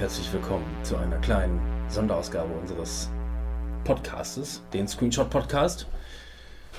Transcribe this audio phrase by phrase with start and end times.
[0.00, 1.60] Herzlich willkommen zu einer kleinen
[1.90, 3.10] Sonderausgabe unseres
[3.84, 5.86] Podcastes, den Screenshot Podcast.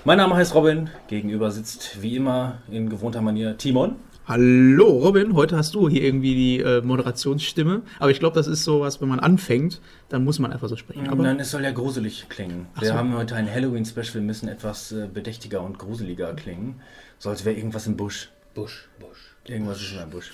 [0.05, 3.97] Mein Name heißt Robin, gegenüber sitzt wie immer in gewohnter Manier Timon.
[4.25, 8.63] Hallo Robin, heute hast du hier irgendwie die äh, Moderationsstimme, aber ich glaube, das ist
[8.63, 11.07] sowas, wenn man anfängt, dann muss man einfach so sprechen.
[11.07, 12.69] Aber Nein, es soll ja gruselig klingen.
[12.73, 12.93] Ach Wir so.
[12.95, 16.81] haben heute ein Halloween-Special, wir müssen etwas äh, bedächtiger und gruseliger klingen.
[17.19, 18.31] So als wäre irgendwas im Busch.
[18.55, 19.35] Busch, Busch.
[19.45, 20.31] Irgendwas ist immer im Busch.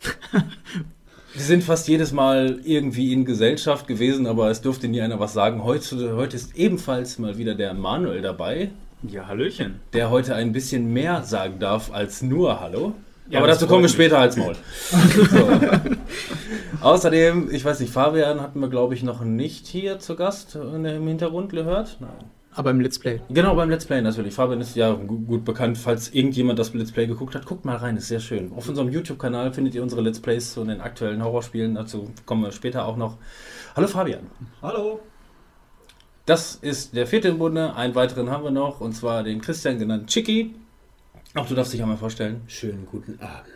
[1.32, 5.32] Wir sind fast jedes Mal irgendwie in Gesellschaft gewesen, aber es durfte nie einer was
[5.34, 5.64] sagen.
[5.64, 8.70] Heute, heute ist ebenfalls mal wieder der Manuel dabei,
[9.02, 9.80] Ja, Hallöchen.
[9.92, 12.94] der heute ein bisschen mehr sagen darf als nur Hallo.
[13.28, 14.54] Ja, aber das dazu kommen wir später als Maul.
[15.30, 15.48] so.
[16.80, 20.84] Außerdem, ich weiß nicht, Fabian hatten wir glaube ich noch nicht hier zu Gast im
[21.06, 21.96] Hintergrund gehört.
[22.00, 22.30] Nein.
[22.56, 23.20] Aber im Let's Play.
[23.28, 24.34] Genau, beim Let's Play natürlich.
[24.34, 27.46] Fabian ist ja gu- gut bekannt, falls irgendjemand das Let's Play geguckt hat.
[27.46, 28.52] Guckt mal rein, ist sehr schön.
[28.56, 31.74] Auf unserem YouTube-Kanal findet ihr unsere Let's Plays zu den aktuellen Horrorspielen.
[31.74, 33.18] Dazu kommen wir später auch noch.
[33.76, 34.26] Hallo Fabian.
[34.62, 35.00] Hallo.
[36.24, 37.74] Das ist der vierte im Bunde.
[37.76, 40.54] Einen weiteren haben wir noch, und zwar den Christian genannt Chicky.
[41.34, 42.40] Auch du darfst dich einmal vorstellen.
[42.48, 43.52] Schönen guten Abend.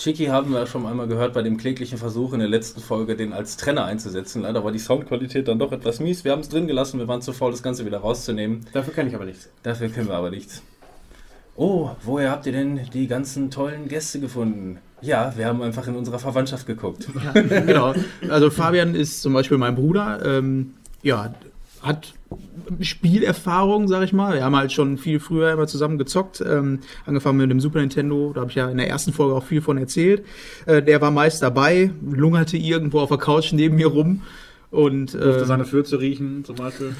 [0.00, 3.34] Chicky haben wir schon einmal gehört bei dem kläglichen Versuch in der letzten Folge, den
[3.34, 4.40] als Trenner einzusetzen.
[4.40, 6.24] Leider war die Soundqualität dann doch etwas mies.
[6.24, 8.64] Wir haben es drin gelassen, wir waren zu faul, das Ganze wieder rauszunehmen.
[8.72, 9.50] Dafür kann ich aber nichts.
[9.62, 10.62] Dafür können wir aber nichts.
[11.54, 14.78] Oh, woher habt ihr denn die ganzen tollen Gäste gefunden?
[15.02, 17.06] Ja, wir haben einfach in unserer Verwandtschaft geguckt.
[17.22, 17.94] Ja, genau.
[18.26, 20.24] Also Fabian ist zum Beispiel mein Bruder.
[20.24, 21.34] Ähm, ja,
[21.82, 22.14] hat
[22.80, 24.34] Spielerfahrung, sag ich mal.
[24.34, 26.40] Wir haben halt schon viel früher immer zusammen gezockt.
[26.40, 29.44] Ähm, angefangen mit dem Super Nintendo, da habe ich ja in der ersten Folge auch
[29.44, 30.24] viel von erzählt.
[30.66, 34.22] Äh, der war meist dabei, lungerte irgendwo auf der Couch neben mir rum.
[34.72, 36.94] Und Durfte äh, seine Fürze riechen, zum Beispiel.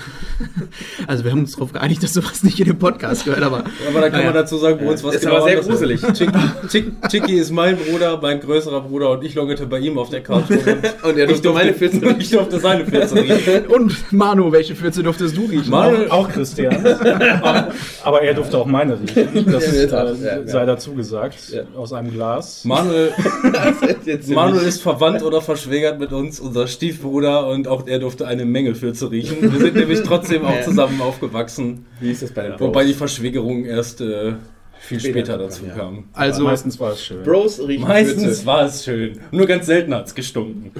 [1.07, 3.59] also wir haben uns darauf geeinigt, dass sowas nicht in dem Podcast gehört, aber
[3.89, 4.25] Aber da kann Naja.
[4.25, 6.01] man dazu sagen, bei uns was Ist aber sehr gruselig.
[6.15, 6.33] Chicky,
[6.69, 10.21] Chick- Chicky ist mein Bruder, mein größerer Bruder und ich lungerte bei ihm auf der
[10.21, 10.59] Couch rum.
[11.05, 12.17] Und er durfte meine Fürze riechen.
[12.21, 13.67] Ich durfte seine Fürze riechen.
[13.69, 15.71] und Manu, welche Fürze durftest du riechen?
[15.71, 16.75] Manuel, Auch Christian.
[18.03, 19.45] Aber er durfte auch meine riechen.
[19.47, 20.47] Das Ja, ja, äh, ja.
[20.49, 21.37] sei dazu gesagt.
[21.51, 21.63] Ja.
[21.77, 22.65] Aus einem Glas.
[22.65, 23.13] Manuel,
[24.27, 28.75] Manuel ist verwandt oder verschwägert mit uns, unser Stiefbruder, und auch er durfte eine Menge
[28.75, 29.41] Fürze riechen.
[29.41, 32.69] Wir sind nämlich trotzdem auch zusammen aufgewachsen, Wie ist das bei den Bros?
[32.69, 34.35] wobei die Verschwägerung erst äh,
[34.79, 35.75] viel Später später kam, dazu ja.
[35.75, 36.05] kam.
[36.13, 37.23] Also meistens war es schön.
[37.23, 40.73] Bros riechen Meistens war es schön, nur ganz selten hat es gestunken.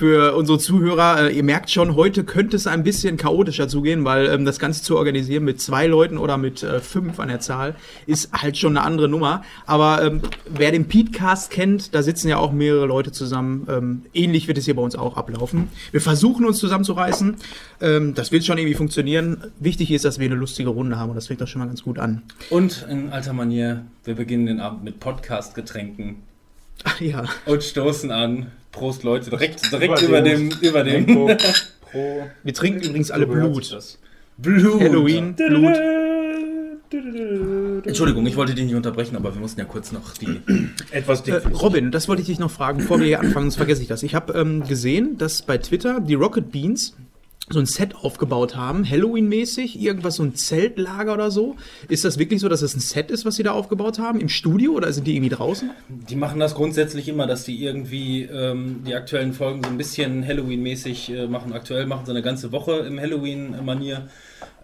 [0.00, 4.28] Für unsere Zuhörer, äh, ihr merkt schon, heute könnte es ein bisschen chaotischer zugehen, weil
[4.28, 7.74] ähm, das Ganze zu organisieren mit zwei Leuten oder mit äh, fünf an der Zahl
[8.06, 9.42] ist halt schon eine andere Nummer.
[9.66, 13.66] Aber ähm, wer den Petecast kennt, da sitzen ja auch mehrere Leute zusammen.
[13.68, 15.68] Ähm, ähnlich wird es hier bei uns auch ablaufen.
[15.90, 17.36] Wir versuchen uns zusammenzureißen.
[17.82, 19.52] Ähm, das wird schon irgendwie funktionieren.
[19.58, 21.82] Wichtig ist, dass wir eine lustige Runde haben und das fängt doch schon mal ganz
[21.82, 22.22] gut an.
[22.48, 26.22] Und in alter Manier, wir beginnen den Abend mit Podcast-Getränken
[26.84, 27.24] Ach ja.
[27.44, 28.46] und stoßen an.
[28.72, 31.26] Prost, Leute, direkt, direkt Über über dem, über dem Pro,
[31.80, 33.68] pro Wir trinken übrigens alle Blut.
[34.38, 34.80] Blut.
[34.80, 35.76] Halloween, Blut.
[37.86, 40.40] Entschuldigung, ich wollte dich nicht unterbrechen, aber wir mussten ja kurz noch die.
[40.90, 41.40] Etwas Äh.
[41.48, 44.02] Robin, das wollte ich dich noch fragen, bevor wir hier anfangen, sonst vergesse ich das.
[44.02, 46.96] Ich habe ähm, gesehen, dass bei Twitter die Rocket Beans
[47.52, 51.56] so ein Set aufgebaut haben, Halloween-mäßig, irgendwas, so ein Zeltlager oder so.
[51.88, 54.20] Ist das wirklich so, dass es ein Set ist, was sie da aufgebaut haben?
[54.20, 55.70] Im Studio oder sind die irgendwie draußen?
[55.88, 60.24] Die machen das grundsätzlich immer, dass die irgendwie ähm, die aktuellen Folgen so ein bisschen
[60.26, 61.52] Halloween-mäßig äh, machen.
[61.52, 64.08] Aktuell machen sie eine ganze Woche im Halloween-Manier.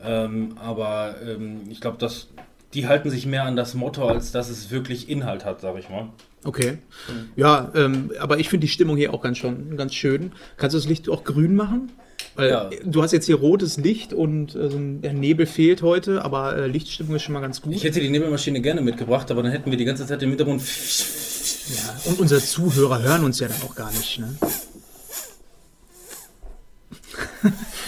[0.05, 2.29] Ähm, aber ähm, ich glaube, dass
[2.75, 5.89] die halten sich mehr an das Motto, als dass es wirklich Inhalt hat, sag ich
[5.89, 6.09] mal.
[6.45, 6.79] Okay.
[7.35, 10.33] Ja, ähm, aber ich finde die Stimmung hier auch ganz schon ganz schön.
[10.57, 11.91] Kannst du das Licht auch grün machen?
[12.37, 12.71] Weil Ja.
[12.85, 16.57] du hast jetzt hier rotes Licht und äh, so ein, der Nebel fehlt heute, aber
[16.57, 17.75] äh, Lichtstimmung ist schon mal ganz gut.
[17.75, 20.63] Ich hätte die Nebelmaschine gerne mitgebracht, aber dann hätten wir die ganze Zeit im Hintergrund.
[20.63, 24.37] Ja, und unsere Zuhörer hören uns ja dann auch gar nicht, ne?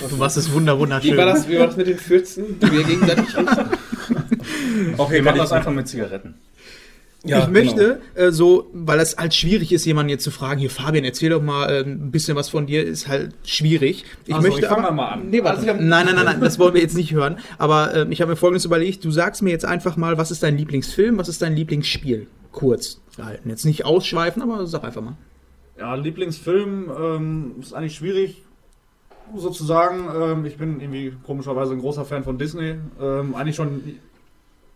[0.08, 1.12] Du machst es wunder wunderschön.
[1.12, 3.68] Wie war, das, wie war das mit den Fürzen, die wir gegenseitig riechen?
[4.96, 6.34] Okay, Wir machen das einfach mit Zigaretten.
[7.24, 10.70] Ja, ich möchte äh, so, weil es halt schwierig ist, jemanden jetzt zu fragen, hier
[10.70, 14.04] Fabian, erzähl doch mal äh, ein bisschen was von dir, ist halt schwierig.
[14.26, 15.30] Ich Also, möchte ich aber, mal an.
[15.30, 15.40] Nee.
[15.40, 17.38] Also, nein, nein, nein, nein, das wollen wir jetzt nicht hören.
[17.58, 20.44] Aber ähm, ich habe mir folgendes überlegt, du sagst mir jetzt einfach mal, was ist
[20.44, 22.28] dein Lieblingsfilm, was ist dein Lieblingsspiel?
[22.52, 23.50] Kurz gehalten.
[23.50, 25.16] Jetzt nicht ausschweifen, aber sag einfach mal.
[25.76, 28.42] Ja, Lieblingsfilm ähm, ist eigentlich schwierig
[29.36, 30.08] sozusagen.
[30.14, 32.76] Ähm, ich bin irgendwie komischerweise ein großer Fan von Disney.
[33.00, 33.82] Ähm, eigentlich schon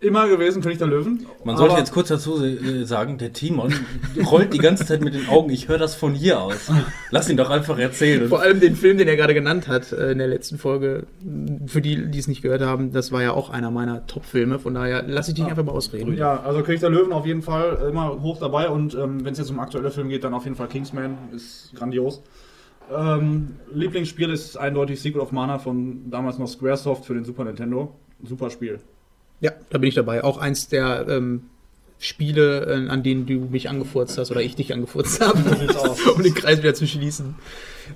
[0.02, 1.26] immer gewesen, König der Löwen.
[1.44, 3.72] Man sollte jetzt kurz dazu äh, sagen, der Timon
[4.30, 5.50] rollt die ganze Zeit mit den Augen.
[5.50, 6.70] Ich höre das von hier aus.
[7.10, 8.28] Lass ihn doch einfach erzählen.
[8.28, 11.06] Vor allem den Film, den er gerade genannt hat äh, in der letzten Folge,
[11.66, 14.58] für die, die es nicht gehört haben, das war ja auch einer meiner Top-Filme.
[14.58, 16.16] Von daher lasse ich dich einfach mal ausreden.
[16.16, 19.38] Ja, also König der Löwen auf jeden Fall immer hoch dabei und ähm, wenn es
[19.38, 22.22] jetzt um aktuelle Filme geht, dann auf jeden Fall Kingsman, ist grandios.
[22.94, 27.94] Ähm, Lieblingsspiel ist eindeutig Secret of Mana von damals noch Squaresoft für den Super Nintendo.
[28.24, 28.80] Super Spiel.
[29.42, 30.22] Ja, da bin ich dabei.
[30.22, 31.50] Auch eins der ähm,
[31.98, 35.38] Spiele, äh, an denen du mich angefurzt hast oder ich dich angefurzt habe,
[36.14, 37.34] um den Kreis wieder zu schließen.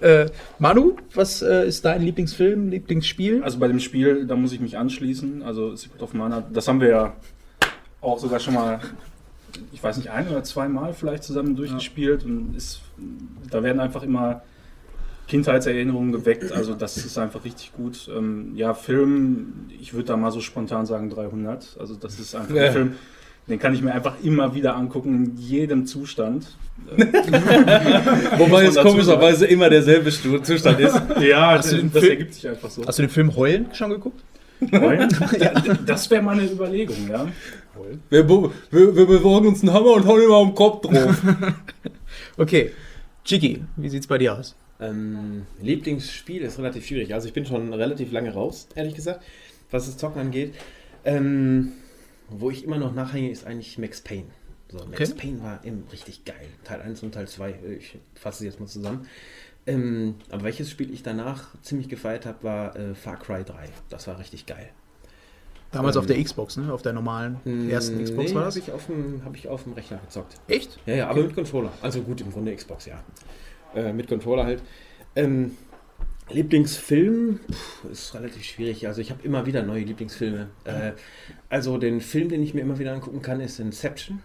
[0.00, 0.26] Äh,
[0.58, 3.44] Manu, was äh, ist dein Lieblingsfilm, Lieblingsspiel?
[3.44, 5.44] Also bei dem Spiel, da muss ich mich anschließen.
[5.44, 7.16] Also Secret of Mana, das haben wir ja
[8.00, 8.80] auch sogar schon mal,
[9.72, 12.24] ich weiß nicht, ein oder zweimal vielleicht zusammen durchgespielt.
[12.24, 12.80] Und ist,
[13.50, 14.42] da werden einfach immer
[15.28, 16.52] Kindheitserinnerungen geweckt.
[16.52, 18.08] Also das ist einfach richtig gut.
[18.16, 21.76] Ähm, ja, Film, ich würde da mal so spontan sagen 300.
[21.80, 22.66] Also das ist einfach Ja.
[22.66, 22.92] ein Film,
[23.48, 26.46] den kann ich mir einfach immer wieder angucken, in jedem Zustand.
[26.96, 31.00] Wobei Muss es komischerweise immer derselbe Zustand ist.
[31.20, 32.84] Ja, das Film- ergibt sich einfach so.
[32.86, 34.20] Hast du den Film Heulen schon geguckt?
[34.72, 35.08] Heulen?
[35.40, 35.52] Ja,
[35.86, 37.26] das wäre mal eine Überlegung, ja.
[38.10, 41.22] Wir, wir, wir besorgen uns einen Hammer und hauen ihn mal am Kopf drauf.
[42.36, 42.72] Okay.
[43.24, 44.54] Chiki, wie sieht's bei dir aus?
[44.80, 47.14] Ähm, Lieblingsspiel ist relativ schwierig.
[47.14, 49.24] Also ich bin schon relativ lange raus, ehrlich gesagt,
[49.70, 50.54] was das Zocken angeht.
[51.04, 51.72] Ähm,
[52.28, 54.26] wo ich immer noch nachhänge, ist eigentlich Max Payne.
[54.68, 55.20] So, Max Okay.
[55.20, 56.48] Payne war eben richtig geil.
[56.64, 57.54] Teil 1 und Teil 2.
[57.78, 59.06] Ich fasse es jetzt mal zusammen.
[59.68, 63.68] Ähm, aber welches Spiel ich danach ziemlich gefeiert habe, war äh, Far Cry 3.
[63.88, 64.68] Das war richtig geil.
[65.72, 66.72] Damals Ähm, auf der Xbox, ne?
[66.72, 67.36] Auf der normalen
[67.68, 68.54] ersten Xbox war das?
[68.56, 70.34] habe ich, auf dem- hab ich auf dem Rechner gezockt.
[70.48, 70.78] Echt?
[70.86, 71.72] Ja, ja, aber mit Controller.
[71.82, 73.02] Also gut, im Grunde Xbox, ja.
[73.76, 74.62] Äh, mit Controller halt.
[75.14, 75.52] Ähm,
[76.30, 78.88] Lieblingsfilm Puh, ist relativ schwierig.
[78.88, 80.48] Also ich habe immer wieder neue Lieblingsfilme.
[80.64, 80.92] Äh,
[81.48, 84.22] also den Film, den ich mir immer wieder angucken kann, ist Inception.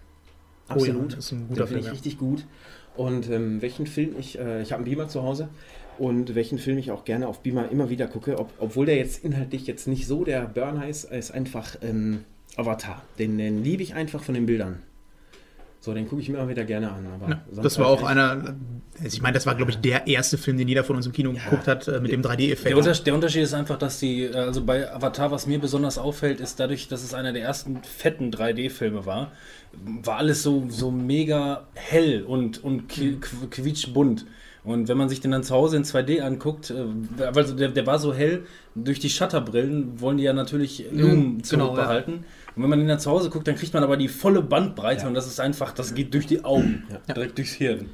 [0.70, 1.12] Oh ja, Absolut.
[1.14, 1.92] das ist ein guter den finde Film, ich ja.
[1.92, 2.46] richtig gut.
[2.96, 5.50] Und ähm, welchen Film ich, äh, ich habe einen Beamer zu Hause
[6.00, 9.24] und welchen Film ich auch gerne auf Beamer immer wieder gucke, ob, obwohl der jetzt
[9.24, 12.26] inhaltlich jetzt nicht so der Burner ist, ist einfach ähm,
[12.56, 13.04] Avatar.
[13.20, 14.80] Den, den liebe ich einfach von den Bildern.
[15.84, 17.08] So, den gucke ich mir immer wieder gerne an.
[17.08, 18.56] Aber Ja, das war auch einer,
[19.04, 21.12] also ich meine, das war, glaube ich, der erste Film, den jeder von uns im
[21.12, 22.70] Kino geguckt hat, äh, mit dem 3D-Effekt.
[22.70, 25.98] Der, Unterschied, der Unterschied ist einfach, dass die, äh, also bei Avatar, was mir besonders
[25.98, 29.32] auffällt, ist dadurch, dass es einer der ersten fetten 3D-Filme war,
[30.04, 33.18] war alles so, so mega hell und, und qu-
[33.50, 34.28] quietschbunt.
[34.64, 37.88] Und wenn man sich den dann zu Hause in 2D anguckt, äh, also der, der
[37.88, 38.44] war so hell,
[38.76, 42.26] durch die Shutterbrillen wollen die ja natürlich Lumen genau, zurückbehalten.
[42.62, 45.08] Und wenn man den dann zu Hause guckt, dann kriegt man aber die volle Bandbreite
[45.08, 47.90] und das ist einfach, das geht durch die Augen, direkt durchs Hirn.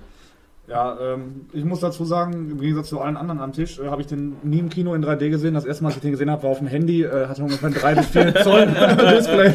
[0.68, 4.02] Ja, ähm, ich muss dazu sagen, im Gegensatz zu allen anderen am Tisch, äh, habe
[4.02, 5.54] ich den nie im Kino in 3D gesehen.
[5.54, 7.70] Das erste Mal, als ich den gesehen habe, war auf dem Handy, äh, hatte ungefähr
[7.70, 8.66] ein 3 bis 4 Zoll
[9.18, 9.54] Display.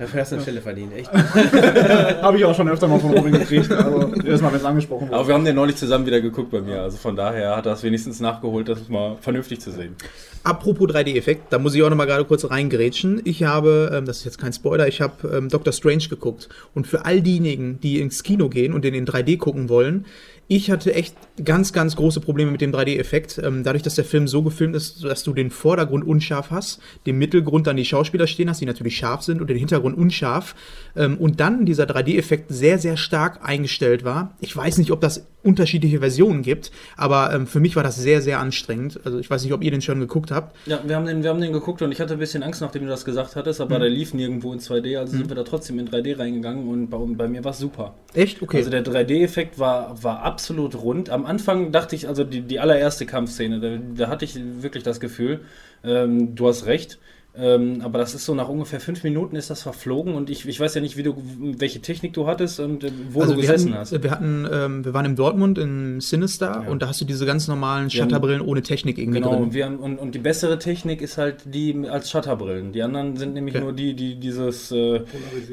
[0.00, 1.12] Dafür hast du eine Stelle verdient, echt.
[2.22, 3.70] habe ich auch schon öfter mal von Robin gekriegt.
[3.70, 5.28] Also jedes Mal, wenn es angesprochen Aber wurde.
[5.28, 7.84] wir haben den neulich zusammen wieder geguckt bei mir, also von daher hat er es
[7.84, 9.94] wenigstens nachgeholt, das mal vernünftig zu sehen.
[10.44, 13.22] Apropos 3D-Effekt, da muss ich auch noch mal gerade kurz reingrätschen.
[13.24, 16.50] Ich habe, ähm, das ist jetzt kein Spoiler, ich habe ähm, Doctor Strange geguckt.
[16.74, 20.04] Und für all diejenigen, die ins Kino gehen und den in 3D gucken wollen,
[20.46, 23.40] ich hatte echt ganz, ganz große Probleme mit dem 3D-Effekt.
[23.42, 27.16] Ähm, dadurch, dass der Film so gefilmt ist, dass du den Vordergrund unscharf hast, den
[27.16, 30.54] Mittelgrund dann die Schauspieler stehen hast, die natürlich scharf sind, und den Hintergrund unscharf.
[30.94, 34.36] Ähm, und dann dieser 3D-Effekt sehr, sehr stark eingestellt war.
[34.40, 38.22] Ich weiß nicht, ob das unterschiedliche Versionen gibt, aber ähm, für mich war das sehr,
[38.22, 39.00] sehr anstrengend.
[39.04, 40.56] Also ich weiß nicht, ob ihr den schon geguckt habt.
[40.66, 42.82] Ja, wir haben, den, wir haben den geguckt und ich hatte ein bisschen Angst, nachdem
[42.82, 45.78] du das gesagt hattest, aber der lief nirgendwo in 2D, also sind wir da trotzdem
[45.78, 47.94] in 3D reingegangen und bei, bei mir war es super.
[48.14, 48.42] Echt?
[48.42, 48.58] Okay.
[48.58, 51.10] Also der 3D-Effekt war, war absolut rund.
[51.10, 55.00] Am Anfang dachte ich, also die, die allererste Kampfszene, da, da hatte ich wirklich das
[55.00, 55.40] Gefühl,
[55.84, 56.98] ähm, du hast recht.
[57.36, 60.60] Ähm, aber das ist so nach ungefähr fünf Minuten ist das verflogen und ich, ich
[60.60, 61.16] weiß ja nicht, wie du,
[61.58, 64.02] welche Technik du hattest und äh, wo also du wir gesessen hatten, hast.
[64.04, 66.70] Wir, hatten, ähm, wir waren in Dortmund im Sinister Ja.
[66.70, 69.42] und da hast du diese ganz normalen haben- Shutterbrillen ohne Technik irgendwie Genau, drin.
[69.42, 72.70] und, wir haben, und, und die bessere Technik ist halt die als Shutterbrillen.
[72.70, 73.64] Die anderen sind nämlich Okay.
[73.64, 75.00] nur die, die dieses äh,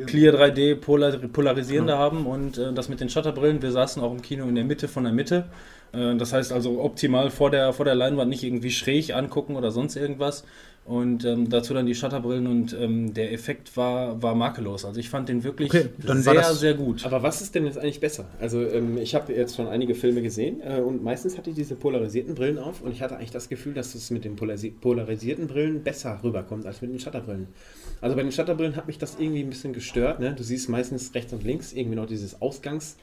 [0.06, 3.60] Clear 3D Polar, Polarisierende haben und äh, das mit den Shutterbrillen.
[3.64, 5.46] Wir saßen auch im Kino in der Mitte von der Mitte.
[5.94, 9.72] Äh, das heißt also optimal vor der, vor der Leinwand nicht irgendwie schräg angucken oder
[9.72, 10.44] sonst irgendwas.
[10.84, 14.84] Und ähm, dazu dann die Shutterbrillen und ähm, der Effekt war, war makellos.
[14.84, 17.06] Also ich fand den wirklich Okay, sehr, das- sehr gut.
[17.06, 18.26] Aber was ist denn jetzt eigentlich besser?
[18.40, 21.76] Also ähm, ich habe jetzt schon einige Filme gesehen äh, und meistens hatte ich diese
[21.76, 25.46] polarisierten Brillen auf und ich hatte eigentlich das Gefühl, dass es mit den polarisi polarisierten
[25.48, 27.48] Brillen besser rüberkommt als mit den Shutterbrillen.
[28.02, 30.20] Also bei den Shutterbrillen hat mich das irgendwie ein bisschen gestört.
[30.20, 30.34] Ne?
[30.34, 32.98] Du siehst meistens rechts und links irgendwie noch dieses Ausgangs,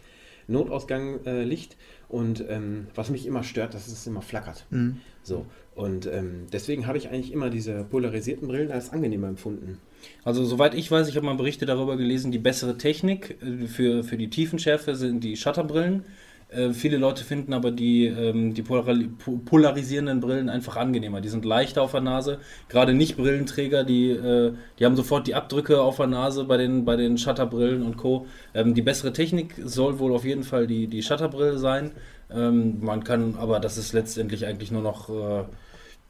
[0.49, 1.76] Notausgang äh, Licht
[2.08, 4.64] und ähm, was mich immer stört, dass es immer flackert.
[4.70, 4.97] Mhm.
[5.23, 5.44] So
[5.78, 9.78] und ähm, deswegen habe ich eigentlich immer diese polarisierten Brillen als angenehmer empfunden.
[10.25, 14.02] Also soweit ich weiß, ich habe mal Berichte darüber gelesen, die bessere Technik äh, für,
[14.02, 16.04] für die Tiefenschärfe sind die Shutterbrillen.
[16.50, 21.20] Äh, viele Leute finden aber die, ähm, die polari po- polarisierenden Brillen einfach angenehmer.
[21.20, 22.38] Die sind leichter auf der Nase.
[22.70, 26.97] Gerade Nicht-Brillenträger, die, äh, die haben sofort die Abdrücke auf der Nase bei den, bei
[26.97, 28.26] den Shutterbrillen und Co.
[28.54, 31.90] Ähm, die bessere Technik soll wohl auf jeden Fall die, die Shutterbrille sein.
[32.30, 35.44] Ähm, man kann, aber das ist letztendlich eigentlich nur noch, äh,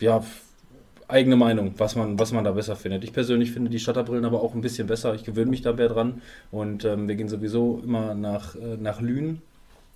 [0.01, 0.25] ja,
[1.09, 3.03] eigene Meinung, was man, was man da besser findet.
[3.03, 5.15] Ich persönlich finde die Shutterbrillen aber auch ein bisschen besser.
[5.15, 6.21] Ich gewöhne mich da mehr dran.
[6.51, 9.41] Und ähm, wir gehen sowieso immer nach, äh, nach Lünen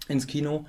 [0.09, 0.65] ins Kino.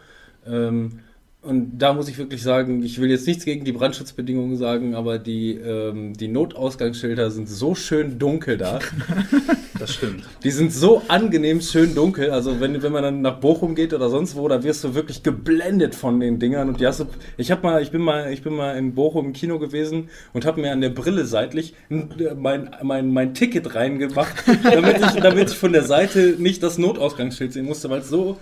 [0.46, 1.00] Ähm,
[1.42, 5.20] und da muss ich wirklich sagen, ich will jetzt nichts gegen die Brandschutzbedingungen sagen, aber
[5.20, 8.80] die, ähm, die Notausgangsschilder sind so schön dunkel da.
[9.84, 10.24] Das stimmt.
[10.46, 12.32] Die sind so angenehm schön dunkel.
[12.32, 15.24] Also wenn, wenn man dann nach Bochum geht oder sonst wo, da wirst du wirklich
[15.24, 16.70] geblendet von den Dingern.
[16.70, 19.26] Und die hast du, ich hab mal, ich bin mal, ich bin mal in Bochum
[19.26, 23.76] im Kino gewesen und habe mir an der Brille seitlich n- mein, mein, mein Ticket
[23.76, 28.08] reingemacht, damit ich, damit ich von der Seite nicht das Notausgangsschild sehen musste, weil es
[28.08, 28.38] so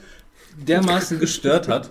[0.67, 1.89] dermaßen gestört hat.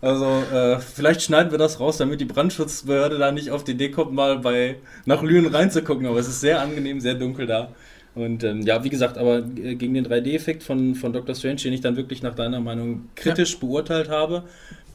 [0.00, 3.90] Also äh, vielleicht schneiden wir das raus, damit die Brandschutzbehörde da nicht auf die Idee
[3.92, 6.06] kommt, mal bei nach Lünen reinzugucken.
[6.06, 7.72] Aber es ist sehr angenehm, sehr dunkel da.
[8.14, 11.72] Und ähm, ja, wie gesagt, aber äh, gegen den 3D-Effekt von, von Doctor Strange, den
[11.72, 14.44] ich dann wirklich nach deiner Meinung kritisch beurteilt habe,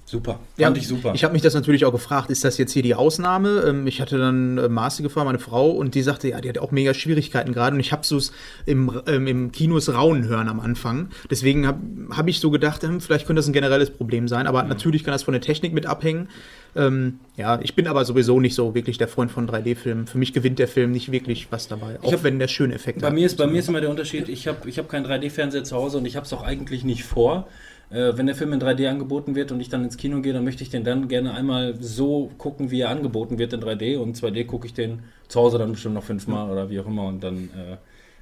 [0.06, 0.40] super.
[0.60, 1.14] Fand ich super.
[1.16, 3.64] Ich habe mich das natürlich auch gefragt, ist das jetzt hier die Ausnahme?
[3.68, 6.58] Ähm, Ich hatte dann äh, Marci gefragt, meine Frau, und die sagte, ja, die hat
[6.60, 7.74] auch mega Schwierigkeiten gerade.
[7.76, 8.20] Und ich habe so
[8.66, 11.10] im, ähm, im Kinos Raunen hören am Anfang.
[11.30, 11.80] Deswegen habe
[12.12, 14.48] hab ich so gedacht, hm, vielleicht könnte das ein generelles Problem sein.
[14.48, 16.30] Aber natürlich kann das von der Technik mit abhängen.
[16.78, 20.08] Ähm, ja, ich bin aber sowieso nicht so wirklich der Freund von 3D-Filmen.
[20.08, 22.00] Für mich gewinnt der Film nicht wirklich was dabei.
[22.02, 24.28] Auch hab- wenn der schöne Effekt Bei mir ist, bei mir ist immer der Unterschied,
[24.30, 27.04] ich habe ich hab keinen 3D-Fernseher zu Hause und ich habe es auch eigentlich nicht
[27.04, 27.48] vor.
[27.96, 30.44] Äh, wenn der Film in 3D angeboten wird und ich dann ins Kino gehe, dann
[30.44, 34.18] möchte ich den dann gerne einmal so gucken, wie er angeboten wird in 3D und
[34.18, 37.24] 2D gucke ich den zu Hause dann bestimmt noch fünfmal oder wie auch immer und
[37.24, 37.78] dann, äh,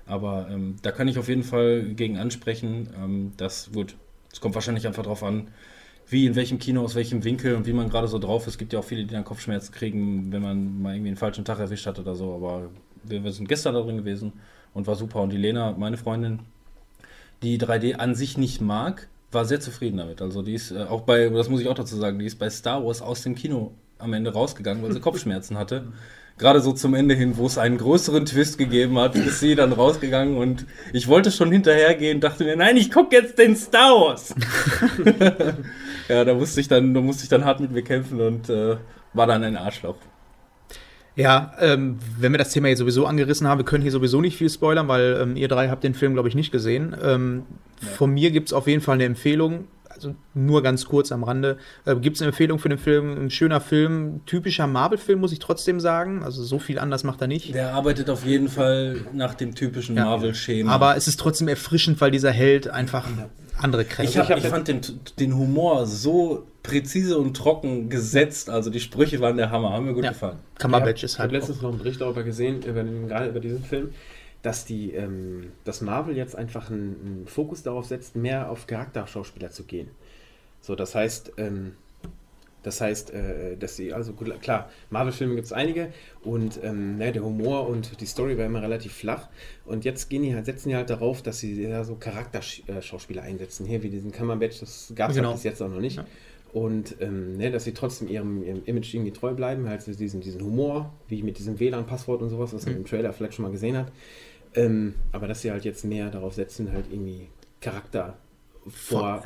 [0.05, 3.95] aber ähm, da kann ich auf jeden Fall gegen ansprechen, ähm, das gut,
[4.31, 5.47] es kommt wahrscheinlich einfach drauf an,
[6.07, 8.53] wie in welchem Kino, aus welchem Winkel und wie man gerade so drauf ist.
[8.53, 11.45] Es gibt ja auch viele, die dann Kopfschmerzen kriegen, wenn man mal irgendwie einen falschen
[11.45, 12.35] Tag erwischt hat oder so.
[12.35, 12.69] Aber
[13.03, 14.33] wir, wir sind gestern da drin gewesen
[14.73, 15.21] und war super.
[15.21, 16.39] Und die Lena, meine Freundin,
[17.41, 20.21] die 3D an sich nicht mag, war sehr zufrieden damit.
[20.21, 22.49] Also die ist äh, auch bei, das muss ich auch dazu sagen, die ist bei
[22.49, 25.87] Star Wars aus dem Kino am Ende rausgegangen, weil sie Kopfschmerzen hatte.
[26.39, 29.71] Gerade so zum Ende hin, wo es einen größeren Twist gegeben hat, ist sie dann
[29.71, 34.33] rausgegangen und ich wollte schon hinterhergehen, dachte mir, nein, ich gucke jetzt den Star Wars.
[36.09, 38.77] ja, da musste ich dann, da musste ich dann hart mit mir kämpfen und äh,
[39.13, 39.97] war dann ein Arschloch.
[41.15, 44.35] Ja, ähm, wenn wir das Thema jetzt sowieso angerissen haben, wir können hier sowieso nicht
[44.37, 46.95] viel spoilern, weil ähm, ihr drei habt den Film, glaube ich, nicht gesehen.
[47.03, 47.43] Ähm,
[47.97, 51.57] Von mir gibt es auf jeden Fall eine Empfehlung, also nur ganz kurz am Rande.
[51.85, 53.25] Äh, gibt es eine Empfehlung für den Film?
[53.25, 56.23] Ein schöner Film, typischer Marvel-Film, muss ich trotzdem sagen.
[56.23, 57.53] Also so viel anders macht er nicht.
[57.53, 60.05] Der arbeitet auf jeden Fall nach dem typischen Ja.
[60.05, 60.71] Marvel-Schema.
[60.71, 63.07] Aber es ist trotzdem erfrischend, weil dieser Held einfach
[63.59, 64.81] andere Kräfte Ich, hab, ich fand den,
[65.19, 68.49] den Humor so präzise und trocken gesetzt.
[68.49, 70.11] Also die Sprüche waren der Hammer, haben mir gut Ja.
[70.11, 70.39] gefallen.
[70.57, 71.41] Cumberbatch ist Ich habe halt.
[71.41, 73.91] letztens noch einen Bericht darüber gesehen, über den, gerade über diesen Film,
[74.41, 79.51] dass die, ähm, dass Marvel jetzt einfach einen, einen Fokus darauf setzt, mehr auf Charakterschauspieler
[79.51, 79.89] zu gehen.
[80.61, 81.73] So, das heißt, ähm,
[82.61, 85.89] das heißt, äh, dass sie, also gut, klar, Marvel-Filme gibt es einige
[86.23, 89.27] und ähm, ne, der Humor und die Story war immer relativ flach.
[89.65, 93.65] Und jetzt gehen die halt, setzen die halt darauf, dass sie ja, so Charakterschauspieler einsetzen.
[93.65, 95.29] Hier wie diesen Cumberbatch, das gab es Genau.
[95.29, 95.99] halt bis jetzt auch noch nicht.
[96.53, 100.41] Und ähm, ne, dass sie trotzdem ihrem, ihrem Image irgendwie treu bleiben, halt diesen, diesen
[100.41, 103.75] Humor, wie mit diesem WLAN-Passwort und sowas, was man im Trailer vielleicht schon mal gesehen
[103.75, 103.91] hat.
[104.53, 107.27] Ähm, aber dass sie halt jetzt mehr darauf setzen, halt irgendwie
[107.59, 108.17] Charakter
[108.67, 109.23] vor.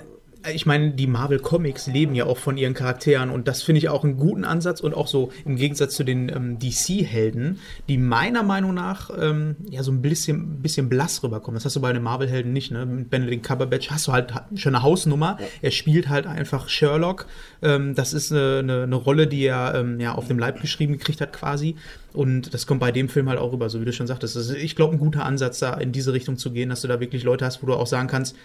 [0.54, 3.90] Ich meine, die Marvel Comics leben ja auch von ihren Charakteren und das finde ich
[3.90, 8.44] auch einen guten Ansatz und auch so im Gegensatz zu den ähm, DC-Helden, die meiner
[8.44, 11.56] Meinung nach ähm, ja so ein bisschen, bisschen blass rüberkommen.
[11.56, 12.86] Das hast du bei den Marvel-Helden nicht, ne?
[12.86, 15.38] Mit Benedict Cumberbatch hast du halt hat schon eine Hausnummer.
[15.62, 17.28] Er spielt halt einfach Sherlock.
[17.62, 20.94] Ähm, das ist eine, eine, eine Rolle, die er ähm, ja auf dem Leib geschrieben
[20.94, 21.76] gekriegt hat quasi.
[22.14, 24.36] Und das kommt bei dem Film halt auch rüber, so wie du schon sagtest.
[24.36, 26.88] Das ist, ich glaube, ein guter Ansatz, da in diese Richtung zu gehen, dass du
[26.88, 28.36] da wirklich Leute hast, wo du auch sagen kannst,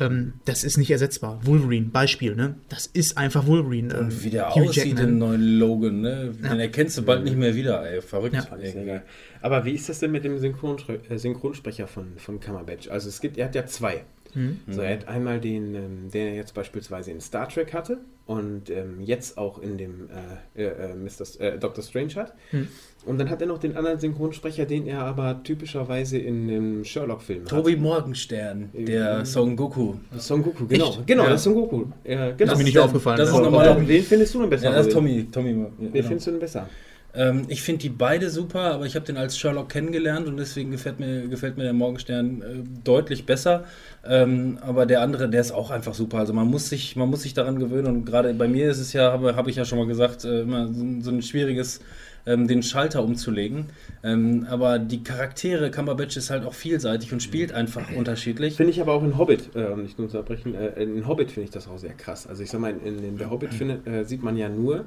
[0.00, 1.40] ähm, das ist nicht ersetzbar.
[1.44, 2.56] Wolverine, Beispiel, ne?
[2.68, 3.94] Das ist einfach Wolverine.
[3.94, 5.08] Ähm, Und wie der Hugh aussieht Jackman.
[5.08, 6.34] im neuen Logan, ne?
[6.42, 8.00] Den erkennst du bald nicht mehr wieder, ey.
[8.02, 8.34] Verrückt.
[8.34, 9.02] Ja.
[9.40, 12.88] Aber wie ist das denn mit dem Synchronspre Synchronsprecher von, von Cumberbatch?
[12.88, 14.04] Also es gibt, er hat ja zwei.
[14.34, 14.58] Mhm.
[14.68, 18.68] So, er hat einmal den, ähm, den er jetzt beispielsweise in Star Trek hatte und
[18.70, 20.08] ähm, jetzt auch in dem
[20.56, 21.20] äh, äh, äh, Mr.
[21.22, 22.34] S- äh, Doctor Strange hat.
[22.52, 22.68] Mhm.
[23.06, 27.42] Und dann hat er noch den anderen Synchronsprecher, den er aber typischerweise in dem Sherlock-Film
[27.44, 27.48] hat.
[27.48, 29.94] Tobi Morgenstern, der Son Goku.
[30.18, 30.90] Son Goku, genau.
[30.90, 31.06] Echt?
[31.06, 31.30] Genau, Ja.
[31.30, 31.84] das ist Son Goku.
[32.04, 32.36] Ja, genau.
[32.38, 33.16] Das ist mir nicht der- aufgefallen.
[33.18, 33.88] Das ist normal.
[33.88, 34.64] Wen findest du denn besser?
[34.64, 34.92] Ja, das ist?
[34.92, 35.26] Tommy.
[35.32, 36.06] Tommy ja, Wen genau.
[36.08, 36.68] findest du denn besser?
[37.14, 40.70] Ähm, ich finde die beide super, aber ich habe den als Sherlock kennengelernt und deswegen
[40.70, 42.44] gefällt mir, gefällt mir der Morgenstern äh,
[42.84, 43.64] deutlich besser.
[44.06, 46.18] Ähm, aber der andere, der ist auch einfach super.
[46.18, 48.92] Also man muss sich, man muss sich daran gewöhnen und gerade bei mir ist es
[48.92, 51.80] ja, habe hab ich ja schon mal gesagt, äh, immer so, so ein schwieriges
[52.26, 53.66] ähm, den Schalter umzulegen.
[54.04, 58.56] Ähm, aber die Charaktere, Cumberbatch ist halt auch vielseitig und spielt einfach unterschiedlich.
[58.56, 61.32] Finde ich aber auch in Hobbit, äh, um nicht nur zu unterbrechen, äh, in Hobbit
[61.32, 62.26] finde ich das auch sehr krass.
[62.26, 64.84] Also ich sag mal, in, in der Hobbit finde, äh, sieht man ja nur,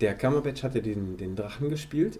[0.00, 2.18] der Cumberbatch hat ja den, den Drachen gespielt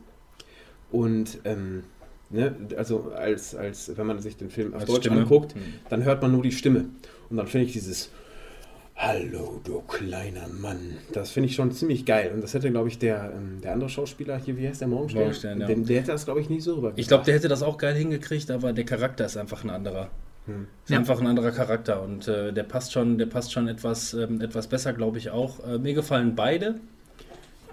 [0.90, 1.84] und ähm,
[2.30, 5.20] ne, also als, als wenn man sich den Film auf Als Deutsch Stimme.
[5.22, 5.60] anguckt, Hm.
[5.88, 6.86] dann hört man nur die Stimme.
[7.28, 8.10] Und dann finde ich dieses
[8.96, 10.98] Hallo, du kleiner Mann.
[11.12, 12.32] Das finde ich schon ziemlich geil.
[12.34, 15.22] Und das hätte, glaube ich, der, ähm, der andere Schauspieler hier, wie heißt der Morgenstern?
[15.22, 15.66] Morgenstern, ja.
[15.68, 16.92] Den, der hätte das, glaube ich, nicht so rüber.
[16.96, 20.10] Ich glaube, der hätte das auch geil hingekriegt, aber der Charakter ist einfach ein anderer.
[20.44, 20.66] Hm.
[20.84, 20.98] Ist Ja.
[20.98, 24.66] einfach ein anderer Charakter und äh, der passt schon, der passt schon etwas, ähm, etwas
[24.66, 25.66] besser, glaube ich auch.
[25.66, 26.78] Äh, mir gefallen beide.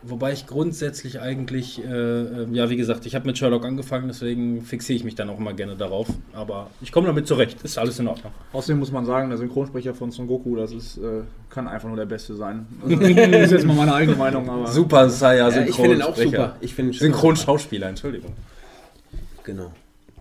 [0.09, 4.61] Wobei ich grundsätzlich eigentlich, äh, äh, ja, wie gesagt, ich habe mit Sherlock angefangen, deswegen
[4.61, 6.07] fixiere ich mich dann auch immer gerne darauf.
[6.33, 8.31] Aber ich komme damit zurecht, ist alles in Ordnung.
[8.53, 11.97] Außerdem muss man sagen, der Synchronsprecher von Son Goku, das ist, äh, kann einfach nur
[11.97, 12.65] der Beste sein.
[12.87, 14.67] Also, das ist jetzt mal meine eigene Meinung, aber.
[14.67, 16.55] Super Saya, Ja, ich finde ihn auch Synchronsprecher.
[16.71, 16.91] super.
[16.91, 18.33] Ich Synchronschauspieler, Entschuldigung.
[19.43, 19.71] Genau.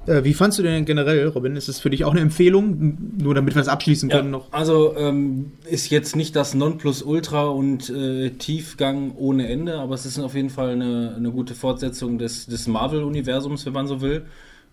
[0.06, 1.56] Äh, wie fandst du den generell, Robin?
[1.56, 2.96] Ist es für dich auch eine Empfehlung?
[3.18, 4.52] Nur damit wir es abschließen können noch.
[4.52, 10.18] Also ähm, ist jetzt nicht das Nonplusultra und äh, Tiefgang ohne Ende, aber es ist
[10.18, 14.25] auf jeden Fall eine, eine gute Fortsetzung des, des Marvel-Universums, wenn man so will.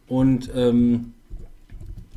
[0.08, 1.14] Und ähm,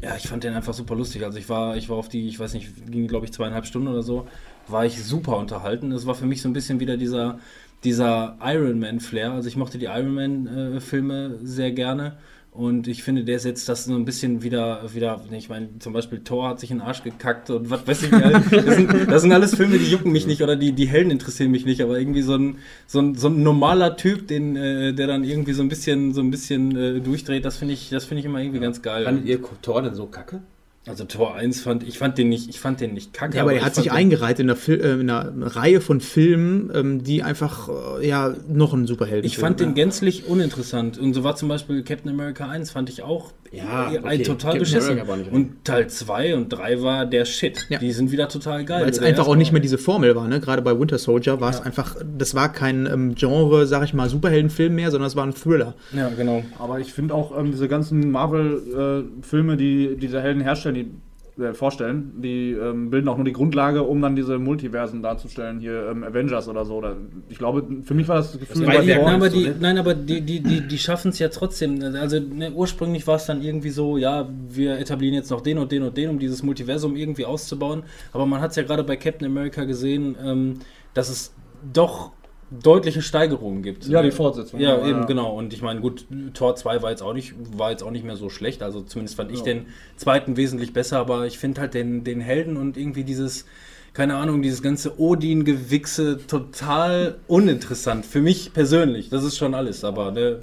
[0.03, 1.25] ja, ich fand den einfach super lustig.
[1.25, 3.89] Also ich war, ich war auf die, ich weiß nicht, ging glaube ich zweieinhalb Stunden
[3.89, 4.27] oder so,
[4.69, 5.93] war ich super unterhalten.
[5.93, 7.39] Es war für mich so ein bisschen wieder dieser,
[7.83, 9.33] dieser Iron Man-Flair.
[9.33, 12.19] Also ich mochte die Iron Man-Filme sehr gerne.
[12.57, 16.21] Und ich finde, der setzt das so ein bisschen wieder, wieder ich meine, zum Beispiel
[16.21, 18.11] Thor hat sich in den Arsch gekackt und was weiß ich.
[18.11, 21.51] Das sind, das sind alles Filme, die jucken mich nicht oder die, die Helden interessieren
[21.51, 25.07] mich nicht, aber irgendwie so ein, so ein, so ein normaler Typ, den, äh, der
[25.07, 28.21] dann irgendwie so ein bisschen, so ein bisschen äh, durchdreht, das finde ich, das finde
[28.21, 29.05] ich immer irgendwie ganz geil.
[29.05, 30.41] Fandet ihr Thor denn so kacke?
[30.89, 33.37] Also Tor 1 fand ich fand den nicht, ich fand den nicht kacke.
[33.37, 36.01] Ja, aber er ich hat sich eingereiht in einer, Fil äh, in einer Reihe von
[36.01, 37.69] Filmen, ähm, die einfach
[38.01, 40.97] äh, ja noch ein Superhelden Ich fand den gänzlich uninteressant.
[40.97, 44.23] Und so war zum Beispiel Captain America 1, fand ich auch Ja, äh, okay.
[44.23, 45.01] total Captain beschissen.
[45.33, 47.67] Und Teil 2 und 3 war der Shit.
[47.69, 47.81] Ja.
[47.81, 48.83] Die sind wieder total geil.
[48.83, 50.39] weil es Der einfach auch nicht mehr diese Formel war, ne?
[50.39, 54.09] Gerade bei Winter Soldier war es einfach, das war kein ähm, Genre, sag ich mal,
[54.09, 55.75] Superheldenfilm mehr, sondern es war ein Thriller.
[55.93, 56.45] Ja, genau.
[56.61, 60.91] Aber ich finde auch ähm, diese ganzen Marvel-Filme, die diese Helden herstellen, die
[61.39, 65.91] äh, vorstellen, die ähm, bilden auch nur die Grundlage, um dann diese Multiversen darzustellen, hier
[65.91, 66.77] ähm, Avengers oder so.
[66.77, 66.97] Oder,
[67.29, 69.57] ich glaube, für mich war das Gefühl, Weil die, nein, aber die, ne?
[69.61, 71.83] nein, aber die, die, die, die schaffen es ja trotzdem.
[71.95, 75.71] Also ne, ursprünglich war es dann irgendwie so, ja, wir etablieren jetzt noch den und
[75.71, 77.83] den und den, um dieses Multiversum irgendwie auszubauen.
[78.13, 80.61] Aber man hat es ja gerade bei Captain America gesehen, ähm,
[80.95, 81.35] dass es
[81.71, 82.13] doch
[82.51, 83.87] deutliche Steigerungen gibt.
[83.87, 84.61] ja, die Fortsetzung.
[84.61, 85.37] Ja, eben, genau.
[85.37, 88.17] Und ich meine, gut, Tor 2 war jetzt auch nicht, war jetzt auch nicht mehr
[88.17, 88.63] so schlecht.
[88.63, 89.45] Also zumindest fand ich Ja.
[89.45, 93.47] den zweiten wesentlich besser, aber ich finde halt den, den Helden und irgendwie dieses,
[93.95, 98.07] keine Ahnung, dieses ganze Odin-Gewichse total uninteressant.
[98.07, 99.09] Für mich persönlich.
[99.09, 100.43] Das ist schon alles, aber ne,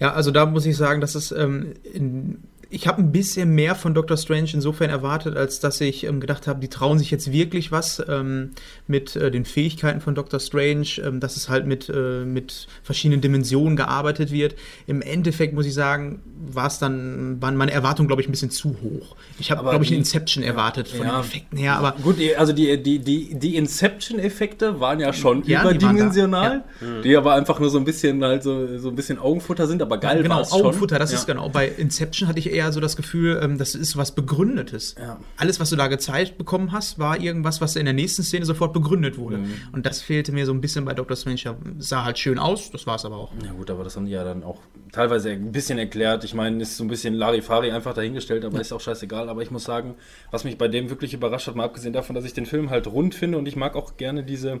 [0.00, 3.74] Ja, also da muss ich sagen, dass es ähm, in, ich habe ein bisschen mehr
[3.74, 7.32] von Doctor Strange insofern erwartet, als dass ich ähm, gedacht habe, die trauen sich jetzt
[7.32, 8.50] wirklich was ähm,
[8.86, 13.20] mit äh, den Fähigkeiten von Doctor Strange, ähm, dass es halt mit, äh, mit verschiedenen
[13.22, 14.54] Dimensionen gearbeitet wird.
[14.86, 18.50] Im Endeffekt muss ich sagen, war es dann, waren meine Erwartungen, glaube ich, ein bisschen
[18.50, 19.16] zu hoch.
[19.38, 21.16] Ich habe, Aber glaube ich, die- einen Inception erwartet von Ja.
[21.16, 25.38] den Effekten her, aber Gut, die, also die, die, die, die Inception-Effekte waren ja schon
[25.44, 26.64] Ja, die waren da, überdimensional,
[27.02, 29.98] die, aber einfach nur so ein bisschen halt so, so ein bisschen Augenfutter sind, aber
[29.98, 30.60] geil genau, war's schon.
[30.60, 31.18] Augenfutter, das Ja.
[31.18, 31.48] ist genau.
[31.48, 34.94] Bei Inception hatte ich eher so das Gefühl, ähm, das ist was Begründetes.
[34.98, 35.18] Ja.
[35.36, 38.72] Alles, was du da gezeigt bekommen hast, war irgendwas, was in der nächsten Szene sofort
[38.72, 39.38] begründet wurde.
[39.38, 39.54] Mhm.
[39.72, 41.16] Und das fehlte mir so ein bisschen bei Dr.
[41.16, 41.40] Strange.
[41.40, 43.32] Ja, Sah halt schön aus, das war es aber auch.
[43.44, 44.60] Ja gut, aber das haben die ja dann auch
[44.92, 46.24] teilweise ein bisschen erklärt.
[46.24, 49.28] Ich meine, ist so ein bisschen Larifari einfach dahingestellt, aber ist auch scheißegal.
[49.28, 49.94] Aber ich muss sagen,
[50.30, 52.86] was mich bei dem wirklich überrascht hat, mal abgesehen davon, dass ich den Film halt
[52.86, 54.60] rund finde und ich mag auch gerne diese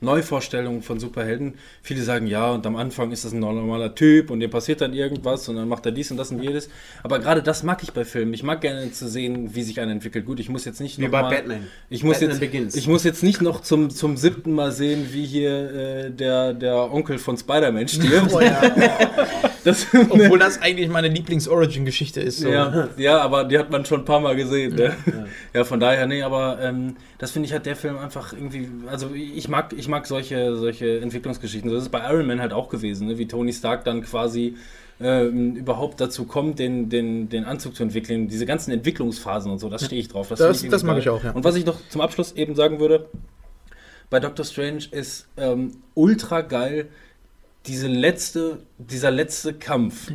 [0.00, 1.54] Neuvorstellungen von Superhelden.
[1.82, 4.92] Viele sagen, ja, und am Anfang ist das ein normaler Typ und dem passiert dann
[4.92, 6.68] irgendwas und dann macht er dies und das und jedes.
[7.02, 8.34] Aber gerade das mag ich bei Filmen.
[8.34, 10.26] Ich mag gerne zu sehen, wie sich einer entwickelt.
[10.26, 11.66] Gut, ich muss jetzt nicht Wie noch bei mal, Batman.
[11.88, 12.74] Ich muss, Batman jetzt, Begins.
[12.74, 16.92] ich muss jetzt nicht noch zum, zum siebten Mal sehen, wie hier äh, der, der
[16.92, 18.32] Onkel von Spider-Man stirbt.
[19.66, 22.38] Das, Obwohl das eigentlich meine Lieblings-Origin-Geschichte ist.
[22.38, 22.48] So.
[22.48, 24.76] ja, ja, aber die hat man schon ein paar Mal gesehen.
[24.76, 24.94] Ne?
[25.52, 25.64] Ja.
[25.64, 29.48] von daher, nee, aber ähm, das finde ich hat der Film einfach irgendwie, also ich
[29.48, 31.68] mag, ich mag solche, solche Entwicklungsgeschichten.
[31.68, 33.18] Das ist bei Iron Man halt auch gewesen, ne?
[33.18, 34.54] wie Tony Stark dann quasi
[35.00, 38.28] ähm, überhaupt dazu kommt, den, den, den Anzug zu entwickeln.
[38.28, 40.28] Diese ganzen Entwicklungsphasen und so, das stehe ich drauf.
[40.28, 41.32] Das- finde ich das mag ich auch, ja.
[41.32, 43.08] Und was ich noch zum Abschluss eben sagen würde,
[44.10, 46.86] bei Doctor Strange ist ähm, ultra geil
[47.66, 50.10] diese letzte, dieser letzte Kampf,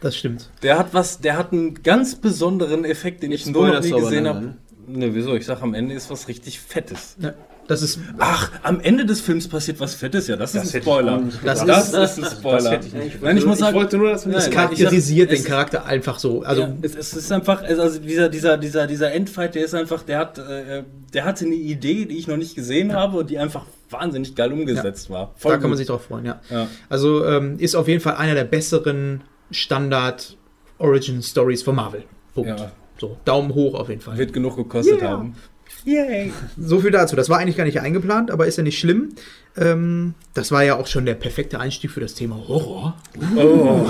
[0.00, 0.50] Das stimmt.
[0.62, 4.26] der hat was, der hat einen ganz besonderen Effekt, den ich so noch nie gesehen
[4.28, 4.40] habe.
[4.40, 4.56] ne?
[4.86, 5.34] Ne, wieso?
[5.34, 7.16] Ich sag, am Ende ist was richtig Fettes.
[7.20, 7.34] Ja,
[7.68, 8.00] das ist.
[8.18, 11.22] Ach, am Ende des Films passiert was Fettes, ja, das, ist ein ich Spoiler.
[11.44, 12.56] Das Das, ist- ein Spoiler.
[12.58, 13.22] Das hätte ich nicht.
[13.22, 16.18] Nein, ich muss sagen, wollte nur, dass Nein, Es das charakterisiert ich den Charakter einfach
[16.18, 16.42] so.
[16.42, 20.02] Also, ja, es, es ist einfach, also dieser, dieser, dieser, dieser Endfight, der ist einfach,
[20.02, 20.82] der hat, äh,
[21.14, 24.52] der hatte eine Idee, die ich noch nicht gesehen habe und die einfach wahnsinnig geil
[24.52, 25.32] umgesetzt war.
[25.36, 25.78] Voll da kann man gut.
[25.78, 26.40] sich drauf freuen, ja.
[26.50, 26.66] Ja.
[26.88, 32.04] Also ähm, ist auf jeden Fall einer der besseren Standard-Origin-Stories von Marvel.
[32.34, 32.58] Punkt.
[32.58, 32.72] Ja.
[33.00, 34.16] So, Daumen hoch auf jeden Fall.
[34.18, 35.10] Wird genug gekostet Ja.
[35.10, 35.34] haben.
[35.84, 36.32] Yay!
[36.58, 37.16] So viel dazu.
[37.16, 39.10] Das war eigentlich gar nicht eingeplant, aber ist ja nicht schlimm.
[39.56, 42.94] Ähm, das war ja auch schon der perfekte Einstieg für das Thema Horror.
[43.36, 43.86] Oh,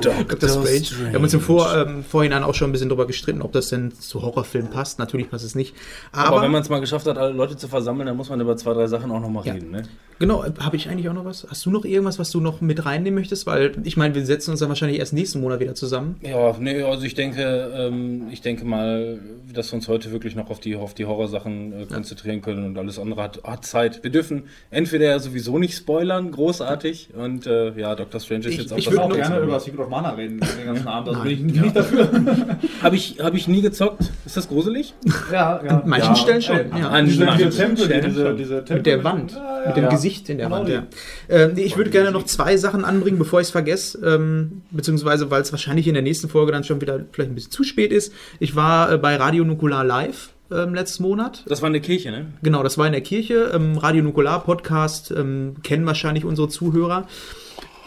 [0.00, 0.48] Dr.
[0.48, 1.10] Strange.
[1.10, 3.68] Wir haben uns im Vor, ähm, Vorhinein auch schon ein bisschen drüber gestritten, ob das
[3.68, 4.98] denn zu Horrorfilmen passt.
[4.98, 5.74] Natürlich passt es nicht.
[6.10, 8.40] Aber, Aber, wenn man es mal geschafft hat, alle Leute zu versammeln, dann muss man
[8.40, 9.52] über zwei, drei Sachen auch noch mal Ja.
[9.52, 9.70] reden.
[9.70, 9.82] Ne?
[10.18, 11.46] genau, habe ich eigentlich auch noch was?
[11.50, 13.46] Hast du noch irgendwas, was du noch mit reinnehmen möchtest?
[13.46, 16.16] Weil ich meine, wir setzen uns dann wahrscheinlich erst nächsten Monat wieder zusammen.
[16.22, 19.18] Ja, nee, also ich denke, ähm, ich denke mal,
[19.52, 22.78] dass wir uns heute wirklich noch auf die, auf die Horrorsachen äh, konzentrieren können und
[22.78, 24.02] alles andere hat, hat Zeit.
[24.02, 28.20] Wir dürfen entweder ja sowieso nicht spoilern, großartig, und äh, ja, Dr.
[28.20, 30.10] Strange ist Ich- jetzt auch ich Ich würd würde auch gerne über Secret of Mana
[30.10, 31.08] reden den ganzen Abend.
[31.08, 31.28] Also Nein.
[31.36, 32.08] bin ich nicht dafür.
[32.82, 34.10] Habe ich, hab ich nie gezockt.
[34.26, 34.94] Ist das gruselig?
[35.30, 35.80] Ja, ja.
[35.80, 36.88] An manchen Stellen schon, ja.
[36.88, 39.84] An Diese, manchen Tempel, Stellen diese, diese Tempel Mit der Wand, Ja, ja, mit dem
[39.84, 39.90] ja.
[39.90, 40.82] Gesicht in der Genau Wand, ja.
[41.28, 45.30] Ähm, nee, ich würde gerne noch zwei Sachen anbringen, bevor ich es vergesse, ähm, beziehungsweise
[45.30, 47.92] weil es wahrscheinlich in der nächsten Folge dann schon wieder vielleicht ein bisschen zu spät
[47.92, 48.12] ist.
[48.40, 51.44] Ich war äh, bei Radio Nukular Live ähm, letztes Monat.
[51.48, 52.26] Das war eine Kirche, ne?
[52.42, 53.50] Genau, das war in der Kirche.
[53.54, 57.06] Ähm, Radio Nukular Podcast ähm, kennen wahrscheinlich unsere Zuhörer.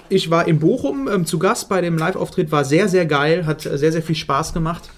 [0.09, 3.61] Ich war in Bochum ähm, zu Gast bei dem Live-Auftritt, war sehr, sehr geil, hat
[3.61, 4.89] sehr, sehr viel Spaß gemacht.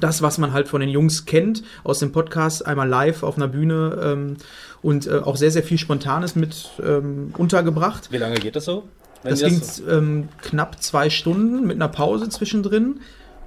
[0.00, 3.48] Das, was man halt von den Jungs kennt aus dem Podcast, einmal live auf einer
[3.48, 4.36] Bühne ähm,
[4.80, 8.10] und äh, auch sehr, sehr viel Spontanes mit ähm, untergebracht.
[8.10, 8.84] Wie lange geht das so?
[9.22, 13.00] Das ging so- ähm, knapp zwei Stunden mit einer Pause zwischendrin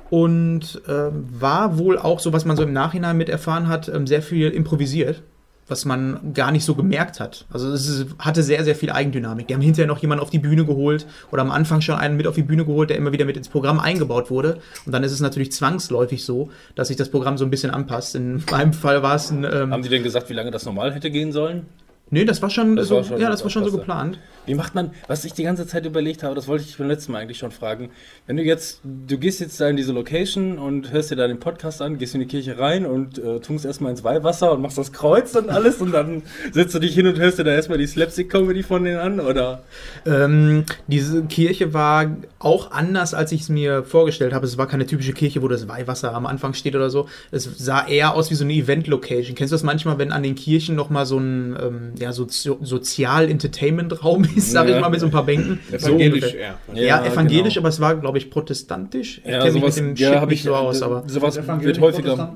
[0.10, 4.08] und ähm, war wohl auch so, was man so im Nachhinein mit erfahren hat, ähm,
[4.08, 5.24] sehr viel improvisiert,
[5.68, 7.46] was man gar nicht so gemerkt hat.
[7.52, 9.48] Also es ist, hatte sehr, sehr viel Eigendynamik.
[9.48, 12.28] Die haben hinterher noch jemanden auf die Bühne geholt oder am Anfang schon einen mit
[12.28, 14.60] auf die Bühne geholt, der immer wieder mit ins Programm eingebaut wurde.
[14.86, 18.14] Und dann ist es natürlich zwangsläufig so, dass sich das Programm so ein bisschen anpasst.
[18.16, 19.44] In meinem Fall war es ein...
[19.44, 21.66] Ähm, Haben die denn gesagt, wie lange das normal hätte gehen sollen?
[22.10, 24.20] Nee, das war schon, Das so, war schon ja, das war schon so geplant.
[24.46, 27.12] Wie macht man, was ich die ganze Zeit überlegt habe, das wollte ich beim letzten
[27.12, 27.90] Mal eigentlich schon fragen.
[28.28, 31.40] Wenn du jetzt, du gehst jetzt da in diese Location und hörst dir da den
[31.40, 34.78] Podcast an, gehst in die Kirche rein und äh, tunkst erstmal ins Weihwasser und machst
[34.78, 37.80] das Kreuz und alles und dann setzt du dich hin und hörst dir da erstmal
[37.80, 39.64] die Slapstick-Comedy von denen an, oder?
[40.06, 44.46] Ähm, diese Kirche war auch anders, als ich es mir vorgestellt habe.
[44.46, 47.08] Es war keine typische Kirche, wo das Weihwasser am Anfang steht oder so.
[47.32, 49.36] Es sah eher aus wie so eine Event-Location.
[49.36, 54.26] Kennst du das manchmal, wenn an den Kirchen nochmal so ein ähm, ja, Sozi Sozial-Entertainment-Raum
[54.36, 54.76] ist, sag Ja.
[54.76, 55.60] ich mal, mit so ein paar Bänken?
[55.72, 56.58] Evangelisch, ja.
[56.74, 57.64] Ja, evangelisch, genau.
[57.64, 59.22] aber es war, glaube ich, protestantisch.
[59.24, 61.04] Ich Ja, kenn mich mit dem ja, Shit nicht ich so aus, aber.
[61.08, 62.36] sowas wird häufiger?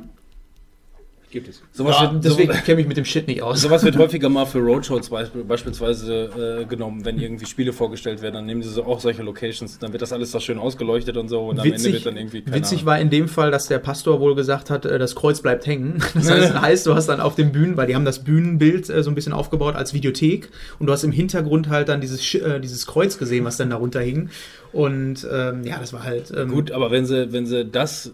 [1.31, 1.61] Gibt es.
[1.71, 3.61] sowas, Ja, wird, deswegen sowas, kenne ich mit dem Shit nicht aus.
[3.61, 8.33] sowas wird häufiger mal für Roadshows beisp- beispielsweise äh, genommen, wenn irgendwie Spiele vorgestellt werden,
[8.35, 11.29] dann nehmen sie so auch solche Locations, dann wird das alles da schön ausgeleuchtet und
[11.29, 12.85] so und am Ende Witzig, wird dann irgendwie keine witzig Ahnung.
[12.87, 16.01] war in dem Fall, dass der Pastor wohl gesagt hat, äh, das Kreuz bleibt hängen.
[16.15, 19.03] Das heißt, heißt, du hast dann auf den Bühnen, weil die haben das Bühnenbild äh,
[19.03, 22.59] so ein bisschen aufgebaut als Videothek und du hast im Hintergrund halt dann dieses, äh,
[22.59, 24.29] dieses Kreuz gesehen, was dann darunter hing.
[24.71, 26.31] Und ähm, ja, das war halt.
[26.35, 28.11] Ähm, Gut, aber wenn sie, wenn sie das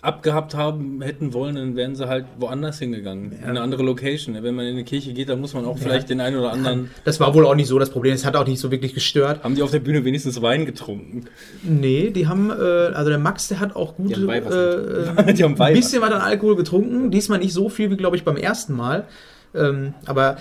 [0.00, 3.32] abgehabt haben hätten wollen, dann wären sie halt woanders hingegangen.
[3.32, 4.34] In eine andere Location.
[4.42, 6.90] Wenn man in eine Kirche geht, dann muss man auch vielleicht den einen oder anderen.
[7.04, 8.14] Das war wohl auch nicht so das Problem.
[8.14, 9.44] Es hat auch nicht so wirklich gestört.
[9.44, 11.26] Haben die auf der Bühne wenigstens Wein getrunken?
[11.62, 14.20] Nee, die haben, äh, also der Max, der hat auch gute.
[14.20, 14.26] Die.
[14.26, 17.10] Äh, Die haben ein bisschen war dann Alkohol getrunken.
[17.10, 19.04] Diesmal nicht so viel wie, glaube ich, beim ersten Mal.
[19.54, 20.38] Ähm, aber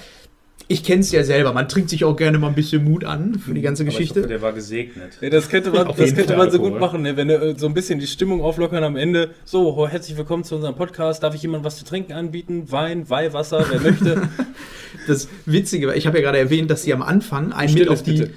[0.70, 1.54] ich kenne es ja selber.
[1.54, 3.98] Man trinkt sich auch gerne mal ein bisschen Mut an für die ganze Aber ich
[3.98, 4.20] Geschichte.
[4.20, 5.17] hoffe, der war gesegnet.
[5.22, 6.72] Ja, das könnte man, das könnte Fall man so Alkohol.
[6.72, 7.15] gut machen, ne?
[7.15, 9.32] wenn wir äh, so ein bisschen die Stimmung auflockern am Ende.
[9.46, 11.24] So, herzlich willkommen zu unserem Podcast.
[11.24, 12.72] Darf ich jemand was zu trinken anbieten?
[12.72, 14.30] Wein, Weihwasser, wer möchte?
[15.08, 18.28] Das Witzige, ich habe ja gerade erwähnt, dass sie am Anfang einen mit auf die,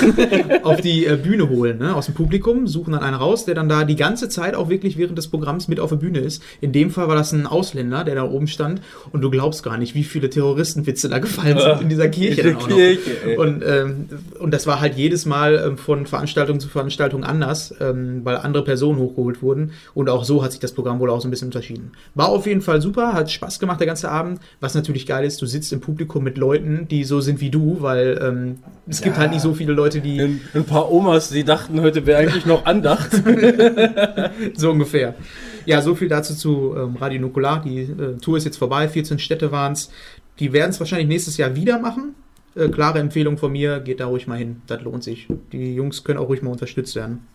[0.62, 1.94] auf die äh, Bühne holen, ne?
[1.94, 4.96] aus dem Publikum, suchen dann einen raus, der dann da die ganze Zeit auch wirklich
[4.96, 6.42] während des Programms mit auf der Bühne ist.
[6.60, 8.80] In dem Fall war das ein Ausländer, der da oben stand
[9.12, 12.50] und du glaubst gar nicht, wie viele Terroristenwitze da gefallen sind in dieser Kirche.
[12.50, 12.58] In.
[12.58, 13.38] Kirche.
[13.38, 18.20] Und, ähm, und das war halt jedes Mal ähm, von Veranstaltung zu Veranstaltung anders, ähm,
[18.24, 19.72] weil andere Personen hochgeholt wurden.
[19.94, 21.92] Und auch so hat sich das Programm wohl auch so ein bisschen unterschieden.
[22.14, 24.40] War auf jeden Fall super, hat Spaß gemacht der ganze Abend.
[24.60, 27.78] Was natürlich geil ist, du sitzt im Publikum mit Leuten, die so sind wie du,
[27.80, 31.44] weil ähm, es gibt halt nicht so viele Leute, die Ein, ein paar Omas, die
[31.44, 33.10] dachten, heute wäre eigentlich noch Andacht.
[34.54, 35.14] so ungefähr.
[35.66, 37.62] Ja, so viel dazu zu ähm, Radio Nukular.
[37.62, 39.90] Die äh, Tour ist jetzt vorbei, 14 Städte waren es.
[40.38, 42.14] Die werden es wahrscheinlich nächstes Jahr wieder machen.
[42.54, 44.62] Äh, klare Empfehlung von mir, geht da ruhig mal hin.
[44.66, 45.28] Das lohnt sich.
[45.52, 47.26] Die Jungs können auch ruhig mal unterstützt werden.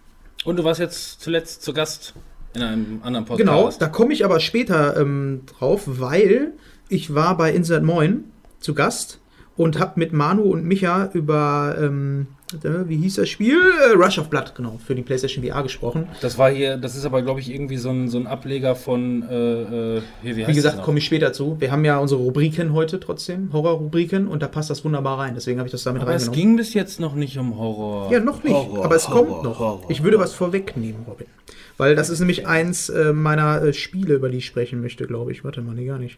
[0.45, 2.13] Und du warst jetzt zuletzt zu Gast
[2.53, 3.47] in einem anderen Podcast.
[3.47, 6.53] Genau, da komme ich aber später ähm, drauf, weil
[6.87, 8.25] ich war bei Insert Moin
[8.59, 9.19] zu Gast
[9.59, 12.27] und habe mit Manu und Micha über, ähm,
[12.63, 13.59] äh, wie hieß das Spiel?
[13.59, 16.07] Äh, Rush of Blood, genau, für die PlayStation VR gesprochen.
[16.21, 19.23] Das war hier, das ist aber, glaube ich, irgendwie so ein, so ein Ableger von,
[19.29, 21.59] äh, äh, hier, Wie gesagt, komme ich später zu.
[21.59, 25.33] Wir haben ja unsere Rubriken heute trotzdem, Horrorrubriken, und da passt das wunderbar rein.
[25.35, 26.39] Deswegen habe ich das damit Aber es reingenommen.
[26.47, 28.13] ging bis jetzt noch nicht um Horror.
[28.13, 28.53] Ja, noch nicht.
[28.53, 29.59] Horror, aber es Horror, kommt noch.
[29.59, 31.27] Horror, ich würde was vorwegnehmen, Robin.
[31.75, 35.33] Weil das ist nämlich eins äh, meiner äh, Spiele, über die ich sprechen möchte, glaube
[35.33, 35.43] ich.
[35.43, 36.17] Warte mal, nee, gar nicht.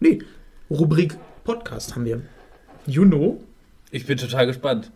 [0.00, 0.18] Nee,
[0.70, 2.22] Rubrik Podcast haben wir.
[2.86, 3.42] You know.
[3.90, 4.90] Ich bin total gespannt.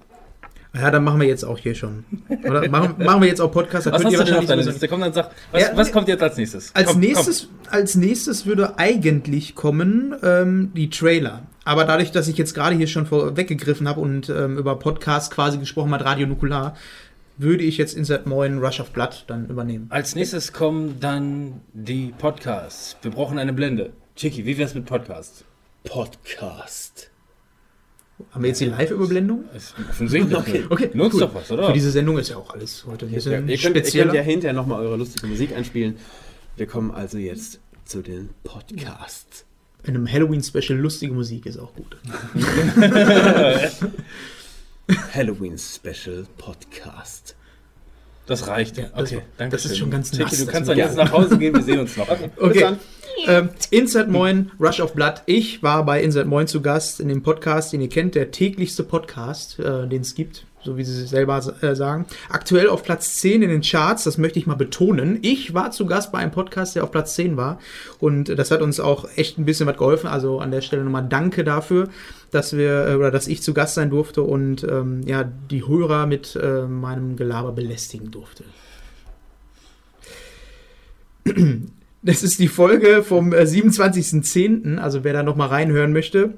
[0.74, 2.04] Ja, dann machen wir jetzt auch hier schon.
[2.44, 3.86] Oder machen, machen wir jetzt auch Podcast.
[3.86, 4.88] Was könnt hast ihr du denn auf deiner Liste?
[4.88, 6.74] Komm, dann sag, was, Ja, was kommt jetzt als nächstes?
[6.74, 11.42] Als komm, nächstes, als nächstes würde eigentlich kommen ähm, die Trailer.
[11.64, 15.58] Aber dadurch, dass ich jetzt gerade hier schon vorweggegriffen habe und ähm, über Podcast quasi
[15.58, 16.76] gesprochen hat, Radio Nukular,
[17.38, 19.86] würde ich jetzt Insert Moin Rush of Blood dann übernehmen.
[19.88, 19.96] Komm.
[19.96, 22.96] Als nächstes kommen dann die Podcasts.
[23.02, 23.92] Wir brauchen eine Blende.
[24.16, 25.44] Chicky, wie wär's mit Podcasts?
[25.88, 27.10] Podcast.
[28.32, 29.44] Haben wir jetzt die Live-Überblendung?
[29.88, 30.36] Offensichtlich.
[30.36, 30.64] Okay.
[30.68, 31.20] Okay, Nutzt cool.
[31.20, 31.68] doch was, oder?
[31.68, 34.04] Für diese Sendung ist ja auch alles heute ein Ja, bisschen ihr, könnt, ihr spezieller.
[34.04, 35.96] könnt ja hinterher nochmal eure lustige Musik einspielen.
[36.56, 39.44] Wir kommen also jetzt zu den Podcasts.
[39.84, 41.96] In einem Halloween-Special lustige Musik ist auch gut.
[45.14, 47.34] Halloween Special Podcast.
[48.26, 48.76] Das reicht.
[48.76, 49.78] Ja, das- okay, danke das ist schön.
[49.78, 51.54] schon ganz nass, du kannst dann jetzt nach Hause gehen.
[51.54, 52.08] Wir sehen uns noch.
[52.36, 52.76] Okay.
[53.26, 55.22] Ähm, Insert Moin, Rush of Blood.
[55.26, 58.84] Ich war bei Insert Moin zu Gast in dem Podcast, den ihr kennt, der täglichste
[58.84, 62.06] Podcast, äh, den es gibt, so wie sie selber äh, sagen.
[62.28, 65.18] Aktuell auf Platz 10 in den Charts, das möchte ich mal betonen.
[65.22, 67.58] Ich war zu Gast bei einem Podcast, der auf Platz 10 war.
[67.98, 70.06] Und das hat uns auch echt ein bisschen was geholfen.
[70.06, 71.88] Also an der Stelle nochmal danke dafür,
[72.30, 76.06] dass wir äh, oder dass ich zu Gast sein durfte und ähm, ja, die Hörer
[76.06, 78.44] mit äh, meinem Gelaber belästigen durfte.
[82.08, 86.32] Das ist die Folge vom äh, 27.10., also wer da nochmal reinhören möchte.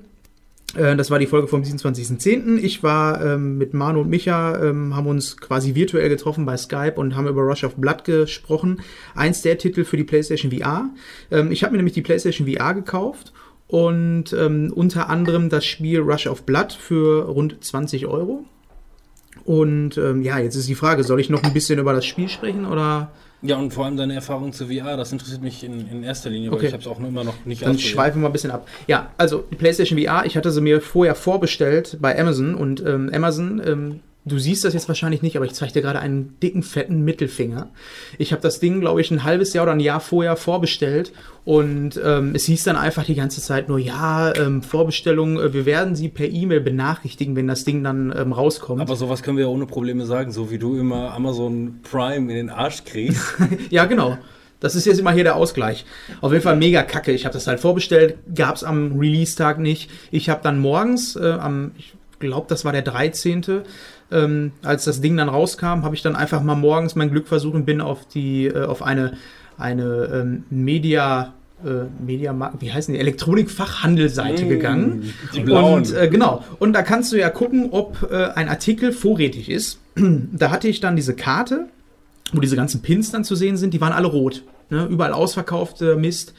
[0.74, 2.56] Äh, das war die Folge vom 27.10.
[2.56, 6.94] Ich war ähm, mit Manu und Micha, ähm, haben uns quasi virtuell getroffen bei Skype
[6.96, 8.80] und haben über Rush of Blood gesprochen.
[9.14, 10.90] Eins der Titel für die PlayStation VR.
[11.30, 13.32] Ähm, ich habe mir nämlich die PlayStation VR gekauft
[13.68, 18.44] und ähm, unter anderem das Spiel Rush of Blood für rund 20 Euro.
[19.44, 22.28] Und ähm, ja, jetzt ist die Frage, soll ich noch ein bisschen über das Spiel
[22.28, 23.10] sprechen oder
[23.42, 26.50] Ja, und vor allem deine Erfahrung zu VR, das interessiert mich in, in erster Linie,
[26.50, 26.66] weil Okay.
[26.66, 28.68] ich habe es auch nur immer noch nicht Dann schweifen wir mal ein bisschen ab.
[28.86, 33.10] Ja, also die PlayStation VR, ich hatte sie mir vorher vorbestellt bei Amazon und ähm,
[33.14, 36.62] Amazon, ähm, du siehst das jetzt wahrscheinlich nicht, aber ich zeige dir gerade einen dicken,
[36.62, 37.70] fetten Mittelfinger.
[38.18, 41.12] Ich habe das Ding, glaube ich, ein halbes Jahr oder ein Jahr vorher vorbestellt
[41.44, 45.66] und ähm, es hieß dann einfach die ganze Zeit nur, ja, ähm, Vorbestellung, äh, wir
[45.66, 48.80] werden sie per E-Mail benachrichtigen, wenn das Ding dann ähm, rauskommt.
[48.80, 52.36] Aber sowas können wir ja ohne Probleme sagen, so wie du immer Amazon Prime in
[52.36, 53.20] den Arsch kriegst.
[53.70, 54.18] Ja, genau.
[54.58, 55.86] Das ist jetzt immer hier der Ausgleich.
[56.20, 57.12] Auf jeden Fall mega kacke.
[57.12, 59.90] Ich habe das halt vorbestellt, gab es am Release-Tag nicht.
[60.10, 63.62] Ich habe dann morgens, äh, am, ich glaube, das war der 13.,
[64.12, 67.54] ähm, als das Ding dann rauskam, habe ich dann einfach mal morgens mein Glück versucht
[67.54, 69.14] und bin auf die, äh, auf eine,
[69.58, 75.12] eine ähm, Media, äh, Media, wie heißen die, Elektronikfachhandelsseite gegangen.
[75.34, 75.74] die blauen.
[75.74, 76.44] Und äh, genau.
[76.58, 79.78] Und da kannst du ja gucken, ob äh, ein Artikel vorrätig ist.
[79.96, 81.66] da hatte ich dann diese Karte,
[82.32, 84.42] wo diese ganzen Pins dann zu sehen sind, die waren alle rot.
[84.70, 84.86] Ne?
[84.86, 86.34] Überall ausverkauft, äh, Mist.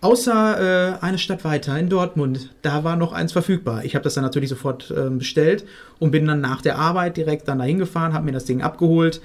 [0.00, 3.84] Außer äh, eine Stadt weiter in Dortmund, da war noch eins verfügbar.
[3.84, 5.64] Ich habe das dann natürlich sofort ähm, bestellt
[5.98, 9.20] und bin dann nach der Arbeit direkt dann dahin gefahren, habe mir das Ding abgeholt.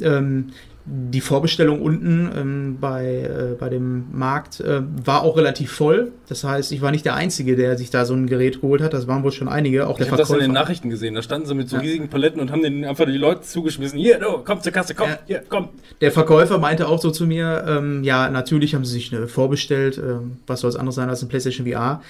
[0.00, 0.50] Ähm,
[0.86, 6.12] die Vorbestellung unten ähm, bei, äh, bei dem Markt äh, war auch relativ voll.
[6.28, 8.92] Das heißt, ich war nicht der Einzige, der sich da so ein Gerät geholt hat.
[8.94, 9.86] Das waren wohl schon einige.
[9.86, 10.52] Auch Ich habe das in den.
[10.52, 11.14] Nachrichten gesehen.
[11.14, 11.82] Da standen sie mit so Ja.
[11.82, 13.98] riesigen Paletten und haben den einfach die Leute zugeschmissen.
[13.98, 15.18] Hier, du, komm zur Kasse, komm, Ja.
[15.26, 15.68] hier, komm.
[16.00, 19.98] Der Verkäufer meinte auch so zu mir, ähm, ja, natürlich haben sie sich eine vorbestellt,
[19.98, 22.00] ähm, was soll es anderes sein als ein PlayStation VR.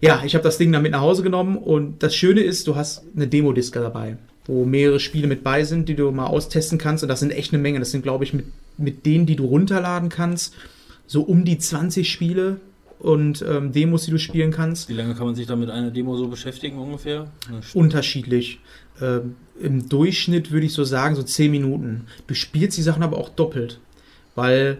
[0.00, 2.76] Ja, ich habe das Ding dann mit nach Hause genommen und das Schöne ist, du
[2.76, 7.02] hast eine Demo-Disc dabei, wo mehrere Spiele mit bei sind, die du mal austesten kannst
[7.02, 7.78] und das sind echt eine Menge.
[7.78, 8.46] Das sind, glaube ich, mit,
[8.78, 10.54] mit denen, die du runterladen kannst,
[11.06, 12.60] so um die 20 Spiele
[12.98, 14.88] und ähm, Demos, die du spielen kannst.
[14.88, 17.30] Wie lange kann man sich da mit einer Demo so beschäftigen ungefähr?
[17.74, 18.60] Unterschiedlich.
[19.00, 22.06] Ähm, Im Durchschnitt würde ich so sagen, so 10 Minuten.
[22.26, 23.80] Du spielst die Sachen aber auch doppelt.
[24.34, 24.78] Weil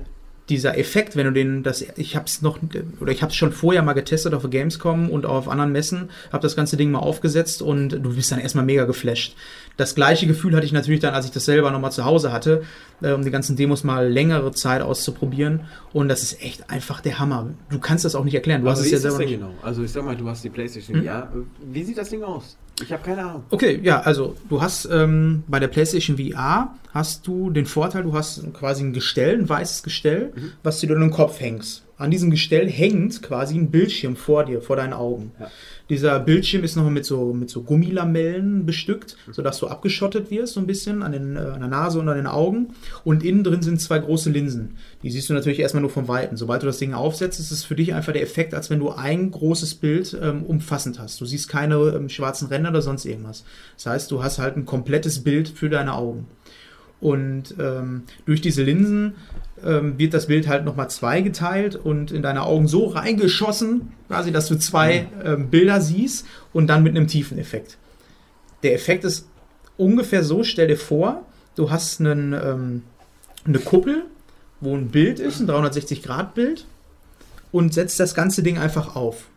[0.49, 2.61] dieser Effekt, wenn du den, das, ich habe es noch,
[3.01, 6.11] oder ich habe es schon vorher mal getestet auf Gamescom und auch auf anderen Messen,
[6.33, 9.35] habe das ganze Ding mal aufgesetzt und du bist dann erstmal mega geflasht.
[9.77, 12.63] Das gleiche Gefühl hatte ich natürlich dann, als ich das selber nochmal zu Hause hatte,
[13.03, 15.63] äh, um die ganzen Demos mal längere Zeit auszuprobieren.
[15.93, 17.51] Und das ist echt einfach der Hammer.
[17.69, 18.63] Du kannst das auch nicht erklären.
[18.63, 19.41] Du Also hast es ja selber denn nicht.
[19.41, 19.53] genau?
[19.63, 21.31] Also ich sag mal, du hast die PlayStation VR.
[21.71, 22.57] Wie sieht das Ding aus?
[22.83, 23.45] Ich habe keine Ahnung.
[23.51, 28.13] Okay, ja, also du hast ähm, bei der PlayStation VR hast du den Vorteil, du
[28.13, 31.85] hast quasi ein Gestell, ein weißes Gestell, was du dir in den Kopf hängst.
[31.99, 35.33] An diesem Gestell hängt quasi ein Bildschirm vor dir, vor deinen Augen.
[35.41, 35.51] Ja.
[35.89, 40.61] Dieser Bildschirm ist noch mit so, mit so Gummilamellen bestückt, sodass du abgeschottet wirst, so
[40.61, 42.75] ein bisschen an, den, äh, an der Nase und an den Augen.
[43.05, 44.77] Und innen drin sind zwei große Linsen.
[45.03, 46.37] Die siehst du natürlich erstmal nur vom Weiten.
[46.37, 48.91] Sobald du das Ding aufsetzt, ist es für dich einfach der Effekt, als wenn du
[48.91, 51.21] ein großes Bild ähm, umfassend hast.
[51.21, 53.45] Du siehst keine ähm, schwarzen Ränder oder sonst irgendwas.
[53.77, 56.27] Das heißt, du hast halt ein komplettes Bild für deine Augen.
[57.01, 59.15] Und ähm, durch diese Linsen
[59.67, 64.49] ähm, wird das Bild halt nochmal zweigeteilt und in deine Augen so reingeschossen, quasi, dass
[64.49, 67.77] du zwei ähm, Bilder siehst und dann mit einem tiefen Effekt.
[68.63, 69.29] Der Effekt ist
[69.77, 71.27] ungefähr so, stell dir vor,
[71.57, 72.83] du hast einen, ähm,
[73.45, 74.05] eine Kuppel,
[74.61, 76.65] wo ein Bild ist, ein 360-Grad-Bild
[77.53, 79.29] und setzt das ganze Ding einfach auf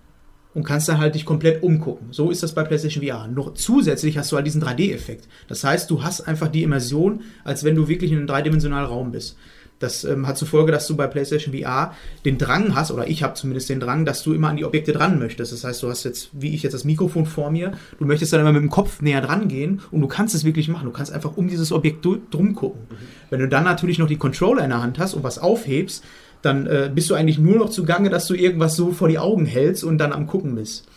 [0.53, 2.07] und kannst dann halt dich komplett umgucken.
[2.11, 3.27] So ist das bei PlayStation VR.
[3.27, 5.27] Noch zusätzlich hast du halt diesen 3D-Effekt.
[5.47, 9.11] Das heißt, du hast einfach die Immersion, als wenn du wirklich in einem dreidimensionalen Raum
[9.11, 9.37] bist.
[9.79, 11.93] Das ähm, hat zur Folge, dass du bei PlayStation VR
[12.25, 14.91] den Drang hast, oder ich habe zumindest den Drang, dass du immer an die Objekte
[14.91, 15.53] dran möchtest.
[15.53, 18.41] Das heißt, du hast jetzt, wie ich jetzt das Mikrofon vor mir, du möchtest dann
[18.41, 20.85] immer mit dem Kopf näher dran gehen und du kannst es wirklich machen.
[20.85, 22.81] Du kannst einfach um dieses Objekt drum gucken.
[23.29, 26.03] Wenn du dann natürlich noch die Controller in der Hand hast und was aufhebst,
[26.41, 29.45] dann äh, bist du eigentlich nur noch zugange, dass du irgendwas so vor die Augen
[29.45, 30.87] hältst und dann am Gucken bist.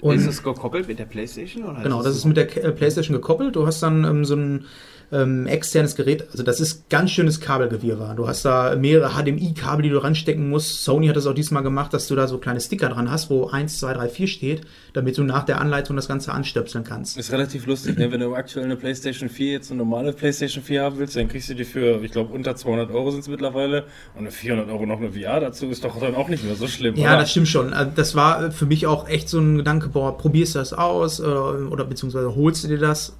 [0.00, 1.64] Und- ist es gekoppelt mit der PlayStation?
[1.64, 3.56] Oder Genau, das ist mit der K- äh, PlayStation gekoppelt.
[3.56, 4.64] Du hast dann ähm, so ein
[5.12, 8.14] ähm, externes Gerät, also das ist ganz schönes Kabelgewirrwarr.
[8.14, 10.82] Du hast da mehrere HDMI-Kabel, die du ranstecken musst.
[10.82, 13.46] Sony hat das auch diesmal gemacht, dass du da so kleine Sticker dran hast, wo
[13.46, 14.60] 1, 2, 3, 4 steht,
[14.92, 17.16] damit du nach der Anleitung das Ganze anstöpseln kannst.
[17.16, 18.10] Ist relativ lustig, ne?
[18.10, 21.48] wenn du aktuell eine PlayStation 4 jetzt eine normale PlayStation 4 haben willst, dann kriegst
[21.48, 24.86] du die für, ich glaube, unter 200 Euro sind es mittlerweile und eine 400 Euro
[24.86, 26.96] noch eine VR dazu ist doch dann auch nicht mehr so schlimm.
[26.96, 27.18] Ja, oder?
[27.20, 27.72] das stimmt schon.
[27.72, 31.20] Also Das war für mich auch echt so ein Gedanke, boah, probierst du das aus
[31.20, 33.16] oder, oder beziehungsweise holst du dir das?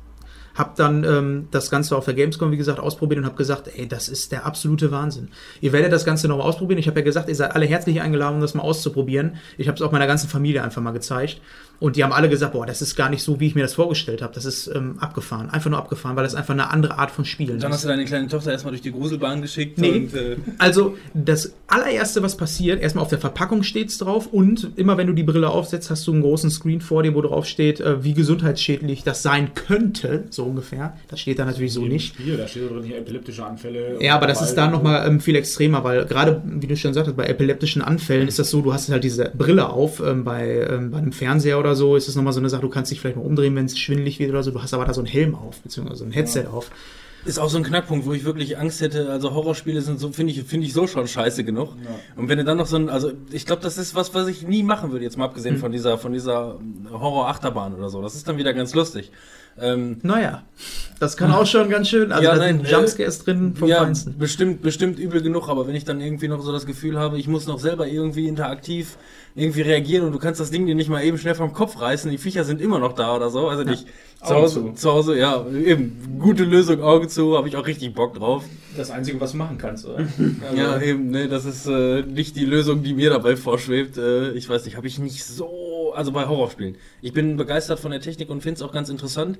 [0.57, 3.87] Hab dann ähm, das Ganze auf der Gamescom, wie gesagt, ausprobiert und hab gesagt, ey,
[3.87, 5.29] das ist der absolute Wahnsinn.
[5.61, 6.79] Ihr werdet das Ganze nochmal ausprobieren.
[6.79, 9.37] Ich habe ja gesagt, ihr seid alle herzlich eingeladen, um das mal auszuprobieren.
[9.59, 11.41] Ich habe es auch meiner ganzen Familie einfach mal gezeigt.
[11.79, 13.75] Und die haben alle gesagt, boah, das ist gar nicht so, wie ich mir das
[13.75, 14.33] vorgestellt habe.
[14.35, 15.51] Das ist ähm, abgefahren.
[15.51, 17.77] Einfach nur abgefahren, weil das einfach eine andere Art von Spielen Dann ist.
[17.77, 19.91] hast du deine kleine Tochter erstmal durch die Gruselbahn geschickt Nee.
[19.91, 24.97] und äh, Also das allererste, was passiert, erstmal auf der Verpackung steht's drauf und immer
[24.97, 27.81] wenn du die Brille aufsetzt, hast du einen großen Screen vor dir, wo drauf steht,
[27.81, 30.95] äh, wie gesundheitsschädlich das sein könnte, so ungefähr.
[31.09, 32.15] Das steht da natürlich so nicht.
[32.15, 33.97] Spiel, da steht so drin hier epileptische Anfälle.
[34.01, 37.17] Ja, aber das ist da nochmal ähm, viel extremer, weil gerade, wie du schon sagtest,
[37.17, 40.91] bei epileptischen Anfällen ist das so, du hast halt diese Brille auf, ähm, bei, ähm,
[40.91, 43.17] bei einem Fernseher oder so ist es nochmal so eine Sache, du kannst dich vielleicht
[43.17, 45.35] mal umdrehen, wenn es schwindelig wird oder so, du hast aber da so einen Helm
[45.35, 46.71] auf, beziehungsweise ein Headset auf.
[47.25, 49.11] ist auch so ein Knackpunkt, wo ich wirklich Angst hätte.
[49.11, 51.71] Also Horrorspiele sind so, finde ich, finde ich so schon scheiße genug.
[52.15, 54.47] Und wenn du dann noch so ein, also ich glaube, das ist was, was ich
[54.47, 56.59] nie machen würde, jetzt mal abgesehen von dieser, von dieser
[56.93, 58.01] Horror-Achterbahn oder so.
[58.01, 59.11] Das ist dann wieder ganz lustig.
[59.59, 60.43] Ähm, Naja,
[61.01, 63.69] das kann auch schon ganz schön, also Ja, da nein, sind äh, Jumpscares drin vom
[63.69, 64.19] ja, Feinsten.
[64.19, 67.27] bestimmt, bestimmt übel genug, aber wenn ich dann irgendwie noch so das Gefühl habe, ich
[67.27, 68.99] muss noch selber irgendwie interaktiv
[69.37, 72.11] irgendwie reagieren und du kannst das Ding dir nicht mal eben schnell vom Kopf reißen,
[72.11, 73.87] die Viecher sind immer noch da oder so, also nicht
[74.25, 74.73] zu Augen Hause, zu.
[74.73, 78.45] zu Hause, ja, eben, gute Lösung, Augen zu, habe ich auch richtig Bock drauf.
[78.77, 80.07] Das Einzige, was du machen kannst, oder?
[80.57, 83.99] Ja, eben, ne, das ist äh, nicht die Lösung, die mir dabei vorschwebt.
[83.99, 86.77] Äh, ich weiß nicht, habe ich nicht so, also bei Horrorspielen.
[87.03, 89.39] Ich bin begeistert von der Technik und finde es auch ganz interessant.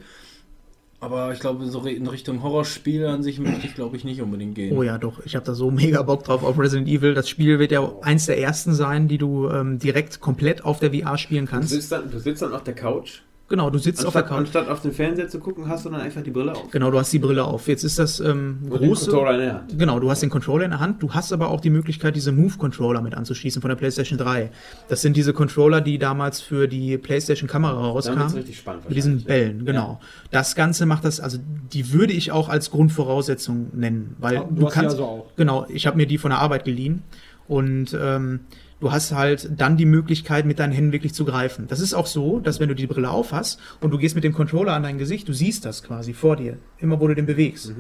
[0.99, 4.55] Aber ich glaube, so in Richtung Horrorspiel an sich möchte ich, glaube ich, nicht unbedingt
[4.55, 4.77] gehen.
[4.77, 5.21] Oh ja, doch.
[5.25, 7.13] Ich habe da so mega Bock drauf auf Resident Evil.
[7.15, 10.93] Das Spiel wird ja eins der ersten sein, die du ähm, direkt komplett auf der
[10.93, 11.69] VR spielen Du kannst.
[11.71, 13.21] sitzt, dann, du sitzt dann auf der Couch.
[13.49, 14.39] Genau, du sitzt auf der Anstatt, Couch.
[14.47, 16.69] anstatt auf den Fernseher zu gucken, hast du dann einfach die Brille auf.
[16.73, 17.69] Genau, du hast die Brille auf.
[17.69, 19.09] Jetzt ist das ähm, Und den große.
[19.09, 19.79] Controller in der Hand.
[19.79, 22.33] Genau, du hast den Controller in der Hand, du hast aber auch die Möglichkeit, diese
[22.33, 24.51] Move-Controller mit anzuschließen von der PlayStation 3.
[24.89, 28.35] Das sind diese Controller, die damals für die PlayStation-Kamera Dann wird's rauskamen.
[28.35, 28.89] richtig spannend.
[28.89, 29.23] Mit diesen.
[29.23, 30.01] Bällen, genau.
[30.33, 31.39] Das Ganze macht das, also
[31.73, 35.27] die würde ich auch als Grundvoraussetzung nennen, weil Ja, du du kannst, also auch.
[35.37, 37.05] genau, ich habe mir die von der Arbeit geliehen
[37.49, 38.41] und ähm,
[38.81, 41.67] du hast halt dann die Möglichkeit, mit deinen Händen wirklich zu greifen.
[41.69, 44.25] Das ist auch so, dass wenn du die Brille auf hast und du gehst mit
[44.25, 47.27] dem Controller an dein Gesicht, du siehst das quasi vor dir, immer wo du den
[47.27, 47.73] bewegst.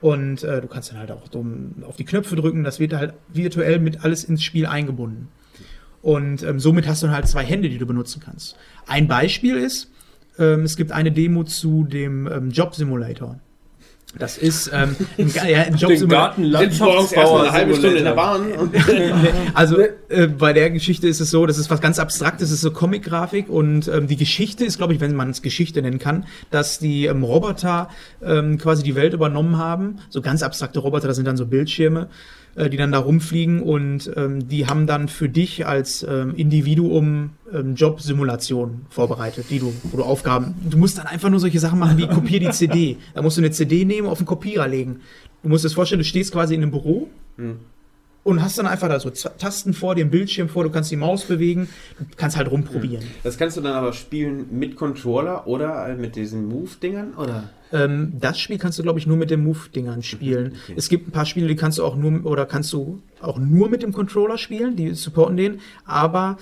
[0.00, 3.14] Und äh, du kannst dann halt auch dumm auf die Knöpfe drücken, das wird halt
[3.32, 5.28] virtuell mit alles ins Spiel eingebunden.
[6.02, 8.56] Und ähm, somit hast du dann halt zwei Hände, die du benutzen kannst.
[8.86, 9.92] Ein Beispiel ist,
[10.38, 13.38] ähm, es gibt eine Demo zu dem ähm, Job Simulator.
[14.18, 18.12] Das ist ähm, ein, ja, ein Job Den Garten erstmal eine halbe Stunde in der
[18.12, 18.52] Bahn
[19.54, 22.60] Also äh, bei der Geschichte ist es so, das ist was ganz Abstraktes, es ist
[22.60, 26.26] so Comic-Grafik und ähm, die Geschichte ist, glaube ich, wenn man es Geschichte nennen kann,
[26.50, 27.88] dass die ähm, Roboter
[28.22, 29.98] ähm, quasi die Welt übernommen haben.
[30.10, 32.08] So ganz abstrakte Roboter, das sind dann so Bildschirme,
[32.54, 37.30] äh, die dann da rumfliegen und ähm, die haben dann für dich als ähm, Individuum
[37.52, 41.78] ähm, Jobsimulationen vorbereitet, die du, wo du Aufgaben, du musst dann einfach nur solche Sachen
[41.78, 42.96] machen wie kopier die CD.
[43.14, 45.00] Da musst du eine CD nehmen, auf den Kopierer legen.
[45.42, 47.08] Du musst dir das vorstellen, du stehst quasi in einem Büro
[48.24, 51.24] und hast dann einfach da so Tasten vor einen Bildschirm vor, du kannst die Maus
[51.24, 53.04] bewegen, du kannst halt rumprobieren.
[53.22, 57.14] Das kannst du dann aber spielen mit Controller oder mit diesen Move-Dingern?
[57.14, 57.50] Oder?
[57.72, 60.54] Ähm, das Spiel kannst du, glaube ich, nur mit den Move-Dingern spielen.
[60.76, 63.68] Es gibt ein paar Spiele, die kannst du auch nur oder kannst du auch nur
[63.68, 66.36] mit dem Controller spielen, die supporten den, aber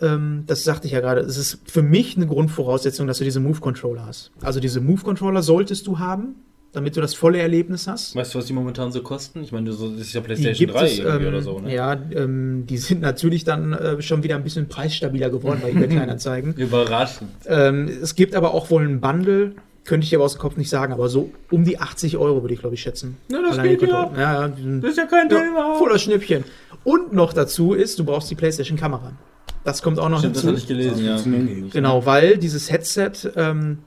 [0.00, 3.40] ähm, das sagte ich ja gerade, es ist für mich eine Grundvoraussetzung, dass du diese
[3.40, 4.30] Move-Controller hast.
[4.42, 6.36] Also diese Move-Controller solltest du haben,
[6.72, 8.16] damit du das volle Erlebnis hast.
[8.16, 9.42] Weißt du, was die momentan so kosten?
[9.44, 11.72] Ich meine, das ist ja PlayStation gibt 3 es, irgendwie ähm, oder so, ne?
[11.72, 15.88] Ja, ähm, die sind natürlich dann äh, schon wieder ein bisschen preisstabiler geworden bei eBay
[15.88, 16.54] Kleinanzeigen.
[16.54, 17.30] Überraschend.
[17.46, 19.54] ähm, es gibt aber auch wohl ein Bundle,
[19.84, 22.42] könnte ich dir aber aus dem Kopf nicht sagen, aber so um die 80 Euro
[22.42, 23.16] würde ich glaube ich schätzen.
[23.28, 24.10] Na, das Allein geht ja.
[24.16, 25.74] Ja, Das ist ja kein ja, Thema.
[25.76, 26.44] voller Schnäppchen.
[26.84, 29.12] Und noch dazu ist, du brauchst die PlayStation-Kamera.
[29.64, 30.56] Das kommt auch noch Stimmt, das hinzu.
[30.56, 31.04] hatte ich gelesen,
[31.64, 31.68] ja.
[31.72, 33.78] Genau, weil dieses Headset ähm,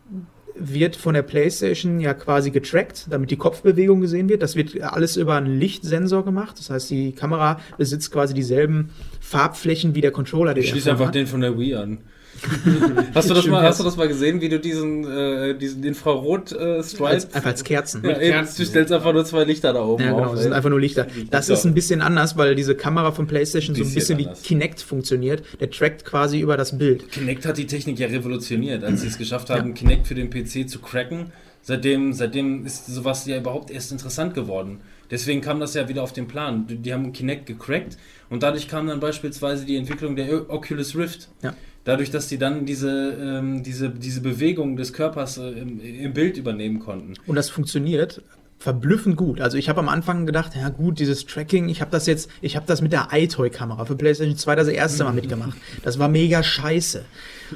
[0.56, 4.41] wird von der PlayStation ja quasi getrackt, damit die Kopfbewegung gesehen wird.
[4.41, 6.58] Das wird alles über einen Lichtsensor gemacht.
[6.58, 8.89] Das heißt, die Kamera besitzt quasi dieselben
[9.20, 11.16] Farbflächen wie der Controller, den Ich schließe einfach hat.
[11.16, 12.00] den von der Wii an.
[13.16, 17.06] hast, du das mal, hast du das mal gesehen, wie du diesen, äh, diesen Infrarot-Stripe.
[17.08, 18.04] als, einfach als Kerzen.
[18.04, 20.32] ja, eben, du stellst einfach nur zwei Lichter da oben Ja, genau, auf.
[20.34, 21.08] das sind einfach nur Lichter.
[21.30, 24.26] Das ist ein bisschen anders, weil diese Kamera von PlayStation so ein Bisschen bisschen wie
[24.28, 24.44] anders.
[24.44, 25.44] Kinect funktioniert.
[25.60, 27.12] Der trackt quasi über das Bild.
[27.12, 30.70] Kinect hat die Technik ja revolutioniert, als sie es geschafft haben, Kinect für den PC
[30.70, 31.32] zu cracken.
[31.62, 34.80] Seitdem, seitdem ist sowas ja überhaupt erst interessant geworden.
[35.10, 36.66] Deswegen kam das ja wieder auf den Plan.
[36.68, 37.97] Die, haben Kinect gecrackt
[38.30, 41.30] und dadurch kam dann beispielsweise die Entwicklung der Oculus Rift.
[41.41, 41.53] Ja.
[41.84, 46.38] Dadurch, dass die dann diese, ähm, diese, diese Bewegung des Körpers äh, im, im Bild
[46.38, 47.14] übernehmen konnten.
[47.26, 48.22] Und das funktioniert
[48.60, 49.39] verblüffend gut.
[49.39, 52.55] Also ich habe am Anfang gedacht, ja gut, dieses Tracking, ich habe das jetzt, ich
[52.55, 55.55] habe das mit der iToy-Kamera für PlayStation 2 das erste Mal mitgemacht.
[55.84, 57.05] Das war mega scheiße.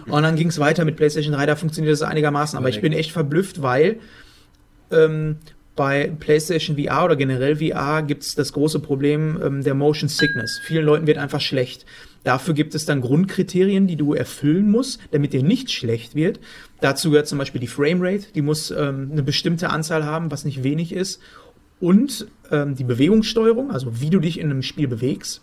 [0.06, 2.58] Und dann ging es weiter mit PlayStation 3, da funktioniert das einigermaßen.
[2.58, 3.99] Aber ich bin echt verblüfft, weil
[4.91, 5.38] ähm,
[5.76, 10.60] bei PlayStation VR oder generell VR gibt es das große Problem ähm, der Motion Sickness.
[10.64, 11.86] Vielen Leuten wird einfach schlecht.
[12.24, 16.40] Dafür gibt es dann Grundkriterien, die du erfüllen musst, damit dir nicht schlecht wird.
[16.82, 20.64] Dazu gehört zum Beispiel die Framerate, die muss ähm, eine bestimmte Anzahl haben, was nicht
[20.64, 21.22] wenig ist.
[21.80, 25.42] Und ähm, die Bewegungssteuerung, also wie du dich in einem Spiel bewegst.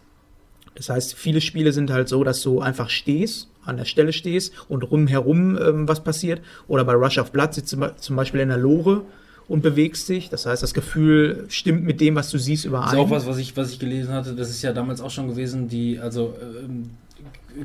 [0.77, 4.53] Das heißt, viele Spiele sind halt so, dass du einfach stehst, an der Stelle stehst
[4.69, 6.41] und rumherum ähm, was passiert.
[6.69, 9.03] Oder bei Rush of Blood sitzt du zum Be- zum Beispiel in der Lore
[9.49, 10.29] und bewegst dich.
[10.29, 12.89] Das heißt, das Gefühl stimmt mit dem, was du siehst, Das überein.
[12.93, 14.35] ist auch was, was ich, was ich gelesen hatte.
[14.35, 16.91] Das ist ja damals auch schon gewesen, die, also ähm,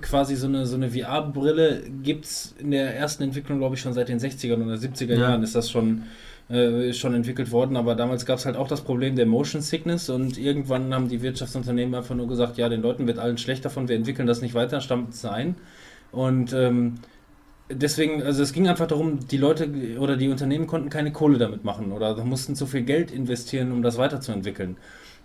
[0.02, 3.94] quasi so eine, so eine VR-Brille gibt es in der ersten Entwicklung, glaube ich, schon
[3.94, 5.20] seit den 60er oder 70er Ja.
[5.20, 6.04] Jahren ist das schon,
[6.50, 7.76] äh, schon entwickelt worden.
[7.78, 11.22] Aber damals gab es halt auch das Problem der Motion Sickness und irgendwann haben die
[11.22, 14.54] Wirtschaftsunternehmen einfach nur gesagt, ja, den Leuten wird allen schlecht davon, wir entwickeln das nicht
[14.54, 15.56] weiter, stampfen es ein.
[16.12, 16.96] Und ähm,
[17.76, 19.70] deswegen, also es ging einfach darum, die Leute
[20.00, 23.82] oder die Unternehmen konnten keine Kohle damit machen oder mussten zu viel Geld investieren, um
[23.82, 24.78] das weiterzuentwickeln.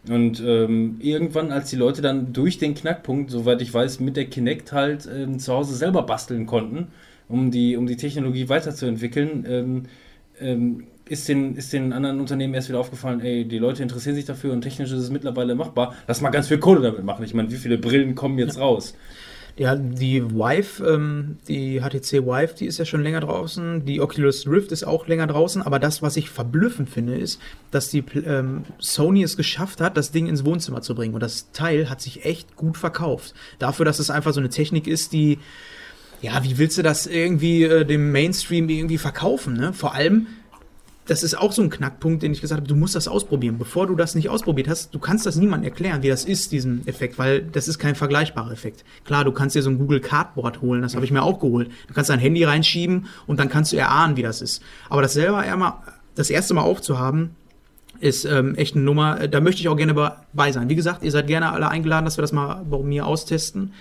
[0.09, 4.26] Und ähm, irgendwann, als die Leute dann durch den Knackpunkt, soweit ich weiß, mit der
[4.26, 6.88] Kinect halt ähm, zu Hause selber basteln konnten,
[7.28, 9.82] um die, um die Technologie weiterzuentwickeln, ähm,
[10.40, 14.24] ähm, ist, den, ist den anderen Unternehmen erst wieder aufgefallen, ey, die Leute interessieren sich
[14.24, 15.94] dafür und technisch ist es mittlerweile machbar.
[16.07, 17.24] Lass mal ganz viel Kohle damit machen.
[17.24, 18.94] Ich meine, wie viele Brillen kommen jetzt raus?
[19.59, 23.84] Ja, die Vive, ähm, die HTC Vive, die ist ja schon länger draußen.
[23.84, 25.62] Die Oculus Rift ist auch länger draußen.
[25.62, 27.40] Aber das, was ich verblüffend finde, ist,
[27.72, 31.12] dass die ähm, Sony es geschafft hat, das Ding ins Wohnzimmer zu bringen.
[31.12, 33.34] Und das Teil hat sich echt gut verkauft.
[33.59, 35.40] Dafür, dass es einfach so eine Technik ist, die,
[36.22, 39.54] ja, wie willst du das irgendwie äh, dem Mainstream irgendwie verkaufen?
[39.54, 39.72] Ne?
[39.72, 40.28] Vor allem,
[41.09, 43.56] das ist auch so ein Knackpunkt, den ich gesagt habe, du musst das ausprobieren.
[43.59, 46.86] Bevor du das nicht ausprobiert hast, du kannst das niemandem erklären, wie das ist, diesen
[46.86, 48.84] Effekt, weil das ist kein vergleichbarer Effekt.
[49.06, 51.70] Klar, du kannst dir so ein Google Cardboard holen, das habe ich mir auch geholt.
[51.86, 54.62] Du kannst dein Handy reinschieben und dann kannst du erahnen, wie das ist.
[54.90, 55.74] Aber das selber einmal,
[56.14, 57.30] das erste Mal aufzuhaben,
[58.00, 59.28] ist ähm, echt eine Nummer.
[59.28, 60.68] Da möchte ich auch gerne dabei sein.
[60.68, 63.72] Wie gesagt, ihr seid gerne alle eingeladen, dass wir das mal bei mir austesten.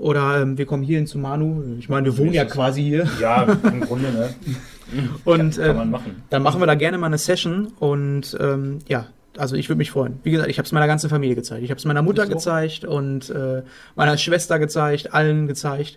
[0.00, 1.62] Oder ähm, wir kommen hier hin zu Manu.
[1.78, 3.06] Ich meine, wir wohnen ja quasi hier.
[3.20, 4.34] Ja, im Grunde, ne?
[5.24, 6.22] Und Kann äh, man machen.
[6.30, 9.92] dann machen wir da gerne mal eine Session und ähm, ja, also ich würde mich
[9.92, 10.18] freuen.
[10.24, 11.62] Wie gesagt, ich habe es meiner ganzen Familie gezeigt.
[11.62, 12.32] Ich habe es meiner Mutter so.
[12.32, 13.62] gezeigt und äh,
[13.94, 15.96] meiner Schwester gezeigt, allen gezeigt.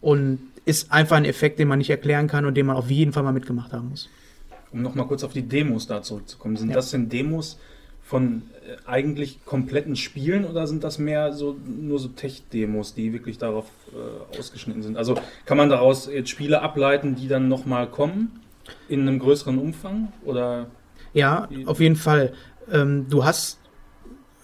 [0.00, 3.12] Und ist einfach ein Effekt, den man nicht erklären kann und den man auf jeden
[3.12, 4.08] Fall mal mitgemacht haben muss.
[4.70, 6.56] um nochmal kurz auf die Demos da zurückzukommen.
[6.56, 6.76] Sind Ja.
[6.76, 7.58] das denn Demos
[8.04, 8.42] von
[8.86, 14.38] eigentlich kompletten Spielen oder sind das mehr so nur so Tech-Demos, die wirklich darauf äh,
[14.38, 14.96] ausgeschnitten sind?
[14.96, 15.16] Also
[15.46, 18.40] kann man daraus jetzt Spiele ableiten, die dann nochmal kommen
[18.88, 20.12] in einem größeren Umfang?
[20.24, 20.66] Oder
[21.14, 22.32] Ja, auf jeden Fall.
[22.70, 23.58] Ähm, du hast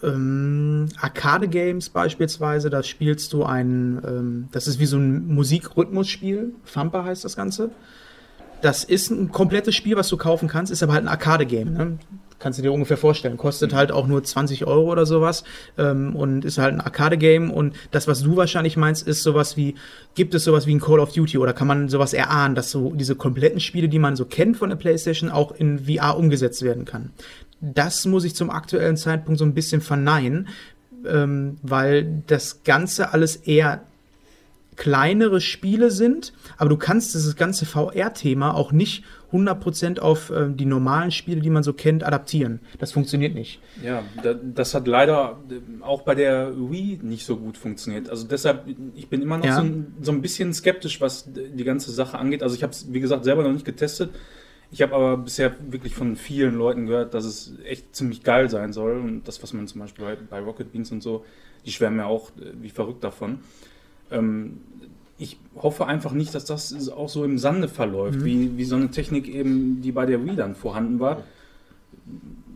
[0.03, 7.05] ähm, Arcade-Games beispielsweise, da spielst du ein, ähm, das ist wie so ein Musikrhythmusspiel, Fampa
[7.05, 7.71] heißt das Ganze.
[8.61, 11.73] Das ist ein komplettes Spiel, was du kaufen kannst, ist aber halt ein Arcade-Game.
[11.75, 11.99] Ne?
[12.39, 13.37] Kannst du dir ungefähr vorstellen.
[13.37, 15.45] Kostet halt auch nur 20 Euro oder sowas
[15.79, 17.51] ähm, und ist halt ein Arcade-Game.
[17.51, 19.77] Und das, was du wahrscheinlich meinst, ist sowas wie,
[20.15, 22.93] gibt es sowas wie ein Call of Duty oder kann man sowas erahnen, dass so
[22.95, 26.85] diese kompletten Spiele, die man so kennt von der PlayStation, auch in VR umgesetzt werden
[26.85, 27.11] kann.
[27.61, 30.49] Das muss ich zum aktuellen Zeitpunkt so ein bisschen verneinen,
[31.07, 33.83] ähm, weil das Ganze alles eher
[34.77, 39.05] kleinere Spiele sind, aber du kannst dieses ganze VR-Thema auch nicht
[39.35, 42.61] 100% auf ähm, die normalen Spiele, die man so kennt, adaptieren.
[42.79, 43.61] Das funktioniert nicht.
[43.83, 48.09] Ja, da, das hat leider äh, auch bei der Wii nicht so gut funktioniert.
[48.09, 48.65] Also deshalb,
[48.95, 49.57] ich bin immer noch Ja.
[49.57, 52.43] so, ein, so ein bisschen skeptisch, was die ganze Sache angeht.
[52.43, 54.11] Also ich habe es, wie gesagt, selber noch nicht getestet.
[54.71, 58.73] Ich habe aber bisher wirklich von vielen Leuten gehört, dass es echt ziemlich geil sein
[58.73, 58.99] soll.
[58.99, 61.25] Und das, was man zum Beispiel bei, bei Rocket Beans und so,
[61.67, 63.41] die schwärmen ja auch äh, wie verrückt davon.
[64.11, 64.59] Ähm,
[65.19, 68.25] ich hoffe einfach nicht, dass das auch so im Sande verläuft, Mhm.
[68.25, 71.23] wie, wie so eine Technik eben, die bei der Wii dann vorhanden war.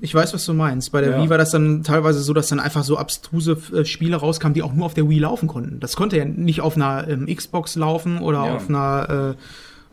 [0.00, 0.92] Ich weiß, was du meinst.
[0.92, 1.22] Bei der Ja.
[1.22, 4.62] Wii war das dann teilweise so, dass dann einfach so abstruse äh, Spiele rauskamen, die
[4.62, 5.80] auch nur auf der Wii laufen konnten.
[5.80, 8.56] Das konnte ja nicht auf einer ähm, Xbox laufen oder Ja.
[8.56, 9.42] auf einer, äh,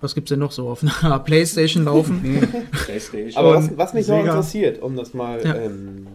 [0.02, 2.22] was gibt's denn noch so, auf einer Playstation laufen.
[2.86, 3.36] PlayStation.
[3.44, 4.30] Aber was, was mich noch Sega.
[4.32, 5.44] interessiert, um das mal.
[5.44, 5.56] Ja.
[5.56, 6.08] Ähm,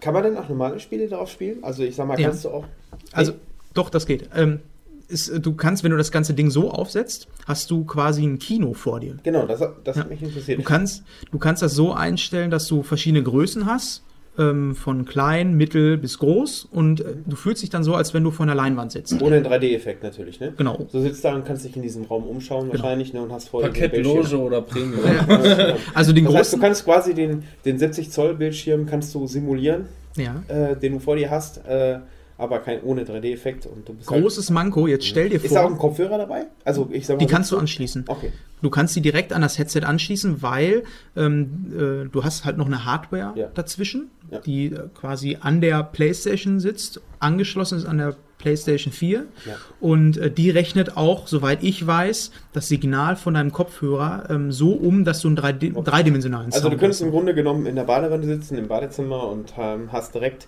[0.00, 1.58] kann man denn auch normale Spiele darauf spielen?
[1.62, 2.28] Also ich sag mal, Ja.
[2.28, 2.64] kannst du auch.
[3.12, 3.32] Also,
[3.72, 4.28] doch, das geht.
[4.36, 4.60] Ähm,
[5.08, 8.38] ist, äh, du kannst, wenn du das ganze Ding so aufsetzt, hast du quasi ein
[8.38, 9.16] Kino vor dir.
[9.22, 10.02] Genau, das, das Ja.
[10.02, 10.58] hat mich interessiert.
[10.58, 14.02] Du kannst, du kannst das so einstellen, dass du verschiedene Größen hast,
[14.36, 18.24] ähm, von klein, mittel bis groß, und äh, du fühlst dich dann so, als wenn
[18.24, 19.22] du vor einer Leinwand sitzt.
[19.22, 20.52] Ohne einen 3D-Effekt natürlich, ne?
[20.56, 20.88] Genau.
[20.90, 22.82] Du sitzt da und kannst dich in diesem Raum umschauen Genau.
[22.82, 24.16] wahrscheinlich ne, und hast vor dir den Parkett, Bildschirm.
[24.16, 25.04] Loge oder Premium.
[25.94, 29.86] Also den Das heißt, du kannst quasi den, den 70 Zoll Bildschirm kannst du simulieren,
[30.16, 30.42] Ja.
[30.48, 31.98] äh, den du vor dir hast, äh,
[32.36, 35.60] aber kein ohne 3D-Effekt und du bist halt- Großes Manko, jetzt stell dir Ist da
[35.62, 36.46] auch ein vor, Kopfhörer dabei?
[36.64, 38.04] Also ich sag mal, die kannst du anschließen.
[38.08, 38.32] Okay.
[38.62, 40.84] Du kannst sie direkt an das Headset anschließen, weil
[41.16, 41.66] ähm,
[42.06, 43.48] äh, du hast halt noch eine Hardware Ja.
[43.54, 44.38] dazwischen, Ja.
[44.40, 49.54] die äh, quasi an der PlayStation sitzt, angeschlossen ist an der PlayStation 4 Ja.
[49.80, 54.72] und äh, die rechnet auch, soweit ich weiß, das Signal von deinem Kopfhörer ähm, so
[54.72, 57.06] um, dass du einen drei, dreidimensionalen Also du könntest hast.
[57.06, 60.46] im Grunde genommen in der Badewanne sitzen, im Badezimmer und ähm, hast direkt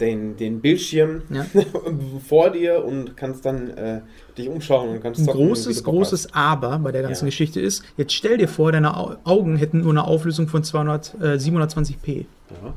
[0.00, 1.44] den, den Bildschirm Ja.
[2.28, 4.00] vor dir und kannst dann äh,
[4.36, 7.28] dich umschauen und kannst Ein zocken, großes, großes Aber bei der ganzen Ja.
[7.30, 11.14] Geschichte ist, jetzt stell dir vor, deine Au- Augen hätten nur eine Auflösung von 200,
[11.20, 12.26] äh, 720p.
[12.50, 12.62] hast.
[12.62, 12.74] Ja.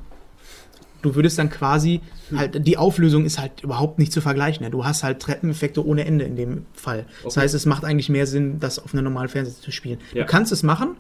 [1.04, 2.02] du würdest dann quasi
[2.36, 4.64] halt, die Auflösung ist halt überhaupt nicht zu vergleichen.
[4.64, 4.70] Ne?
[4.72, 7.06] Du hast halt Treppeneffekte ohne Ende in dem Fall.
[7.24, 7.44] Das Okay.
[7.46, 10.00] heißt, es macht eigentlich mehr Sinn, das auf einer normalen Fernseher zu spielen.
[10.14, 10.24] Ja.
[10.24, 10.96] Du kannst es machen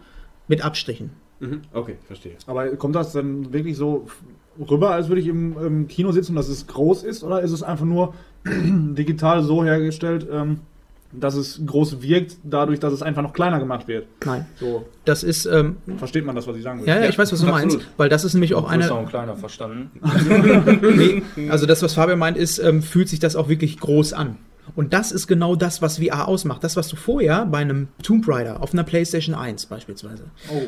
[0.47, 1.11] mit Abstrichen.
[1.39, 1.61] Mhm.
[1.74, 2.34] Okay, verstehe.
[2.47, 4.07] Aber kommt das dann wirklich so
[4.70, 7.24] rüber, als würde ich im, im Kino sitzen und dass es groß ist?
[7.24, 8.14] Oder ist es einfach nur
[8.45, 10.59] digital so hergestellt, ähm,
[11.14, 14.07] dass es groß wirkt, dadurch, dass es einfach noch kleiner gemacht wird?
[14.26, 14.45] Nein.
[14.59, 16.88] So Das ist, ähm, versteht man das, was ich sagen will.
[16.88, 17.74] ja, ja, ich weiß, was du absolut.
[17.74, 18.93] meinst, weil das ist nämlich auch Größer eine.
[18.93, 19.91] und kleiner verstanden.
[20.82, 24.38] Nee, also das, was Fabian meint, ist, ähm, fühlt sich das auch wirklich groß an.
[24.76, 26.63] Und das ist genau das, was VR ausmacht.
[26.63, 30.24] Das, was du vorher bei einem Tomb Raider auf einer PlayStation 1 beispielsweise.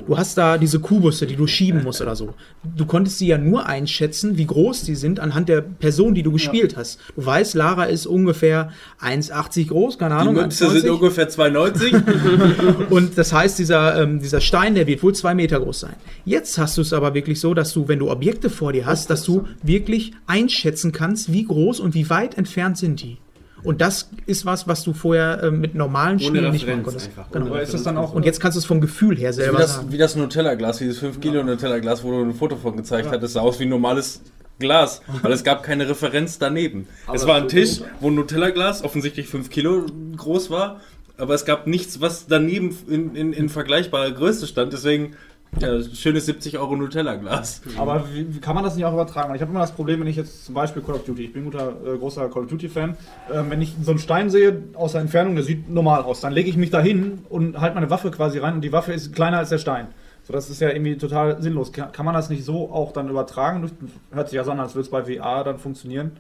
[0.08, 2.34] Du hast da diese Kubusse, die du schieben musst oder so.
[2.64, 6.32] Du konntest sie ja nur einschätzen, wie groß die sind, anhand der Person, die du
[6.32, 7.00] gespielt hast.
[7.16, 10.36] Du weißt, Lara ist ungefähr 1,80 groß, keine Die Ahnung.
[10.36, 10.90] Möpse sind 1,90.
[10.92, 12.88] ungefähr 2,90.
[12.90, 15.96] Und das heißt, dieser, ähm, dieser Stein, der wird wohl zwei Meter groß sein.
[16.26, 19.10] Jetzt hast du es aber wirklich so, dass du, wenn du Objekte vor dir hast,
[19.10, 23.18] dass du wirklich einschätzen kannst, wie groß und wie weit entfernt sind die.
[23.64, 27.08] Und das ist was, was du vorher ähm, mit normalen Spielen nicht machen konntest.
[27.08, 27.32] einfach.
[27.32, 27.48] Genau.
[27.48, 28.14] Aber ist das dann auch.
[28.14, 29.92] Und jetzt kannst du es vom Gefühl her wie, selber das, sagen.
[29.92, 33.34] wie das Nutella-Glas, dieses 5 Kilo Nutella-Glas, wo du ein Foto von gezeigt hast, das
[33.34, 34.22] sah aus wie ein normales
[34.60, 36.88] Glas, weil es gab keine Referenz daneben.
[37.12, 39.86] es war ein Tisch, wo ein Nutella-Glas offensichtlich 5 Kilo
[40.16, 40.82] groß war,
[41.18, 44.74] aber es gab nichts, was daneben in, in, in vergleichbarer Größe stand.
[44.74, 45.16] Deswegen,
[45.60, 47.62] ja, schönes 70 Euro Nutella-Glas.
[47.78, 49.34] Aber wie, wie kann man das nicht auch übertragen?
[49.36, 51.44] Ich habe immer das Problem, wenn ich jetzt zum Beispiel Call of Duty, ich bin
[51.44, 52.98] ein guter, äh, großer Call of Duty-Fan,
[53.32, 56.34] ähm, wenn ich so einen Stein sehe aus der Entfernung, der sieht normal aus, dann
[56.34, 59.14] lege ich mich da hin und halte meine Waffe quasi rein und die Waffe ist
[59.14, 59.88] kleiner als der Stein.
[60.26, 61.72] So, das ist ja irgendwie total sinnlos.
[61.74, 63.70] Kann, kann man das nicht so auch dann übertragen?
[64.12, 66.12] Hört sich ja so an, als würde es bei VR dann funktionieren,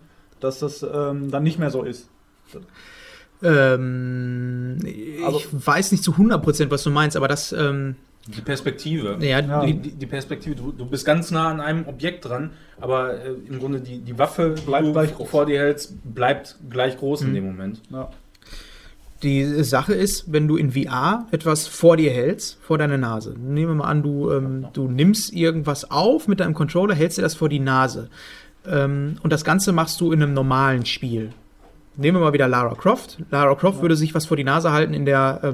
[0.42, 2.10] dass das ähm, dann nicht mehr so ist.
[3.42, 4.78] Ähm,
[5.26, 7.96] Also- ich weiß nicht zu 100%, was du meinst, aber das, ähm,
[8.28, 9.18] Die Perspektive.
[9.20, 9.66] Ja, Ja.
[9.66, 13.60] Die, die Perspektive, du, du bist ganz nah an einem Objekt dran, aber äh, im
[13.60, 15.30] Grunde die, die Waffe, Bleibt die du gleich groß.
[15.30, 17.82] vor dir hältst, bleibt gleich groß in dem Moment.
[17.90, 18.10] Ja.
[19.24, 23.36] Die Sache ist, wenn du in VR etwas vor dir hältst, vor deine Nase.
[23.40, 27.22] Nehmen wir mal an, du, ähm, du nimmst irgendwas auf mit deinem Controller, hältst dir
[27.22, 28.10] das vor die Nase.
[28.66, 31.32] Ähm, und das Ganze machst du in einem normalen Spiel.
[31.96, 33.20] Nehmen wir mal wieder Lara Croft.
[33.32, 35.54] Lara Croft würde sich was vor die Nase halten in der äh,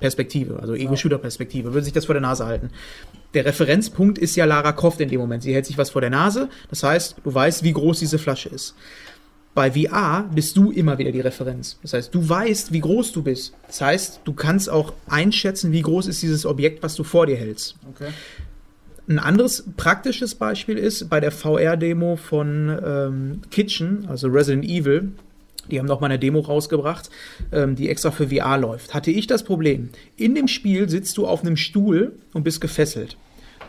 [0.00, 2.70] First-Person-Perspektive, also Ego-Shooter-Perspektive, würde sich das vor der Nase halten.
[3.34, 5.42] Der Referenzpunkt ist ja Lara Croft in dem Moment.
[5.42, 8.48] Sie hält sich was vor der Nase, das heißt, du weißt, wie groß diese Flasche
[8.48, 8.74] ist.
[9.54, 11.78] Bei VR bist du immer wieder die Referenz.
[11.82, 13.54] Das heißt, du weißt, wie groß du bist.
[13.66, 17.36] Das heißt, du kannst auch einschätzen, wie groß ist dieses Objekt, was du vor dir
[17.36, 17.74] hältst.
[17.90, 18.10] Okay.
[19.08, 25.12] Ein anderes praktisches Beispiel ist bei der VR-Demo von ähm, Kitchen, also Resident Evil.
[25.70, 27.10] Die haben noch mal eine Demo rausgebracht,
[27.52, 28.94] ähm, die extra für VR läuft.
[28.94, 29.90] Hatte ich das Problem.
[30.16, 33.16] In dem Spiel sitzt du auf einem Stuhl und bist gefesselt.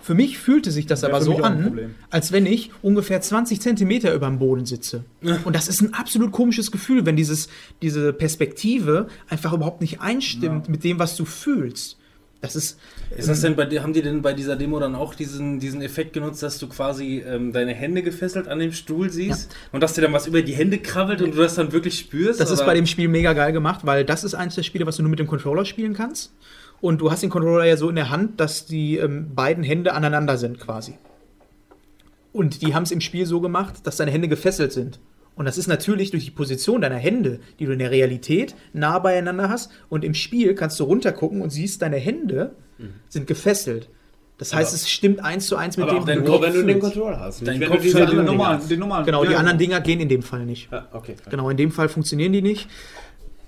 [0.01, 4.13] Für mich fühlte sich das Wäre aber so an, als wenn ich ungefähr 20 Zentimeter
[4.13, 5.03] über dem Boden sitze.
[5.43, 7.49] Und das ist ein absolut komisches Gefühl, wenn dieses,
[7.81, 11.98] diese Perspektive einfach überhaupt nicht einstimmt mit dem, was du fühlst.
[12.41, 12.79] Das ist,
[13.15, 15.81] Ist das denn bei dir, haben die denn bei dieser Demo dann auch diesen, diesen
[15.81, 19.93] Effekt genutzt, dass du quasi ähm, deine Hände gefesselt an dem Stuhl siehst und dass
[19.93, 22.39] dir dann was über die Hände krabbelt und du das dann wirklich spürst?
[22.39, 22.67] Das ist oder?
[22.67, 25.09] bei dem Spiel mega geil gemacht, weil das ist eines der Spiele, was du nur
[25.09, 26.31] mit dem Controller spielen kannst.
[26.79, 29.93] Und du hast den Controller ja so in der Hand, dass die ähm, beiden Hände
[29.93, 30.97] aneinander sind quasi.
[32.31, 34.99] Und die haben es im Spiel so gemacht, dass deine Hände gefesselt sind.
[35.39, 38.99] Und das ist natürlich durch die Position deiner Hände, die du in der Realität nah
[38.99, 39.71] beieinander hast.
[39.87, 42.51] Und im Spiel kannst du runtergucken und siehst, deine Hände
[43.07, 43.87] sind gefesselt.
[44.37, 46.31] Das heißt, Aber- es stimmt eins zu eins mit aber dem, auch wie dein du
[46.31, 46.79] Nur wenn du den.
[46.79, 47.47] Controller hast.
[47.47, 49.05] Dein Kopf du diese anderen Dinger normalen, den normalen.
[49.05, 50.69] Genau, die Ja, anderen Dinger gehen in dem Fall nicht.
[50.73, 51.15] Ja, okay.
[51.29, 52.67] Genau, in dem Fall funktionieren die nicht.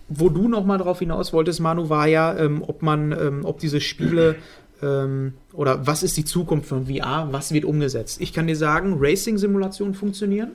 [0.07, 3.59] Wo du noch mal drauf hinaus wolltest, Manu, war ja, ähm, ob man, ähm, ob
[3.59, 4.35] diese Spiele
[4.81, 8.19] ähm, oder was ist die Zukunft von VR, was wird umgesetzt.
[8.21, 10.51] Ich kann dir sagen, Racing-Simulationen funktionieren.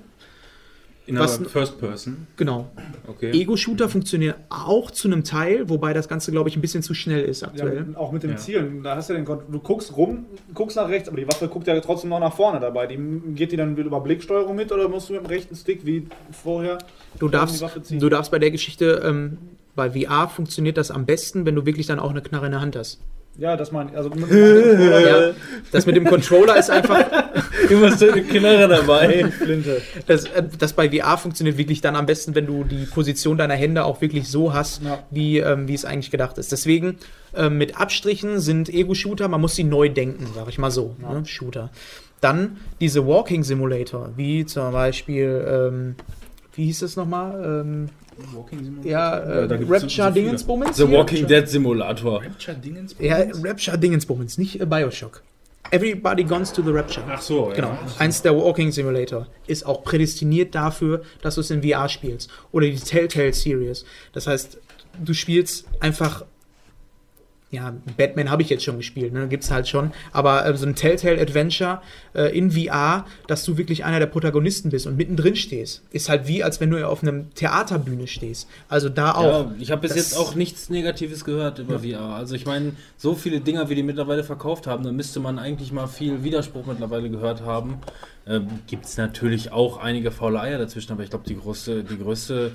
[1.07, 2.27] In Was- First Person.
[2.37, 2.69] Genau.
[3.07, 3.31] Okay.
[3.31, 7.23] Ego-Shooter funktionieren auch zu einem Teil, wobei das Ganze, glaube ich, ein bisschen zu schnell
[7.25, 7.85] ist Ja, aktuell.
[7.85, 8.37] mit, auch mit dem Ja.
[8.37, 8.83] Zielen.
[8.83, 11.79] Da hast du den du guckst rum, guckst nach rechts, aber die Waffe guckt ja
[11.81, 12.89] trotzdem noch nach vorne dabei.
[12.89, 12.99] Die,
[13.37, 16.79] geht die dann über Blicksteuerung mit oder musst du mit dem rechten Stick wie vorher
[17.21, 18.01] Du die darfst, Waffe ziehen?
[18.01, 19.39] du darfst bei der Geschichte, ähm,
[19.77, 22.61] bei VR funktioniert das am besten, wenn du wirklich dann auch eine Knarre in der
[22.61, 23.01] Hand hast.
[23.39, 23.97] Ja, das meine ich.
[23.97, 25.32] Also mit dem Ja,
[25.72, 27.05] das mit dem Controller ist einfach,
[27.70, 29.24] Immer so eine Knarre dabei.
[29.39, 29.82] Flinte.
[30.07, 33.55] Das, äh, das bei VR funktioniert wirklich dann am besten, wenn du die Position deiner
[33.55, 35.01] Hände auch wirklich so hast, Ja.
[35.11, 36.53] wie, ähm, wie es eigentlich gedacht ist.
[36.53, 36.97] Deswegen
[37.34, 40.97] ähm, mit Abstrichen sind Ego-Shooter, man muss sie neu denken, sag ich mal so.
[40.99, 41.24] Ne?
[41.26, 41.70] Shooter.
[42.22, 45.95] Dann diese Walking Simulator, wie zum Beispiel, ähm,
[46.55, 47.62] wie hieß das nochmal?
[47.66, 47.89] Ähm,
[48.35, 48.91] Walking Simulator.
[48.91, 50.14] ja, äh, da gibt's so- Rapture so.
[50.14, 50.77] Dingensbummens?
[50.77, 50.91] The?
[50.91, 52.23] Walking Dead Simulator.
[52.23, 52.95] Rapture Dingens?
[52.99, 55.23] Ja, Rapture Dingensbummens, nicht äh, Bioshock.
[55.73, 57.05] Everybody Guns to the Rapture.
[57.11, 57.57] Ach so, ja.
[57.57, 57.77] Genau.
[57.99, 62.31] Eins der Walking Simulator ist auch prädestiniert dafür, dass du es in VR spielst.
[62.53, 63.85] Oder die Telltale Series.
[64.12, 64.59] Das heißt,
[65.05, 66.25] du spielst einfach.
[67.57, 69.29] Ja, Batman habe ich jetzt schon gespielt, ne?
[69.29, 69.93] Gibt's halt schon.
[70.13, 71.81] Aber äh, so ein Telltale Adventure
[72.15, 76.29] äh, in VR, dass du wirklich einer der Protagonisten bist und mittendrin stehst, ist halt
[76.29, 78.47] wie, als wenn du auf einem Theaterbühne stehst.
[78.69, 79.47] Also da auch.
[79.47, 82.15] Ja, ich habe bis jetzt auch nichts Negatives gehört über VR.
[82.15, 85.73] Also ich meine, so viele Dinger, wie die mittlerweile verkauft haben, da müsste man eigentlich
[85.73, 87.79] mal viel Widerspruch mittlerweile gehört haben.
[88.27, 92.53] Ähm, Gibt es natürlich auch einige faule Eier dazwischen, aber ich glaube, die die größte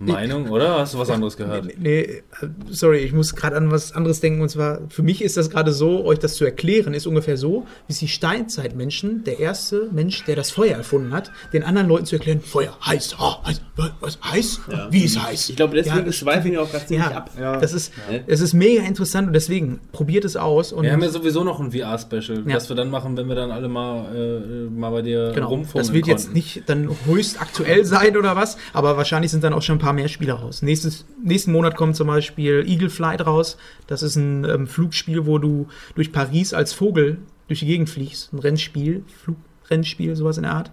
[0.00, 0.78] Meinung, oder?
[0.78, 1.66] Hast du was anderes gehört?
[1.78, 2.22] Nee, äh,
[2.70, 4.40] sorry, ich muss gerade an was anderes denken.
[4.42, 7.66] Und zwar, für mich ist das gerade so, euch das zu erklären, ist ungefähr so,
[7.88, 12.06] wie es die Steinzeitmenschen, der erste Mensch, der das Feuer erfunden hat, den anderen Leuten
[12.06, 13.60] zu erklären, Feuer heiß, oh, heiß,
[14.00, 14.60] was, heiß?
[14.90, 15.50] Wie ist heiß?
[15.50, 17.30] Ich glaube, deswegen Ja, schweifen wir auch gerade ziemlich ja, ab.
[17.38, 17.56] Ja.
[17.58, 18.22] das ist, Ne?
[18.26, 20.72] es ist mega interessant und deswegen probiert es aus.
[20.72, 22.54] Und Wir haben ja sowieso noch ein VR-Special, Ja.
[22.54, 25.86] das wir dann machen, wenn wir dann alle mal, äh, mal bei dir Genau, rumfummeln
[25.86, 26.34] das wird jetzt konnten.
[26.36, 29.87] nicht dann höchst aktuell sein oder was, aber wahrscheinlich sind dann auch schon ein paar
[29.92, 30.62] mehr Spiele raus.
[30.62, 33.56] Nächstes, nächsten Monat kommt zum Beispiel Eagle Flight raus.
[33.86, 37.18] Das ist ein ähm, Flugspiel, wo du durch Paris als Vogel
[37.48, 38.32] durch die Gegend fliegst.
[38.32, 40.70] Ein Rennspiel, Flugrennspiel, sowas in der Art.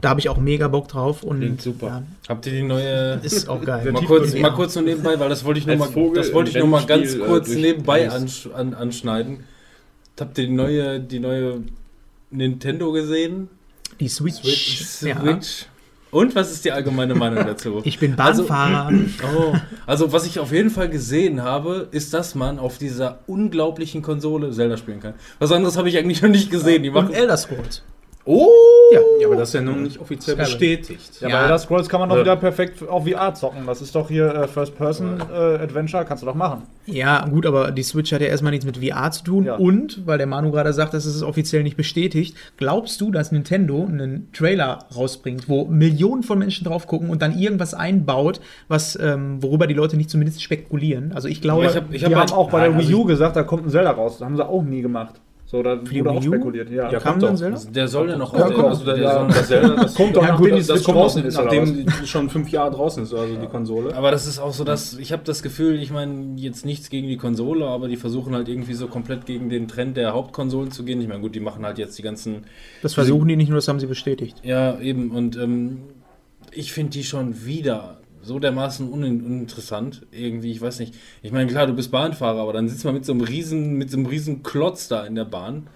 [0.00, 2.02] Da habe ich auch mega Bock drauf und Klingt super.
[2.28, 3.20] Habt ihr die neue...
[3.22, 3.92] ist auch geil.
[3.92, 4.42] Mal kurz, Ja.
[4.42, 6.56] mal kurz nur nebenbei, weil das wollte ich noch Als mal, Vogel das wollte ich
[6.56, 9.44] im noch mal ganz äh, kurz nebenbei ansch an, anschneiden.
[10.18, 11.62] Habt ihr die neue, die neue
[12.30, 13.48] Nintendo gesehen?
[14.00, 15.02] Die Switch.
[15.02, 15.20] Ja.
[15.20, 15.66] Switch.
[16.12, 17.80] Und was ist die allgemeine Meinung dazu?
[17.84, 18.92] Ich bin Also- Bahnfahrer.
[19.36, 19.54] Oh,
[19.86, 24.50] also was ich auf jeden Fall gesehen habe, ist, dass man auf dieser unglaublichen Konsole
[24.52, 25.14] Zelda spielen kann.
[25.38, 26.82] Was anderes habe ich eigentlich noch nicht gesehen.
[26.82, 27.82] Die und machen Elder Scrolls.
[28.26, 28.46] oh,
[28.92, 30.50] Ja, Ja, aber das ist ja noch nicht offiziell Skyrim.
[30.50, 31.20] bestätigt.
[31.20, 31.36] Ja, Ja.
[31.36, 32.22] bei Elder Scrolls kann man doch Ja.
[32.22, 33.66] wieder perfekt auf VR zocken.
[33.66, 36.62] Das ist doch hier äh, First-Person-Adventure, kannst du doch machen.
[36.86, 39.44] Ja, gut, aber die Switch hat ja erstmal nichts mit VR zu tun.
[39.44, 39.56] Ja.
[39.56, 43.84] Und, weil der Manu gerade sagt, das ist offiziell nicht bestätigt, glaubst du, dass Nintendo
[43.88, 49.42] einen Trailer rausbringt, wo Millionen von Menschen drauf gucken und dann irgendwas einbaut, was, ähm,
[49.42, 51.12] worüber die Leute nicht zumindest spekulieren?
[51.14, 52.94] Also ich glaube, ich hab- ich die hab haben halt- auch bei der also Wii
[52.94, 54.18] U gesagt, da kommt ein Zelda raus.
[54.18, 55.14] Das haben sie auch nie gemacht.
[55.52, 56.70] So, da die wurde auch spekuliert.
[56.70, 57.36] Ja, Ja, kam kommt dann.
[57.36, 57.60] Zelda?
[57.70, 58.64] Der soll ja noch Ja, kommt.
[58.68, 59.18] also der, Ja.
[59.26, 61.86] der Das Zelda, das Kommt doch, ja, nachdem die Switch kommt auch, draußen ist, nachdem
[61.86, 63.94] die schon fünf Jahre draußen ist, also die Konsole.
[63.94, 67.06] Aber das ist auch so, dass ich habe das Gefühl, ich meine jetzt nichts gegen
[67.06, 70.84] die Konsole, aber die versuchen halt irgendwie so komplett gegen den Trend der Hauptkonsolen zu
[70.84, 71.02] gehen.
[71.02, 72.44] Ich meine, gut, die machen halt jetzt die ganzen,
[72.82, 74.38] das versuchen die nicht nur, das haben sie bestätigt.
[74.42, 75.82] ja eben und ähm,
[76.50, 80.52] ich finde die schon wieder so dermaßen unin uninteressant irgendwie.
[80.52, 80.94] Ich weiß nicht.
[81.22, 83.90] Ich meine, klar, du bist Bahnfahrer, aber dann sitzt man mit so einem riesen, mit
[83.90, 85.66] so einem riesen Klotz da in der Bahn.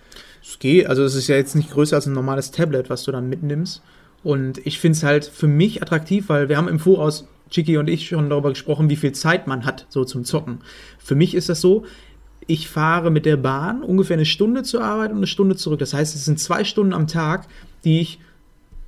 [0.42, 3.12] Es geht, also es ist ja jetzt nicht größer als ein normales Tablet, was du
[3.12, 3.82] dann mitnimmst.
[4.22, 7.88] Und ich finde es halt für mich attraktiv, weil wir haben im Voraus, Chiki und
[7.88, 10.60] ich, schon darüber gesprochen, wie viel Zeit man hat, so zum Zocken.
[10.98, 11.84] Für mich ist das so,
[12.46, 15.78] ich fahre mit der Bahn ungefähr eine Stunde zur Arbeit und eine Stunde zurück.
[15.78, 17.48] Das heißt, es sind zwei Stunden am Tag,
[17.84, 18.20] die ich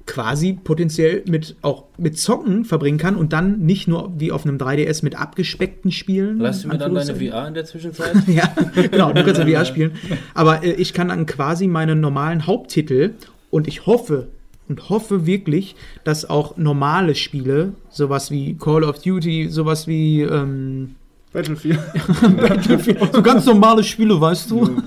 [0.09, 4.57] quasi potenziell mit auch mit Zocken verbringen kann und dann nicht nur wie auf einem
[4.57, 6.39] 3DS mit abgespeckten Spielen.
[6.39, 7.15] Du mir dann deine.
[7.15, 8.17] VR in der Zwischenzeit?
[8.27, 9.93] Ja, genau, du kannst VR spielen.
[10.35, 13.15] Aber äh, ich kann dann quasi meine normalen Haupttitel
[13.51, 14.29] und ich hoffe
[14.69, 20.97] und hoffe wirklich, dass auch normale Spiele, sowas wie Call of Duty, sowas wie ähm,
[22.37, 22.99] Battlefield.
[23.13, 24.67] so ganz normale Spiele, weißt du?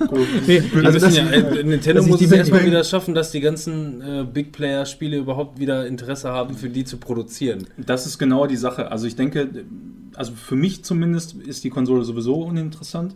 [0.46, 4.24] Nee, Also das, ja, äh, Nintendo muss es erstmal wieder schaffen, dass die ganzen äh,
[4.24, 7.66] Big Player Spiele überhaupt wieder Interesse haben, für die zu produzieren.
[7.76, 8.90] Das ist genau die Sache.
[8.90, 9.48] Also ich denke,
[10.14, 13.14] also für mich zumindest ist die Konsole sowieso uninteressant.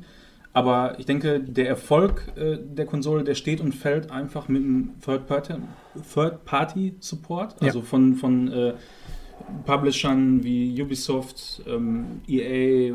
[0.52, 4.94] Aber ich denke, der Erfolg äh, der Konsole, der steht und fällt einfach mit dem
[5.04, 7.56] Third-Party-Support.
[7.60, 7.66] Ja.
[7.66, 8.72] Also von, von äh,
[9.64, 12.94] Publishern wie Ubisoft, ähm, EA,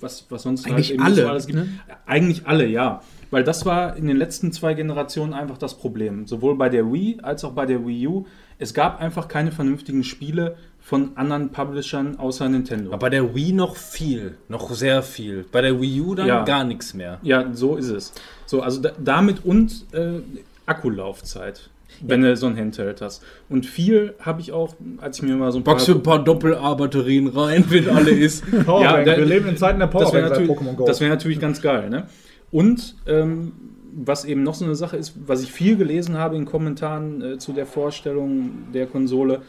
[0.00, 1.58] was, was sonst Eigentlich eben alle, so alles gibt.
[1.58, 1.68] ne?
[2.06, 3.00] Eigentlich alle, ja.
[3.30, 6.26] Weil das war in den letzten zwei Generationen einfach das Problem.
[6.26, 8.26] Sowohl bei der Wii als auch bei der Wii U.
[8.58, 12.90] Es gab einfach keine vernünftigen Spiele von anderen Publishern außer Nintendo.
[12.90, 15.44] Aber bei der Wii noch viel, noch sehr viel.
[15.50, 16.44] Bei der Wii U dann Ja.
[16.44, 17.18] gar nichts mehr.
[17.22, 18.12] ja, so ist es.
[18.46, 20.20] So, also da, damit und äh,
[20.66, 21.70] Akkulaufzeit,
[22.00, 23.22] wenn du so ein Handheld hast.
[23.48, 25.74] Und viel habe ich auch, als ich mir mal so ein paar...
[25.74, 28.44] Packst du ein paar Doppel-A-Batterien rein, wenn alle ist.
[28.64, 29.04] Powerbank.
[29.04, 30.86] der- Wir leben in Zeiten der das wäre natürlich, Pokémon Go.
[30.86, 31.90] das wär natürlich ganz geil.
[31.90, 32.06] Ne?
[32.50, 33.52] Und ähm,
[33.96, 37.38] was eben noch so eine Sache ist, was ich viel gelesen habe in Kommentaren äh,
[37.38, 39.42] zu der Vorstellung der Konsole,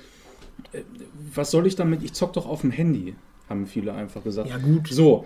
[0.71, 0.81] äh,
[1.33, 2.03] was soll ich damit?
[2.03, 3.15] Ich zock doch auf dem Handy,
[3.49, 4.49] haben viele einfach gesagt.
[4.49, 4.87] Ja, gut.
[4.89, 5.25] So,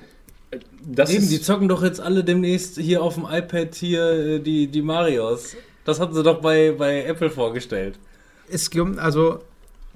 [0.52, 4.40] äh, das Eben, die zocken doch jetzt alle demnächst hier auf dem iPad hier äh,
[4.40, 5.56] die, die Marios.
[5.86, 8.00] Das hatten sie doch bei, bei Apple vorgestellt.
[8.50, 9.40] es gibt also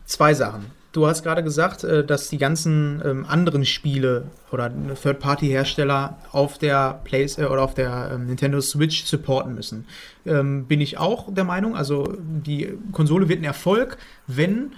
[0.06, 0.66] zwei Sachen.
[0.94, 7.02] Du hast gerade gesagt, äh, dass die ganzen ähm, anderen Spiele oder Third-Party-Hersteller auf der
[7.04, 9.86] Play äh, oder auf der ähm, Nintendo Switch supporten müssen.
[10.26, 11.76] Ähm, bin ich auch der Meinung.
[11.76, 14.74] Also die Konsole wird ein Erfolg, wenn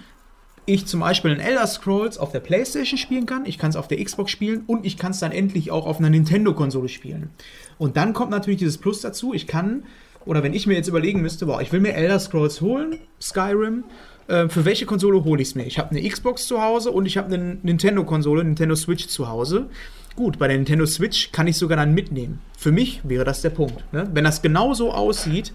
[0.64, 3.86] ich zum Beispiel ein Elder Scrolls auf der PlayStation spielen kann, ich kann es auf
[3.86, 7.30] der Xbox spielen und ich kann es dann endlich auch auf einer Nintendo-Konsole spielen.
[7.78, 9.84] Und dann kommt natürlich dieses Plus dazu, ich kann,
[10.26, 13.84] oder wenn ich mir jetzt überlegen müsste, boah, ich will mir Elder Scrolls holen, Skyrim,
[14.28, 15.64] äh, für welche Konsole hole ich es mir?
[15.64, 19.66] Ich habe eine Xbox zu Hause und ich habe eine Nintendo-Konsole, Nintendo Switch zu Hause.
[20.16, 22.40] Gut, bei der Nintendo Switch kann ich sogar dann mitnehmen.
[22.56, 23.84] Für mich wäre das der Punkt.
[23.92, 24.08] Ne?
[24.14, 25.52] Wenn das genauso aussieht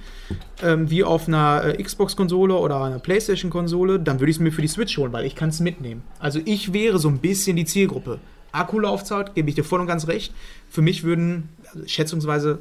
[0.61, 4.61] ähm, wie auf einer äh, Xbox-Konsole oder einer PlayStation-Konsole, dann würde ich es mir für
[4.61, 6.03] die Switch holen, weil ich kann es mitnehmen.
[6.19, 8.19] Also ich wäre so ein bisschen die Zielgruppe.
[8.51, 10.33] Akkulaufzeit, gebe ich dir voll und ganz recht.
[10.69, 12.59] Für mich würden also schätzungsweise,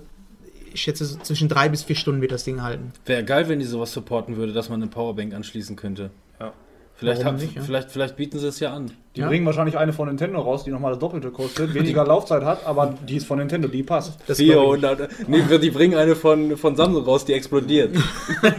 [0.73, 2.93] ich schätze so zwischen drei bis vier Stunden wird das Ding halten.
[3.07, 6.11] Wäre geil, wenn die sowas supporten würde, dass man eine Powerbank anschließen könnte.
[6.39, 6.53] Ja.
[6.97, 7.63] Vielleicht, Warum hab, nicht, ja?
[7.63, 8.91] vielleicht, vielleicht bieten sie es ja an.
[9.17, 9.29] Die Ja.
[9.29, 12.95] bringen wahrscheinlich eine von Nintendo raus, die nochmal das Doppelte kostet, weniger Laufzeit hat, aber
[13.09, 14.19] die ist von Nintendo, die passt.
[14.27, 14.81] Das glaub ich.
[14.81, 15.29] 400.
[15.29, 17.97] Nee, die bringen eine von, von Samsung raus, die explodiert.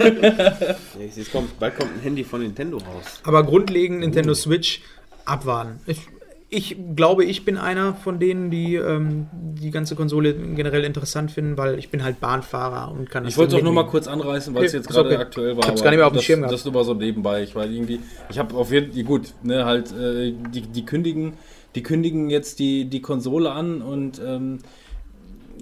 [1.16, 3.22] Jetzt kommt, bald kommt ein Handy von Nintendo raus.
[3.24, 4.82] Aber grundlegend Nintendo Switch
[5.26, 5.80] abwarten.
[5.86, 6.02] Ich,
[6.54, 11.58] ich glaube, ich bin einer von denen, die ähm, die ganze Konsole generell interessant finden,
[11.58, 14.06] weil ich bin halt Bahnfahrer und kann das Ich wollte dann doch nur mal kurz
[14.10, 15.18] anreißen, weil es jetzt gerade okay.
[15.18, 15.64] aktuell war.
[15.64, 16.54] Ich hab's gar nicht mehr auf dem das, Schirm gehabt.
[16.54, 17.44] Das nur mal so nebenbei.
[17.44, 21.36] Ich, weil irgendwie, ich habe auf jeden Fall, gut, ne, halt, äh, die, die kündigen,
[21.74, 24.60] die kündigen jetzt die, die Konsole an und ähm,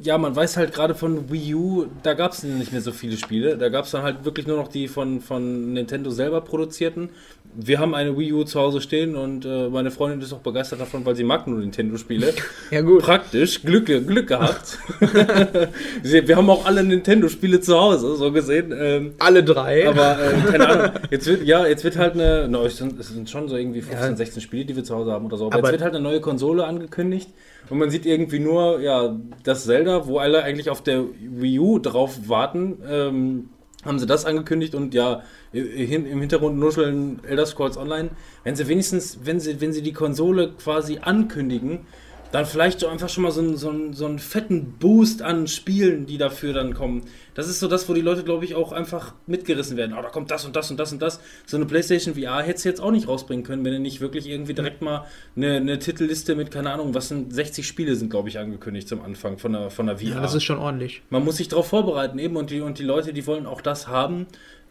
[0.01, 3.17] ja, man weiß halt gerade von Wii U, da gab es nicht mehr so viele
[3.17, 3.57] Spiele.
[3.57, 7.09] Da gab es dann halt wirklich nur noch die von, von Nintendo selber produzierten.
[7.55, 10.79] Wir haben eine Wii U zu Hause stehen und äh, meine Freundin ist auch begeistert
[10.81, 12.33] davon, weil sie mag nur Nintendo-Spiele.
[12.71, 13.01] Ja, gut.
[13.01, 14.77] Praktisch, Glück, Glück gehabt.
[16.03, 18.71] Wir haben auch alle Nintendo-Spiele zu Hause, so gesehen.
[18.77, 19.87] Ähm, Alle drei.
[19.89, 20.91] aber äh, keine Ahnung.
[21.09, 22.47] Jetzt wird, ja, jetzt wird halt eine.
[22.69, 24.15] Sind, es sind schon so irgendwie 15, Ja.
[24.15, 25.45] 16 Spiele, die wir zu Hause haben oder so.
[25.47, 27.29] Aber, Aber- jetzt wird halt eine neue Konsole angekündigt.
[27.69, 31.79] Und man sieht irgendwie nur, ja, das Zelda, wo alle eigentlich auf der Wii U
[31.79, 33.49] drauf warten, ähm,
[33.85, 38.09] haben sie das angekündigt und ja, im Hintergrund nuscheln Elder Scrolls Online.
[38.43, 41.85] Wenn sie wenigstens, wenn sie, wenn sie die Konsole quasi ankündigen,
[42.31, 45.47] dann vielleicht so einfach schon mal so einen, so, einen, so einen fetten Boost an
[45.47, 47.03] Spielen, die dafür dann kommen.
[47.33, 49.95] Das ist so das, wo die Leute, glaube ich, auch einfach mitgerissen werden.
[49.97, 51.19] Oh, da kommt das und das und das und das.
[51.45, 54.27] So eine PlayStation VR hättest du jetzt auch nicht rausbringen können, wenn du nicht wirklich
[54.27, 55.05] irgendwie direkt mal
[55.35, 59.01] eine, eine Titelliste mit, keine Ahnung, was sind 60 Spiele sind, glaube ich, angekündigt zum
[59.01, 60.07] Anfang von der, von der VR.
[60.09, 61.01] ja, das ist schon ordentlich.
[61.09, 63.87] Man muss sich darauf vorbereiten eben und die, und die Leute, die wollen auch das
[63.87, 64.27] haben,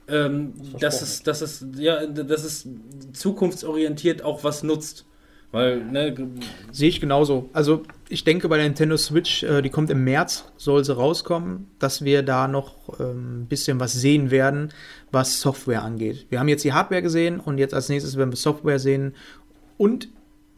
[0.09, 2.69] ähm, dass, es, dass, es, ja, dass es
[3.13, 5.08] zukunftsorientiert auch was nutzt.
[5.51, 6.15] Weil, ne,
[6.73, 7.49] Sehe ich genauso.
[7.55, 11.71] Also ich denke bei der Nintendo Switch, äh, die kommt im März, soll sie rauskommen,
[11.79, 14.73] dass wir da noch ähm, ein bisschen was sehen werden,
[15.11, 16.27] was Software angeht.
[16.29, 19.15] Wir haben jetzt die Hardware gesehen und jetzt als nächstes werden wir Software sehen.
[19.79, 20.09] Und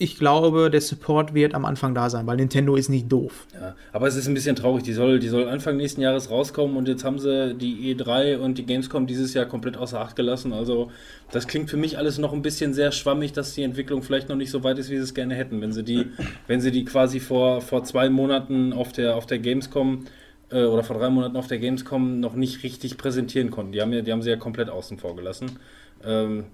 [0.01, 3.47] ich glaube, der Support wird am Anfang da sein, weil Nintendo ist nicht doof.
[3.53, 4.83] ja, aber es ist ein bisschen traurig.
[4.83, 8.57] Die soll, die soll Anfang nächsten Jahres rauskommen und jetzt haben sie die E3 und
[8.57, 10.55] die Gamescom dieses Jahr komplett außer Acht gelassen.
[10.55, 10.91] Also,
[11.33, 14.37] das klingt für mich alles noch ein bisschen sehr schwammig, dass die Entwicklung vielleicht noch
[14.37, 15.61] nicht so weit ist, wie sie es gerne hätten.
[15.61, 16.07] Wenn sie die,
[16.47, 20.07] wenn sie die quasi vor, vor zwei Monaten auf der, auf der Gamescom
[20.51, 23.73] äh, oder vor drei Monaten auf der Gamescom noch nicht richtig präsentieren konnten.
[23.73, 25.59] Die haben, ja, die haben sie ja komplett außen vor gelassen.
[26.03, 26.47] Ähm,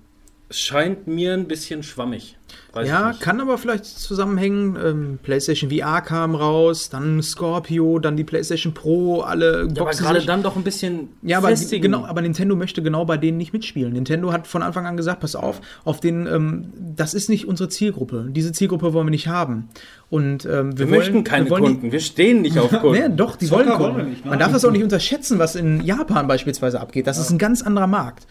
[0.51, 2.37] scheint mir ein bisschen schwammig.
[2.73, 4.77] Weiß ja, kann aber vielleicht zusammenhängen.
[4.83, 10.05] Ähm, PlayStation VR kam raus, dann Scorpio, dann die PlayStation Pro, alle Ja, aber boxen
[10.05, 11.83] gerade dann doch ein bisschen Ja, aber, festigen.
[11.83, 13.93] genau, aber Nintendo möchte genau bei denen nicht mitspielen.
[13.95, 17.69] Nintendo hat von Anfang an gesagt, pass auf, auf den, ähm, das ist nicht unsere
[17.69, 18.29] Zielgruppe.
[18.31, 19.69] Diese Zielgruppe wollen wir nicht haben.
[20.11, 21.91] Und ähm, wir, wir möchten wollen, keine wir wollen Kunden.
[21.93, 22.93] Wir stehen nicht auf Kunden.
[22.93, 23.97] nee, doch, die Zocker wollen wollen Kunden.
[23.99, 24.31] wir nicht, ne?
[24.31, 27.09] Man darf das auch nicht unterschätzen, was in Japan beispielsweise abgeht.
[27.09, 28.27] Das ist ein ganz anderer Markt.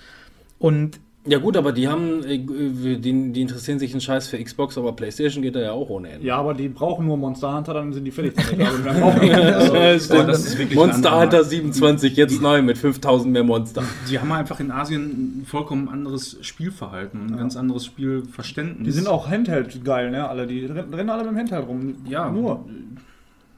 [0.57, 4.78] Und Ja gut, aber die haben, äh, die, die interessieren sich einen Scheiß für Xbox,
[4.78, 6.28] aber PlayStation geht da ja auch ohne Ende.
[6.28, 8.34] Ja, aber die brauchen nur Monster Hunter, dann sind die fertig.
[8.56, 10.28] Also, ein
[10.76, 11.50] Monster Hunter Markt.
[11.50, 13.84] 27, jetzt neu mit 5000 mehr Monster.
[14.10, 18.86] Die haben einfach in Asien ein vollkommen anderes Spielverhalten, ein ganz anderes Spielverständnis.
[18.86, 20.28] die sind auch Handheld geil, ne?
[20.30, 21.96] Alle, die rennen alle mit dem Handheld rum.
[22.08, 22.66] ja Nur.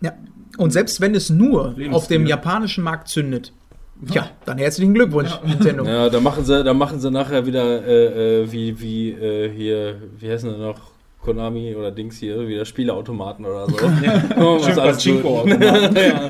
[0.01, 0.13] Ja.
[0.57, 3.51] Und selbst wenn es nur auf dem japanischen Markt zündet,
[4.11, 5.83] ja, dann herzlichen Glückwunsch, Nintendo.
[5.85, 10.01] Ja, da machen sie, da machen sie nachher wieder äh, äh, wie, wie äh, hier,
[10.19, 10.91] wie heißen die noch?
[11.21, 13.75] Konami oder Dings hier, wieder Spieleautomaten oder so.
[14.01, 14.23] Ja.
[15.97, 16.29] Ja.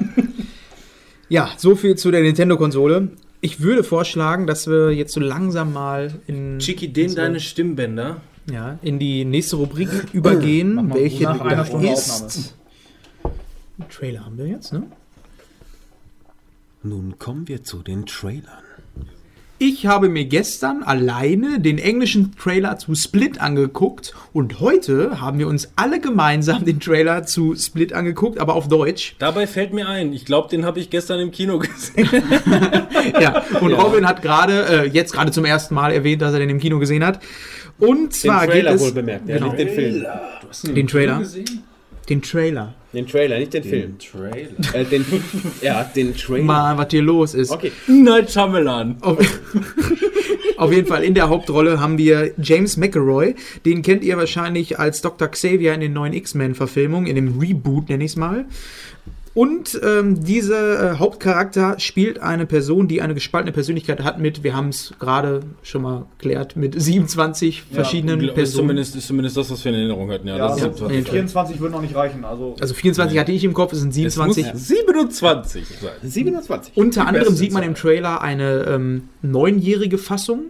[1.29, 3.09] Ja, so viel zu der Nintendo-Konsole.
[3.41, 8.21] Ich würde vorschlagen, dass wir jetzt so langsam mal in, Chiki, den deine Stimmbänder.
[8.49, 12.55] ja, in die nächste Rubrik übergehen, welche nach einer da Stunde ist.
[13.77, 14.83] Einen Trailer haben wir jetzt, ne?
[16.87, 18.63] Nun kommen wir zu den Trailern.
[19.59, 25.49] Ich habe mir gestern alleine den englischen Trailer zu Split angeguckt und heute haben wir
[25.49, 29.15] uns alle gemeinsam den Trailer zu Split angeguckt, aber auf Deutsch.
[29.19, 32.07] Dabei fällt mir ein, ich glaube, den habe ich gestern im Kino gesehen.
[33.21, 36.49] Ja, und Robin hat gerade, äh, jetzt gerade zum ersten Mal erwähnt, dass er den
[36.49, 37.21] im Kino gesehen hat.
[37.79, 39.53] Und Den zwar Trailer geht wohl es bemerkt, ja, genau.
[39.53, 40.05] den Film.
[40.75, 41.63] den Trailer, gesehen?
[42.09, 42.73] Den Trailer.
[42.93, 43.97] Den Trailer, nicht den, Film.
[43.99, 44.73] Trailer.
[44.73, 45.05] Äh, den,
[45.61, 46.43] ja, den Trailer.
[46.43, 47.51] Mal, was hier los ist.
[47.51, 47.71] Okay.
[47.87, 48.97] Night Shyamalan.
[49.01, 49.19] Auf,
[50.57, 53.35] auf jeden Fall in der Hauptrolle haben wir James McElroy.
[53.65, 55.27] Den kennt ihr wahrscheinlich als Dr.
[55.27, 58.45] Xavier in den neuen X-Men-Verfilmungen, in dem Reboot nenne ich es mal.
[59.37, 64.55] Und ähm, dieser äh, Hauptcharakter spielt eine Person, die eine gespaltene Persönlichkeit hat mit, wir
[64.55, 68.61] haben es gerade schon mal geklärt, mit 27 verschiedenen Ist Personen.
[68.61, 70.27] zumindest, ist zumindest das, was wir in Erinnerung hatten.
[70.27, 70.97] Ja, Ja, das also, ist ja.
[70.97, 72.25] etwas- 24 würden noch nicht reichen.
[72.25, 74.59] Also, Also 24 hatte ich im Kopf, es sind Es muss 27.
[74.59, 75.91] 27 sein.
[76.01, 76.75] 27.
[76.75, 80.45] Unter anderem beste sieht man im Trailer eine ähm, neunjährige Fassung.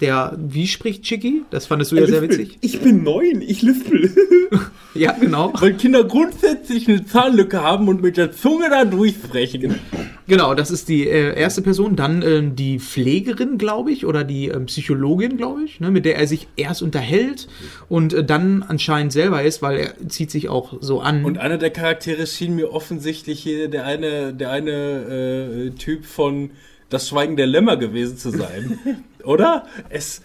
[0.00, 1.42] Der, wie spricht Chicky?
[1.50, 2.58] Das fandest du ja sehr witzig.
[2.60, 4.14] Ich bin neun, ich lüftel.
[4.96, 5.52] Ja, genau.
[5.58, 9.78] Weil Kinder grundsätzlich eine Zahnlücke haben und mit der Zunge da durchsprechen.
[10.26, 11.96] Genau, das ist die äh, erste Person.
[11.96, 16.16] Dann ähm, die Pflegerin, glaube ich, oder die ähm, Psychologin, glaube ich, ne, mit der
[16.16, 17.46] er sich erst unterhält
[17.88, 21.24] und äh, dann anscheinend selber ist, weil er zieht sich auch so an.
[21.24, 26.52] Und einer der Charaktere schien mir offensichtlich hier der eine, der eine äh, Typ von
[26.88, 28.78] Das Schweigen der Lämmer gewesen zu sein.
[29.26, 29.66] Oder?
[29.90, 30.22] Es.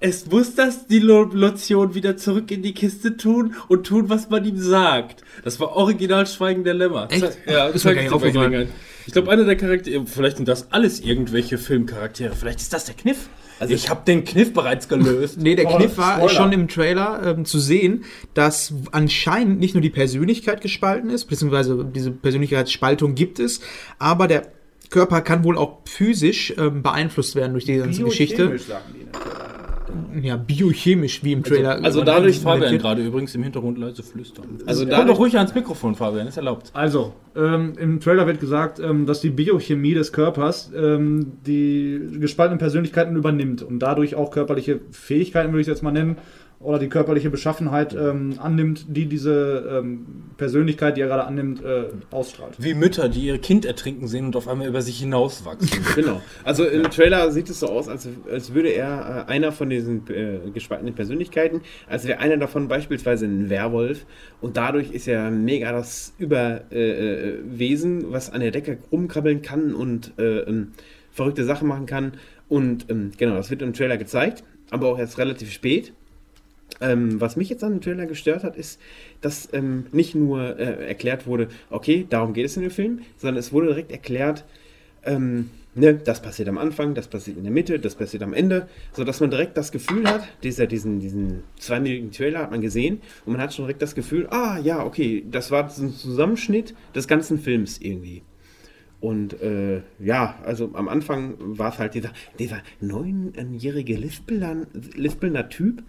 [0.00, 4.30] es muss das die Lo- Lotion wieder zurück in die Kiste tun und tun, was
[4.30, 5.22] man ihm sagt.
[5.42, 7.08] Das war original Schweigen der Lämmer.
[7.10, 7.36] Echt?
[7.46, 8.68] Ja, das war gar nicht aufgefallen.
[9.06, 12.36] Ich glaube, einer der Charaktere, vielleicht sind das alles irgendwelche Filmcharaktere.
[12.36, 13.28] Vielleicht ist das der Kniff.
[13.60, 15.38] Also ich habe den Kniff bereits gelöst.
[15.40, 16.28] Nee, der Oh, Kniff war Spoiler.
[16.28, 18.04] schon im Trailer ähm, zu sehen,
[18.34, 23.60] dass anscheinend nicht nur die Persönlichkeit gespalten ist, beziehungsweise diese Persönlichkeitsspaltung gibt es,
[23.98, 24.46] aber der
[24.90, 28.58] Körper kann wohl auch physisch ähm, beeinflusst werden durch die ganze Geschichte.
[28.58, 29.48] Sagen die Trailer.
[30.22, 31.82] Ja, biochemisch, wie im Trailer.
[31.82, 32.82] Also äh, dadurch Fabian kommentiert.
[32.82, 34.44] gerade übrigens im Hintergrund leise flüstern.
[34.66, 36.70] Also Komm dadurch- doch ruhig ans Mikrofon, Fabian, ist erlaubt.
[36.74, 42.58] Also, ähm, im Trailer wird gesagt, ähm, dass die Biochemie des Körpers ähm, die gespaltenen
[42.58, 46.16] Persönlichkeiten übernimmt und dadurch auch körperliche Fähigkeiten, würde ich es jetzt mal nennen,
[46.60, 51.84] oder die körperliche Beschaffenheit ähm, annimmt, die diese ähm, Persönlichkeit, die er gerade annimmt, äh,
[52.10, 52.54] ausstrahlt.
[52.58, 55.68] Wie Mütter, die ihr Kind ertrinken sehen und auf einmal über sich hinauswachsen.
[55.94, 56.20] Genau.
[56.44, 60.06] Also im Trailer sieht es so aus, als, als würde er äh, einer von diesen
[60.08, 64.06] äh, gespaltenen Persönlichkeiten, als wäre einer davon beispielsweise ein Werwolf
[64.40, 69.74] und dadurch ist er mega das Überwesen, äh, äh, was an der Decke rumkrabbeln kann
[69.74, 70.72] und äh, ähm,
[71.10, 72.12] verrückte Sachen machen kann.
[72.48, 75.92] Und ähm, genau, das wird im Trailer gezeigt, aber auch erst relativ spät.
[76.80, 78.80] Ähm, was mich jetzt an dem Trailer gestört hat, ist,
[79.20, 83.38] dass ähm, nicht nur äh, erklärt wurde, okay, darum geht es in dem Film, sondern
[83.38, 84.44] es wurde direkt erklärt,
[85.04, 88.68] ähm, ne, das passiert am Anfang, das passiert in der Mitte, das passiert am Ende,
[88.92, 93.32] sodass man direkt das Gefühl hat, dieser, diesen, diesen zweiminütigen Trailer hat man gesehen und
[93.32, 97.38] man hat schon direkt das Gefühl, ah ja, okay, das war ein Zusammenschnitt des ganzen
[97.38, 98.22] Films irgendwie.
[99.00, 105.84] Und äh, ja, also am Anfang war es halt dieser, dieser neunjährige Lispelner Typ.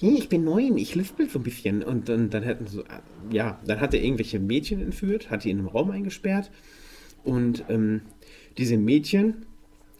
[0.00, 1.82] Hey, ich bin neun, ich lispel so ein bisschen.
[1.82, 2.84] Und dann, dann hätten so, äh,
[3.30, 6.50] ja, dann hat er irgendwelche Mädchen entführt, hat die in einem Raum eingesperrt.
[7.24, 8.02] Und ähm,
[8.56, 9.46] diese Mädchen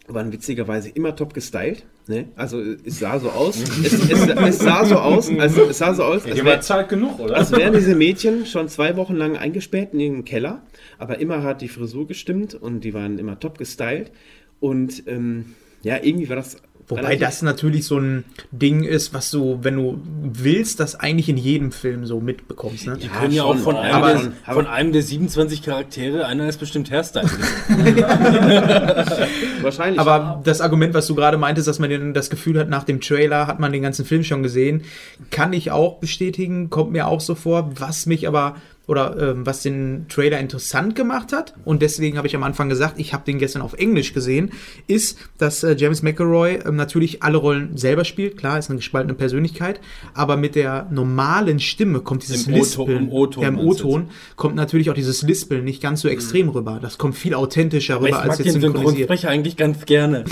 [0.07, 1.85] waren witzigerweise immer top gestylt.
[2.07, 2.29] Ne?
[2.35, 3.61] Also es sah so aus.
[3.61, 7.19] es, es, es sah so aus, also es sah so aus, als Die wär- genug,
[7.19, 7.35] oder?
[7.35, 10.63] als wären diese Mädchen schon zwei Wochen lang eingesperrt in ihrem Keller,
[10.97, 14.11] aber immer hat die Frisur gestimmt und die waren immer top gestylt.
[14.59, 16.57] Und ähm, ja, irgendwie war das.
[16.89, 21.37] Wobei das natürlich so ein Ding ist, was du, wenn du willst, das eigentlich in
[21.37, 22.87] jedem Film so mitbekommst.
[22.87, 22.97] Ne?
[22.97, 26.59] Die können ja auch von einem, aber- der, von einem der 27 Charaktere, einer ist
[26.59, 27.37] bestimmt Hairstylist.
[29.61, 29.99] wahrscheinlich.
[29.99, 33.47] Aber das Argument, was du gerade meintest, dass man das Gefühl hat, nach dem Trailer
[33.47, 34.83] hat man den ganzen Film schon gesehen,
[35.29, 37.71] kann ich auch bestätigen, kommt mir auch so vor.
[37.75, 38.55] Was mich aber,
[38.89, 42.99] oder ähm, was den Trailer interessant gemacht hat, und deswegen habe ich am Anfang gesagt,
[42.99, 44.51] ich habe den gestern auf Englisch gesehen,
[44.87, 48.35] ist, dass äh, James McElroy ähm, natürlich alle Rollen selber spielt.
[48.37, 49.79] Klar, ist eine gespaltene Persönlichkeit,
[50.13, 53.09] aber mit der normalen Stimme kommt dieses Im O-Ton- Lispeln.
[53.47, 56.79] im O-Ton ja, kommt natürlich auch dieses Lispeln nicht ganz so extrem rüber.
[56.81, 58.85] Das kommt viel authentischer Aber ich rüber mag als den jetzt synchronisiert.
[58.87, 60.25] Synchronsprecher eigentlich ganz gerne.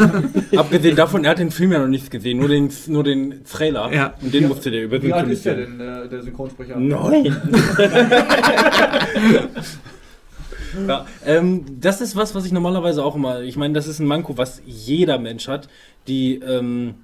[0.56, 3.92] Abgesehen davon, er hat den Film ja noch nicht gesehen, nur den, nur den Trailer.
[3.92, 4.14] Ja.
[4.20, 6.76] Und den musste der über Wie alt ist der denn, der, der Synchronsprecher?
[6.76, 7.36] Neun.
[10.88, 13.40] ja, ähm, das ist was, was ich normalerweise auch immer.
[13.42, 15.68] Ich meine, das ist ein Manko, was jeder Mensch hat.
[16.06, 16.94] Die, ähm,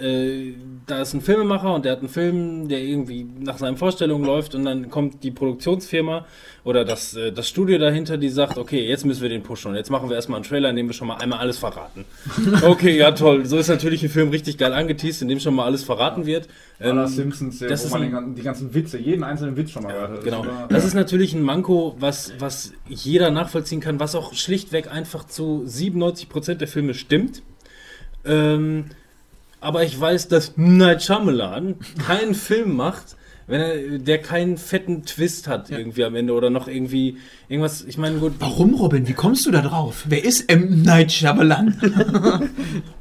[0.00, 0.54] äh,
[0.86, 4.54] da ist ein Filmemacher und der hat einen Film, der irgendwie nach seinen Vorstellungen läuft
[4.54, 6.26] und dann kommt die Produktionsfirma
[6.64, 9.76] oder das, äh, das Studio dahinter, die sagt, okay, jetzt müssen wir den pushen und
[9.76, 12.04] jetzt machen wir erstmal einen Trailer, in dem wir schon mal einmal alles verraten.
[12.62, 13.46] Okay, ja toll.
[13.46, 16.48] So ist natürlich ein Film richtig geil angeteased, in dem schon mal alles verraten wird.
[16.80, 19.56] Ähm, Ähm, Simpsons, der, das wo ist man ein- ganzen- die ganzen Witze, jeden einzelnen
[19.56, 20.24] Witz schon mal gehört hat.
[20.24, 20.44] Genau.
[20.44, 25.24] Das Das ist natürlich ein Manko, was, was jeder nachvollziehen kann, was auch schlichtweg einfach
[25.26, 27.42] zu 97% der Filme stimmt.
[28.24, 28.86] Ähm,
[29.60, 35.48] aber ich weiß, dass Night Shyamalan keinen Film macht, wenn er, der keinen fetten Twist
[35.48, 37.16] hat irgendwie am Ende oder noch irgendwie
[37.48, 37.82] irgendwas.
[37.82, 38.34] Ich meine, gut.
[38.38, 39.08] Warum, Robin?
[39.08, 40.04] Wie kommst du da drauf?
[40.08, 40.82] Wer ist M.
[40.82, 41.76] Night Shyamalan?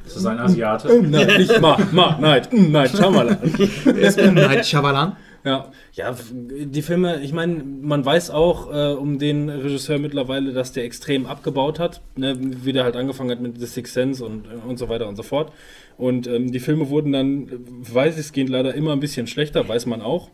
[0.03, 0.89] Das ist ein Asiate.
[0.89, 1.11] M.
[1.11, 2.71] Night, nicht Ma, Ma, Night, M.
[2.71, 3.37] Night Shyamalan.
[3.83, 4.33] Wer ist M.
[4.33, 5.15] Night Shyamalan?
[5.43, 10.73] Ja, ja, die Filme, ich meine, man weiß auch äh, um den Regisseur mittlerweile, dass
[10.73, 14.45] der extrem abgebaut hat, ne, wie der halt angefangen hat mit The Sixth Sense und,
[14.47, 15.53] äh, und so weiter und so fort.
[15.99, 19.67] Und ähm, die Filme wurden dann, weiß ich es geht leider immer ein bisschen schlechter,
[19.67, 20.29] weiß man auch.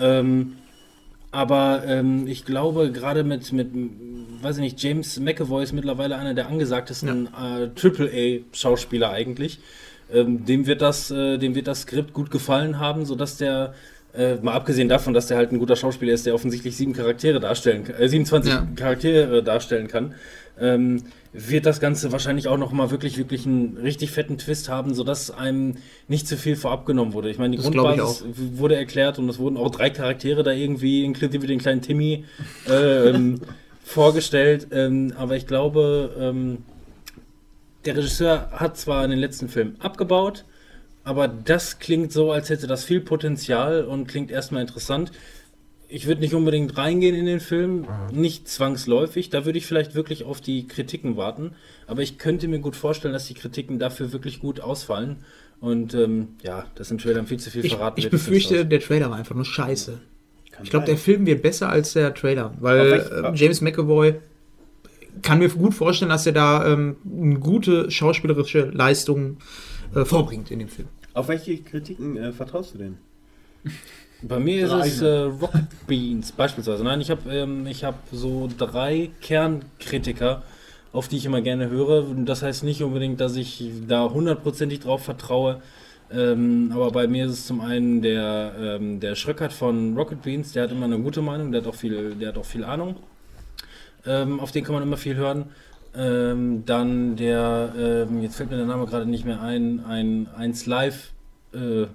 [0.00, 0.54] Ähm,
[1.30, 3.68] aber ähm, ich glaube, gerade mit, mit,
[4.42, 9.60] weiß ich nicht, James McAvoy ist mittlerweile einer der angesagtesten äh, AAA-Schauspieler eigentlich.
[10.12, 13.74] Ähm, dem, wird das, äh, dem wird das Skript gut gefallen haben, sodass der,
[14.12, 17.38] äh, mal abgesehen davon, dass der halt ein guter Schauspieler ist, der offensichtlich sieben Charaktere
[17.38, 18.66] darstellen äh, 27 Ja.
[18.74, 20.16] Charaktere darstellen kann,
[20.60, 24.94] ähm, wird das Ganze wahrscheinlich auch noch mal wirklich, wirklich einen richtig fetten Twist haben,
[24.94, 25.76] sodass einem
[26.08, 27.30] nicht zu viel vorab genommen wurde.
[27.30, 31.04] Ich meine, die Das Grundbasis wurde erklärt und es wurden auch drei Charaktere da irgendwie,
[31.04, 32.24] inklusive den kleinen Timmy,
[32.68, 32.72] äh,
[33.10, 33.40] ähm,
[33.84, 34.68] vorgestellt.
[34.72, 36.58] Ähm, aber ich glaube, ähm,
[37.84, 40.44] der Regisseur hat zwar in den letzten Filmen abgebaut,
[41.04, 45.12] aber das klingt so, als hätte das viel Potenzial und klingt erstmal interessant.
[45.92, 49.28] Ich würde nicht unbedingt reingehen in den Film, nicht zwangsläufig.
[49.30, 51.52] Da würde ich vielleicht wirklich auf die Kritiken warten.
[51.86, 55.16] Aber ich könnte mir gut vorstellen, dass die Kritiken dafür wirklich gut ausfallen.
[55.60, 58.80] Und ähm, ja, das im Trailer viel zu viel Ich, verraten ich wird, befürchte, der
[58.80, 60.00] Trailer war einfach nur scheiße.
[60.52, 60.96] Kann Ich glaube, der.
[60.96, 64.14] Film wird besser als der Trailer, weil ich- äh, James McAvoy
[65.22, 69.38] kann mir gut vorstellen, dass er da ähm, eine gute schauspielerische Leistung
[69.94, 70.88] äh, vorbringt in dem Film.
[71.14, 72.98] Auf welche Kritiken äh, vertraust du denn?
[74.22, 76.84] Bei mir ist es äh, Rocket Beans beispielsweise.
[76.84, 80.42] Nein, ich habe ähm, ich hab so drei Kernkritiker,
[80.92, 82.04] auf die ich immer gerne höre.
[82.26, 85.62] Das heißt nicht unbedingt, dass ich da hundertprozentig drauf vertraue.
[86.12, 90.52] Ähm, aber bei mir ist es zum einen der, ähm, der Schröckert von Rocket Beans,
[90.52, 92.96] der hat immer eine gute Meinung, der hat auch viel, der hat auch viel Ahnung.
[94.04, 95.46] Ähm, auf den kann man immer viel hören.
[95.96, 100.66] Ähm, dann der, ähm, jetzt fällt mir der Name gerade nicht mehr ein, ein 1
[100.66, 101.12] Live
[101.54, 101.86] äh,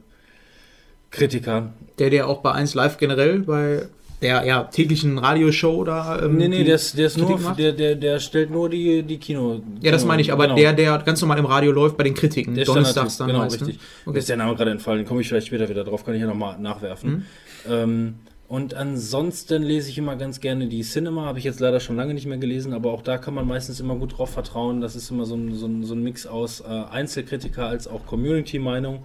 [1.16, 3.88] Kritiker, Der, der auch bei 1 Live generell bei
[4.22, 6.22] der ja, täglichen Radioshow da.
[6.24, 9.18] Ähm, Nee, nee, der ist, der ist nur, der, der, der stellt nur die, die
[9.18, 9.61] Kino.
[9.82, 10.55] Ja, das Kino- meine ich, aber genau.
[10.55, 12.55] der, der ganz normal im Radio läuft bei den Kritiken.
[12.55, 13.68] der Donnerstags dann genau, meist, ne?
[13.68, 13.84] richtig.
[14.05, 14.13] Okay.
[14.13, 16.28] Mir ist der Name gerade entfallen, komme ich vielleicht später wieder drauf, kann ich ja
[16.28, 17.09] nochmal nachwerfen.
[17.09, 17.72] Mhm.
[17.72, 18.13] Ähm,
[18.47, 22.13] und ansonsten lese ich immer ganz gerne die Cinema, habe ich jetzt leider schon lange
[22.13, 24.82] nicht mehr gelesen, aber auch da kann man meistens immer gut drauf vertrauen.
[24.82, 28.05] Das ist immer so ein, so ein, so ein Mix aus äh, Einzelkritiker als auch
[28.05, 28.99] Community-Meinung.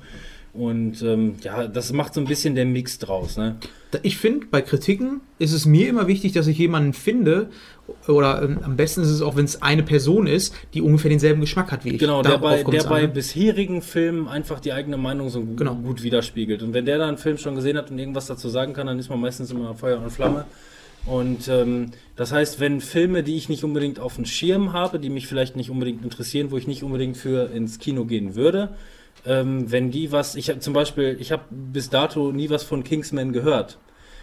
[0.53, 3.37] Und ähm, ja, das macht so ein bisschen der Mix draus.
[3.37, 3.57] Ne?
[4.03, 7.51] Ich finde, bei Kritiken ist es mir immer wichtig, dass ich jemanden finde,
[8.09, 11.41] oder ähm, am besten ist es auch, wenn es eine Person ist, die ungefähr denselben
[11.41, 11.99] Geschmack hat wie ich.
[11.99, 13.09] Genau, der bei, der bei an, ne?
[13.09, 15.77] bisherigen Filmen einfach die eigene Meinung so Genau.
[15.77, 16.63] gut widerspiegelt.
[16.63, 18.99] Und wenn der da einen Film schon gesehen hat und irgendwas dazu sagen kann, dann
[18.99, 20.47] ist man meistens immer Feuer und Flamme.
[21.07, 25.09] Und ähm, das heißt, wenn Filme, die ich nicht unbedingt auf dem Schirm habe, die
[25.11, 28.71] mich vielleicht nicht unbedingt interessieren, wo ich nicht unbedingt für ins Kino gehen würde,
[29.27, 32.85] ähm, wenn die was, ich habe zum Beispiel, ich habe bis dato nie was von
[32.85, 33.79] Kingsman gehört.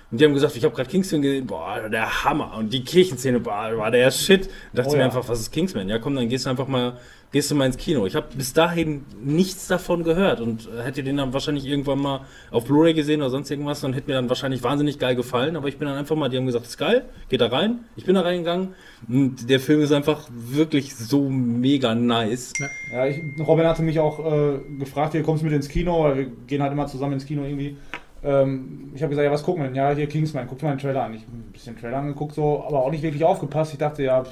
[0.10, 2.56] Und die haben gesagt, ich habe gerade Kingsman gesehen, boah, der Hammer.
[2.58, 4.46] Und die Kirchenszene, boah, war der Shit.
[4.72, 5.06] Da dachte Oh ich mir ja.
[5.06, 5.90] einfach, was ist Kingsman?
[5.90, 6.94] Ja, komm, dann gehst du einfach mal,
[7.34, 8.06] gehst du mal ins Kino.
[8.06, 12.22] Ich habe bis dahin nichts davon gehört und äh, hätte den dann wahrscheinlich irgendwann mal
[12.52, 15.58] auf Blu-ray gesehen oder sonst irgendwas und hätte mir dann wahrscheinlich wahnsinnig geil gefallen.
[15.58, 17.80] Aber ich bin dann einfach mal, die haben gesagt, ist geil, geht da rein.
[17.98, 18.76] Ich bin da reingegangen
[19.10, 22.54] und der Film ist einfach wirklich so mega nice.
[22.94, 26.18] Ja, ich, Robin hatte mich auch äh, gefragt, hier kommst du mit ins Kino, weil
[26.18, 27.76] wir gehen halt immer zusammen ins Kino irgendwie.
[28.24, 29.76] Ähm, ich habe gesagt, ja, was gucken wir denn?
[29.76, 31.14] Ja, hier Kingsman, guck mal den Trailer an.
[31.14, 33.74] Ich hab ein bisschen Trailer angeguckt, so, aber auch nicht wirklich aufgepasst.
[33.74, 34.24] Ich dachte, ja,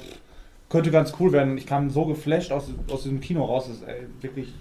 [0.68, 1.56] könnte ganz cool werden.
[1.56, 3.66] Ich kam so geflasht aus, aus diesem Kino raus.
[3.68, 4.52] Das ist ey, wirklich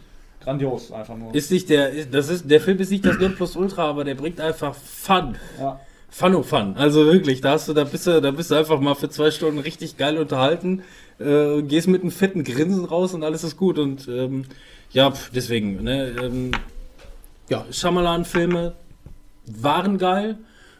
[0.41, 1.34] grandios, einfach nur.
[1.34, 4.76] Ist nicht der, das ist, der Film ist nicht das Nonplusultra, aber der bringt einfach
[4.76, 5.36] Fun.
[5.59, 5.80] ja.
[6.15, 6.76] Fun oh Fun.
[6.78, 9.32] Also wirklich, da hast du, da bist du, da bist du einfach mal für zwei
[9.32, 10.82] Stunden richtig geil unterhalten,
[11.19, 13.78] äh, gehst mit einem fetten Grinsen raus und alles ist gut.
[13.78, 14.45] Und ähm,
[14.91, 16.51] ja, deswegen, ne, ähm,
[17.49, 18.76] ja, Shyamalan-Filme
[19.48, 20.38] waren geil.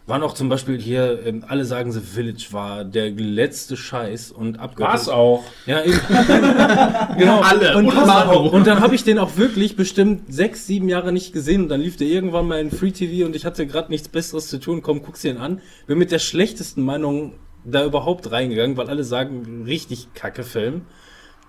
[0.07, 4.59] Waren auch zum Beispiel hier, ähm, alle sagen, The Village war der letzte Scheiß und
[4.59, 4.93] abgehört.
[4.93, 5.43] Was auch.
[5.66, 5.99] Ja, eben.
[7.18, 7.41] genau.
[7.41, 7.76] Alle.
[7.76, 11.63] Und, Und und dann habe ich den auch wirklich bestimmt sechs, sieben Jahre nicht gesehen
[11.63, 14.47] und dann lief der irgendwann mal in Free TV und ich hatte gerade nichts Besseres
[14.47, 14.84] zu tun.
[14.84, 15.59] Komm, guck's dir den an.
[15.88, 20.84] Bin mit der schlechtesten Meinung da überhaupt reingegangen, weil alle sagen, richtig kacke Film.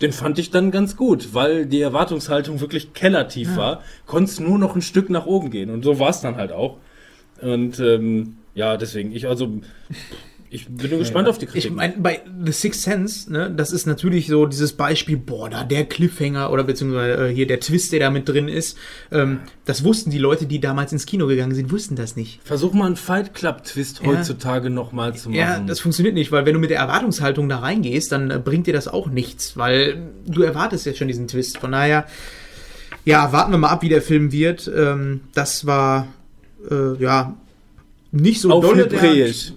[0.01, 3.83] Den fand ich dann ganz gut, weil die Erwartungshaltung wirklich kellertief war.
[4.07, 6.79] Konntest nur noch ein Stück nach oben gehen und so war es dann halt auch.
[7.43, 9.61] Und ähm, ja, deswegen, ich also,
[10.49, 11.71] ich bin nur gespannt auf die Kritik.
[11.71, 15.65] Ich meine, bei The Sixth Sense, ne, das ist natürlich so dieses Beispiel, boah, da
[15.65, 18.79] der Cliffhanger oder beziehungsweise äh, hier der Twist, der da mit drin ist.
[19.11, 22.41] Ähm, das wussten die Leute, die damals ins Kino gegangen sind, wussten das nicht.
[22.45, 24.07] Versuch mal einen Fight Club Twist Ja.
[24.07, 25.39] heutzutage nochmal zu machen.
[25.39, 28.67] Ja, das funktioniert nicht, weil wenn du mit der Erwartungshaltung da reingehst, dann äh, bringt
[28.69, 31.59] dir das auch nichts, weil du erwartest jetzt schon diesen Twist.
[31.59, 32.07] Von daher,
[33.05, 34.71] ja, warten wir mal ab, wie der Film wird.
[34.75, 36.07] Ähm, das war,
[36.71, 37.35] äh, ja,
[38.13, 39.53] nicht so Auf der- Hebräisch.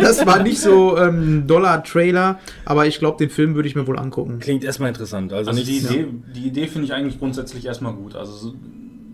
[0.00, 3.86] Das war nicht so ähm, doller Trailer, aber ich glaube, den Film würde ich mir
[3.86, 4.38] wohl angucken.
[4.38, 5.32] Klingt erstmal interessant.
[5.32, 8.14] Also, Also die Idee, die Idee finde ich eigentlich grundsätzlich erstmal gut.
[8.16, 8.54] Also so,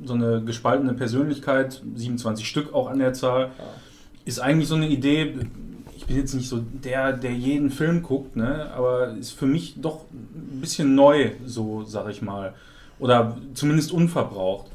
[0.04, 3.50] so eine gespaltene Persönlichkeit, 27 Stück auch an der Zahl,
[4.24, 5.34] ist eigentlich so eine Idee.
[5.96, 8.70] Ich bin jetzt nicht so der, der jeden Film guckt, ne?
[8.76, 12.54] aber ist für mich doch ein bisschen neu, so sag ich mal.
[12.98, 14.66] Oder zumindest unverbraucht.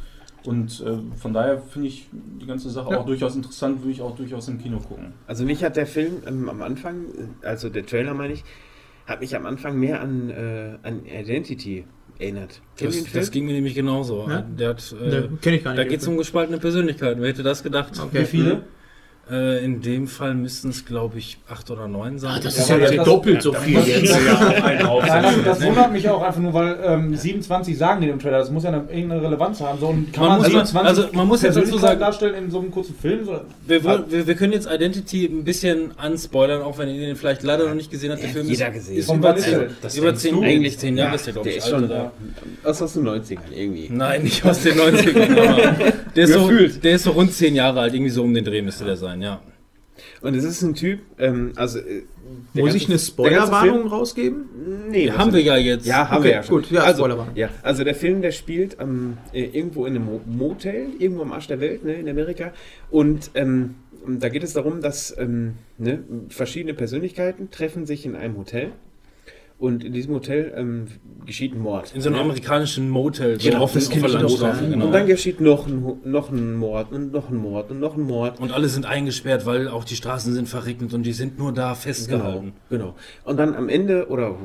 [0.47, 2.99] Und äh, von daher finde ich die ganze Sache Ja.
[2.99, 5.13] auch durchaus interessant, würde ich auch durchaus im Kino gucken.
[5.27, 7.05] Also mich hat der Film ähm, am Anfang,
[7.43, 8.43] äh, also der Trailer meine ich,
[9.05, 11.85] hat mich am Anfang mehr an, äh, an Identity
[12.17, 12.61] erinnert.
[12.79, 13.13] Das, den Film?
[13.21, 14.25] das ging mir nämlich genauso.
[14.29, 14.41] Ja?
[14.41, 15.79] Der hat, Ne, äh, kenn ich gar nicht.
[15.79, 17.21] da geht es um gespaltene Persönlichkeiten.
[17.21, 17.99] Wer hätte das gedacht?
[18.01, 18.21] Okay.
[18.21, 18.63] Wie viele?
[19.29, 22.39] Äh, in dem Fall müssten es, glaube ich, acht oder neun sein.
[22.41, 24.15] Das Ja, ist ja, das- doppelt so viel jetzt.
[24.61, 28.37] Nein, das, das wundert mich auch einfach nur, weil ähm, 27 sagen die im Trailer,
[28.39, 29.79] das muss ja eine, irgendeine Relevanz haben.
[29.79, 32.49] So, und kann Man man, muss- 27 also man muss jetzt dazu sagen- darstellen in
[32.51, 33.25] so einem kurzen Film?
[33.25, 37.15] So, wir, wollen- wir, wir können jetzt Identity ein bisschen anspoilern, auch wenn ihr den
[37.17, 38.23] vielleicht leider noch nicht gesehen habt.
[38.23, 38.97] Der Film jeder ist, gesehen.
[38.97, 39.67] ist über der?
[39.81, 40.41] Das über zehn, du?
[40.43, 41.63] eigentlich zehn Jahre Ja, ist der, glaube der ich.
[41.65, 41.91] ist schon
[42.63, 43.89] aus, aus den 90ern irgendwie.
[43.91, 45.37] Nein, nicht aus den 90ern.
[45.49, 45.75] aber
[46.15, 46.83] der, ist so, Gefühlt.
[46.83, 49.16] der ist so rund zehn Jahre alt, irgendwie so um den Dreh müsste der sein,
[49.21, 49.41] ja.
[50.21, 51.79] Und es ist ein Typ, ähm, also.
[51.79, 52.03] äh,
[52.53, 54.45] Muss ganze- ich eine Spoilerwarnung rausgeben?
[54.89, 55.87] Nee, haben wir ja jetzt.
[55.87, 56.55] Ja, haben Okay, wir ja schon.
[56.61, 57.35] gut, ja, also, Spoilerwarnung.
[57.35, 61.31] ja, also der Film, der spielt ähm, äh, irgendwo in einem Mo- Motel, irgendwo am
[61.31, 62.51] Arsch der Welt, ne, in Amerika.
[62.91, 63.75] Und ähm,
[64.07, 68.71] da geht es darum, dass ähm, ne, verschiedene Persönlichkeiten treffen sich in einem Hotel.
[69.59, 70.85] Und in diesem Hotel ähm,
[71.25, 71.91] geschieht ein Mord.
[71.95, 72.23] In so einem ne?
[72.25, 73.37] amerikanischen Motel.
[73.39, 74.69] Genau, auf- das Landstraße, so.
[74.69, 74.85] genau.
[74.85, 78.01] Und dann geschieht noch ein, noch ein Mord und noch ein Mord und noch ein
[78.03, 78.39] Mord.
[78.39, 81.69] Und alle sind eingesperrt, weil auch die Straßen sind verregnet und die sind nur da
[81.69, 82.53] Genau, festgehalten.
[82.69, 82.95] genau.
[83.23, 84.35] Und dann am Ende oder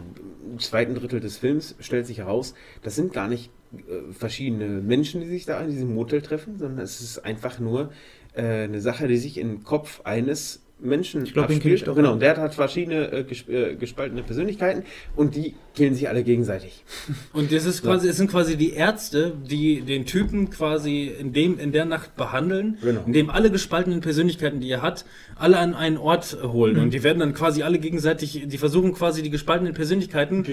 [0.51, 5.21] im zweiten Drittel des Films stellt sich heraus, das sind gar nicht äh, verschiedene Menschen,
[5.21, 7.91] die sich da in diesem Motel treffen, sondern es ist einfach nur
[8.35, 11.95] äh, eine Sache, die sich im Kopf eines Menschen Ich glaub, den ich doch.
[11.95, 14.85] Genau, und der hat verschiedene äh, gesp äh, gespaltene Persönlichkeiten
[15.17, 16.85] und die killen sich alle gegenseitig.
[17.33, 21.59] Und das ist quasi, es sind quasi die Ärzte, die den Typen quasi in dem,
[21.59, 23.01] in der Nacht behandeln, Genau.
[23.07, 25.07] indem alle gespaltenen Persönlichkeiten, die er hat,
[25.37, 26.79] alle an einen Ort holen.
[26.79, 30.45] Und die werden dann quasi alle gegenseitig, die versuchen quasi die gespaltenen Persönlichkeiten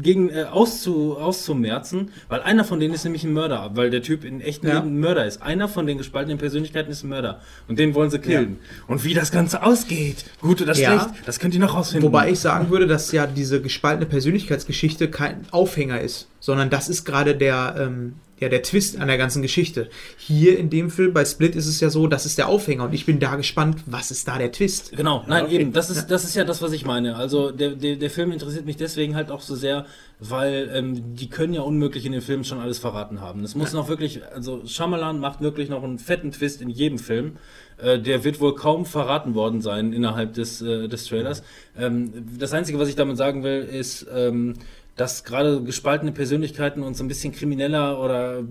[0.00, 4.24] gegen äh, auszu, auszumerzen, weil einer von denen ist nämlich ein Mörder, weil der Typ
[4.24, 4.74] in echten Ja.
[4.76, 5.42] Leben ein Mörder ist.
[5.42, 8.58] Einer von den gespaltenen Persönlichkeiten ist ein Mörder und den wollen sie killen.
[8.86, 11.00] Und wie das Ganze ausgeht, gut oder Ja.
[11.00, 12.06] schlecht, das könnt ihr noch rausfinden.
[12.06, 17.04] Wobei ich sagen würde, dass ja diese gespaltene Persönlichkeitsgeschichte kein Aufhänger ist, sondern das ist
[17.04, 19.88] gerade der, ähm, ja, der Twist an der ganzen Geschichte.
[20.18, 22.92] Hier in dem Film bei Split ist es ja so, das ist der Aufhänger und
[22.92, 24.90] ich bin da gespannt, was ist da der Twist?
[24.96, 25.60] Genau, nein, okay.
[25.60, 27.14] eben, das ist, das ist ja das, was ich meine.
[27.14, 29.86] Also der, der, der Film interessiert mich deswegen halt auch so sehr,
[30.18, 33.44] weil ähm, die können ja unmöglich in den Filmen schon alles verraten haben.
[33.44, 37.36] Es muss noch wirklich, also Shyamalan macht wirklich noch einen fetten Twist in jedem Film.
[37.82, 41.42] Äh, der wird wohl kaum verraten worden sein innerhalb des, äh, des Trailers.
[41.78, 44.54] Ähm, das Einzige, was ich damit sagen will, ist, ähm,
[44.96, 48.42] dass gerade gespaltene Persönlichkeiten und so ein bisschen krimineller oder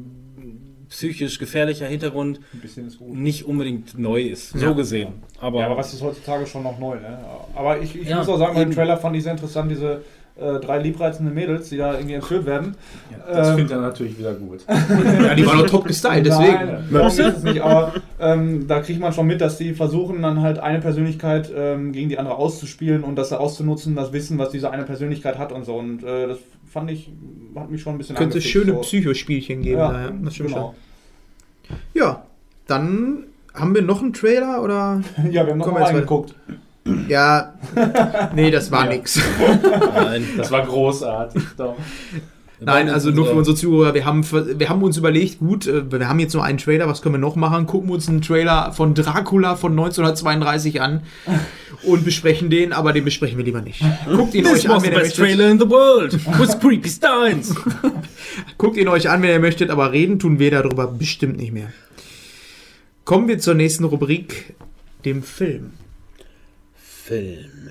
[0.90, 2.41] psychisch gefährlicher Hintergrund
[3.14, 4.49] nicht unbedingt neu ist.
[4.52, 4.72] So Ja.
[4.74, 5.14] gesehen.
[5.40, 7.18] Aber, Ja, aber was ist heutzutage schon noch neu, ne?
[7.56, 8.72] Aber ich, ich Ja, muss auch sagen, beim eben.
[8.74, 10.02] Trailer fand ich sehr interessant, diese
[10.41, 12.76] äh, drei liebreizenden Mädels, die da irgendwie entführt werden.
[13.27, 14.65] Das Ähm, findet er natürlich wieder gut.
[14.68, 16.85] Ja, die waren doch top gestylt, deswegen.
[16.89, 20.41] Nein, ist es nicht, aber ähm, da kriegt man schon mit, dass die versuchen dann
[20.41, 24.72] halt eine Persönlichkeit ähm, gegen die andere auszuspielen und das auszunutzen, das Wissen, was diese
[24.72, 25.76] eine Persönlichkeit hat und so.
[25.76, 26.39] Und äh, das
[26.69, 27.11] fand ich,
[27.55, 28.81] hat mich schon ein bisschen Könnte angefixt, schöne so.
[28.81, 29.80] Psychospielchen geben.
[29.80, 30.11] Ja, da, ja.
[30.23, 30.76] Das stimmt genau.
[31.69, 31.77] schon.
[31.93, 32.23] Ja,
[32.68, 35.01] dann haben wir noch einen Trailer oder?
[35.31, 36.35] Ja, wir haben noch jetzt reingeguckt.
[37.09, 37.53] Ja,
[38.35, 38.91] nee, das war Ja.
[38.91, 39.19] nix.
[39.95, 41.41] Nein, Das war großartig.
[41.57, 41.76] Doch.
[42.63, 46.07] Nein, also nur für unsere Zuhörer, wir haben, wir haben uns überlegt, gut, äh, wir
[46.07, 47.65] haben jetzt nur einen Trailer, was können wir noch machen?
[47.65, 51.01] Gucken wir uns einen Trailer von Dracula von 1932 an
[51.81, 53.81] und besprechen den, aber den besprechen wir lieber nicht.
[54.15, 55.38] Guckt ihn This euch an, wenn ihr best möchtet.
[55.39, 56.13] trailer in the world.
[56.39, 57.55] With creepy Steins.
[58.59, 61.69] Guckt ihn euch an, wenn ihr möchtet, aber reden tun wir darüber bestimmt nicht mehr.
[63.05, 64.53] Kommen wir zur nächsten Rubrik,
[65.03, 65.72] dem Film.
[67.12, 67.70] Film.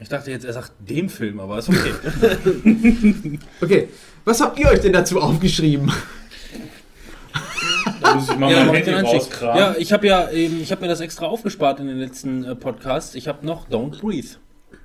[0.00, 1.94] Ich dachte jetzt, er sagt dem Film, aber ist okay.
[3.60, 3.88] Okay,
[4.24, 5.92] was habt ihr euch denn dazu aufgeschrieben?
[8.00, 9.58] Da muss ich mal ja, mein Handy rauskramen.
[9.58, 12.56] ja, ich habe ja, eben, ich habe mir das extra aufgespart in den letzten äh,
[12.56, 13.14] Podcasts.
[13.14, 14.36] Ich habe noch Don't Breathe.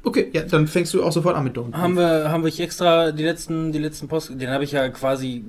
[0.04, 1.76] Okay, ja, dann fängst du auch sofort an mit Don.
[1.76, 5.44] Haben wir, haben wir extra die letzten, die letzten Post, den habe ich ja quasi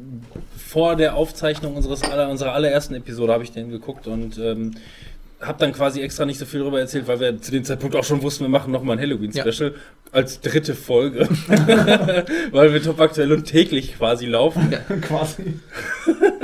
[0.57, 4.73] vor der Aufzeichnung unseres aller, unserer allerersten Episode habe ich den geguckt und ähm,
[5.41, 8.05] habe dann quasi extra nicht so viel darüber erzählt, weil wir zu dem Zeitpunkt auch
[8.05, 9.75] schon wussten, wir machen nochmal ein Halloween-Special
[10.13, 11.29] als dritte Folge,
[12.53, 14.75] weil wir top aktuell und täglich quasi laufen.
[15.03, 15.55] Quasi.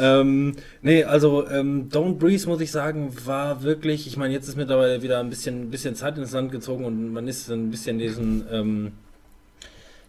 [0.00, 4.56] Ähm, nee, also ähm, Don't Breathe, muss ich sagen, war wirklich, ich meine, jetzt ist
[4.56, 8.44] mittlerweile wieder ein bisschen, bisschen Zeit ins Land gezogen und man ist ein bisschen diesen,
[8.52, 8.92] ähm,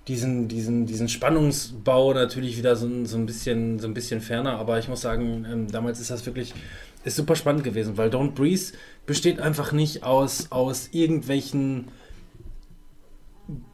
[0.07, 4.59] diesen, diesen, diesen Spannungsbau natürlich wieder so, ein- so ein bisschen, so ein bisschen ferner,
[4.59, 6.53] aber ich muss sagen, ähm, damals ist das wirklich,
[7.03, 8.73] ist super spannend gewesen, weil Don't Breathe
[9.05, 11.89] besteht einfach nicht aus, aus irgendwelchen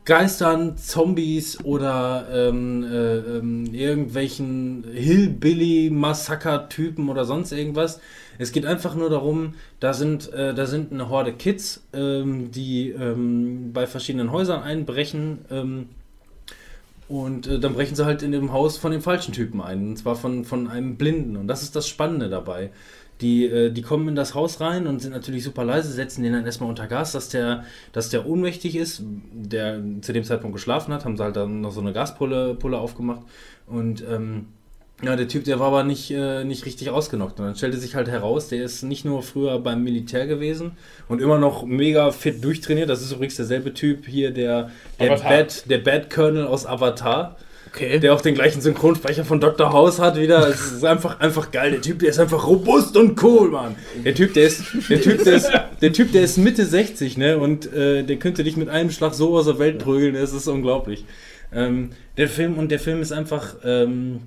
[0.04, 8.00] Geistern, Zombies oder ähm, äh, ähm, irgendwelchen Hillbilly-Massaker-Typen oder sonst irgendwas.
[8.40, 12.90] Es geht einfach nur darum, da sind, äh, da sind eine Horde Kids, ähm, die
[12.90, 15.90] ähm, bei verschiedenen Häusern einbrechen ähm,
[17.08, 19.98] Und äh, dann brechen sie halt in dem Haus von dem falschen Typen ein, und
[19.98, 21.38] zwar von, von einem Blinden.
[21.38, 22.72] Und das ist das Spannende dabei.
[23.22, 26.34] Die, äh, die kommen in das Haus rein und sind natürlich super leise, setzen den
[26.34, 30.94] dann erstmal unter Gas, dass der, dass der ohnmächtig ist, der zu dem Zeitpunkt geschlafen
[30.94, 33.22] hat, haben sie halt dann noch so eine Gaspulle Pulle aufgemacht.
[33.68, 34.48] Und ähm,
[35.02, 37.40] ja, der Typ, der war aber nicht, äh, nicht richtig ausgenockt.
[37.40, 40.72] Und dann stellte sich halt heraus, der ist nicht nur früher beim Militär gewesen
[41.08, 42.90] und immer noch mega fit durchtrainiert.
[42.90, 45.30] Das ist übrigens derselbe Typ hier, der, der, Avatar.
[45.30, 47.38] Bad, der Bad Colonel aus Avatar.
[47.80, 47.98] Okay.
[47.98, 49.72] Der auch den gleichen Synchronsprecher von Dr.
[49.72, 50.50] House hat wieder.
[50.50, 51.72] Es ist einfach, einfach geil.
[51.72, 53.78] Der Typ, der ist einfach robust und cool, Mann.
[54.04, 55.50] Der Typ, der ist, der Typ, der ist,
[55.82, 57.38] der Typ, der ist Mitte 60, ne?
[57.38, 60.16] Und äh, der könnte dich mit einem Schlag so aus der Welt prügeln.
[60.16, 61.06] Das ist unglaublich.
[61.54, 64.24] Ähm, der Film und der Film ist einfach ähm,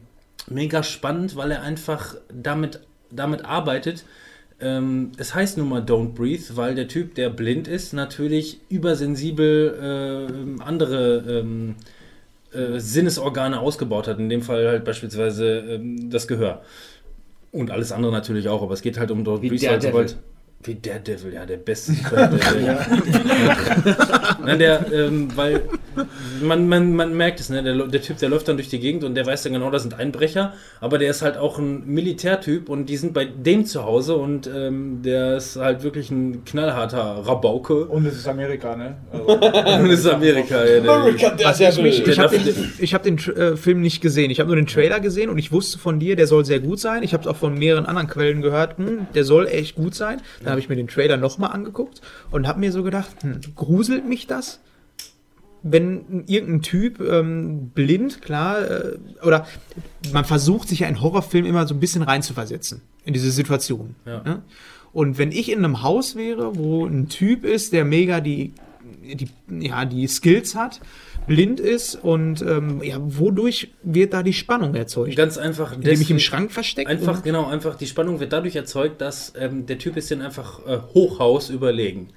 [0.49, 2.81] mega spannend, weil er einfach damit,
[3.11, 4.05] damit arbeitet.
[4.61, 10.57] Ähm, es heißt nun mal Don't Breathe, weil der Typ, der blind ist, natürlich übersensibel
[10.59, 11.75] äh, andere ähm,
[12.55, 14.19] äh, Sinnesorgane ausgebaut hat.
[14.19, 16.63] In dem Fall halt beispielsweise ähm, das Gehör.
[17.51, 19.25] Und alles andere natürlich auch, aber es geht halt um
[19.63, 20.09] weil Daredevil.
[20.09, 20.32] sobald-
[20.65, 21.93] Wie Daredevil, ja, der beste.
[22.63, 22.87] Ja.
[24.45, 25.63] Nein, der, ähm, weil
[26.41, 27.63] man, man, man merkt es, ne?
[27.63, 29.83] Der, der Typ, der läuft dann durch die Gegend und der weiß dann genau, das
[29.83, 33.85] sind Einbrecher, aber der ist halt auch ein Militärtyp und die sind bei dem zu
[33.85, 37.87] Hause und ähm, der ist halt wirklich ein knallharter Rabauke.
[37.87, 38.97] Und es ist Amerika, ne?
[39.13, 39.27] Also,
[39.83, 40.81] Und das ist Amerika, ja.
[40.81, 44.31] Der, Was ich mich, ich Der habe den, ich hab den äh, Film nicht gesehen.
[44.31, 46.79] Ich habe nur den Trailer gesehen und ich wusste von dir, der soll sehr gut
[46.79, 47.03] sein.
[47.03, 50.21] Ich habe es auch von mehreren anderen Quellen gehört, hm, der soll echt gut sein.
[50.45, 52.01] Dann habe ich mir den Trailer nochmal angeguckt
[52.31, 54.61] und habe mir so gedacht, hm, gruselt mich das?
[55.65, 59.47] Wenn irgendein Typ ähm, blind, klar, äh, oder
[60.13, 63.95] man versucht sich ja in Horrorfilmen immer so ein bisschen reinzuversetzen in diese Situation.
[64.05, 64.23] Ja.
[64.23, 64.43] Ne?
[64.93, 68.53] Und wenn ich in einem Haus wäre, wo ein Typ ist, der mega die,
[69.03, 70.81] die, ja, die Skills hat,
[71.27, 75.17] blind ist und ähm, ja, wodurch wird da die Spannung erzeugt?
[75.17, 75.73] Ganz einfach.
[75.73, 76.89] Indem ich im Schrank versteckt?
[76.89, 80.67] Einfach, genau, einfach die Spannung wird dadurch erzeugt, dass ähm, der Typ ist den einfach
[80.67, 82.09] äh, Hochhaus überlegen.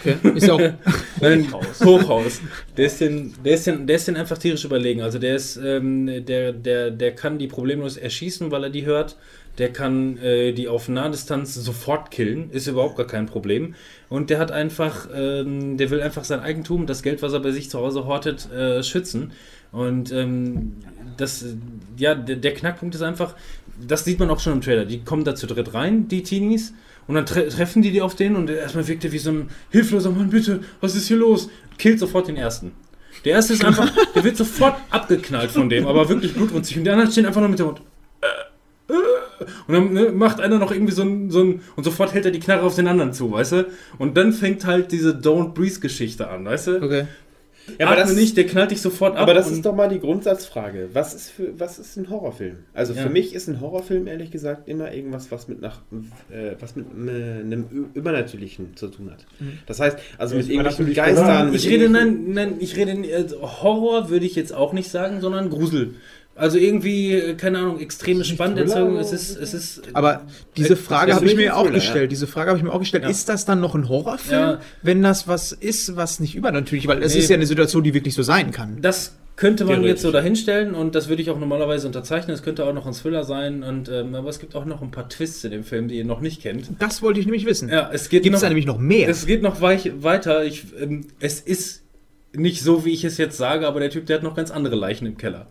[0.00, 0.16] Okay.
[0.34, 0.60] Ist ja auch,
[1.20, 1.48] Nein,
[1.84, 2.40] Hochhaus.
[2.76, 5.02] Der ist den, der ist den, der ist den einfach tierisch überlegen.
[5.02, 9.16] Also der ist, ähm, der, der, der kann die problemlos erschießen, weil er die hört.
[9.58, 13.74] Der kann äh, die auf Nahdistanz sofort killen, ist überhaupt gar kein Problem.
[14.08, 17.50] Und der hat einfach, ähm, der will einfach sein Eigentum, das Geld, was er bei
[17.50, 19.32] sich zu Hause hortet, äh, schützen.
[19.70, 20.76] Und ähm,
[21.16, 21.44] das,
[21.96, 23.34] ja, der, der Knackpunkt ist einfach,
[23.86, 24.84] das sieht man auch schon im Trailer.
[24.84, 26.72] Die kommen da zu dritt rein, die Teenies,
[27.06, 29.50] und dann tre treffen die die auf den und erstmal wirkt er wie so ein
[29.70, 31.50] hilfloser Mann, bitte, was ist hier los?
[31.78, 32.72] Killt sofort den ersten.
[33.24, 36.78] Der erste ist einfach, der wird sofort abgeknallt von dem, aber wirklich blutrünstig.
[36.78, 37.82] Und die anderen stehen einfach nur mit dem Mund.
[38.20, 39.21] äh, äh.
[39.66, 41.60] Und dann ne, macht einer noch irgendwie so ein, so ein.
[41.76, 43.66] Und sofort hält er die Knarre auf den anderen zu, weißt du?
[43.98, 46.82] Und dann fängt halt diese Don't Breathe-Geschichte an, weißt du?
[46.82, 47.04] okay.
[47.78, 49.22] Ja, aber Atme das, nicht, der knallt dich sofort ab.
[49.22, 50.88] aber das ist doch mal die Grundsatzfrage.
[50.94, 52.56] Was ist, für, was ist ein Horrorfilm?
[52.74, 53.02] Also Ja.
[53.02, 55.78] für mich ist ein Horrorfilm ehrlich gesagt immer irgendwas, was mit, nach,
[56.28, 59.24] äh, was mit äh, einem Übernatürlichen zu tun hat.
[59.66, 61.54] Das heißt, also mit irgendwelchen Geistern.
[61.54, 65.48] Ich rede, nein, nein, ich rede, äh, Horror würde ich jetzt auch nicht sagen, sondern
[65.48, 65.94] Grusel.
[66.34, 68.96] Also irgendwie, äh, keine Ahnung, extreme Spannerzeugung.
[68.96, 69.82] Es ist, es ist.
[69.92, 70.22] Aber
[70.56, 72.10] diese Äh, Frage habe ich mir auch Thriller, gestellt.
[72.12, 73.04] Diese Frage habe ich mir auch gestellt.
[73.04, 73.10] Ja.
[73.10, 74.60] Ist das dann noch ein Horrorfilm, Ja.
[74.82, 77.20] wenn das was ist, was nicht übernatürlich, weil es Nee.
[77.20, 78.80] ist ja eine Situation, die wirklich so sein kann.
[78.80, 82.34] Das könnte man jetzt so dahinstellen und das würde ich auch normalerweise unterzeichnen.
[82.34, 84.90] Es könnte auch noch ein Thriller sein, und, ähm, aber es gibt auch noch ein
[84.90, 86.68] paar Twists in dem Film, die ihr noch nicht kennt.
[86.78, 87.68] Das wollte ich nämlich wissen.
[87.68, 89.08] Ja, es geht Gibt es noch, da nämlich noch mehr?
[89.08, 90.44] Es geht noch weich, weiter.
[90.44, 91.82] Ich, ähm, es ist
[92.34, 94.76] nicht so, wie ich es jetzt sage, aber der Typ, der hat noch ganz andere
[94.76, 95.46] Leichen im Keller.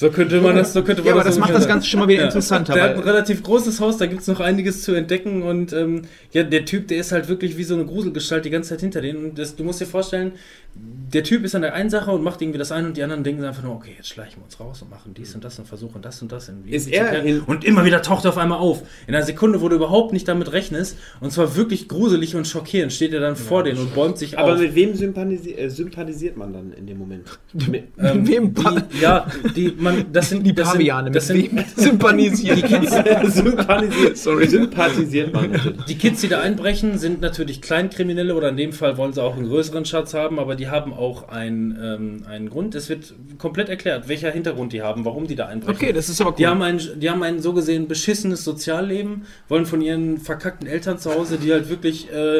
[0.00, 1.66] So könnte man das, so könnte man ja, aber das macht das.
[1.66, 2.72] Ganze schon mal wieder interessanter.
[2.72, 6.02] Der hat ein relativ großes Haus, da gibt es noch einiges zu entdecken und ähm,
[6.30, 9.00] ja, der Typ, der ist halt wirklich wie so eine Gruselgestalt die ganze Zeit hinter
[9.00, 9.30] denen.
[9.30, 10.34] Und das, du musst dir vorstellen,
[10.74, 13.24] der Typ ist an der einen Sache und macht irgendwie das eine und die anderen
[13.24, 15.66] denken einfach nur, okay, jetzt schleichen wir uns raus und machen dies und das und
[15.66, 18.36] versuchen das und das irgendwie Ist zu er in- und immer wieder taucht er auf
[18.38, 18.82] einmal auf.
[19.06, 22.92] In einer Sekunde, wo du überhaupt nicht damit rechnest und zwar wirklich gruselig und schockierend,
[22.92, 24.58] steht er dann vor denen und bäumt sich Aber auf.
[24.60, 27.26] mit wem sympathisi äh, sympathisiert man dann in dem Moment?
[27.54, 29.26] Mit, Ähm, wem die, ja,
[29.56, 32.58] die, man, das sind die das sind- Paviane, das mit sind, wem sympathisieren.
[33.30, 35.84] sympathisiert, sorry, sympathisiert man natürlich.
[35.86, 39.36] Die Kids, die da einbrechen, sind natürlich Kleinkriminelle oder in dem Fall wollen sie auch
[39.36, 42.74] einen größeren Schatz haben, aber die haben auch einen, ähm, einen Grund.
[42.74, 45.76] Es wird komplett erklärt, welcher Hintergrund die haben, warum die da einbrechen.
[45.76, 46.36] Okay, das ist aber cool.
[46.38, 50.98] Die haben, ein, die haben ein so gesehen beschissenes Sozialleben, wollen von ihren verkackten Eltern
[50.98, 52.38] zu Hause, die halt wirklich, äh,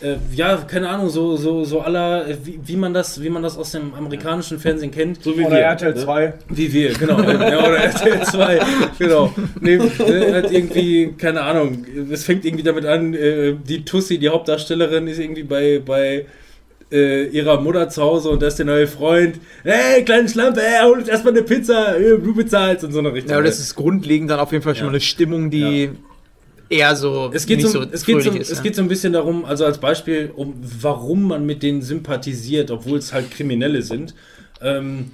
[0.00, 3.42] äh, ja, keine Ahnung, so, so, so aller, äh, wie, wie, man das, wie man
[3.42, 5.22] das aus dem amerikanischen Fernsehen kennt.
[5.22, 5.62] So wie oder wir.
[5.62, 6.00] RTL ne?
[6.00, 6.34] 2.
[6.48, 7.20] Wie wir, genau.
[7.22, 8.60] ja, oder RTL 2,
[8.98, 9.32] genau.
[9.60, 14.28] Nee, ne, halt irgendwie, keine Ahnung, es fängt irgendwie damit an, äh, die Tussi, die
[14.28, 16.26] Hauptdarstellerin, ist irgendwie bei, bei
[16.92, 19.40] äh, ihrer Mutter zu Hause und da ist der neue Freund.
[19.62, 23.12] Hey, kleine Schlampe, ey, hol uns erstmal eine Pizza, äh, du bezahlst und so eine
[23.12, 23.30] Richtung.
[23.30, 24.90] Ja, aber das ist grundlegend dann auf jeden Fall schon Ja.
[24.90, 25.90] eine Stimmung, die
[26.68, 28.62] eher so es geht, nicht so, so es, geht so, ist, es ja.
[28.62, 32.98] geht so ein bisschen darum, also als Beispiel, um warum man mit denen sympathisiert, obwohl
[32.98, 34.14] es halt Kriminelle sind.
[34.60, 35.10] Ähm,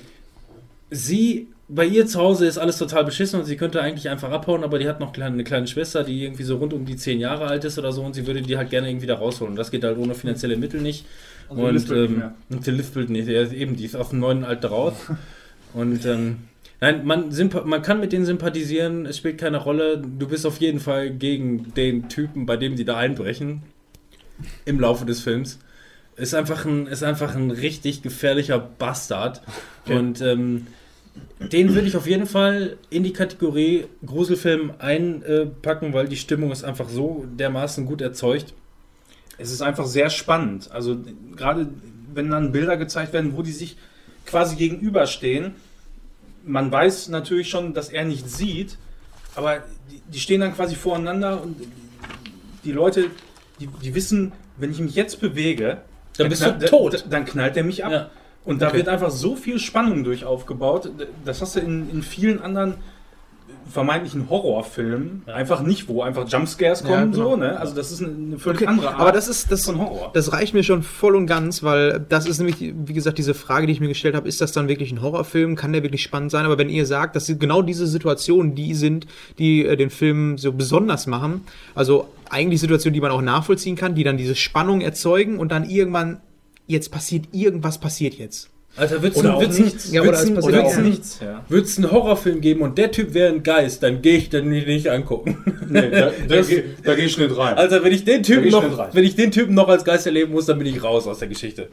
[0.91, 4.65] sie, bei ihr zu Hause ist alles total beschissen und sie könnte eigentlich einfach abhauen,
[4.65, 7.21] aber die hat noch kleine, eine kleine Schwester, die irgendwie so rund um die zehn
[7.21, 9.53] Jahre alt ist oder so und sie würde die halt gerne irgendwie da rausholen.
[9.53, 11.05] Und das geht halt ohne finanzielle Mittel nicht.
[11.51, 13.29] Also und ähm, und die lispelt nicht.
[13.29, 14.95] Ja, eben, die ist auf dem neuen Alter raus.
[15.75, 16.39] und ähm,
[16.81, 17.31] nein, man,
[17.65, 19.99] man kann mit denen sympathisieren, es spielt keine Rolle.
[19.99, 23.63] Du bist auf jeden Fall gegen den Typen, bei dem die da einbrechen.
[24.65, 25.59] Im Laufe des Films.
[26.17, 29.43] Ist einfach ein, ist einfach ein richtig gefährlicher Bastard.
[29.87, 30.67] Und ähm,
[31.53, 36.65] den würde ich auf jeden Fall in die Kategorie Gruselfilm einpacken, weil die Stimmung ist
[36.65, 38.55] einfach so dermaßen gut erzeugt.
[39.41, 40.71] Es ist einfach sehr spannend.
[40.71, 40.99] Also
[41.37, 41.69] gerade
[42.15, 43.77] wenn dann Bilder gezeigt werden, wo die sich
[44.27, 45.55] quasi gegenüberstehen.
[46.45, 48.79] Man weiß natürlich schon, dass er nicht sieht,
[49.35, 49.59] aber
[49.91, 51.57] die, die stehen dann quasi voreinander und
[52.65, 53.07] die Leute,
[53.61, 55.79] die, die wissen, wenn ich mich jetzt bewege,
[56.17, 57.05] Dann bist knallt- du tot.
[57.11, 57.93] Dann knallt er mich ab.
[57.93, 58.11] Ja.
[58.45, 58.79] Und da Okay.
[58.79, 60.91] wird einfach so viel Spannung durch aufgebaut.
[61.25, 62.75] Das hast du in, in vielen anderen
[63.71, 67.13] vermeintlichen Horrorfilmen einfach nicht, wo einfach Jumpscares Ja, kommen.
[67.13, 67.31] genau.
[67.31, 67.59] so, ne?
[67.59, 70.11] Also das ist eine, eine völlig Okay, andere Art aber das ist das von Horror.
[70.13, 73.67] Das reicht mir schon voll und ganz, weil das ist nämlich, wie gesagt, diese Frage,
[73.67, 75.57] die ich mir gestellt habe, ist das dann wirklich ein Horrorfilm?
[75.57, 76.45] Kann der wirklich spannend sein?
[76.45, 79.07] Aber wenn ihr sagt, dass genau diese Situationen die sind,
[79.39, 81.43] die äh, den Film so besonders machen,
[81.75, 85.69] also eigentlich Situationen, die man auch nachvollziehen kann, die dann diese Spannung erzeugen und dann
[85.69, 86.21] irgendwann,
[86.67, 88.51] jetzt passiert irgendwas, passiert jetzt.
[88.81, 89.93] Alter, Oder nichts.
[89.93, 91.21] Ja, oder würdest, es nichts.
[91.21, 91.45] Ja.
[91.51, 95.37] einen Horrorfilm geben und der Typ wäre ein Geist, dann gehe ich dann nicht, angucken.
[95.69, 96.43] Nee, da, da,
[96.85, 97.59] da gehe ich nicht rein.
[97.59, 98.89] Also wenn ich den Typen ich noch, rein.
[98.93, 101.29] wenn ich den Typen noch als Geist erleben muss, dann bin ich raus aus der
[101.29, 101.69] Geschichte.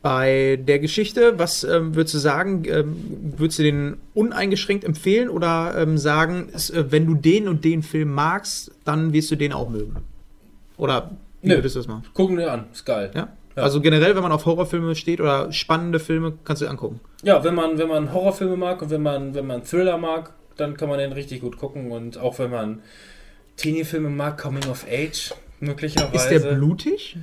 [0.00, 2.64] Bei der Geschichte, was ähm, würdest du sagen?
[2.66, 2.96] Ähm,
[3.36, 7.82] würdest du den uneingeschränkt empfehlen oder ähm, sagen, ist, äh, wenn du den und den
[7.82, 9.96] Film magst, dann wirst du den auch mögen?
[10.78, 11.10] Oder
[11.42, 11.56] wie Nö.
[11.56, 12.04] würdest du das machen?
[12.14, 13.10] Gucken wir an, ist geil.
[13.14, 13.28] Ja?
[13.56, 13.62] Ja.
[13.62, 17.00] Also generell, wenn man auf Horrorfilme steht oder spannende Filme, kannst du dir angucken.
[17.22, 20.76] Ja, wenn man, wenn man Horrorfilme mag und wenn man, wenn man Thriller mag, dann
[20.76, 21.90] kann man den richtig gut gucken.
[21.90, 22.82] Und auch wenn man
[23.56, 26.16] Teenie-Filme mag, Coming of Age, möglicherweise.
[26.16, 27.16] Ist der blutig?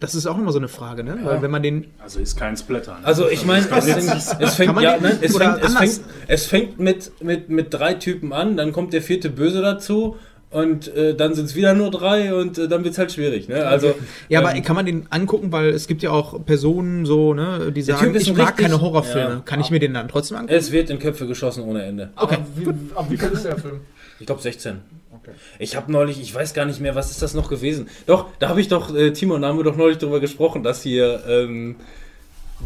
[0.00, 1.18] Das ist auch nochmal so eine Frage, ne?
[1.22, 1.86] Weil wenn man den.
[1.98, 2.98] Also ist kein Splatter.
[2.98, 3.06] Ne?
[3.06, 6.78] Also ich meine, das es, es, fängt, ja, ne, es, fängt, es, fängt, es fängt
[6.78, 10.16] mit, mit, mit drei Typen an, dann kommt der vierte Böse dazu
[10.50, 13.48] und äh, dann sind es wieder nur drei und äh, dann wird es halt schwierig.
[13.48, 13.66] Ne?
[13.66, 13.94] Also,
[14.28, 17.72] Ja, aber ähm, kann man den angucken, weil es gibt ja auch Personen so, ne,
[17.74, 19.30] die sagen, ich mag richtig- keine Horrorfilme.
[19.30, 19.42] ja.
[19.44, 20.54] Kann ich mir den dann trotzdem angucken?
[20.58, 22.10] es wird in Köpfe geschossen ohne Ende.
[22.16, 23.80] Okay, Wie, ab wie viel ist der Film?
[24.18, 24.78] Ich glaube 16.
[25.12, 25.32] Okay.
[25.58, 27.88] Ich habe neulich, ich weiß gar nicht mehr, was ist das noch gewesen?
[28.06, 30.82] Doch, da habe ich doch, äh, Timo, da haben wir doch neulich drüber gesprochen, dass
[30.82, 31.76] hier ähm,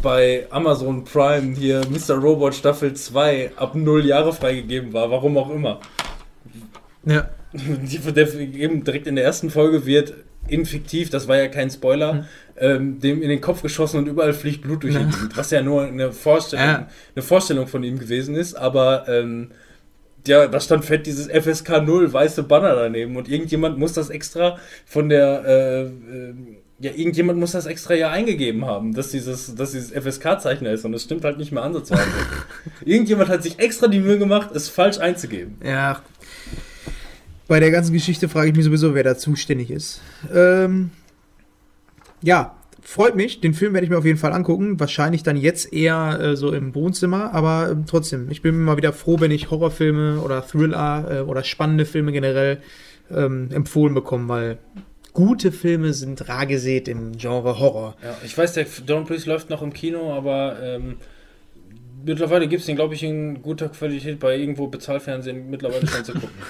[0.02, 2.14] bei Amazon Prime hier Mr.
[2.16, 5.80] Robot Staffel 2 ab 0 Jahre freigegeben war, warum auch immer.
[7.04, 7.28] Ja.
[8.14, 10.14] Der, eben direkt in der ersten Folge wird
[10.48, 12.24] infiktiv, das war ja kein Spoiler, Hm.
[12.58, 15.62] ähm, dem in den Kopf geschossen und überall fliegt Blut durch die Gegend, was ja
[15.62, 16.88] nur eine Vorstellung, Ja.
[17.14, 19.50] eine Vorstellung von ihm gewesen ist, aber ähm,
[20.26, 24.58] ja, da stand fett dieses FSK 0 weiße Banner daneben und irgendjemand muss das extra
[24.86, 26.34] von der äh, äh,
[26.82, 30.92] ja, irgendjemand muss das extra ja eingegeben haben, dass dieses, dass dieses FSK-Zeichen ist und
[30.92, 32.04] das stimmt halt nicht mehr ansatzweise.
[32.86, 35.56] irgendjemand hat sich extra die Mühe gemacht, es falsch einzugeben.
[35.62, 36.00] Ja.
[37.50, 40.00] Bei der ganzen Geschichte frage ich mich sowieso, wer da zuständig ist.
[40.32, 40.92] Ähm,
[42.22, 43.40] ja, freut mich.
[43.40, 44.78] Den Film werde ich mir auf jeden Fall angucken.
[44.78, 48.92] Wahrscheinlich dann jetzt eher äh, so im Wohnzimmer, aber ähm, trotzdem, ich bin immer wieder
[48.92, 52.58] froh, wenn ich Horrorfilme oder Thriller äh, oder spannende Filme generell
[53.12, 54.58] ähm, empfohlen bekomme, weil
[55.12, 57.96] gute Filme sind rar gesät im Genre Horror.
[58.00, 60.98] Ja, ich weiß, der Don't Please läuft noch im Kino, aber ähm,
[62.04, 66.12] mittlerweile gibt es den, glaube ich, in guter Qualität bei irgendwo Bezahlfernsehen mittlerweile schon zu
[66.12, 66.30] gucken.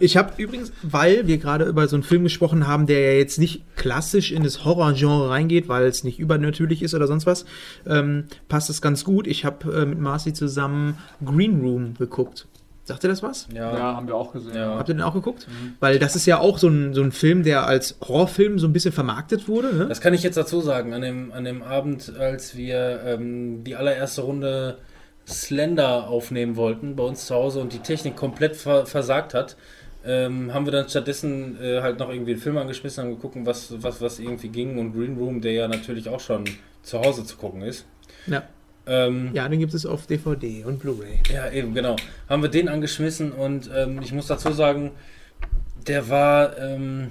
[0.00, 3.38] Ich habe übrigens, weil wir gerade über so einen Film gesprochen haben, der ja jetzt
[3.38, 7.44] nicht klassisch in das Horror-Genre reingeht, weil es nicht übernatürlich ist oder sonst was,
[7.86, 9.26] ähm, passt es ganz gut.
[9.26, 12.46] Ich habe äh, mit Marcy zusammen Green Room geguckt.
[12.88, 13.48] Sagt ihr das was?
[13.52, 14.54] Ja, Ja, haben wir auch gesehen.
[14.54, 14.78] Ja.
[14.78, 15.46] Habt ihr den auch geguckt?
[15.78, 18.72] Weil das ist ja auch so ein, so ein Film, der als Horrorfilm so ein
[18.72, 19.76] bisschen vermarktet wurde.
[19.76, 19.86] Ne?
[19.88, 20.94] das kann ich jetzt dazu sagen.
[20.94, 24.78] An dem, an dem Abend, als wir ähm, die allererste Runde
[25.26, 29.58] Slender aufnehmen wollten bei uns zu Hause und die Technik komplett ver versagt hat,
[30.06, 33.82] ähm, haben wir dann stattdessen äh, halt noch irgendwie einen Film angeschmissen und geguckt, was,
[33.82, 34.78] was, was irgendwie ging.
[34.78, 36.44] Und Green Room, der ja natürlich auch schon
[36.82, 37.84] zu Hause zu gucken ist.
[38.26, 38.44] Ja.
[38.88, 41.20] Ähm, ja, den gibt es auf DVD und Blu-ray.
[41.32, 41.96] Ja, eben, genau.
[42.28, 44.92] Haben wir den angeschmissen und ähm, ich muss dazu sagen,
[45.86, 47.08] der war, ähm,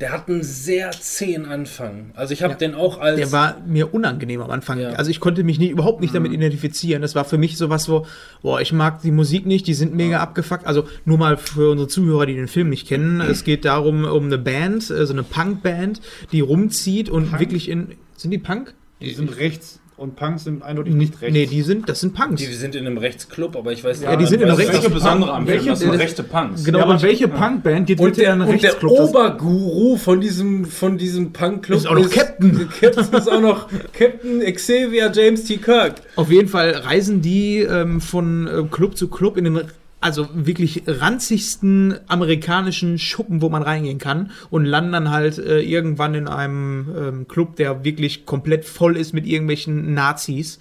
[0.00, 2.12] Der hat einen sehr zähen Anfang.
[2.14, 3.16] Also ich habe den auch als.
[3.16, 4.78] Der war mir unangenehm am Anfang.
[4.78, 4.90] Ja.
[4.90, 6.18] Also ich konnte mich nie, überhaupt nicht Mhm.
[6.18, 7.02] damit identifizieren.
[7.02, 8.06] Das war für mich sowas, wo,
[8.40, 10.66] boah, ich mag die Musik nicht, die sind mega abgefuckt.
[10.68, 13.20] Also nur mal für unsere Zuhörer, die den Film nicht kennen.
[13.20, 16.00] Es geht darum, um eine Band, äh, so eine Punkband,
[16.30, 17.96] die rumzieht und wirklich in.
[18.16, 18.74] Sind die Punk?
[19.00, 21.32] Die sind rechts und Punks sind eindeutig nicht rechts.
[21.32, 22.40] Nee, die sind, das sind Punks.
[22.40, 24.74] die sind in einem Rechtsclub, aber ich weiß Ja, die sind in das der ist
[24.74, 26.64] das Rechts- Besondere am Film, Welche- das sind das- rechte Punks.
[26.64, 28.96] Genau, ja, aber welche Punkband geht Und bitte der, in einen und der Rechtsclub?
[28.96, 32.68] Das- Oberguru von diesem, von diesem Punkclub Ist auch noch Captain.
[32.80, 35.56] Captain ist auch noch Captain Xavier James T.
[35.56, 35.94] Kirk.
[36.14, 39.60] Auf jeden Fall reisen die ähm, von äh, Club zu Club in den
[40.00, 46.14] also wirklich ranzigsten amerikanischen Schuppen, wo man reingehen kann und landen dann halt äh, irgendwann
[46.14, 50.60] in einem ähm, Club, der wirklich komplett voll ist mit irgendwelchen Nazis.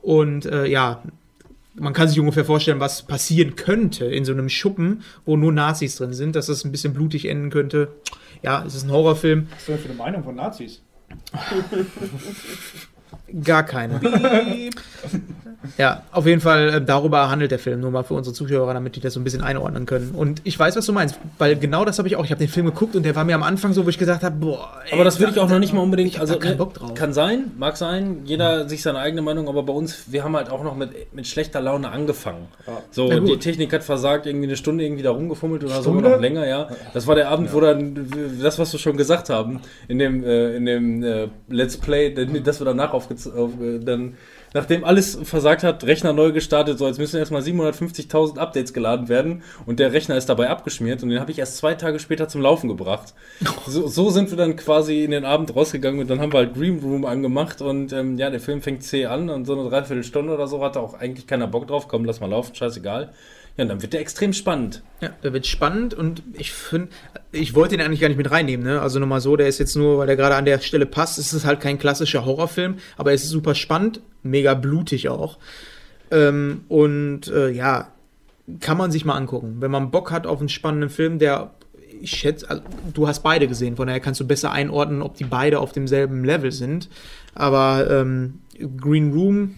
[0.00, 1.02] Und äh, ja,
[1.74, 5.96] man kann sich ungefähr vorstellen, was passieren könnte in so einem Schuppen, wo nur Nazis
[5.96, 7.88] drin sind, dass das ein bisschen blutig enden könnte.
[8.42, 9.46] Ja, es ist ein Horrorfilm.
[9.50, 10.82] Was ist denn für eine Meinung von Nazis?
[13.44, 14.00] Gar keine.
[15.78, 18.96] ja, auf jeden Fall, äh, darüber handelt der Film, nur mal für unsere Zuhörer, damit
[18.96, 20.10] die das so ein bisschen einordnen können.
[20.14, 22.24] Und ich weiß, was du meinst, weil genau das habe ich auch.
[22.24, 24.22] Ich habe den Film geguckt und der war mir am Anfang so, wo ich gesagt
[24.22, 24.72] habe, boah.
[24.86, 26.10] ey, Aber das würde ich auch noch nicht mal unbedingt.
[26.10, 26.94] Ich Also keinen Bock drauf.
[26.94, 28.22] kann sein, mag sein.
[28.24, 29.48] Jeder sich seine eigene Meinung.
[29.48, 32.48] Aber bei uns, wir haben halt auch noch mit, mit schlechter Laune angefangen.
[32.90, 33.28] So, Na gut.
[33.30, 36.46] die Technik hat versagt, irgendwie eine Stunde irgendwie da rumgefummelt oder so oder noch länger.
[36.46, 38.08] Ja, das war der Abend, wo dann
[38.40, 42.60] das, was wir schon gesagt haben in dem äh, in dem äh, Let's Play, das
[42.60, 42.92] wir danach
[43.26, 44.14] aufgez auf, äh, dann
[44.54, 49.42] Nachdem alles versagt hat, Rechner neu gestartet, so jetzt müssen erstmal 750.000 Updates geladen werden
[49.64, 52.42] und der Rechner ist dabei abgeschmiert und den habe ich erst zwei Tage später zum
[52.42, 53.14] Laufen gebracht.
[53.66, 56.56] So, so sind wir dann quasi in den Abend rausgegangen und dann haben wir halt
[56.56, 60.34] Dream Room angemacht und ähm, ja, der Film fängt zäh an und so eine Dreiviertelstunde
[60.34, 61.86] oder so hatte auch eigentlich keiner Bock drauf.
[61.86, 63.12] Komm, lass mal laufen, scheißegal.
[63.56, 64.82] Ja, dann wird der extrem spannend.
[65.00, 66.88] Ja, der wird spannend und ich finde,
[67.32, 68.80] ich wollte den eigentlich gar nicht mit reinnehmen, ne?
[68.80, 71.34] Also nochmal so, der ist jetzt nur, weil der gerade an der Stelle passt, es
[71.34, 75.38] ist halt kein klassischer Horrorfilm, aber es ist super spannend, mega blutig auch.
[76.10, 77.88] Ähm, und äh, ja,
[78.60, 79.56] kann man sich mal angucken.
[79.60, 81.52] Wenn man Bock hat auf einen spannenden Film, der,
[82.00, 82.62] ich schätze, also,
[82.92, 86.24] du hast beide gesehen, von daher kannst du besser einordnen, ob die beide auf demselben
[86.24, 86.88] Level sind.
[87.34, 88.40] Aber ähm,
[88.78, 89.54] Green Room,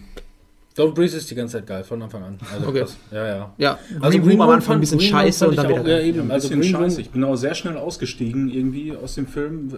[0.77, 2.37] Don't Breeze ist die ganze Zeit geil, von Anfang an.
[2.53, 2.79] Also Okay.
[2.81, 3.53] das, ja, ja.
[3.57, 5.87] ja, Also Green Room am Anfang ein bisschen Green scheiße und dann ich wieder auch,
[5.87, 7.01] ja, eben, Ein also bisschen Green Room, scheiße.
[7.01, 9.69] Ich bin auch sehr schnell ausgestiegen irgendwie aus dem Film.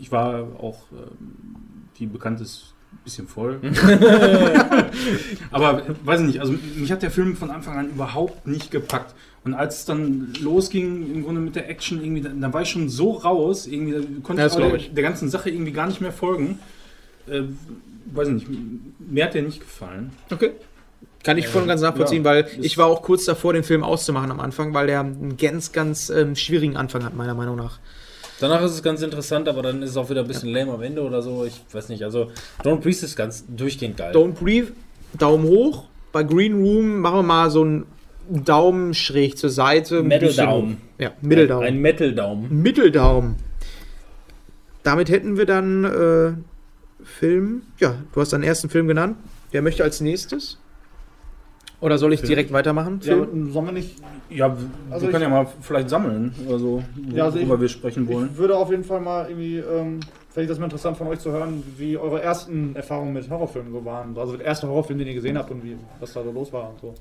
[0.00, 1.56] Ich war auch, ähm,
[1.98, 3.58] die bekannt ist, ein bisschen voll.
[5.50, 9.14] Aber weiß ich nicht, also mich hat der Film von Anfang an überhaupt nicht gepackt.
[9.44, 12.70] Und als es dann losging, im Grunde mit der Action, irgendwie, dann, dann war ich
[12.70, 14.94] schon so raus, irgendwie da konnte Ja, ich, der, ich.
[14.94, 16.58] der ganzen Sache irgendwie gar nicht mehr folgen.
[17.28, 17.42] Äh,
[18.14, 18.48] weiß ich nicht,
[18.98, 20.12] mir hat der nicht gefallen.
[20.30, 20.52] Okay.
[21.22, 23.82] Kann ich voll und ganz nachvollziehen, ja, weil ich war auch kurz davor, den Film
[23.82, 27.78] auszumachen am Anfang, weil der einen ganz, ganz ähm, schwierigen Anfang hat, meiner Meinung nach.
[28.40, 30.82] Danach ist es ganz interessant, aber dann ist es auch wieder ein bisschen lame am
[30.82, 31.46] Ende oder so.
[31.46, 32.02] Ich weiß nicht.
[32.02, 32.30] Also
[32.62, 34.14] Don't Breeze ist ganz durchgehend geil.
[34.14, 34.72] Don't Breathe,
[35.18, 35.84] Daumen hoch.
[36.12, 37.86] Bei Green Room machen wir mal so einen
[38.28, 40.00] Daumen schräg zur Seite.
[40.00, 40.72] ein Mitteldaumen.
[40.74, 41.00] hoch.
[41.00, 41.66] Ja, Mitteldaumen.
[41.66, 42.62] Ein Metal-Daumen.
[42.62, 43.36] Mitteldaumen.
[44.82, 46.32] Damit hätten wir dann äh,
[47.04, 47.62] Film.
[47.78, 49.16] Ja, du hast deinen ersten Film genannt.
[49.50, 50.58] Wer möchte als nächstes?
[51.80, 52.28] Oder soll ich Film.
[52.28, 53.00] direkt weitermachen?
[53.02, 53.96] Ja, sollen wir nicht.
[54.30, 56.82] Ja, wir Also können ich- ja mal vielleicht sammeln oder so,
[57.12, 58.30] Ja, also ich- worüber wir sprechen wollen.
[58.32, 60.00] Ich würde auf jeden Fall mal irgendwie, ähm,
[60.30, 63.84] vielleicht das mal interessant von euch zu hören, wie eure ersten Erfahrungen mit Horrorfilmen so
[63.84, 64.16] waren.
[64.16, 66.70] Also der erste Horrorfilm, den ihr gesehen habt und wie, was da so los war
[66.70, 66.94] und so.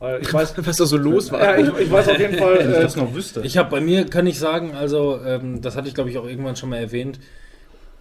[0.00, 1.40] Weil ich weiß, Was da so los war.
[1.40, 3.40] ja, ich, ich weiß auf jeden Fall, Wenn ich äh, das noch wüsste.
[3.42, 6.26] Ich habe bei mir, kann ich sagen, also, ähm, das hatte ich glaube ich auch
[6.26, 7.20] irgendwann schon mal erwähnt.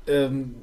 [0.08, 0.56] Ähm,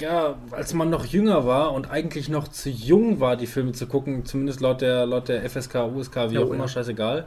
[0.00, 3.86] ja, als man noch jünger war und eigentlich noch zu jung war, die Filme zu
[3.86, 6.68] gucken, zumindest laut der, laut der FSK, USK, wie Ja, auch oh immer, ja.
[6.68, 7.26] scheißegal.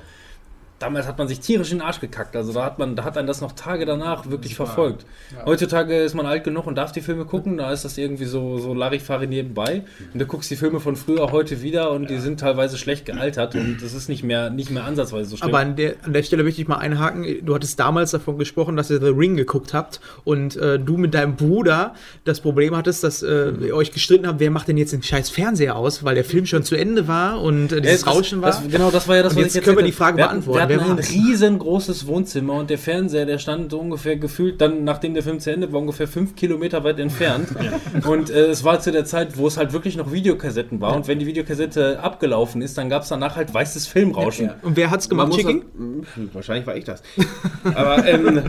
[0.81, 2.35] Damals hat man sich tierisch in den Arsch gekackt.
[2.35, 5.05] Also da hat man, da hat einen das noch Tage danach wirklich verfolgt.
[5.45, 7.57] Heutzutage ist man alt genug und darf die Filme gucken.
[7.57, 9.83] Da ist das irgendwie so, so Larifari nebenbei.
[10.13, 13.55] Und du guckst die Filme von früher heute wieder und die sind teilweise schlecht gealtert
[13.55, 15.49] und das ist nicht mehr, nicht mehr ansatzweise so schlimm.
[15.49, 17.45] Aber an der, an der Stelle möchte ich mal einhaken.
[17.45, 21.13] Du hattest damals davon gesprochen, dass ihr The Ring geguckt habt und äh, du mit
[21.13, 21.93] deinem Bruder
[22.23, 25.29] das Problem hattest, dass äh, ihr euch gestritten habt, wer macht denn jetzt den scheiß
[25.29, 28.41] Fernseher aus, weil der Film schon zu Ende war und äh, dieses Ja, das- Rauschen
[28.41, 28.49] war.
[28.49, 30.70] Das, genau, das war ja das, Und jetzt können wir die Frage hatten, beantworten.
[30.71, 35.13] Wir hatten ein riesengroßes Wohnzimmer und der Fernseher, der stand so ungefähr gefühlt, dann nachdem
[35.13, 37.49] der Film zu Ende war, ungefähr fünf Kilometer weit entfernt.
[38.07, 40.95] Und äh, es war zu der Zeit, wo es halt wirklich noch Videokassetten war.
[40.95, 44.45] Und wenn die Videokassette abgelaufen ist, dann gab es danach halt weißes Filmrauschen.
[44.47, 44.55] Ja.
[44.61, 47.01] und wer hat's gemacht, das- Hm, Wahrscheinlich war ich das.
[47.75, 48.41] Aber ähm,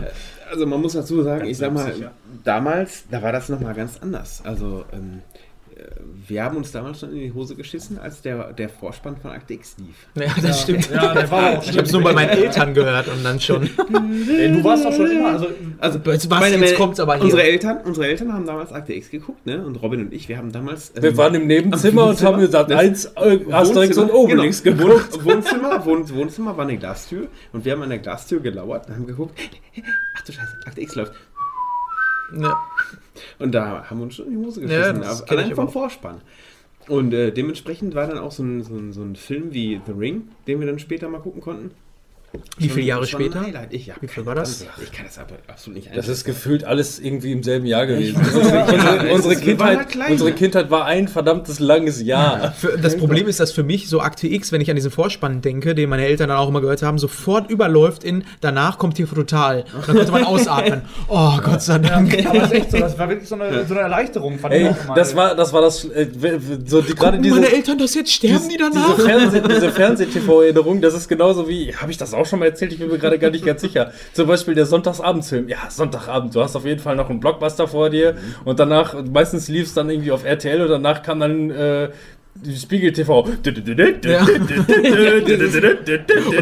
[0.51, 2.11] also man muss dazu sagen, ich sag mal, sicher.
[2.43, 4.41] damals, da war das nochmal ganz anders.
[4.45, 5.21] Also ähm,
[6.27, 9.53] wir haben uns damals schon in die Hose geschissen, als der, der Vorspann von Akte
[9.53, 9.95] X lief.
[10.15, 10.89] Ja, das stimmt.
[10.89, 13.63] Ja, der war auch Ich habe es nur bei meinen Eltern gehört und dann schon.
[13.63, 15.47] Ey, du warst doch schon immer, also
[15.79, 17.23] Also, Jetzt, was, meine- jetzt kommt's aber hier.
[17.25, 19.65] Unsere Eltern, unsere Eltern haben damals Akte X geguckt, ne?
[19.65, 20.91] Und Robin und ich, wir haben damals.
[20.95, 24.85] ähm, Wir waren im Nebenzimmer und haben gesagt, eins äh, Asterix und Obelix genau.
[24.85, 25.23] geguckt.
[25.25, 28.95] Wohn- Wohnzimmer, Wohn Wohnzimmer war eine Glastür und wir haben an der Glastür gelauert und
[28.95, 29.39] haben geguckt,
[30.17, 31.13] ach du Scheiße, Akte X läuft.
[32.39, 32.57] Ja.
[33.39, 35.69] Und da haben wir uns schon in die Hose Ja, geschissen, kenn allein vom.
[35.69, 36.21] Vorspann.
[36.87, 39.93] Und äh, dementsprechend war dann auch so ein, so, ein, so ein Film wie The
[39.93, 41.71] Ring, den wir dann später mal gucken konnten.
[42.57, 43.45] Wie viele Jahre später?
[43.69, 44.65] Ich, hab Wie viel war das?
[44.81, 48.15] Ich kann das aber absolut nicht Das ist gefühlt alles irgendwie im selben Jahr gewesen.
[48.15, 48.53] unsere.
[48.53, 50.31] Ja, unsere, Kindheit, halt klein, unsere?
[50.33, 52.51] Kindheit war ein verdammtes langes Jahr.
[52.53, 55.41] Für, das Problem ist, dass für mich so Akte X, wenn ich an diesen Vorspann
[55.41, 59.13] denke, den meine Eltern dann auch immer gehört haben, sofort überläuft in danach kommt TV
[59.13, 59.65] Total.
[59.73, 60.81] Und dann konnte man ausatmen.
[61.07, 62.25] Oh, Gott sei Dank.
[62.25, 64.69] aber das ist echt so, das war wirklich so eine, so eine Erleichterung, fand Ey,
[64.69, 66.07] ich das war das, war das äh,
[66.65, 68.11] so die, gerade diese, meine Eltern das jetzt?
[68.11, 68.95] Sterben die danach?
[68.95, 72.73] diese, Fernseh, diese Fernseh-TV-Erinnerung, das ist genauso wie, habe ich das auch schon mal erzählt?
[72.73, 73.91] Ich bin mir gerade gar nicht ganz sicher.
[74.13, 75.49] Zum Beispiel der Sonntagsabendfilm.
[75.49, 79.47] Ja, Sonntagabend, du hast auf jeden Fall noch einen Blockbuster vor dir und danach, meistens
[79.47, 81.89] lief es dann irgendwie auf RTL und danach kam dann äh,
[82.55, 83.25] Spiegel TV.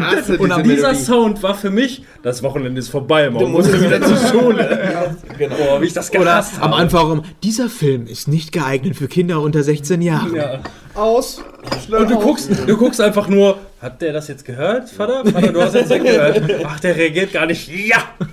[0.00, 0.94] Hasse Und diese dieser Melodie.
[0.96, 5.14] Sound war für mich, das Wochenende ist vorbei, man Du muss musst wieder zur Schule.
[5.38, 5.54] Genau.
[5.54, 6.76] Boah, wie ich das Oder gehasst am habe.
[6.76, 10.34] Anfang, um, dieser Film ist nicht geeignet für Kinder unter 16 Jahren.
[10.34, 10.60] Ja.
[10.94, 11.42] aus.
[11.90, 15.24] Und du guckst, du guckst einfach nur, hat der das jetzt gehört, Vater?
[15.26, 16.40] Vater, du hast jetzt gehört.
[16.64, 17.68] Ach, der reagiert gar nicht.
[17.68, 17.96] Ja!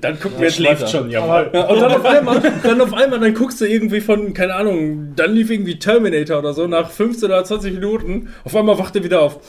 [0.00, 0.86] dann gucken wir jetzt schläft weiter.
[0.86, 1.26] schon, ja.
[1.52, 5.14] Ja, und dann auf einmal, dann auf einmal, dann guckst du irgendwie von, keine Ahnung,
[5.16, 9.02] dann lief irgendwie Terminator oder so, nach 15 oder 20 Minuten, auf einmal wacht er
[9.02, 9.40] wieder auf.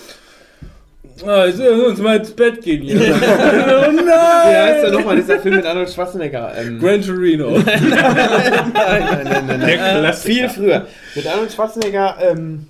[1.24, 2.98] Ah, jetzt müssen wir uns mal ins Bett gehen hier.
[2.99, 4.06] oh nein!
[4.06, 6.53] Wie heißt denn nochmal dieser Film mit Arnold Schwarzenegger?
[6.57, 7.49] Ähm, Gran Torino.
[7.60, 9.99] nein, nein, nein, nein, Der nein.
[9.99, 10.34] Klassiker.
[10.34, 10.88] Viel früher.
[11.16, 12.68] Mit Arnold Schwarzenegger, ähm,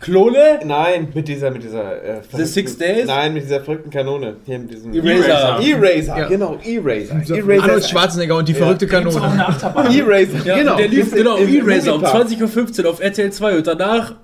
[0.00, 0.60] Klone?
[0.64, 2.02] nein, mit dieser, mit dieser.
[2.02, 3.06] Äh, verrückten- Six Days?
[3.06, 4.36] Nein, mit dieser verrückten Kanone.
[4.44, 5.60] Hier mit diesem Eraser.
[5.62, 6.28] Eraser, Ja.
[6.28, 7.14] genau, Eraser.
[7.14, 7.88] Arnold Eraser.
[7.88, 9.16] Schwarzenegger und die verrückte Kanone.
[9.16, 10.76] Eraser, Ja, genau.
[10.76, 12.28] der lief genau E-Racer um Moviepark.
[12.28, 14.14] 20.15 Uhr auf RTL 2 und danach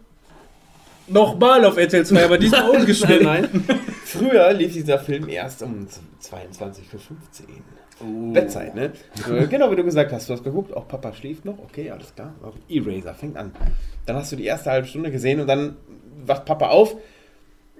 [1.08, 3.24] nochmal auf RTL 2, aber diesmal Nein, umgeschnitten.
[3.24, 3.64] nein.
[4.04, 5.86] Früher lief dieser Film erst um
[6.18, 7.46] 22 für 15.
[8.02, 8.32] Oh.
[8.32, 8.92] Bettzeit, ne?
[9.50, 12.34] Genau wie du gesagt hast, du hast geguckt, auch Papa schläft noch, okay, alles klar.
[12.42, 13.52] Aber Eraser fängt an.
[14.06, 15.76] Dann hast du die erste halbe Stunde gesehen und dann
[16.24, 16.96] wacht Papa auf.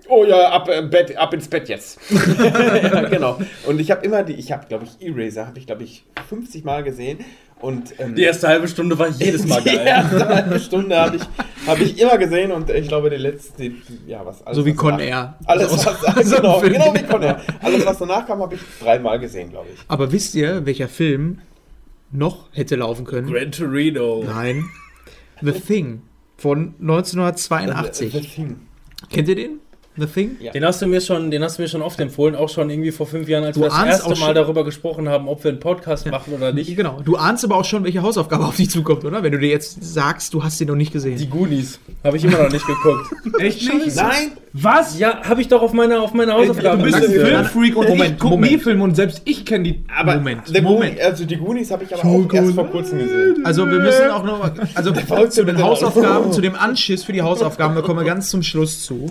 [0.08, 2.00] Oh ja, ab, äh, Bett, ab ins Bett jetzt.
[2.10, 3.38] ja, genau.
[3.66, 6.64] Und ich habe immer die, ich habe, glaube ich, Eraser, habe ich, glaube ich, 50
[6.64, 7.18] Mal gesehen.
[7.60, 9.86] Und ähm, Die erste halbe Stunde war jedes Mal die geil.
[9.86, 11.22] erste halbe Stunde habe ich,
[11.66, 14.56] hab ich immer gesehen und ich glaube, die letzte, die, ja, was alles.
[14.56, 15.36] So wie Con Air.
[15.44, 17.40] Alles, Also, was, genau, genau wie Con Air.
[17.60, 19.80] Alles, was danach kam, habe ich dreimal gesehen, glaube ich.
[19.88, 21.40] Aber wisst ihr, welcher Film
[22.12, 23.30] noch hätte laufen können?
[23.30, 24.24] Gran Torino.
[24.26, 24.64] Nein.
[25.42, 26.02] The Thing
[26.38, 28.12] von 1982.
[28.12, 28.60] The Thing.
[29.10, 29.60] Kennt ihr den?
[30.00, 30.36] The Thing?
[30.40, 30.52] Ja.
[30.52, 32.90] Den hast du mir schon, den hast du mir schon oft empfohlen, auch schon irgendwie
[32.92, 35.60] vor fünf Jahren, als Du wir das erste Mal darüber gesprochen haben, ob wir einen
[35.60, 36.74] Podcast machen oder nicht.
[36.76, 37.00] Genau.
[37.04, 39.22] Du ahnst aber auch schon, welche Hausaufgabe auf dich zukommt, oder?
[39.22, 41.16] Wenn du dir jetzt sagst, du hast den noch nicht gesehen.
[41.16, 41.78] Die Goonies.
[42.04, 43.10] Habe ich immer noch nicht geguckt.
[43.40, 43.96] Echt nicht?
[43.96, 44.32] Nein!
[44.52, 44.98] Was?
[44.98, 46.82] ja, habe ich doch auf meiner auf meine Du Hausaufgaben.
[46.82, 47.02] bist ein.
[47.02, 48.52] Filmfreak und Moment, ich guck Moment.
[48.52, 49.84] nie Filme und selbst ich kenne die.
[49.96, 51.00] Aber Moment, Moment.
[51.00, 53.42] Also die Goonies habe ich aber auch erst vor kurzem gesehen.
[53.44, 57.22] Also wir müssen auch noch, also Verrückte zu den Hausaufgaben, zu dem Anschiss für die
[57.22, 59.06] Hausaufgaben, da kommen wir ganz zum Schluss zu.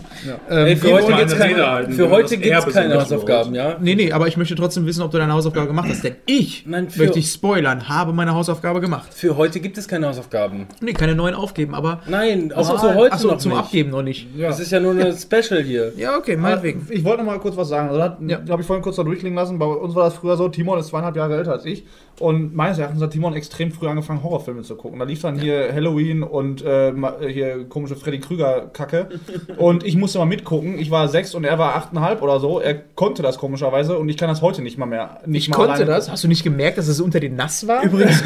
[0.49, 3.77] Ähm, Ey, für heute gibt's jetzt keine für heute gibt's keine so Hausaufgaben, ja?
[3.79, 6.03] Nee, nee, aber ich möchte trotzdem wissen, ob du deine Hausaufgabe gemacht hast.
[6.03, 9.13] Denn ich, Nein, für- möchte ich spoilern, habe meine Hausaufgabe gemacht.
[9.13, 10.67] Für heute gibt es keine Hausaufgaben.
[10.81, 12.01] Nee, keine neuen aufgeben, aber.
[12.07, 13.59] Nein, auch Achso, zu heute achso, noch zum nicht.
[13.59, 14.27] Abgeben noch nicht.
[14.39, 15.93] Das ist ja nur eine Special hier.
[15.97, 16.87] Ja, okay, meinetwegen.
[16.89, 17.89] Ich wollte noch mal kurz was sagen.
[17.89, 18.17] Also, Ja.
[18.27, 18.39] ja.
[18.49, 19.59] habe ich vorhin kurz da durchklingen lassen.
[19.59, 21.85] Bei uns war das früher so: Timon ist zweieinhalb Jahre älter als ich.
[22.19, 24.99] Und meines Erachtens hat Timon extrem früh angefangen, Horrorfilme zu gucken.
[24.99, 26.91] Da lief dann hier Halloween und äh,
[27.31, 29.07] hier komische Freddy Krüger-Kacke.
[29.57, 30.68] und ich musste mal mitgucken.
[30.77, 32.59] Ich war sechs und er war achteinhalb oder so.
[32.59, 35.21] Er konnte das komischerweise und ich kann das heute nicht mal mehr.
[35.25, 36.11] Nicht Ich mal konnte alleine das.
[36.11, 37.83] Hast du nicht gemerkt, dass es unter den nass war?
[37.83, 38.21] Übrigens,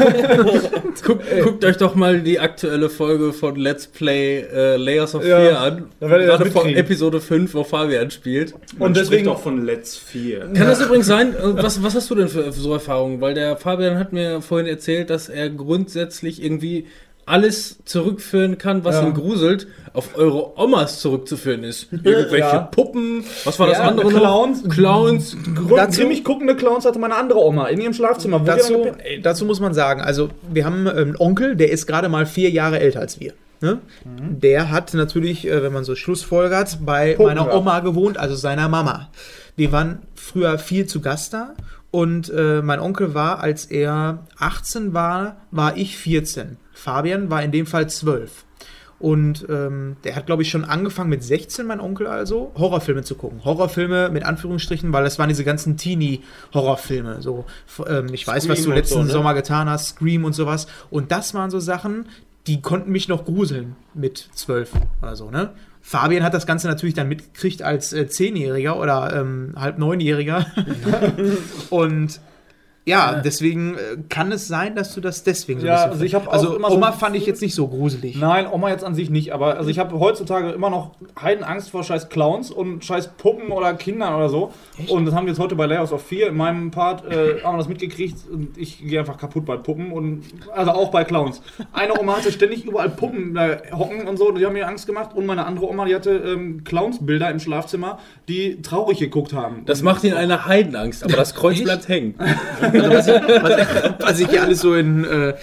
[1.04, 5.40] guckt, guckt euch doch mal die aktuelle Folge von Let's Play äh, Layers of Ja,
[5.40, 5.86] Fear an.
[6.00, 6.80] da werdet Gerade vor mitkriegen.
[6.86, 8.54] Episode 5, wo Fabian spielt.
[8.78, 10.40] Man Und deswegen- spricht auch von Let's 4.
[10.54, 11.34] Kann das übrigens sein?
[11.36, 13.22] äh, Was, was hast du denn für, für so Erfahrungen?
[13.22, 16.88] Weil der Fabian hat mir vorhin erzählt, dass er grundsätzlich irgendwie
[17.26, 19.08] alles zurückführen kann, was Ja.
[19.08, 21.88] ihn gruselt, auf eure Omas zurückzuführen ist.
[21.92, 22.60] Irgendwelche Ja.
[22.60, 24.64] Puppen, was war das Ja, andere Clowns.
[24.64, 24.74] noch?
[24.74, 25.38] Clowns.
[25.76, 28.40] Dazu, guckende Clowns hatte meine andere Oma in ihrem Schlafzimmer.
[28.40, 28.88] Dazu,
[29.22, 32.50] dazu muss man sagen, also wir haben ähm, einen Onkel, der ist gerade mal vier
[32.50, 33.34] Jahre älter als wir.
[33.62, 33.78] Ne?
[34.06, 37.54] Der hat natürlich, äh, wenn man so Schlussfolgert, bei Puppen meiner.
[37.54, 39.10] Oma gewohnt, also seiner Mama.
[39.56, 41.54] Wir waren früher viel zu Gast da
[41.94, 46.58] Und äh, mein Onkel war, als er 18 war, war ich 14.
[46.72, 48.46] Fabian war in dem Fall 12.
[48.98, 53.14] Und ähm, der hat, glaube ich, schon angefangen mit 16, mein Onkel also, Horrorfilme zu
[53.14, 53.46] gucken.
[53.46, 57.22] Horrorfilme mit Anführungsstrichen, weil das waren diese ganzen Teenie-Horrorfilme.
[57.22, 57.46] So,
[57.86, 59.12] ähm, ich weiß, was Scream du und letzten so, ne?
[59.12, 60.66] Sommer getan hast, Scream und sowas.
[60.90, 62.08] Und das waren so Sachen,
[62.48, 64.72] die konnten mich noch gruseln mit 12
[65.04, 65.52] oder so, ne?
[65.86, 70.46] Fabian hat das Ganze natürlich dann mitgekriegt als äh, Zehnjähriger oder ähm, halb Neunjähriger.
[71.70, 72.22] und
[72.86, 73.80] ja, deswegen äh,
[74.10, 76.34] kann es sein, dass du das deswegen so Ja, ein bisschen also ich hab auch
[76.34, 78.18] Also immer so- Oma fand ich jetzt nicht so gruselig.
[78.18, 80.92] Nein, Oma jetzt an sich nicht, aber also ich habe heutzutage immer noch
[81.22, 84.52] Heidenangst vor scheiß Clowns und scheiß Puppen oder Kindern oder so.
[84.90, 87.54] Und das haben wir jetzt heute bei Layers of 4 in meinem Part äh, haben
[87.54, 90.24] wir das mitgekriegt und ich gehe einfach kaputt bei Puppen und
[90.54, 91.42] also auch bei Clowns.
[91.72, 95.12] Eine Oma hatte ständig überall Puppen da hocken und so, die haben mir Angst gemacht
[95.16, 99.64] und meine andere Oma, die hatte ähm, Clownsbilder im Schlafzimmer, die traurig geguckt haben.
[99.66, 101.64] Das macht ihn eine Heidenangst, aber das Kreuz Echt?
[101.64, 102.16] bleibt hängen.
[102.74, 105.34] was, was, was ich hier alles so in, äh,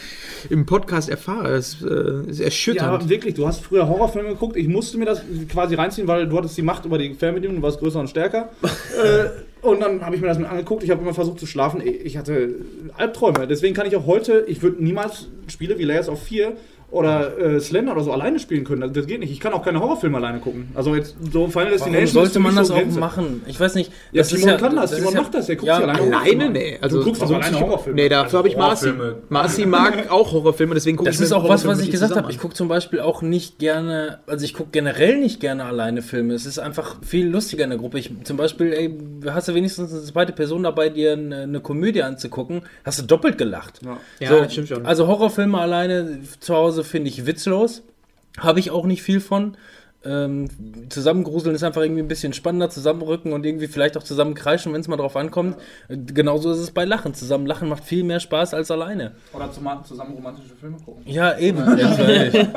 [0.48, 2.88] im Podcast erfahre, ist, äh, ist Ja, erschütternd.
[2.88, 4.56] aber wirklich, du hast früher Horrorfilme geguckt.
[4.56, 7.62] Ich musste mir das quasi reinziehen, weil du hattest die Macht über die Fernbedienung, du
[7.62, 8.50] warst größer und stärker.
[8.62, 10.82] äh, und dann habe ich mir das mit angeguckt.
[10.82, 11.82] Ich habe immer versucht zu schlafen.
[11.84, 12.54] Ich hatte
[12.96, 13.46] Albträume.
[13.46, 16.52] Deswegen kann ich auch heute, ich würde niemals Spiele wie Layers of 4
[16.90, 18.80] oder äh, Slender oder so alleine spielen können.
[18.80, 19.30] Das, das geht nicht.
[19.30, 20.70] Ich kann auch keine Horrorfilme alleine gucken.
[20.74, 22.08] Also jetzt so Final Destination.
[22.08, 22.98] sollte man das so auch Grenze.
[22.98, 23.42] machen?
[23.46, 23.92] Ich weiß nicht.
[24.12, 24.90] Ja, das Simon kann das.
[24.90, 25.46] Simon ja- macht das.
[25.46, 26.50] Der guckt ja, alleine Alleine?
[26.50, 26.78] Nee.
[26.80, 27.94] Also, du guckst doch so alleine Horrorfilme.
[28.00, 28.92] Nee, dafür habe ich Marci.
[29.28, 32.16] Marci mag auch Horrorfilme, deswegen gucke Das ich mir ist auch was, was ich gesagt
[32.16, 32.30] habe.
[32.30, 36.34] Ich gucke zum Beispiel auch nicht gerne, also ich gucke generell nicht gerne alleine Filme.
[36.34, 37.98] Es ist einfach viel lustiger in der Gruppe.
[37.98, 38.98] Ich, zum Beispiel, ey,
[39.30, 43.38] hast du wenigstens eine zweite Person dabei, dir eine, eine Komödie anzugucken, hast du doppelt
[43.38, 43.80] gelacht.
[44.18, 44.86] Ja, So, das stimmt schon.
[44.86, 47.82] Also Horrorfilme alleine zu Hause finde ich witzlos.
[48.38, 49.56] Habe ich auch nicht viel von.
[50.02, 50.48] Ähm,
[50.88, 54.80] zusammengruseln ist einfach irgendwie ein bisschen spannender, zusammenrücken und irgendwie vielleicht auch zusammen kreischen, wenn
[54.80, 55.58] es mal drauf ankommt.
[55.88, 57.12] Äh, Genauso ist es bei Lachen.
[57.12, 59.12] Zusammen lachen macht viel mehr Spaß als alleine.
[59.34, 61.02] Oder zusammen, zusammen romantische Filme gucken.
[61.06, 61.58] Ja, eben.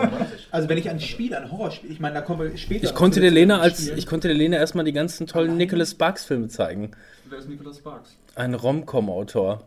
[0.51, 2.85] Also wenn ich an Spiel, an Horrorspiel, ich meine, da kommen wir später.
[2.85, 6.25] Ich konnte der Lena als ich konnte der Lena erstmal die ganzen tollen Nicholas Sparks
[6.25, 6.91] Filme zeigen.
[7.27, 8.15] Wer ist Nicholas Sparks?
[8.35, 9.63] Ein Rom-Com-Autor.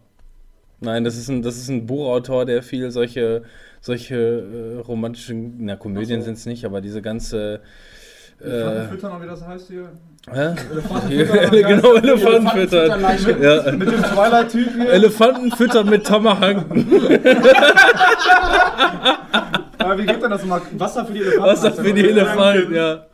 [0.78, 3.42] Nein, das ist ein das ist ein Buchautor, der viel solche
[3.86, 6.26] solche äh, romantischen, na Komödien so.
[6.26, 7.60] sind es nicht, aber diese ganze
[8.40, 9.92] äh, Elefantenfüttern, oder wie das heißt hier?
[10.32, 10.54] hä?
[10.72, 11.50] Elefantenfüttern.
[11.68, 12.90] genau Elefanten füttern.
[12.90, 13.64] Elefantenfüttern.
[13.64, 13.72] Ja.
[13.72, 14.90] Mit dem Twilight-Typ hier.
[14.90, 16.86] Elefanten füttern mit Tomahawken.
[19.78, 20.60] Aber wie geht denn das mal?
[20.72, 21.46] Wasser für die Elefanten.
[21.46, 23.06] Wasser für die Elefanten, ja.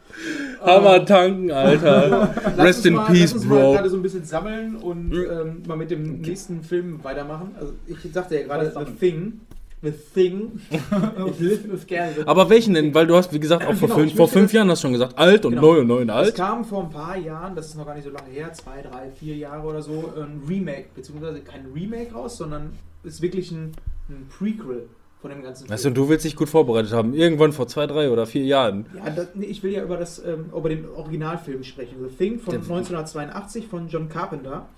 [0.62, 2.34] Hammer tanken, Alter.
[2.56, 3.72] Rest in mal, peace, lass uns mal Bro.
[3.72, 7.56] gerade so ein bisschen sammeln und ähm, mal mit dem nächsten Film weitermachen.
[7.58, 9.40] Also ich sagte ja gerade The Thing.
[9.82, 10.60] The Thing.
[10.70, 12.14] ich live gerne.
[12.26, 12.94] Aber welchen denn?
[12.94, 14.92] Weil du hast, wie gesagt, auch vor, Genau, fünf, vor fünf Jahren hast du schon
[14.92, 15.62] gesagt, alt und Genau.
[15.72, 16.34] neu und neu und Es alt.
[16.36, 19.10] kam vor ein paar Jahren, das ist noch gar nicht so lange her, zwei, drei,
[19.10, 23.72] vier Jahre oder so, ein Remake, beziehungsweise kein Remake raus, sondern ist wirklich ein,
[24.08, 24.88] ein Prequel
[25.20, 27.12] von dem ganzen Weißt du, du willst dich gut vorbereitet haben.
[27.14, 28.86] Irgendwann vor zwei, drei oder vier Jahren.
[28.96, 31.96] Ja, das, nee, ich will ja über, das, ähm, über den Originalfilm sprechen.
[32.08, 34.68] The Thing von Der- 1982 von John Carpenter.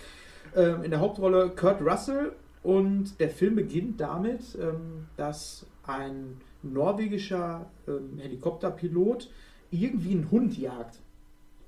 [0.55, 2.31] Ähm, in der Hauptrolle Kurt Russell.
[2.65, 9.29] Und der Film beginnt damit, ähm, dass ein norwegischer ähm, Helikopterpilot
[9.69, 10.97] irgendwie einen Hund jagt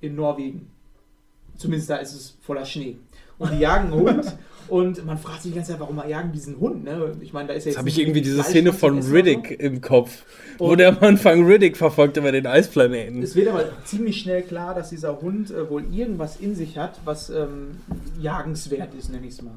[0.00, 0.68] in Norwegen.
[1.56, 2.96] Zumindest da ist es voller Schnee.
[3.38, 4.36] Und die jagen einen Hund.
[4.68, 6.82] Und man fragt sich die ganze Zeit, warum jagen diesen Hund?
[6.84, 7.16] Ne?
[7.20, 8.98] Ich meine, da ist ja Jetzt habe ich irgendwie diese Szene von.
[9.00, 10.24] Riddick im Kopf,
[10.58, 13.22] wo Und- der am Anfang Riddick verfolgt über den Eisplaneten.
[13.22, 17.00] Es wird aber ziemlich schnell klar, dass dieser Hund äh, wohl irgendwas in sich hat,
[17.04, 17.78] was ähm,
[18.20, 19.54] jagenswert ist, nenne ich es mal.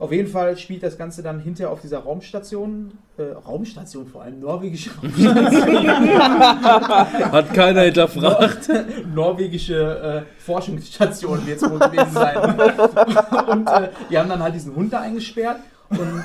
[0.00, 4.40] Auf jeden Fall spielt das Ganze dann hinterher auf dieser Raumstation, äh, Raumstation vor allem,
[4.40, 5.88] norwegische Raumstation,
[7.32, 8.70] Hat keiner hinterfragt.
[9.14, 12.38] norwegische äh, Forschungsstation wird es wohl gewesen sein.
[13.48, 15.60] und äh, die haben dann halt diesen Hund da eingesperrt
[15.90, 16.24] und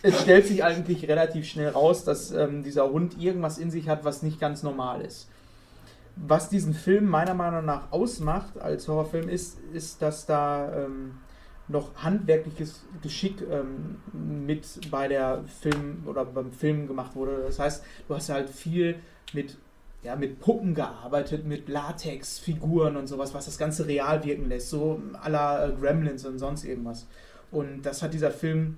[0.00, 4.06] es stellt sich eigentlich relativ schnell raus, dass ähm, dieser Hund irgendwas in sich hat,
[4.06, 5.28] was nicht ganz normal ist.
[6.16, 11.18] Was diesen Film meiner Meinung nach ausmacht als Horrorfilm ist, ist, dass da ähm,
[11.68, 13.96] noch handwerkliches Geschick ähm,
[14.46, 17.42] mit bei der Film oder beim Film gemacht wurde.
[17.44, 18.96] Das heißt, du hast halt viel
[19.32, 19.56] mit
[20.02, 25.02] ja, mit Puppen gearbeitet, mit Latexfiguren und sowas, was das Ganze real wirken lässt, so
[25.20, 27.08] à la äh, Gremlins und sonst irgendwas.
[27.50, 28.76] Und das hat dieser Film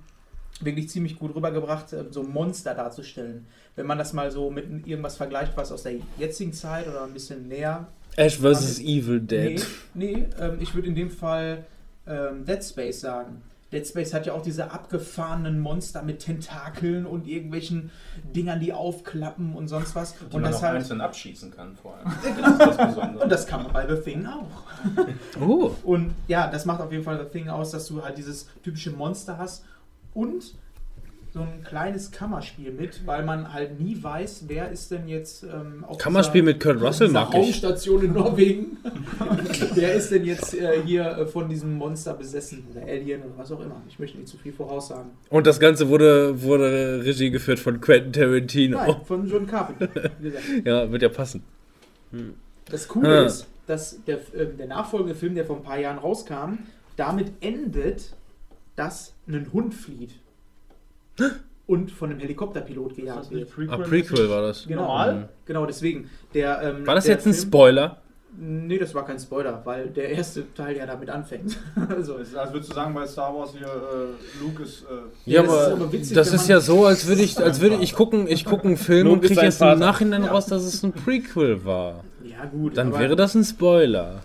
[0.61, 3.45] wirklich ziemlich gut rübergebracht, äh, so Monster darzustellen.
[3.75, 7.13] Wenn man das mal so mit irgendwas vergleicht, was aus der jetzigen Zeit oder ein
[7.13, 7.87] bisschen näher.
[8.15, 8.79] Ash vs.
[8.79, 9.65] Evil Nee, Dead.
[9.93, 11.65] nee ähm, ich würde in dem Fall
[12.09, 13.41] ähm, Dead Space sagen.
[13.71, 17.91] Dead Space hat ja auch diese abgefahrenen Monster mit Tentakeln und irgendwelchen
[18.35, 20.15] Dingern, die aufklappen und sonst was.
[20.15, 20.77] Die und man das halt.
[20.77, 22.07] einzeln abschießen kann vor allem.
[22.41, 23.23] Das ist das Besondere.
[23.23, 24.47] Und das kann man bei The Thing auch.
[25.41, 25.71] Oh.
[25.83, 28.91] Und ja, das macht auf jeden Fall The Thing aus, dass du halt dieses typische
[28.91, 29.63] Monster hast
[30.13, 30.55] und
[31.31, 35.83] so ein kleines Kammerspiel mit, weil man halt nie weiß, wer ist denn jetzt ähm,
[35.87, 37.35] auf Kammerspiel dieser- mit Kurt Russell mag ich.
[37.35, 38.77] Raumstation in Norwegen.
[39.75, 43.51] wer ist denn jetzt äh, hier äh, von diesem Monster besessen oder Alien oder was
[43.51, 43.81] auch immer.
[43.87, 45.11] Ich möchte nicht zu viel voraussagen.
[45.29, 48.77] Und das Ganze wurde, wurde Regie geführt von Quentin Tarantino.
[48.77, 50.09] Nein, von John Carpenter.
[50.65, 51.43] Ja, wird ja passen.
[52.69, 53.25] Das Coole Ah.
[53.25, 56.59] ist, dass der, äh, der nachfolgende Film, der vor ein paar Jahren rauskam,
[56.97, 58.13] damit endet,
[58.75, 60.11] dass ein Hund flieht
[61.67, 63.47] und von einem Helikopterpilot gejagt wird.
[63.69, 64.65] Ah, Prequel war das.
[64.67, 65.29] Genau, Normal?
[65.45, 66.09] genau deswegen.
[66.33, 67.97] Der, ähm, War das der jetzt ein Film- Spoiler?
[68.41, 71.57] Nee, das war kein Spoiler, weil der erste Teil ja damit anfängt.
[71.89, 74.83] also, Also würdest du sagen, bei Star Wars hier äh, Luke ist.
[74.83, 77.59] Äh, Ja, das ist aber aber witzig, das ist ja so, als würde ich, als
[77.59, 79.79] würde ich gucken, ich gucke einen Film und kriege jetzt im.
[79.79, 82.03] Nachhinein raus, dass es ein Prequel war.
[82.23, 84.21] ja gut, Dann aber wäre das ein Spoiler.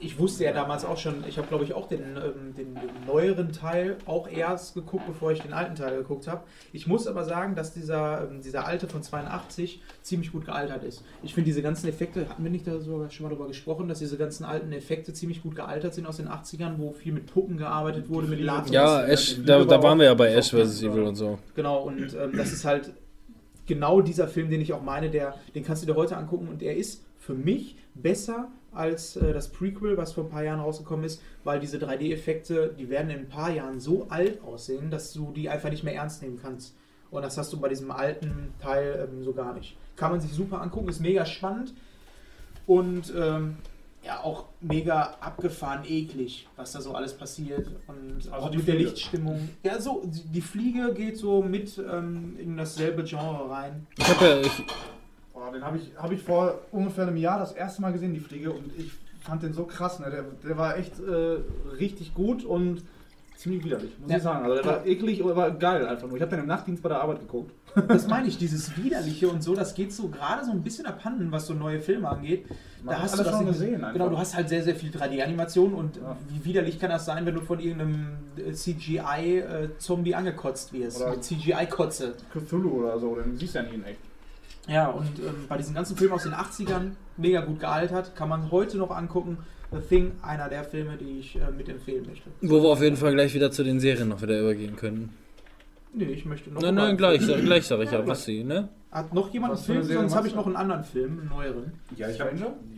[0.00, 3.06] Ich wusste ja damals auch schon, ich habe glaube ich auch den, ähm, den, den
[3.06, 6.42] neueren Teil auch erst geguckt, bevor ich den alten Teil geguckt habe.
[6.72, 11.02] Ich muss aber sagen, dass dieser, ähm, dieser alte von 82 ziemlich gut gealtert ist.
[11.22, 13.98] Ich finde diese ganzen Effekte, hatten wir nicht da sogar schon mal darüber gesprochen, dass
[13.98, 17.56] diese ganzen alten Effekte ziemlich gut gealtert sind aus den 80ern, wo viel mit Puppen
[17.56, 18.70] gearbeitet wurde, mit Lasers.
[18.70, 20.82] Ja, Ash, da, da waren wir ja bei Ash vs.
[20.82, 21.38] Evil und so.
[21.54, 22.92] Genau, und ähm, das ist halt
[23.66, 26.62] genau dieser Film, den ich auch meine, der, den kannst du dir heute angucken und
[26.62, 31.04] der ist für mich besser als äh, das Prequel, was vor ein paar Jahren rausgekommen
[31.04, 35.32] ist, weil diese 3D-Effekte, die werden in ein paar Jahren so alt aussehen, dass du
[35.32, 36.74] die einfach nicht mehr ernst nehmen kannst.
[37.10, 39.76] Und das hast du bei diesem alten Teil ähm, so gar nicht.
[39.96, 41.72] Kann man sich super angucken, ist mega spannend
[42.66, 43.56] und ähm,
[44.04, 48.68] ja auch mega abgefahren eklig, was da so alles passiert und Also auch die mit
[48.68, 48.90] der Fliege.
[48.90, 49.48] Lichtstimmung.
[49.64, 53.86] Ja, so die die Fliege geht so mit ähm, in dasselbe Genre rein.
[53.96, 54.64] Ich habe ja, ich,
[55.38, 58.20] boah, den habe ich, hab ich vor ungefähr einem Jahr das erste Mal gesehen, die
[58.20, 58.90] Fliege, und ich
[59.20, 59.98] fand den so krass.
[60.00, 60.10] Ne?
[60.10, 61.38] Der, der war echt äh,
[61.78, 62.82] richtig gut und
[63.36, 64.16] ziemlich widerlich, muss Ja.
[64.16, 64.44] ich sagen.
[64.44, 66.16] Also der war eklig, aber war geil einfach nur.
[66.16, 67.52] Ich habe den im Nachtdienst bei der Arbeit geguckt.
[67.86, 71.30] Das meine ich, dieses Widerliche und so, das geht so gerade so ein bisschen abhanden,
[71.30, 72.46] was so neue Filme angeht.
[72.82, 73.92] Man da hast du das schon gesehen einfach.
[73.92, 76.16] Genau, du hast halt sehr, sehr viel 3D-Animation und Ja.
[76.28, 81.00] wie widerlich kann das sein, wenn du von irgendeinem äh, CGI-Zombie angekotzt wirst?
[81.00, 82.14] Oder- mit CGI-Kotze.
[82.32, 84.00] Cthulhu oder so, den siehst du ja nie in echt.
[84.68, 88.50] Ja, und ähm, bei diesen ganzen Filmen aus den 80ern, mega gut gealtert, kann man
[88.50, 89.38] heute noch angucken.
[89.70, 92.30] The Thing, einer der Filme, die ich äh, mitempfehlen möchte.
[92.40, 95.10] wo wir auf jeden Fall gleich wieder zu den Serien noch wieder übergehen können.
[95.92, 96.60] Nee, ich möchte noch.
[96.62, 98.68] Nein, nein, gleich, sag- gleich sage ich ja, was sie, ne?
[98.90, 99.82] Hat noch jemand einen Film?
[99.84, 101.72] Sonst habe ich noch einen anderen Film, einen neueren.
[101.96, 102.30] Ja, ich habe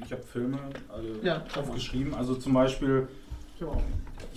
[0.05, 0.59] ich hab Filme
[0.89, 1.45] also Ja.
[1.57, 2.15] aufgeschrieben.
[2.15, 3.07] Also zum Beispiel,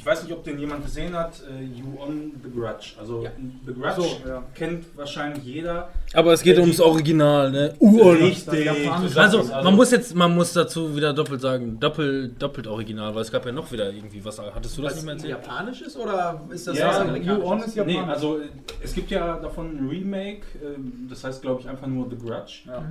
[0.04, 2.92] ich weiß nicht, ob den jemand gesehen hat, äh, You on the Grudge.
[3.00, 3.30] Also Ja.
[3.66, 4.44] The Grudge So, ja.
[4.54, 5.88] kennt wahrscheinlich jeder.
[6.14, 7.74] Aber es geht ums Original, ne?
[7.80, 8.18] Url.
[8.18, 8.66] Richtig.
[8.66, 13.22] japanische- Also, man muss jetzt, man muss dazu wieder doppelt sagen, doppelt, doppelt original, weil
[13.22, 14.38] es gab ja noch wieder irgendwie was.
[14.40, 15.32] Hattest du das nicht mehr erzählt?
[15.32, 17.16] Japanisches oder ist das Ja?
[17.16, 18.14] You On ist Nee, japanisch.
[18.14, 18.50] also äh,
[18.84, 22.64] es gibt ja davon ein Remake, ähm, das heißt glaube ich einfach nur The Grudge.
[22.68, 22.80] Ja.
[22.80, 22.82] Äh,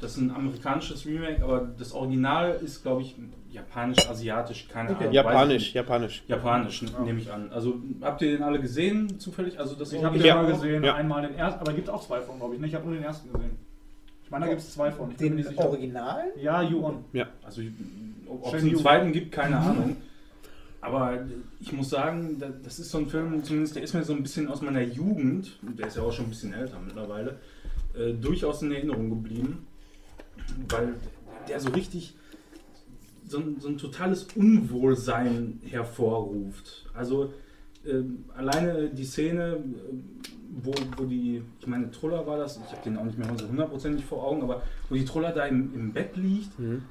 [0.00, 3.14] Das ist ein amerikanisches Remake, aber das Original ist glaube ich
[3.50, 5.00] japanisch, asiatisch, keine Okay.
[5.04, 5.12] Ahnung.
[5.14, 6.22] Japanisch, japanisch.
[6.26, 7.50] Japanisch, n- nehme ich an.
[7.52, 9.58] Also habt ihr den alle gesehen zufällig?
[9.60, 10.36] Also das Ich habe den Ja.
[10.42, 10.94] mal gesehen, Ja.
[10.94, 12.60] einmal den ersten, aber gibt auch zwei von, glaube ich.
[12.60, 12.66] Ne?
[12.68, 13.58] Ich habe nur den ersten gesehen.
[14.24, 15.10] Ich meine, da gibt es zwei von.
[15.10, 15.58] Ich Den sicher.
[15.68, 16.24] Original?
[16.40, 17.04] Ja, You On.
[17.44, 17.60] Also
[18.26, 19.96] ob es einen zweiten gibt, keine Ahnung.
[20.80, 21.18] Aber
[21.60, 24.22] ich muss sagen, da- das ist so ein Film, zumindest der ist mir so ein
[24.22, 27.36] bisschen aus meiner Jugend, der ist ja auch schon ein bisschen älter mittlerweile,
[27.96, 29.66] äh, durchaus in Erinnerung geblieben.
[30.68, 30.94] Weil
[31.48, 32.14] der so richtig
[33.26, 36.86] so ein, so ein totales Unwohlsein hervorruft.
[36.94, 37.32] Also
[37.86, 40.20] ähm, alleine die Szene, ähm,
[40.62, 43.48] wo, wo die, ich meine, Truller war das, ich habe den auch nicht mehr so
[43.48, 46.58] hundertprozentig vor Augen, aber wo die Truller da im, im Bett liegt.
[46.58, 46.82] Mhm.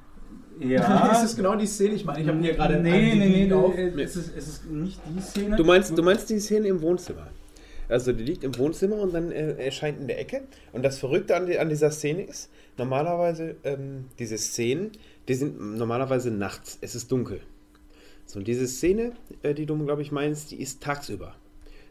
[0.60, 1.10] Ja.
[1.12, 1.94] ist das genau die Szene?
[1.94, 3.74] Ich meine, ich habe hier gerade nee, nee, nee, auf.
[3.74, 5.56] nee, es, ist, es ist nicht die Szene.
[5.56, 7.28] Du meinst, du meinst die Szene im Wohnzimmer?
[7.88, 10.42] Also die liegt im Wohnzimmer und dann äh, erscheint in der Ecke.
[10.72, 14.92] Und das Verrückte an, die, an dieser Szene ist, normalerweise ähm, diese Szenen,
[15.28, 16.78] die sind normalerweise nachts.
[16.80, 17.40] Es ist dunkel.
[18.26, 19.12] So, und diese Szene,
[19.42, 21.34] äh, die du, glaube ich, meinst, die ist tagsüber.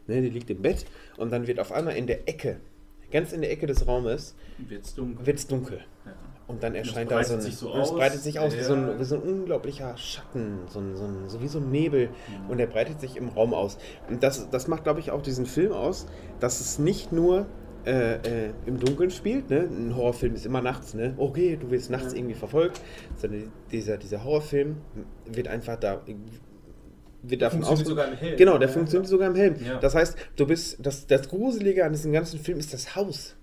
[0.06, 0.84] Ne, die liegt im Bett
[1.16, 2.60] und dann wird auf einmal in der Ecke,
[3.10, 5.26] ganz in der Ecke des Raumes, wird's dunkel.
[5.26, 5.84] wird es dunkel.
[6.04, 6.14] Ja.
[6.46, 7.96] Und dann erscheint da so ein, breitet sich so und es aus.
[7.96, 9.00] breitet sich aus wie, so ein, Ja.
[9.00, 12.10] wie so ein unglaublicher Schatten, so, ein, so, ein, so wie so ein Nebel.
[12.48, 13.78] Und der breitet sich im Raum aus.
[14.10, 16.06] Und das, das macht, glaube ich, auch diesen Film aus,
[16.40, 17.46] dass es nicht nur
[17.86, 19.48] äh, äh, im Dunkeln spielt.
[19.48, 19.60] Ne?
[19.70, 20.92] Ein Horrorfilm ist immer nachts.
[20.94, 21.14] Ne?
[21.16, 22.80] Okay, du wirst nachts irgendwie verfolgt.
[23.16, 24.76] Sondern dieser, dieser Horrorfilm
[25.26, 26.02] wird einfach da
[27.26, 28.36] wird davon Funktioniert sogar im Helm.
[28.36, 29.56] Genau, der Ja, funktioniert sogar im Helm.
[29.64, 29.78] Ja.
[29.78, 33.34] Das heißt, du bist, das, das Gruselige an diesem ganzen Film ist das Haus.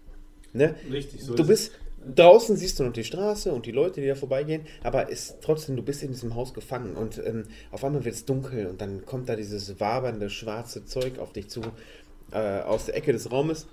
[0.53, 0.75] Ne?
[0.91, 1.71] Richtig, so Du ist bist
[2.15, 5.75] draußen siehst du noch die Straße und die Leute, die da vorbeigehen, aber ist trotzdem,
[5.75, 9.05] du bist in diesem Haus gefangen und ähm, auf einmal wird es dunkel und dann
[9.05, 11.61] kommt da dieses wabernde schwarze Zeug auf dich zu
[12.31, 13.67] äh, aus der Ecke des Raumes.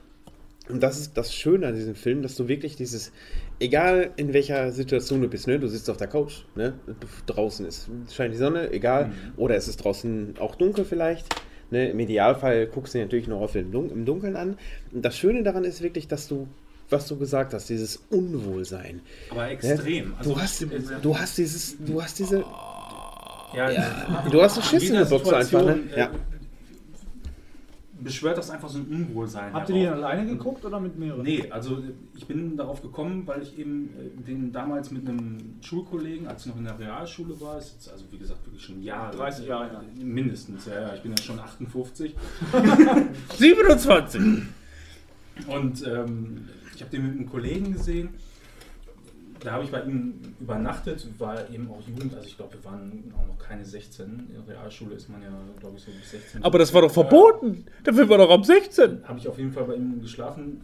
[0.69, 3.11] Und das ist das Schöne an diesem Film, dass du wirklich dieses,
[3.59, 6.75] egal in welcher Situation du bist, ne, du sitzt auf der Couch, ne,
[7.27, 11.27] draußen ist, scheint die Sonne, egal, oder es ist draußen auch dunkel vielleicht.
[11.71, 14.59] Ne, Im Idealfall guckst du natürlich noch auf im, Dun im Dunkeln an.
[14.93, 16.49] Und das Schöne daran ist wirklich, dass du,
[16.91, 19.01] was du gesagt hast, dieses Unwohlsein.
[19.31, 19.51] aber Ne?
[19.51, 20.15] extrem.
[20.19, 20.67] Also, du, hast, äh,
[21.03, 22.45] du hast dieses, du hast diese,
[23.55, 25.65] ja, du hast einen Schiss in der Box einfach.
[25.65, 25.75] Ne?
[25.75, 26.11] Situation, äh, Ja.
[28.01, 29.53] beschwört das einfach so ein Unwohlsein.
[29.53, 29.97] Habt ihr die herauf.
[30.05, 31.23] alleine geguckt oder mit mehreren?
[31.23, 31.83] Nee, also
[32.17, 36.53] ich bin darauf gekommen, weil ich eben äh, den damals mit einem Schulkollegen, als ich
[36.53, 39.17] noch in der Realschule war, ist jetzt also wie gesagt wirklich schon Jahre.
[39.17, 39.83] 30 Jahre, ja.
[40.05, 42.15] Mindestens, ja, ja, ich bin ja schon 58.
[43.39, 44.23] 27!
[45.47, 46.49] Und ähm,
[46.79, 48.11] ich habe den mit einem Kollegen gesehen.
[49.41, 53.13] Da habe ich bei ihm übernachtet, war eben auch Jugend, also ich glaube, wir waren
[53.17, 54.07] auch noch keine 16.
[54.07, 55.29] In der Realschule ist man ja,
[55.59, 56.43] glaube ich, so bis 16.
[56.43, 57.65] Aber das war doch verboten!
[57.85, 59.03] Der Film war doch ab 16!
[59.05, 60.61] habe ich auf jeden Fall bei ihm geschlafen.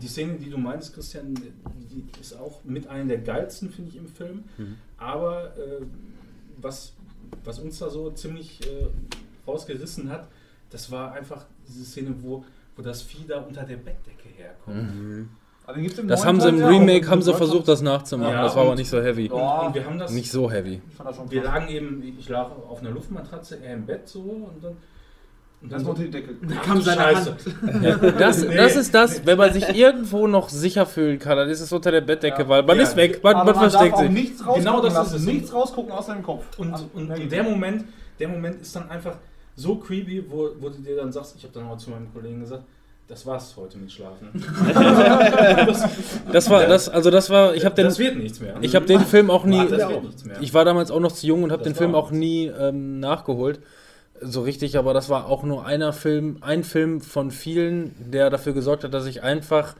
[0.00, 3.96] Die Szene, die du meinst, Christian, die ist auch mit einer der geilsten, finde ich,
[3.96, 4.44] im Film.
[4.96, 5.82] Aber äh,
[6.60, 6.94] was,
[7.42, 8.86] was uns da so ziemlich äh,
[9.46, 10.28] rausgerissen hat,
[10.70, 12.44] das war einfach diese Szene, wo,
[12.76, 14.76] wo das Vieh da unter der Bettdecke herkommt.
[14.76, 15.28] Im
[16.06, 16.68] Das haben sie im auch.
[16.70, 18.32] Remake, haben sie versucht, das nachzumachen.
[18.32, 19.26] Ja, das war aber nicht so heavy.
[19.26, 19.60] Ja.
[19.66, 20.12] Und wir haben das.
[20.12, 20.80] Nicht so heavy.
[21.28, 24.76] Wir lagen eben, ich lag auf einer Luftmatratze, er im Bett so und dann.
[25.60, 26.36] Und Dann unter die Decke.
[26.56, 27.36] Ach, kam seine Scheiße.
[28.18, 31.72] Das, das ist das, wenn man sich irgendwo noch sicher fühlen kann, dann ist es
[31.72, 32.48] unter der Bettdecke, Ja.
[32.48, 32.84] weil man Ja.
[32.84, 34.10] ist weg, man, Aber man man versteckt darf auch sich.
[34.12, 35.16] nichts rausgucken Genau das lassen.
[35.16, 35.26] ist es.
[35.26, 36.44] Nichts rausgucken aus deinem Kopf.
[36.58, 37.42] Und, Also, und, und der.
[37.42, 37.84] Moment,
[38.20, 39.16] der Moment ist dann einfach
[39.56, 42.38] so creepy, wo, wo du dir dann sagst, ich habe dann auch zu meinem Kollegen
[42.38, 42.62] gesagt,
[43.08, 44.28] das war's heute mit Schlafen.
[46.30, 48.56] Das war, das, also das war, ich habe den, das wird nichts mehr.
[48.60, 50.36] ich habe den Film auch nie, das wird nichts mehr.
[50.40, 53.60] ich war damals auch noch zu jung und habe den Film auch nie ähm, nachgeholt.
[54.20, 58.52] So richtig, aber das war auch nur einer Film, ein Film von vielen, der dafür
[58.52, 59.74] gesorgt hat, dass ich einfach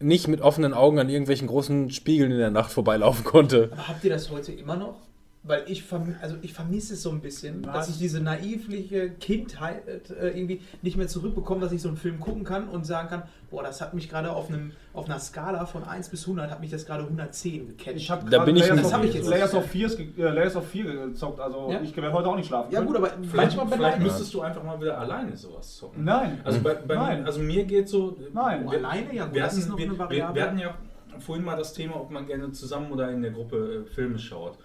[0.00, 3.70] nicht mit offenen Augen an irgendwelchen großen Spiegeln in der Nacht vorbeilaufen konnte.
[3.72, 5.07] Aber habt ihr das heute immer noch?
[5.44, 7.72] Weil ich, verm also ich vermisse es so ein bisschen, Was?
[7.72, 12.18] dass ich diese naivliche Kindheit äh, irgendwie nicht mehr zurückbekomme, dass ich so einen Film
[12.18, 15.64] gucken kann und sagen kann, boah, das hat mich gerade auf, einem, auf einer Skala
[15.64, 17.96] von 1 bis 100, hat mich das gerade 110 gecatcht.
[17.96, 19.90] Ich habe Da bin ich Layers, nicht- of, Das hab ich jetzt Layers, of Fear,
[20.00, 21.80] äh, Layers of Fear gezockt, also Ja?
[21.82, 22.72] ich werde heute auch nicht schlafen.
[22.72, 22.88] ja können.
[22.88, 26.04] gut, aber Vielleicht, manchmal vielleicht müsstest du einfach mal wieder alleine sowas zocken.
[26.04, 26.40] Nein.
[26.44, 27.24] Also, bei, bei Nein.
[27.24, 28.18] also mir geht so.
[28.34, 28.64] Nein.
[28.66, 29.14] Oh, alleine?
[29.14, 30.34] Ja, gut, wir, das hatten, ist noch wir, eine wir, Variable.
[30.34, 30.74] wir hatten ja
[31.20, 34.58] vorhin mal das Thema, ob man gerne zusammen oder in der Gruppe äh, Filme schaut.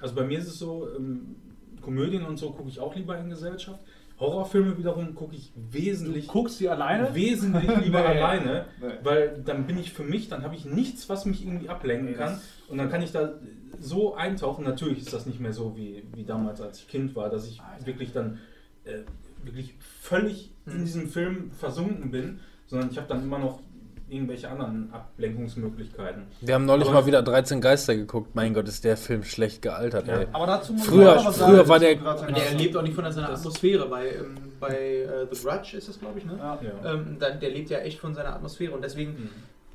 [0.00, 1.36] Also bei mir ist es so, ähm,
[1.80, 3.80] Komödien und so gucke ich auch lieber in Gesellschaft.
[4.18, 7.14] Horrorfilme wiederum gucke ich Du wesentlich, guckst die alleine?
[7.14, 8.06] wesentlich lieber Nee.
[8.20, 8.88] alleine, Nee.
[9.02, 12.14] weil dann bin ich für mich, dann habe ich nichts, was mich irgendwie ablenken Nee,
[12.16, 12.40] kann.
[12.68, 13.34] Und dann kann ich da
[13.78, 14.64] so eintauchen.
[14.64, 17.60] Natürlich ist das nicht mehr so wie, wie damals, als ich Kind war, dass ich
[17.84, 18.38] wirklich dann
[18.84, 19.00] äh,
[19.44, 23.60] wirklich völlig in diesem Film versunken bin, sondern ich habe dann immer noch
[24.08, 26.22] irgendwelche anderen Ablenkungsmöglichkeiten.
[26.40, 28.34] Wir haben neulich Aber- mal wieder 13 Geister geguckt.
[28.34, 30.18] Mein Gott, ist der Film schlecht gealtert, Ja.
[30.20, 30.26] ey.
[30.32, 32.54] Aber dazu muss Früher- man auch was früher sagen, war der- du gerade Und der
[32.54, 33.88] lebt auch nicht von seiner Atmosphäre.
[33.88, 36.38] Bei, ähm, bei äh, The Grudge ist das, glaube ich, ne?
[36.38, 36.58] Ja.
[36.94, 39.28] Ähm, dann, der lebt ja echt von seiner Atmosphäre und deswegen, Mhm.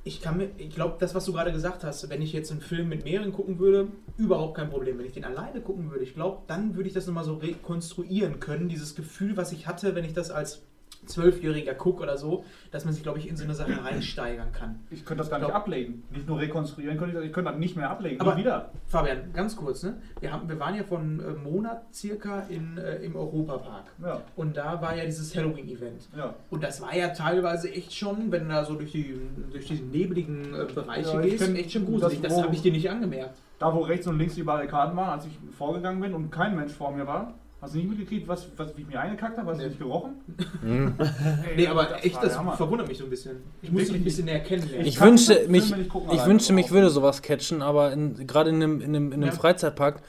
[0.03, 2.61] ich kann mir, ich glaube, das, was du gerade gesagt hast, wenn ich jetzt einen
[2.61, 3.87] Film mit mehreren gucken würde,
[4.17, 4.97] überhaupt kein Problem.
[4.97, 8.39] Wenn ich den alleine gucken würde, ich glaube, dann würde ich das nochmal so rekonstruieren
[8.39, 10.61] können, dieses Gefühl, was ich hatte, wenn ich das als
[11.05, 14.79] Zwölfjähriger gucke oder so, dass man sich, glaube ich, in so eine Sache reinsteigern kann.
[14.89, 16.03] Ich könnte das gar nicht Glaub- ablegen.
[16.11, 18.21] Nicht nur rekonstruieren, könnte ich, ich könnte das nicht mehr ablegen.
[18.21, 18.71] Aber- wieder.
[18.87, 19.95] Fabian, ganz kurz, ne?
[20.19, 23.85] Wir, haben, wir waren ja vor einem äh, Monat circa in, äh, im Europapark.
[24.03, 24.21] Ja.
[24.35, 26.09] Und da war ja dieses Halloween-Event.
[26.15, 26.33] Ja.
[26.49, 29.19] Und das war ja teilweise echt schon, wenn du da so durch die,
[29.51, 32.21] durch diese nebligen äh, Bereiche Ja, ich gehst, echt schon gruselig.
[32.21, 33.35] das, Das, habe ich dir nicht angemerkt.
[33.59, 36.71] Da, wo rechts und links die Barrikaden waren, als ich vorgegangen bin und kein Mensch
[36.73, 39.49] vor mir war, hast du nicht mitgekriegt, was, was, wie ich mir eingekackt habe?
[39.49, 39.69] Hast du Nee.
[39.69, 40.11] nicht gerochen?
[40.61, 40.93] Mhm.
[40.99, 42.57] Ey, Nee, aber das echt, das Hammer.
[42.57, 43.37] verwundert mich so ein bisschen.
[43.61, 44.85] Ich muss dich ein bisschen näher kennenlernen.
[44.87, 48.55] Ich wünschte, Filme mich, gucken ich wünschte, mich würde sowas catchen, aber in, gerade in
[48.57, 49.31] einem, in einem, in einem Ja.
[49.31, 50.01] Freizeitpark,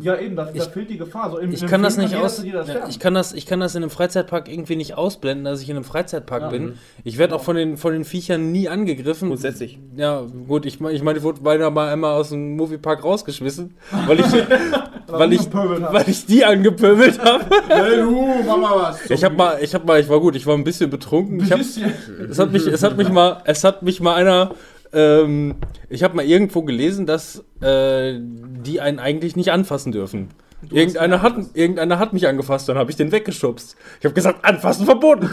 [0.00, 1.30] Ja, eben, da, da Ich- fehlt die Gefahr.
[1.30, 2.90] So, im, ich im kann das nicht jeder- aus, jeder ja, sterben.
[2.90, 5.76] ich kann das, ich kann das in einem Freizeitpark irgendwie nicht ausblenden, dass ich in
[5.76, 6.48] einem Freizeitpark Ja.
[6.50, 6.78] bin.
[7.04, 9.28] Ich werde auch von den, von den Viechern nie angegriffen.
[9.28, 9.78] Grundsätzlich.
[9.96, 13.74] Ja, gut, ich meine, ich, mein, ich wurde beinahe mal einmal aus dem Moviepark rausgeschmissen,
[14.06, 14.26] weil ich,
[15.08, 17.44] weil ich, weil ich die angepöbelt habe.
[17.68, 18.10] Hey, du,
[18.46, 19.10] mach mal was.
[19.10, 21.40] Ich habe mal, ich habe mal, ich war gut, ich war ein bisschen betrunken.
[21.40, 24.52] Ich hab, es hat mich, es hat mich mal, es hat mich mal einer,
[24.96, 25.54] ähm,
[25.88, 30.28] ich habe mal irgendwo gelesen, dass äh, die einen eigentlich nicht anfassen dürfen.
[30.70, 33.76] Irgendeiner hat, irgendeiner hat mich angefasst, dann habe ich den weggeschubst.
[34.00, 35.30] Ich habe gesagt, anfassen verboten.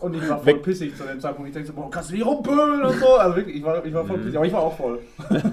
[0.00, 1.48] Und ich war voll pissig zu dem Zeitpunkt.
[1.48, 3.14] Ich denke so, boah, kannst du nicht rumpöbeln und so.
[3.16, 4.08] Also wirklich, ich war, ich war Mhm.
[4.08, 5.00] voll pissig, aber ich war auch voll.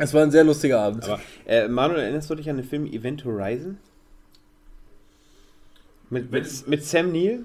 [0.00, 1.04] Es war ein sehr lustiger Abend.
[1.06, 3.78] Aber, äh, Manuel, erinnerst du dich an den Film Event Horizon?
[6.10, 7.44] Mit, mit, mit Sam Neill?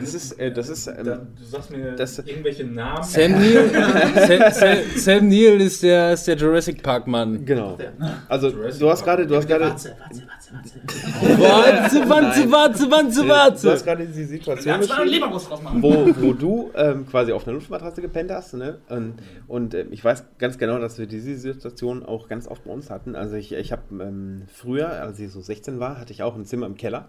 [0.00, 3.02] Das ist, äh, das ist, ähm, du sagst mir das- irgendwelche Namen.
[3.02, 7.44] Sam Neill, Sam, Sam, Sam Neill ist der, ist der Jurassic Park Mann.
[7.44, 7.76] Genau.
[8.28, 9.74] Also, du hast gerade, du hast gerade,
[11.38, 13.70] Warte, warte, warte, warte, du warte.
[13.72, 14.80] hast gerade die Situation
[15.80, 18.78] wo, wo du ähm, quasi auf einer Luftmatratze gepennt hast, ne?
[18.88, 19.14] Und,
[19.48, 22.90] und äh, ich weiß ganz genau, dass wir diese Situation auch ganz oft bei uns
[22.90, 23.16] hatten.
[23.16, 26.44] Also ich, ich habe ähm, früher, als ich so 16 war, hatte ich auch ein
[26.44, 27.08] Zimmer im Keller.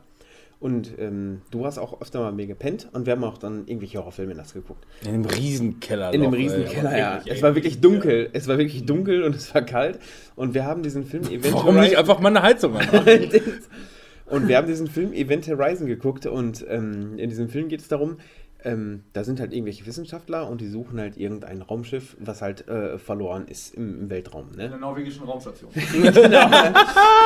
[0.59, 3.67] Und ähm, du hast auch öfter mal mit mir gepennt und wir haben auch dann
[3.67, 4.87] irgendwelche Horrorfilme nachts geguckt.
[5.05, 6.11] In dem Riesenkeller.
[6.13, 6.99] In dem noch, Riesenkeller, ey.
[6.99, 7.21] ja.
[7.27, 8.29] Es war wirklich dunkel.
[8.33, 9.99] Es war wirklich dunkel und es war kalt.
[10.35, 13.05] Und wir haben diesen Film Event Warum nicht Horizon- einfach mal eine Heizung anmachen?
[14.25, 17.87] und wir haben diesen Film Event Horizon geguckt und ähm, in diesem Film geht es
[17.87, 18.17] darum,
[18.63, 22.97] ähm, da sind halt irgendwelche Wissenschaftler und die suchen halt irgendein Raumschiff, was halt äh,
[22.97, 24.49] verloren ist im, im Weltraum.
[24.51, 24.69] In Ne?
[24.69, 25.69] der norwegischen Raumstation.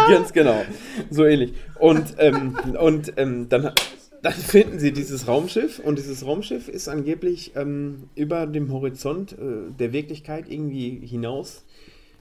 [0.09, 0.61] Ganz genau.
[1.09, 1.53] So ähnlich.
[1.79, 3.71] Und, ähm, und ähm, dann,
[4.21, 9.71] dann finden sie dieses Raumschiff und dieses Raumschiff ist angeblich ähm, über dem Horizont äh,
[9.77, 11.63] der Wirklichkeit irgendwie hinaus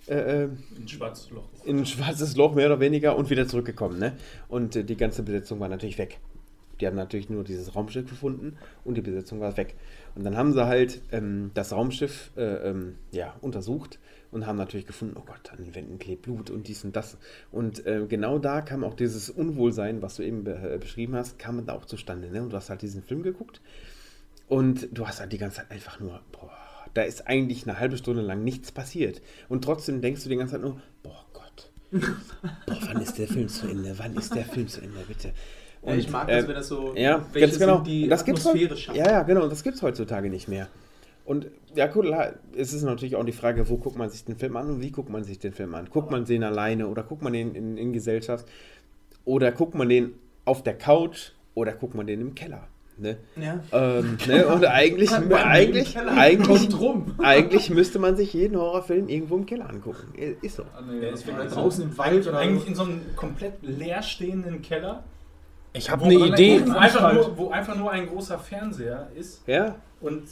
[0.08, 1.44] äh, äh, Ein schwarzes Loch.
[1.64, 3.98] in ein schwarzes Loch mehr oder weniger und wieder zurückgekommen.
[3.98, 4.12] Ne?
[4.48, 6.18] Und äh, die ganze Besetzung war natürlich weg.
[6.81, 9.74] Die haben natürlich nur dieses Raumschiff gefunden und die Besetzung war weg.
[10.15, 13.98] Und dann haben sie halt ähm, das Raumschiff äh, ähm, ja, untersucht
[14.31, 17.19] und haben natürlich gefunden, oh Gott, an den Wänden klebt Blut und dies und das.
[17.51, 21.39] Und äh, genau da kam auch dieses Unwohlsein, was du eben be äh, beschrieben hast,
[21.39, 22.31] kam da auch zustande.
[22.31, 22.43] Ne?
[22.43, 23.61] Und du hast halt diesen Film geguckt
[24.48, 26.51] und du hast halt die ganze Zeit einfach nur, boah,
[26.94, 29.23] da ist eigentlich eine halbe Stunde lang nichts passiert.
[29.48, 31.24] Und trotzdem denkst du die ganze Zeit nur, boah
[31.92, 33.94] boah, wann ist der Film zu Ende?
[33.96, 35.32] Wann ist der Film zu Ende, bitte?
[35.84, 36.94] Ja, ich mag das, äh, wenn das so.
[36.94, 37.78] ja, ganz genau.
[37.80, 38.98] die das Atmosphäre schaffen.
[38.98, 39.48] Ja, ja, genau.
[39.48, 40.68] Das gibt es heutzutage nicht mehr.
[41.24, 44.56] Und ja, klar, es ist natürlich auch die Frage, wo guckt man sich den Film
[44.56, 45.88] an und wie guckt man sich den Film an?
[45.90, 48.46] Guckt man den alleine oder guckt man den in, in Gesellschaft?
[49.24, 50.14] Oder guckt man den
[50.44, 52.66] auf der Couch oder guckt man den im Keller?
[53.01, 53.16] Ne?
[53.36, 53.60] Ja.
[53.72, 54.47] Ähm, ne?
[54.47, 56.77] Und eigentlich, eigentlich, eigentlich,
[57.18, 60.12] eigentlich müsste man sich jeden Horrorfilm irgendwo im Keller angucken.
[60.43, 60.64] Ist so.
[60.64, 65.02] Ja, das Oder wird draußen im Wald oder Eigentlich in so einem komplett leerstehenden Keller.
[65.72, 66.62] Ich habe wo eine Idee.
[66.66, 70.24] Wo einfach, nur, wo einfach nur ein großer Fernseher ist Ja, und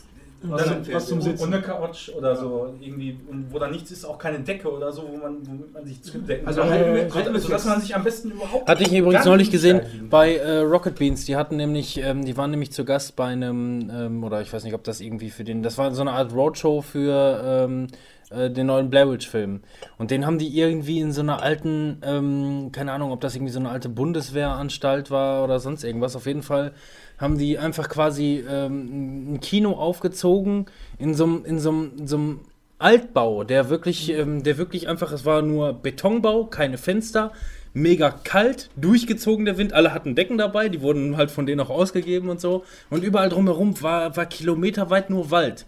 [0.42, 1.42] Was dann- zum- was zum Sitzen.
[1.42, 3.18] Und eine Couch oder so irgendwie.
[3.28, 6.00] Und wo da nichts ist, auch keine Decke oder so, wo man, womit man sich
[6.00, 6.70] zudecken Also kann.
[6.70, 9.46] halten wir- so, halten wir sodass man sich am besten überhaupt Hatte ich übrigens neulich
[9.48, 11.24] nicht gesehen bei äh, Rocket Beans.
[11.24, 14.62] Die hatten nämlich, ähm, die waren nämlich zu Gast bei einem, ähm, oder ich weiß
[14.62, 17.88] nicht, ob das irgendwie für den, das war so eine Art Roadshow für ähm,
[18.30, 19.62] äh, den neuen Blair Witch Film.
[19.96, 23.52] Und den haben die irgendwie in so einer alten, ähm, keine Ahnung, ob das irgendwie
[23.52, 26.14] so eine alte Bundeswehranstalt war oder sonst irgendwas.
[26.14, 26.72] Auf jeden Fall
[27.18, 30.66] haben die einfach quasi ähm, ein Kino aufgezogen
[30.98, 32.40] in so einem, in so einem, in
[32.78, 37.32] Altbau, der wirklich, ähm, der wirklich einfach, es war nur Betonbau, keine Fenster,
[37.74, 41.70] mega kalt, durchgezogen der Wind, alle hatten Decken dabei, die wurden halt von denen auch
[41.70, 42.64] ausgegeben und so.
[42.88, 45.66] Und überall drumherum war, war kilometerweit nur Wald.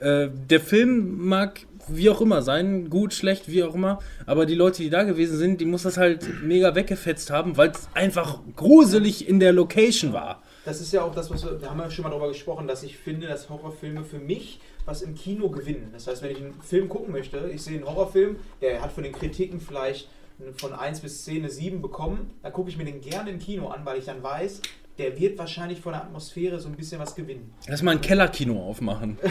[0.00, 4.54] Äh, der Film mag wie auch immer sein, gut, schlecht, wie auch immer, aber die
[4.54, 8.40] Leute, die da gewesen sind, die muss das halt mega weggefetzt haben, weil es einfach
[8.56, 10.41] gruselig in der Location war.
[10.64, 12.82] Das ist ja auch das, was wir, da haben wir schon mal drüber gesprochen, dass
[12.82, 15.90] ich finde, dass Horrorfilme für mich was im Kino gewinnen.
[15.92, 19.02] Das heißt, wenn ich einen Film gucken möchte, ich sehe einen Horrorfilm, der hat von
[19.02, 20.08] den Kritiken vielleicht
[20.56, 23.68] von 1 bis 10 eine 7 bekommen, dann gucke ich mir den gerne im Kino
[23.68, 24.60] an, weil ich dann weiß,
[24.98, 27.52] der wird wahrscheinlich von der Atmosphäre so ein bisschen was gewinnen.
[27.66, 29.18] Lass mal ein Kellerkino aufmachen.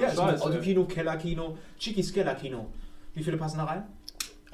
[0.00, 2.66] Ja, so ein Autokino, Kellerkino, Chikis Kellerkino.
[3.14, 3.84] Wie viele passen da rein?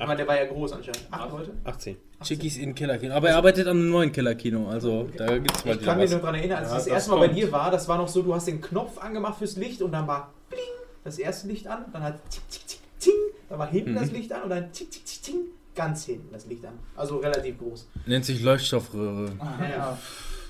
[0.03, 1.07] Aber der war ja groß anscheinend.
[1.11, 1.53] Acht Leute?
[1.65, 1.97] 18.
[2.23, 3.15] Chickies in Kellerkino.
[3.15, 6.11] Aber er arbeitet an einem neuen Kellerkino, also da gibt es mal Ich kann mich
[6.11, 7.99] nur daran erinnern, als Ja, ich das das erste Mal bei dir war, das war
[7.99, 10.61] noch so, du hast den Knopf angemacht fürs Licht und dann war bling,
[11.05, 13.13] das erste Licht an, dann hat tick, tick, tick, ting,
[13.49, 13.97] dann war hinten Mhm.
[13.97, 15.37] das Licht an und dann tick, tick, tick, ting,
[15.75, 16.75] ganz hinten das Licht an.
[16.97, 17.89] Also relativ groß.
[18.07, 19.33] Nennt sich Leuchtstoffröhre.
[19.61, 19.99] Ja.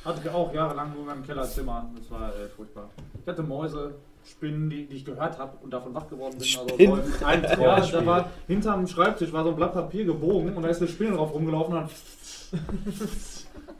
[0.04, 1.88] Hatte ich auch jahrelang nur in meinem Kellerzimmer.
[1.96, 2.90] Das war äh, furchtbar.
[3.22, 3.94] Ich hatte Mäuse,
[4.24, 6.42] Spinnen, die, die ich gehört habe und davon wach geworden bin.
[6.42, 7.02] Also Spinnen?
[7.02, 10.68] voll- ein ja, da war hinterm Schreibtisch war so ein Blatt Papier gebogen und da
[10.68, 11.90] ist eine Spinne drauf rumgelaufen und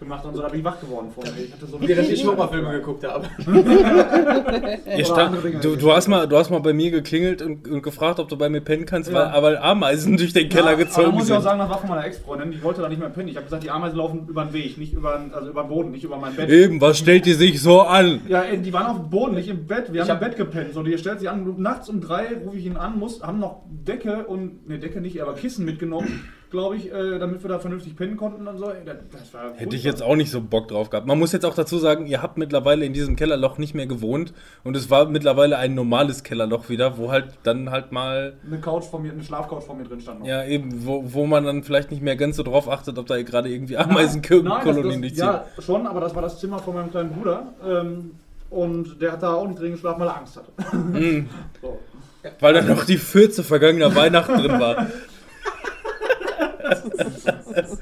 [0.02, 1.24] gemacht und so, da bin ich wach geworden von.
[1.24, 3.26] Ich hatte so dass ich Horrorfilme geguckt habe.
[5.04, 8.28] Stand, du, du, hast mal, du hast mal bei mir geklingelt und, und gefragt, ob
[8.28, 9.32] du bei mir pennen kannst, Ja.
[9.32, 11.44] weil, weil Ameisen durch den Keller aber da gezogen muss ich auch sind.
[11.44, 12.52] sagen, das war von meiner Ex-Freundin.
[12.52, 13.28] Die wollte da nicht mehr pennen.
[13.28, 15.90] Ich habe gesagt, die Ameisen laufen über den Weg, nicht über, also über den Boden,
[15.90, 16.48] nicht über mein Bett.
[16.50, 18.20] Eben, was stellt die sich so an?
[18.28, 19.92] Ja, die waren auf dem Boden, nicht im Bett.
[19.92, 20.74] Wir haben Ich im Bett gepennt.
[20.74, 23.62] So, die stellt sich an, nachts um drei rufe ich ihn an, muss, haben noch
[23.70, 26.24] Decke und, ne, Decke nicht, aber Kissen mitgenommen.
[26.52, 28.70] Glaube ich, äh, damit wir da vernünftig pennen konnten und so.
[28.70, 31.06] Ey, Das, war Hätte ich jetzt auch nicht so Bock drauf gehabt.
[31.06, 34.32] Man muss jetzt auch dazu sagen, ihr habt mittlerweile in diesem Kellerloch nicht mehr gewohnt
[34.62, 38.84] und es war mittlerweile ein normales Kellerloch wieder, wo halt dann halt mal, eine Couch
[38.84, 40.26] von mir, eine Schlafcouch von mir drin stand noch.
[40.26, 43.20] ja eben, wo, wo man dann vielleicht nicht mehr ganz so drauf achtet, ob da
[43.22, 47.46] gerade irgendwie Ameisenkolonien nicht Ja, schon, aber das war das Zimmer von meinem kleinen Bruder.
[47.66, 48.12] Ähm,
[48.50, 50.76] und der hat da auch nicht drin geschlafen, weil er Angst hatte.
[50.76, 51.28] Mhm.
[51.62, 51.78] So.
[52.38, 54.86] Weil da noch die Fürze vergangener Weihnachten drin war.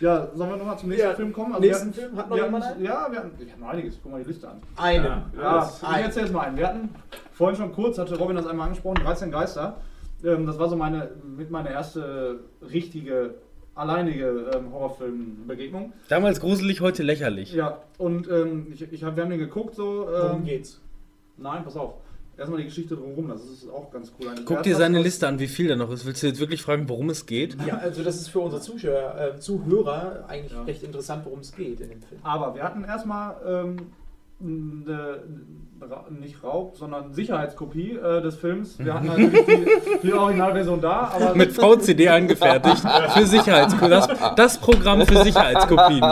[0.00, 1.52] Ja, sollen wir nochmal zum nächsten Ja, Film kommen?
[1.52, 2.16] Also nächsten wir hatten, Film?
[2.16, 2.84] Hat noch wir jemand hatten, einen?
[2.86, 3.98] Ja, wir hatten, ich einiges.
[4.02, 4.62] Guck mal die Liste an.
[4.76, 5.04] Einen.
[5.38, 6.04] Ja, ich Ein.
[6.04, 6.56] erzähl jetzt mal einen.
[6.56, 6.88] Wir hatten
[7.32, 9.76] vorhin schon kurz, hatte Robin das einmal angesprochen, 13 Geister.
[10.24, 13.34] Ähm, das war so meine, mit meine erste richtige,
[13.74, 15.92] alleinige ähm, Horrorfilmbegegnung.
[16.08, 17.52] Damals gruselig, heute lächerlich.
[17.52, 20.08] Ja, und ähm, ich, ich hab, wir haben den geguckt so.
[20.08, 20.80] Ähm, Worum geht's?
[21.36, 21.94] Nein, pass auf.
[22.40, 24.28] Erstmal die Geschichte drumherum, das ist auch ganz cool.
[24.28, 24.46] eigentlich.
[24.46, 26.06] Guck dir seine Liste an, wie viel da noch ist.
[26.06, 27.54] Willst du jetzt wirklich fragen, worum es geht?
[27.66, 30.62] Ja, also das ist für unsere Zuschauer, äh, Zuhörer eigentlich Ja.
[30.62, 32.18] recht interessant, worum es geht in dem Film.
[32.22, 33.76] Aber wir hatten erstmal ähm,
[34.42, 35.20] eine,
[35.82, 38.78] Ra- nicht Raub, sondern Sicherheitskopie äh, des Films.
[38.78, 42.82] Wir hatten natürlich die, die Originalversion da, aber Mit VCD angefertigt.
[43.14, 43.90] Für Sicherheitskopien.
[43.90, 46.02] Das, das Programm für Sicherheitskopien.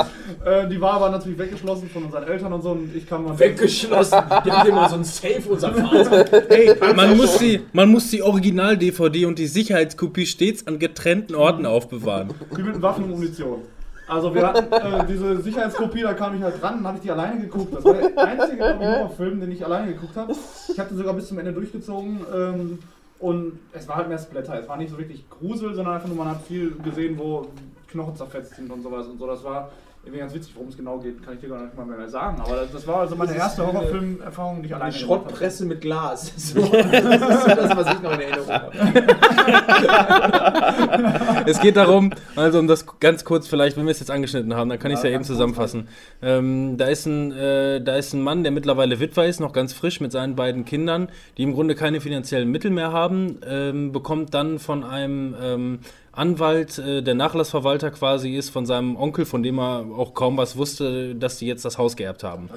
[0.44, 2.70] äh, die war aber natürlich weggeschlossen von unseren Eltern und so.
[2.70, 4.18] Und ich kam mal Weggeschlossen.
[4.46, 6.50] Die haben immer so ein Safe, unser Vater.
[6.50, 11.66] Ey, man muss die, man muss die Original-DVD und die Sicherheitskopie stets an getrennten Orten
[11.66, 12.30] aufbewahren.
[12.56, 13.58] Wie mit Waffen und Munition.
[14.08, 17.10] Also wir hatten äh, diese Sicherheitskopie, da kam ich halt dran und habe ich die
[17.10, 17.74] alleine geguckt.
[17.74, 20.32] Das war der einzige Horrorfilm, den ich alleine geguckt habe.
[20.68, 22.20] Ich habe den sogar bis zum Ende durchgezogen.
[22.34, 22.78] Ähm,
[23.20, 24.58] und es war halt mehr Splatter.
[24.60, 27.48] Es war nicht so wirklich Grusel, sondern einfach nur, man hat viel gesehen, wo
[27.88, 29.26] Knochen zerfetzt sind und sowas und so.
[29.26, 29.70] Das war
[30.08, 32.40] irgendwie ganz witzig, worum es genau geht, kann ich dir gar nicht mal mehr sagen.
[32.40, 34.98] Aber das, das war also meine Das erste Horrorfilm-Erfahrung, die ich Eine alleine.
[34.98, 36.32] Schrottpresse mit Glas.
[36.48, 38.72] So, das ist so das, was ich noch in Erinnerung habe.
[41.46, 44.70] Es geht darum, also um das ganz kurz vielleicht, wenn wir es jetzt angeschnitten haben,
[44.70, 45.88] dann kann ich es ja, eben zusammenfassen.
[46.22, 49.72] Ähm, da, ist ein, äh, da ist ein Mann, der mittlerweile Witwer ist, noch ganz
[49.72, 54.34] frisch mit seinen beiden Kindern, die im Grunde keine finanziellen Mittel mehr haben, ähm, bekommt
[54.34, 55.78] dann von einem ähm,
[56.18, 60.56] Anwalt, äh, der Nachlassverwalter quasi ist, von seinem Onkel, von dem er auch kaum was
[60.56, 62.50] wusste, dass die jetzt das Haus geerbt haben.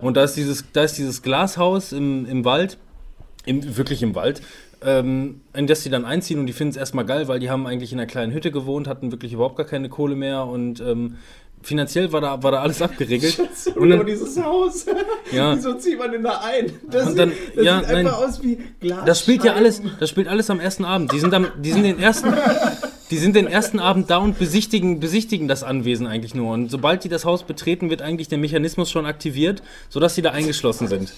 [0.00, 2.78] Und da ist dieses, da ist dieses Glashaus im, im Wald,
[3.44, 4.40] im, wirklich im Wald,
[4.84, 7.66] ähm, in das die dann einziehen und die finden es erstmal geil, weil die haben
[7.66, 11.16] eigentlich in einer kleinen Hütte gewohnt, hatten wirklich überhaupt gar keine Kohle mehr und ähm,
[11.62, 13.38] finanziell war da, war da alles abgeregelt.
[13.76, 14.86] Und Nur dann, dieses Haus.
[15.32, 15.56] Ja.
[15.56, 16.70] Wieso zieht man denn da ein?
[16.90, 18.28] Das, Und dann- sieht, das ja, sieht einfach nein.
[18.28, 19.04] aus wie Glas.
[19.06, 21.10] das spielt ja alles, das spielt alles am ersten Abend.
[21.12, 22.34] Die sind, am, die sind den ersten,
[23.10, 26.52] die sind den ersten Abend da und besichtigen, besichtigen das Anwesen eigentlich nur.
[26.52, 30.32] Und sobald die das Haus betreten, wird eigentlich der Mechanismus schon aktiviert, sodass sie da
[30.32, 31.12] eingeschlossen sind.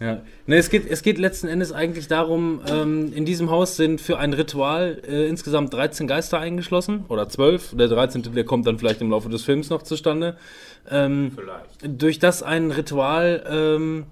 [0.00, 0.22] Ja.
[0.46, 4.18] Ne, es, geht, es geht letzten Endes eigentlich darum, ähm, in diesem Haus sind für
[4.18, 7.76] ein Ritual äh, insgesamt 13 Geister eingeschlossen oder 12.
[7.76, 8.22] Der 13.
[8.34, 10.38] der kommt dann vielleicht im Laufe des Films noch zustande.
[10.90, 12.02] Ähm, Vielleicht.
[12.02, 14.06] durch das ein Ritual ähm,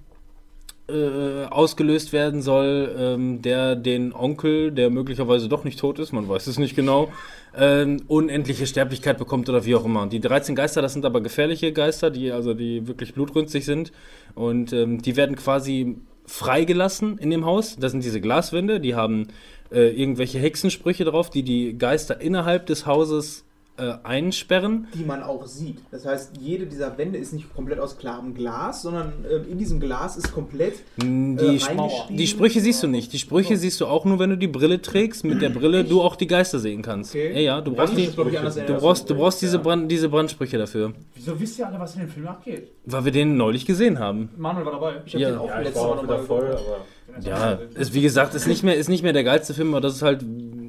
[0.91, 6.29] äh, ausgelöst werden soll, ähm, der den Onkel, der möglicherweise doch nicht tot ist, man
[6.29, 7.11] weiß es nicht genau,
[7.57, 10.07] ähm, unendliche Sterblichkeit bekommt oder wie auch immer.
[10.07, 13.93] Die 13 Geister, das sind aber gefährliche Geister, die also die wirklich blutrünstig sind
[14.35, 15.97] und ähm, die werden quasi
[16.27, 17.77] freigelassen in dem Haus.
[17.77, 19.29] Das sind diese Glaswände, die haben
[19.73, 23.45] äh, irgendwelche Hexensprüche drauf, die die Geister innerhalb des Hauses
[23.79, 24.89] äh, einsperren.
[24.95, 25.79] die man auch sieht.
[25.91, 29.81] Das heißt, jede dieser Wände ist nicht komplett aus klarem Glas, sondern ähm, in diesem
[29.81, 32.17] Glas ist komplett Die, äh, Sp- reingeschrieben.
[32.17, 33.13] die Sprüche siehst du nicht.
[33.13, 35.25] Die Sprüche siehst du auch nur, wenn du die Brille trägst.
[35.25, 37.15] Mit der Brille du auch die Geister sehen kannst.
[37.15, 37.33] Okay.
[37.35, 40.59] Ja, ja, du brauchst, die, anders in du brauchst, du brauchst diese, Brand, diese Brandsprüche
[40.59, 40.93] dafür.
[41.15, 42.69] Wieso wisst ihr alle, was in dem Film abgeht?
[42.85, 44.29] Weil wir den neulich gesehen haben.
[44.37, 44.93] Manuel war dabei.
[45.07, 45.31] Ich hab Ja.
[45.31, 48.03] den auch Ja, letztes war Mal auch noch mal wieder voll, aber Ja, ist, wie
[48.03, 50.25] gesagt, ist nicht, mehr, ist nicht mehr der geilste Film, aber das ist halt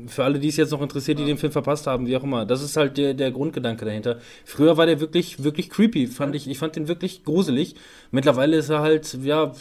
[0.09, 2.45] für alle, die es jetzt noch interessiert, die den Film verpasst haben, wie auch immer.
[2.45, 4.17] Das ist halt der, der Grundgedanke dahinter.
[4.45, 6.49] Früher war der wirklich, wirklich creepy, fand ich.
[6.49, 7.75] Ich fand den wirklich gruselig.
[8.11, 9.51] Mittlerweile ist er halt, ja,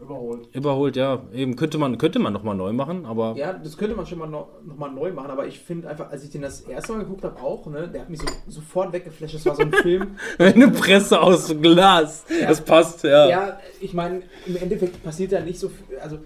[0.00, 0.48] Überholt.
[0.54, 1.22] überholt, ja.
[1.34, 3.34] Eben könnte man, könnte man nochmal neu machen, aber.
[3.36, 6.10] Ja, das könnte man schon mal noch, noch mal neu machen, aber ich finde einfach,
[6.10, 8.92] als ich den das erste Mal geguckt habe, auch, ne, der hat mich so, sofort
[8.92, 9.34] weggeflasht.
[9.34, 10.16] Das war so ein Film.
[10.38, 12.24] Eine Presse aus Glas.
[12.46, 13.28] Das passt, ja.
[13.28, 15.98] Ja, ich meine, im Endeffekt passiert da nicht so viel.
[15.98, 16.18] Also,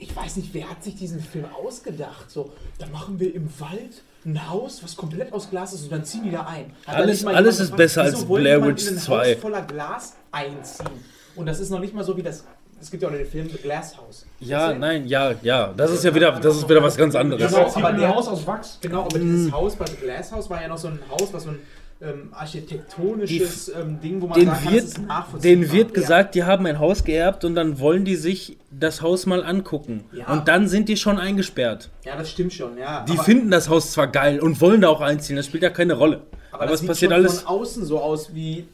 [0.00, 2.30] ich weiß nicht, wer hat sich diesen Film ausgedacht?
[2.30, 6.04] So, da machen wir im Wald ein Haus, was komplett aus Glas ist und dann
[6.04, 6.72] ziehen die da ein.
[6.86, 9.34] Hat Alles- alles ist besser als Blair Witch in ein 2?
[9.34, 10.88] Haus voller Glas einziehen.
[11.36, 12.44] Und das ist noch nicht mal so wie das.
[12.80, 14.24] Es gibt ja auch den Film The Glass House.
[14.38, 15.72] Ja, nein, ja, ja.
[15.76, 17.50] Das ist ja wieder, das ist wieder was ganz anderes.
[17.52, 18.78] Genau, aber der- Haus aus Wachs.
[18.80, 21.50] Genau, aber dieses Haus beim Glass House war ja noch so ein Haus, was so
[21.50, 21.58] ein
[22.00, 25.40] ähm, architektonisches ähm, Ding, wo man Den kann, wird, das ist nachvollziehbar.
[25.40, 25.94] denen wird Ja.
[25.94, 30.04] gesagt, die haben ein Haus geerbt und dann wollen die sich das Haus mal angucken.
[30.12, 30.32] Ja.
[30.32, 31.90] Und dann sind die schon eingesperrt.
[32.04, 33.04] Ja, das stimmt schon, ja.
[33.04, 35.70] Die aber, finden das Haus zwar geil und wollen da auch einziehen, das spielt ja
[35.70, 36.22] keine Rolle.
[36.52, 37.40] aber, Aber, das es sieht passiert schon alles.
[37.40, 38.66] von außen so aus wie,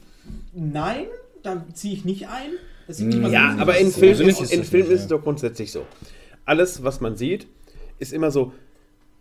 [0.53, 1.07] nein,
[1.43, 2.51] da ziehe ich nicht ein.
[2.87, 4.83] Das sieht nicht mal Ja, so aber in ist- Film, persönlich ist, in das Film
[4.85, 4.97] ist ja.
[4.97, 5.87] es doch grundsätzlich so.
[6.45, 7.47] Alles, was man sieht,
[7.99, 8.53] ist immer so,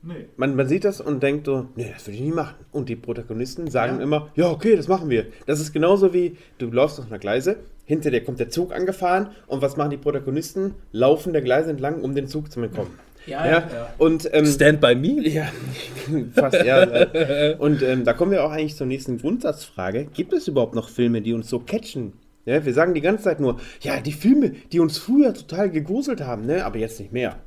[0.05, 0.25] Nee.
[0.35, 2.55] man, man sieht das und denkt so, nee, das würde ich nie machen.
[2.71, 4.03] Und die Protagonisten sagen Ja.
[4.03, 5.27] immer, ja, okay, das machen wir.
[5.45, 9.29] Das ist genauso wie, du läufst auf einer Gleise, hinter dir kommt der Zug angefahren
[9.47, 10.75] und was machen die Protagonisten?
[10.91, 12.91] Laufen der Gleise entlang, um den Zug zu entkommen.
[13.25, 13.93] Ja, Ja, ja.
[13.99, 15.25] und ähm, Stand by me?
[15.27, 15.47] ja,
[16.33, 17.55] fast ja.
[17.59, 20.07] Und ähm, da kommen wir auch eigentlich zur nächsten Grundsatzfrage.
[20.13, 22.11] Gibt es überhaupt noch Filme, die uns so catchen?
[22.45, 26.19] Ja, wir sagen die ganze Zeit nur, ja, die Filme, die uns früher total gegruselt
[26.19, 27.37] haben, ne, aber jetzt nicht mehr.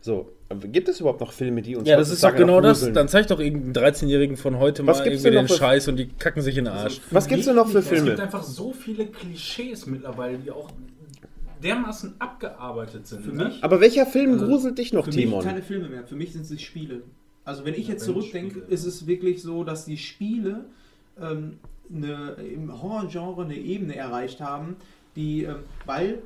[0.00, 0.32] So,
[0.72, 2.90] gibt es überhaupt noch Filme, die uns Ja, das ist doch genau das.
[2.92, 5.58] Dann zeig doch irgendeinen 13-Jährigen von heute Was mal gibt's irgendwie denn den noch für-
[5.58, 7.00] Scheiß und die kacken sich in den Arsch.
[7.10, 8.22] Was gibt's denn noch für Es gibt Filme?
[8.22, 10.70] einfach so viele Klischees mittlerweile, die auch
[11.62, 13.22] dermaßen abgearbeitet sind.
[13.24, 13.44] Für ne?
[13.46, 15.38] mich- Aber welcher Film Also, gruselt dich noch, Für Timon?
[15.38, 16.04] mich keine Filme mehr.
[16.06, 17.02] Für mich sind es Spiele.
[17.44, 18.66] Also wenn ich jetzt wenn zurückdenke, Spiele.
[18.74, 20.64] ist es wirklich so, dass die Spiele
[21.20, 21.58] ähm,
[21.92, 24.76] eine, im Horrorgenre eine Ebene erreicht haben,
[25.16, 26.20] die, ähm, weil,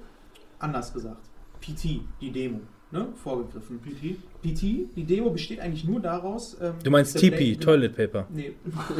[0.58, 1.22] anders gesagt,
[1.60, 2.60] PT, die Demo,
[2.92, 3.80] ne, vorgegriffen.
[3.80, 4.16] PT?
[4.42, 4.62] PT,
[4.96, 6.56] die Demo besteht eigentlich nur daraus...
[6.60, 8.26] Ähm, Du meinst TP, Play- Toilet Paper.
[8.30, 8.52] Nee,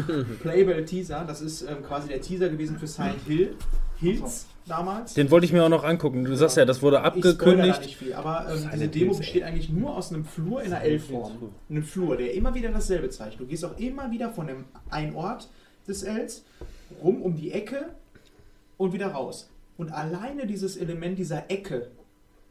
[0.43, 3.55] Playable Teaser, das ist ähm, quasi der Teaser gewesen für Silent Hill,
[3.99, 5.15] Hills damals.
[5.15, 6.25] Den wollte ich mir auch noch angucken.
[6.25, 7.81] Du sagst ja, das wurde Ich spoilere da abgekündigt.
[7.83, 10.85] nicht viel, aber ähm, diese Demo Hills, besteht eigentlich nur aus einem Flur in einer
[10.85, 11.33] L-Form.
[11.69, 13.41] Einem Flur, der immer wieder dasselbe zeigt.
[13.41, 15.49] Du gehst auch immer wieder von dem einen Ort
[15.89, 16.45] des Ls
[17.03, 17.87] rum um die Ecke
[18.77, 19.49] und wieder raus.
[19.77, 21.89] Und alleine dieses Element dieser Ecke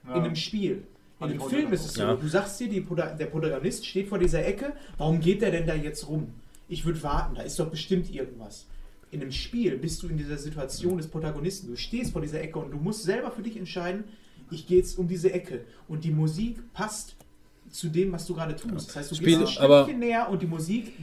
[0.07, 0.15] Ja.
[0.15, 0.83] in einem Spiel.
[1.21, 2.15] In heute Film ist es so, Ja.
[2.15, 5.67] du sagst dir, die, Prota- der Protagonist steht vor dieser Ecke, warum geht der denn
[5.67, 6.27] da jetzt rum?
[6.67, 8.65] Ich würde warten, da ist doch bestimmt irgendwas.
[9.11, 12.59] In einem Spiel bist du in dieser Situation des Protagonisten, du stehst vor dieser Ecke
[12.59, 14.05] und du musst selber für dich entscheiden,
[14.49, 15.61] ich gehe jetzt um diese Ecke.
[15.87, 17.15] Und die Musik passt
[17.69, 18.89] zu dem, was du gerade tust.
[18.89, 20.93] Das heißt, du Spiel- gehst ein aber- Stückchen näher und die Musik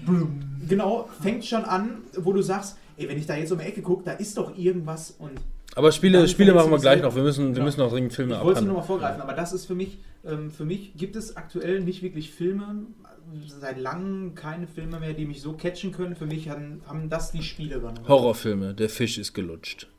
[0.68, 3.82] genau fängt schon an, wo du sagst, ey, wenn ich da jetzt um die Ecke
[3.82, 5.32] gucke, da ist doch irgendwas und
[5.78, 7.14] Aber Spiele, Dann Spiele machen wir gleich noch.
[7.14, 7.64] Wir müssen, wir Ja.
[7.64, 9.98] müssen noch dringend Filme ich wollte es nur mal vorgreifen, aber das ist für mich,
[10.24, 12.86] ähm, für mich gibt es aktuell nicht wirklich Filme,
[13.46, 16.16] seit langem keine Filme mehr, die mich so catchen können.
[16.16, 18.08] Für mich haben, haben das die Spiele übernommen.
[18.08, 19.86] Horrorfilme, der Fisch ist gelutscht.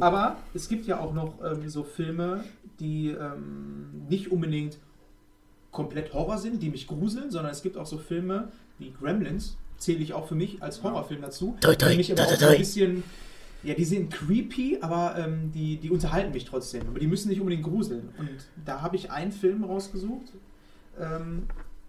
[0.00, 2.42] Aber es gibt ja auch noch ähm, so Filme,
[2.80, 4.78] die ähm, nicht unbedingt
[5.70, 8.50] komplett Horror sind, die mich gruseln, sondern es gibt auch so Filme
[8.80, 12.22] wie Gremlins, zähle ich auch für mich als Horrorfilm dazu, Toi, toi, die mich aber
[12.22, 12.58] toi, toi, so ein toi.
[12.58, 13.04] bisschen,
[13.62, 16.86] ja, die sind creepy, aber ähm, die, die unterhalten mich trotzdem.
[16.88, 18.10] Aber die müssen nicht unbedingt gruseln.
[18.18, 18.28] Und
[18.64, 20.32] da habe ich einen Film rausgesucht
[21.00, 21.44] ähm,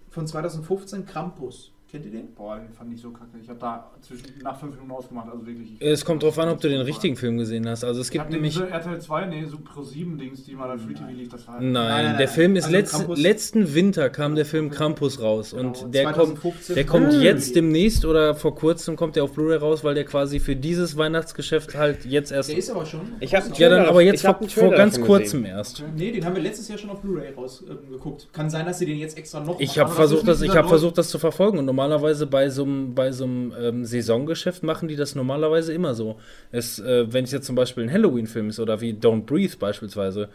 [0.10, 1.72] von 2015, Krampus.
[1.92, 2.34] Kennt ihr den?
[2.36, 3.32] Boah, den fand ich so kacke.
[3.42, 5.74] Ich habe da zwischen, nach fünf Minuten ausgemacht, also wirklich.
[5.80, 7.84] Ich, Es kommt drauf an, ob du den richtigen Film gesehen hast.
[7.84, 8.60] Also es gibt nämlich.
[8.60, 11.56] RTL 2, nee, so Pro 7 Dings, die mal dann Free TV lief, das war
[11.56, 12.36] halt Nein, nein, der nein.
[12.36, 16.16] Film ist Also letzt, letzten Winter kam der Film Krampus raus Genau, und der kommt,
[16.40, 20.06] 2015 der kommt jetzt demnächst oder vor kurzem kommt der auf Blu-ray raus, weil der
[20.06, 22.50] quasi für dieses Weihnachtsgeschäft halt jetzt erst.
[22.50, 23.02] Der ist aber schon.
[23.20, 25.58] Ich habe Ja, dann aber jetzt vor, vor ganz kurzem gesehen.
[25.58, 25.84] erst.
[25.98, 28.32] Nee, den haben wir letztes Jahr schon auf Blu-ray rausgeguckt.
[28.32, 30.98] Kann sein, dass sie den jetzt extra noch Ich habe versucht, das, ich habe versucht,
[31.00, 34.98] das zu verfolgen und normalerweise bei so einem bei so einem ähm, Saisongeschäft machen die
[34.98, 36.18] das normalerweise immer so.
[36.52, 40.28] Es, äh, wenn es jetzt zum Beispiel ein Halloween-Film ist oder wie Don't Breathe beispielsweise,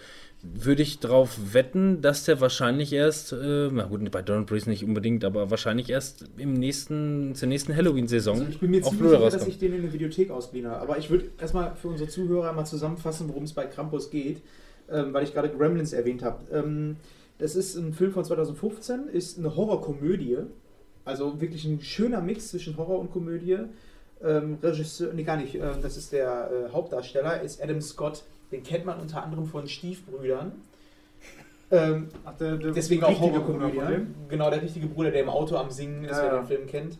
[0.43, 4.85] würde ich darauf wetten, dass der wahrscheinlich erst, äh, na gut, bei Don't Breathe nicht
[4.85, 9.21] unbedingt, aber wahrscheinlich erst im nächsten, zur nächsten Halloween-Saison Also ich bin mir ziemlich sicher,
[9.21, 9.49] dass rauskommt.
[9.53, 10.81] ich den in der Videothek ausgeliehen habe.
[10.81, 14.41] Aber ich würde erstmal für unsere Zuhörer mal zusammenfassen, worum es bei Krampus geht,
[14.91, 16.45] ähm, weil ich gerade Gremlins erwähnt habe.
[16.53, 16.97] Ähm,
[17.39, 20.39] das ist ein Film von 2015, ist eine Horrorkomödie.
[21.05, 23.59] Also wirklich ein schöner Mix zwischen Horror und Komödie.
[24.23, 28.25] Ähm, Regisseur, nee, gar nicht, ähm, das ist der äh, Hauptdarsteller, ist Adam Scott.
[28.53, 30.53] Den kennt man unter anderem von Stiefbrüdern.
[31.71, 34.07] Ähm, Ach, der, der Deswegen auch Horrorkomödie.
[34.29, 36.39] Genau, der richtige Bruder, der im Auto am Singen ist, Ja, wer ja.
[36.41, 36.99] den Film kennt.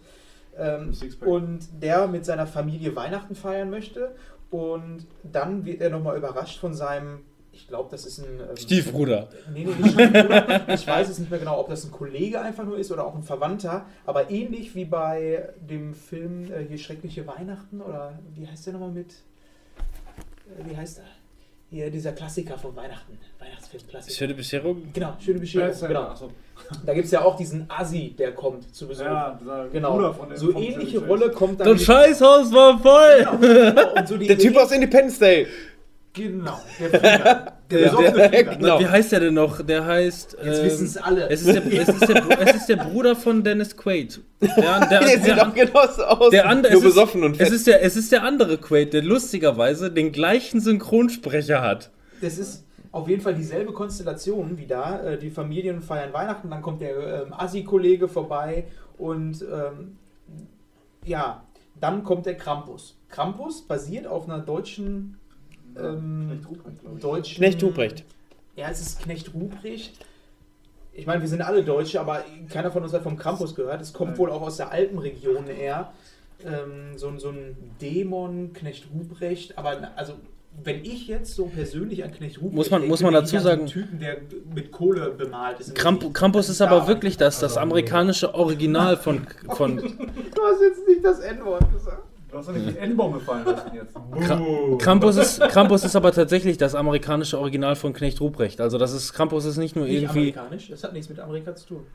[0.57, 0.93] Ähm,
[1.25, 4.15] und der mit seiner Familie Weihnachten feiern möchte.
[4.51, 7.21] Und dann wird er nochmal überrascht von seinem,
[7.55, 8.41] ich glaube, das ist ein.
[8.41, 9.29] Ähm, Stiefbruder.
[9.53, 10.69] Nee, nee, nicht Stiefbruder.
[10.75, 13.15] ich weiß es nicht mehr genau, ob das ein Kollege einfach nur ist oder auch
[13.15, 13.87] ein Verwandter.
[14.07, 18.91] Aber ähnlich wie bei dem Film äh, hier Schreckliche Weihnachten oder wie heißt der nochmal
[18.91, 19.13] mit?
[20.59, 21.05] Äh, wie heißt er?
[21.71, 23.19] Hier dieser Klassiker von Weihnachten.
[23.39, 24.17] Weihnachtsfilm, Klassiker.
[24.17, 24.83] Schöne Bescherung.
[24.93, 25.75] Genau, schöne Bescherung.
[25.81, 26.03] Ja, Genau.
[26.03, 26.31] Achso.
[26.87, 29.05] Da gibt es ja auch diesen Assi, der kommt zu Besuch.
[29.05, 29.39] Ja,
[29.73, 30.13] genau.
[30.13, 30.37] Dem.
[30.37, 31.69] so ähnliche Rolle kommt dann.
[31.69, 33.39] Das Scheißhaus war voll!
[33.41, 35.47] Genau, und so die Der Typ aus Independence Day.
[36.15, 37.53] Genau, der Flieger.
[37.71, 38.57] Der Ja, besoffene der- Finger.
[38.57, 38.79] genau.
[38.81, 39.61] Wie heißt der denn noch?
[39.63, 40.37] Der heißt.
[40.45, 41.29] Jetzt ähm, wissen es alle.
[41.29, 44.21] Es ist, der, es, ist der, es ist der Bruder von Dennis Quaid.
[44.41, 46.31] Der, der, Der sieht der, auch genauso aus.
[46.31, 47.53] der andere, Nur es ist, besoffen und es fett.
[47.53, 51.91] ist der, es ist der andere Quaid, der lustigerweise den gleichen Synchronsprecher hat.
[52.21, 55.01] Das ist auf jeden Fall dieselbe Konstellation wie da.
[55.03, 58.67] Äh, Die Familien feiern Weihnachten, dann kommt der ähm, Assi-Kollege vorbei
[58.99, 59.97] und ähm,
[61.05, 61.43] ja,
[61.81, 62.97] dann kommt der Krampus.
[63.09, 65.19] Krampus basiert auf einer deutschen.
[65.79, 66.41] Ähm,
[67.01, 68.05] deutschen Knecht Ruprecht.
[68.57, 69.95] Ja, es ist Knecht Ruprecht.
[70.93, 73.81] Ich meine, wir sind alle Deutsche, aber keiner von uns hat vom Krampus gehört.
[73.81, 75.93] Es kommt wohl auch aus der Alpenregion eher.
[76.45, 79.59] Ähm, so, ein- so ein Dämon, Knecht Ruprecht.
[79.59, 80.15] Aber also,
[80.63, 83.49] wenn ich jetzt so persönlich an Knecht Ruprecht Muss man- denke, muss man dazu so
[83.49, 84.19] einen sagen- Typen, der
[84.55, 85.75] mit Kohle bemalt ist.
[85.75, 89.27] Kramp Krampus ist aber wirklich das, das amerikanische Original von,
[89.57, 92.05] von Du hast jetzt nicht das N-Wort gesagt.
[92.35, 93.97] Du hast doch nicht den N-Baum gefallen lassen jetzt.
[93.97, 98.61] Kra- Krampus ist, Krampus ist aber tatsächlich das amerikanische Original von Knecht Ruprecht.
[98.61, 100.37] Also das ist Krampus ist nicht nur Nicht irgendwie.
[100.37, 101.87] amerikanisch, das hat nichts mit Amerika zu tun.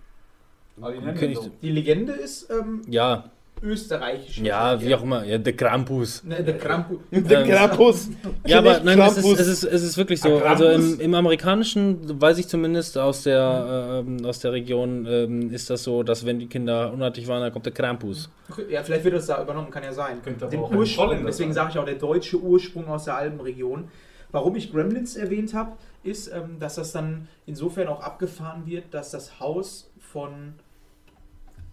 [0.80, 1.38] Aber die.
[1.61, 3.26] Die Legende ist ähm, Ja,
[3.61, 4.40] österreichisch.
[4.40, 5.23] ja, wie auch immer.
[5.26, 6.23] Ja, der Krampus.
[6.23, 6.99] Ne, der Krampus.
[7.11, 8.10] Der Ähm, Krampus.
[8.45, 10.38] Ja, aber nein, es ist, es, ist, es ist wirklich so.
[10.40, 15.52] Ah, Also im, im amerikanischen, weiß ich zumindest aus der, ähm, aus der Region, ähm,
[15.52, 18.30] ist das so, dass wenn die Kinder unartig waren, dann kommt der Krampus.
[18.69, 20.22] Ja, vielleicht wird das da übernommen, kann ja sein.
[20.23, 23.90] Könnte aber Den auch Ursprung, deswegen sage ich auch der deutsche Ursprung aus der Alpenregion.
[24.31, 25.72] Warum ich Gremlins erwähnt habe,
[26.03, 30.53] ist, ähm, dass das dann insofern auch abgefahren wird, dass das Haus von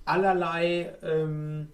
[0.05, 1.69] allerlei ähm,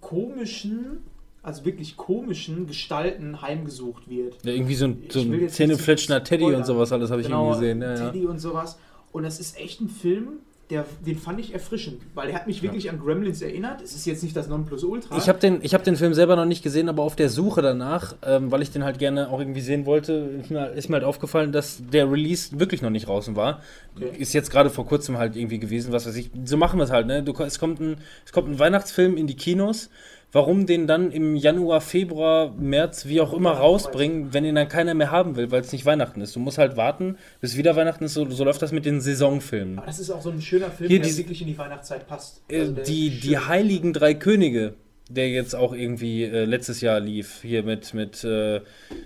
[0.00, 0.98] komischen,
[1.42, 4.36] also wirklich komischen Gestalten heimgesucht wird.
[4.44, 7.60] Ja, irgendwie so ein, so ein zähnefletschender Teddy und sowas alles habe ich Genau, irgendwie
[7.60, 7.82] gesehen.
[7.82, 8.10] Ja, ja.
[8.10, 8.78] Teddy und sowas.
[9.12, 10.40] Und das ist echt ein Film,
[10.70, 13.80] der, den fand ich erfrischend, weil er hat mich wirklich an Gremlins erinnert.
[13.82, 15.16] Es ist jetzt nicht das Nonplusultra.
[15.16, 17.62] Ich habe den, ich hab den Film selber noch nicht gesehen, aber auf der Suche
[17.62, 20.96] danach, ähm, weil ich den halt gerne auch irgendwie sehen wollte, ist mir, ist mir
[20.96, 23.62] halt aufgefallen, dass der Release wirklich noch nicht draußen war.
[23.94, 24.10] Okay.
[24.18, 26.30] Ist jetzt gerade vor kurzem halt irgendwie gewesen, was weiß ich.
[26.44, 27.22] So machen wir es halt, ne?
[27.22, 29.88] Du, es, kommt ein, es kommt ein Weihnachtsfilm in die Kinos.
[30.32, 34.92] Warum den dann im Januar, Februar, März, wie auch immer rausbringen, wenn ihn dann keiner
[34.92, 36.34] mehr haben will, weil es nicht Weihnachten ist.
[36.36, 38.14] Du musst halt warten, bis wieder Weihnachten ist.
[38.14, 39.78] So, so läuft das mit den Saisonfilmen.
[39.78, 42.06] Aber das ist auch so ein schöner Film, Hier der diese- wirklich in die Weihnachtszeit
[42.06, 42.42] passt.
[42.48, 43.38] Äh, Also der die, die.
[43.38, 44.74] Heiligen Drei Könige,
[45.08, 48.60] der jetzt auch irgendwie äh, letztes Jahr lief, hier mit, mit äh,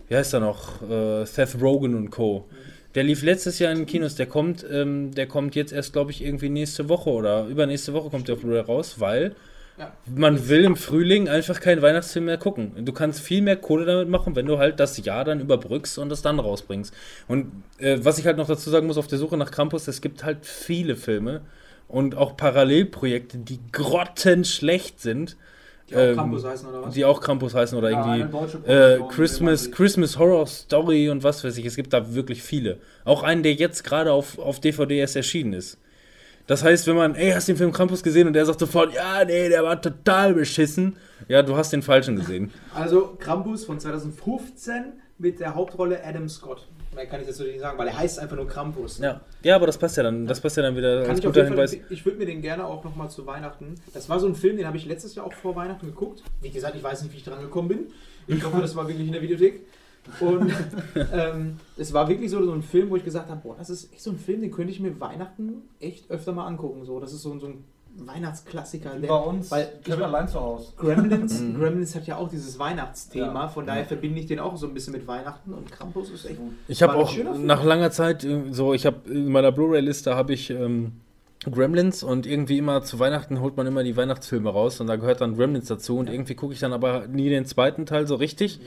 [0.09, 2.47] wie heißt er noch, äh, Seth Rogen und Co.
[2.97, 6.11] Der lief letztes Jahr in den Kinos, der kommt, ähm, der kommt jetzt erst, glaube
[6.11, 9.37] ich, irgendwie nächste Woche oder übernächste Woche kommt der Blu-ray raus, weil
[9.81, 9.93] Ja.
[10.15, 12.85] man will im Frühling einfach keinen Weihnachtsfilm mehr gucken.
[12.85, 16.11] Du kannst viel mehr Kohle damit machen, wenn du halt das Jahr dann überbrückst und
[16.11, 16.93] das dann rausbringst.
[17.29, 20.03] Und äh, was ich halt noch dazu sagen muss, auf der Suche nach Krampus, es
[20.03, 21.41] gibt halt viele Filme
[21.89, 25.39] und auch Parallelprojekte, die grottenschlecht sind.
[25.89, 26.95] Die auch ähm, Krampus heißen oder was?
[26.95, 31.57] Die auch Krampus heißen oder Ja, irgendwie äh, Christmas, Christmas Horror Story und was weiß
[31.57, 31.65] ich.
[31.65, 32.81] Es gibt da wirklich viele.
[33.07, 35.79] Auch einen, der jetzt gerade auf, auf DVD erst erschienen ist.
[36.51, 38.93] Das heißt, wenn man, ey, hast du den Film Krampus gesehen und der sagt sofort,
[38.93, 40.97] ja, nee, der war total beschissen.
[41.29, 42.51] Ja, du hast den falschen gesehen.
[42.75, 46.67] Also Krampus von 2015 mit der Hauptrolle Adam Scott.
[46.93, 48.99] Mehr kann ich dazu nicht sagen, weil er heißt einfach nur Krampus.
[48.99, 50.27] Ja, ja aber das passt ja dann.
[50.27, 52.65] Das passt ja dann wieder Kann als ich guter Fall, ich würde mir den gerne
[52.65, 53.77] auch nochmal zu Weihnachten.
[53.95, 56.25] Das war so ein Film, den habe ich letztes Jahr auch vor Weihnachten geguckt.
[56.43, 57.79] Wie gesagt, ich weiß nicht, wie ich dran gekommen bin.
[58.27, 59.61] Ich hoffe, das war wirklich in der Videothek.
[60.21, 60.53] Und
[61.13, 63.93] ähm, es war wirklich so, so ein Film, wo ich gesagt habe, boah, das ist
[63.93, 66.85] echt so ein Film, den könnte ich mir Weihnachten echt öfter mal angucken.
[66.85, 67.65] So, das ist so, so ein
[67.97, 68.91] Weihnachtsklassiker.
[69.07, 70.73] Bei uns, weil Kevin allein zu Hause.
[70.77, 71.59] Gremlins, Mhm.
[71.59, 73.49] Gremlins hat ja auch dieses Weihnachtsthema, Ja.
[73.49, 76.39] von daher verbinde ich den auch so ein bisschen mit Weihnachten und Krampus ist echt.
[76.69, 80.51] Ich habe auch nach langer Zeit äh, so, ich habe in meiner Blu-ray-Liste habe ich
[80.51, 80.93] ähm,
[81.51, 85.21] Gremlins und irgendwie immer zu Weihnachten holt man immer die Weihnachtsfilme raus und da gehört
[85.21, 88.61] dann Gremlins dazu und irgendwie gucke ich dann aber nie den zweiten Teil so richtig.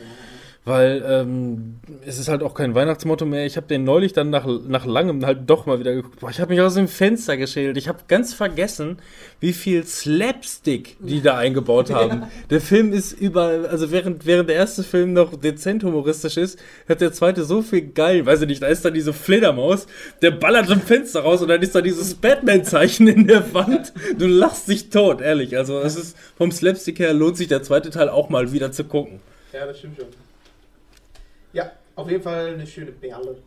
[0.65, 3.45] Weil ähm, es ist halt auch kein Weihnachtsmotto mehr.
[3.45, 6.21] Ich habe den neulich dann nach, nach langem halt doch mal wieder geguckt.
[6.21, 7.75] Boah, ich habe mich aus dem Fenster geschält.
[7.75, 8.97] Ich habe ganz vergessen,
[9.41, 12.23] wie viel Slapstick die da eingebaut haben.
[12.49, 16.57] Der Film ist überall, also während, während der erste Film noch dezent humoristisch ist,
[16.87, 18.25] hat der zweite so viel geil.
[18.25, 19.85] Weiß ich nicht, da ist dann diese Fledermaus,
[20.21, 23.91] der ballert zum Fenster raus und dann ist da dieses Batman-Zeichen in der Wand.
[24.17, 25.57] Du lachst dich tot, ehrlich.
[25.57, 28.85] Also es ist vom Slapstick her lohnt sich der zweite Teil auch mal wieder zu
[28.85, 29.19] gucken.
[29.51, 30.07] Ja, das stimmt schon.
[31.95, 33.37] Ja, auf jeden Fall eine schöne Perle.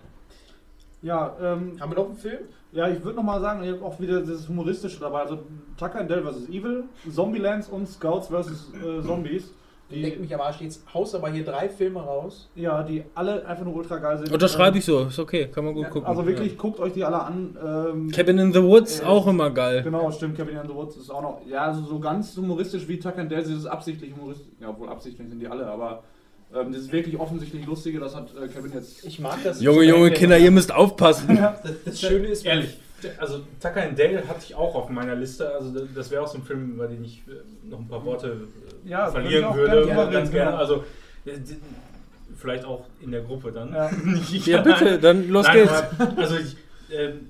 [1.02, 2.38] Ja, ähm, Haben wir noch einen Film?
[2.72, 5.20] ja, ich würde nochmal sagen, ich habe auch wieder das Humoristische dabei.
[5.20, 5.38] Also
[5.78, 6.48] Tucker and Dale vs.
[6.48, 8.72] Evil, Zombielands und Scouts vs.
[8.74, 9.52] Äh, Zombies.
[9.88, 12.50] Leck Die, mich am Arsch, jetzt haust aber hier drei Filme raus.
[12.56, 14.32] ja, die alle einfach nur ultra geil sind.
[14.32, 16.08] Unterschreibe ich so, ist okay, kann man gut Ja, gucken.
[16.08, 17.56] Also wirklich, guckt euch die alle an.
[17.64, 19.84] Ähm, Cabin in the Woods, Äh, auch immer geil.
[19.84, 22.98] Genau, stimmt, Kevin in the Woods ist auch noch, ja, also so ganz humoristisch wie
[22.98, 26.02] Tucker and Dale, sie ist absichtlich humoristisch, ja, obwohl absichtlich sind die alle, aber
[26.54, 29.04] Ähm, das ist wirklich offensichtlich lustige, das hat äh, Kevin jetzt.
[29.04, 29.60] Ich mag das.
[29.60, 31.36] Junge, junge Kinder, ihr müsst aufpassen.
[31.36, 32.78] Das, das Schöne ist, Ehrlich,
[33.18, 35.50] also Tucker and Dale hatte ich auch auf meiner Liste.
[35.52, 38.46] Also das- wäre auch so ein Film, über den ich äh, noch ein paar Worte
[38.84, 39.82] äh, Ja, verlieren würde.
[39.86, 40.50] drüber ganz gerne.
[40.52, 40.56] genau.
[40.62, 40.84] Also
[41.26, 41.32] äh,
[42.36, 43.72] vielleicht auch in der Gruppe dann.
[43.74, 43.90] Ja.
[44.46, 45.72] Ja, bitte, dann los Nein, geht's.
[45.72, 46.56] aber, also ich,
[46.92, 47.28] ähm,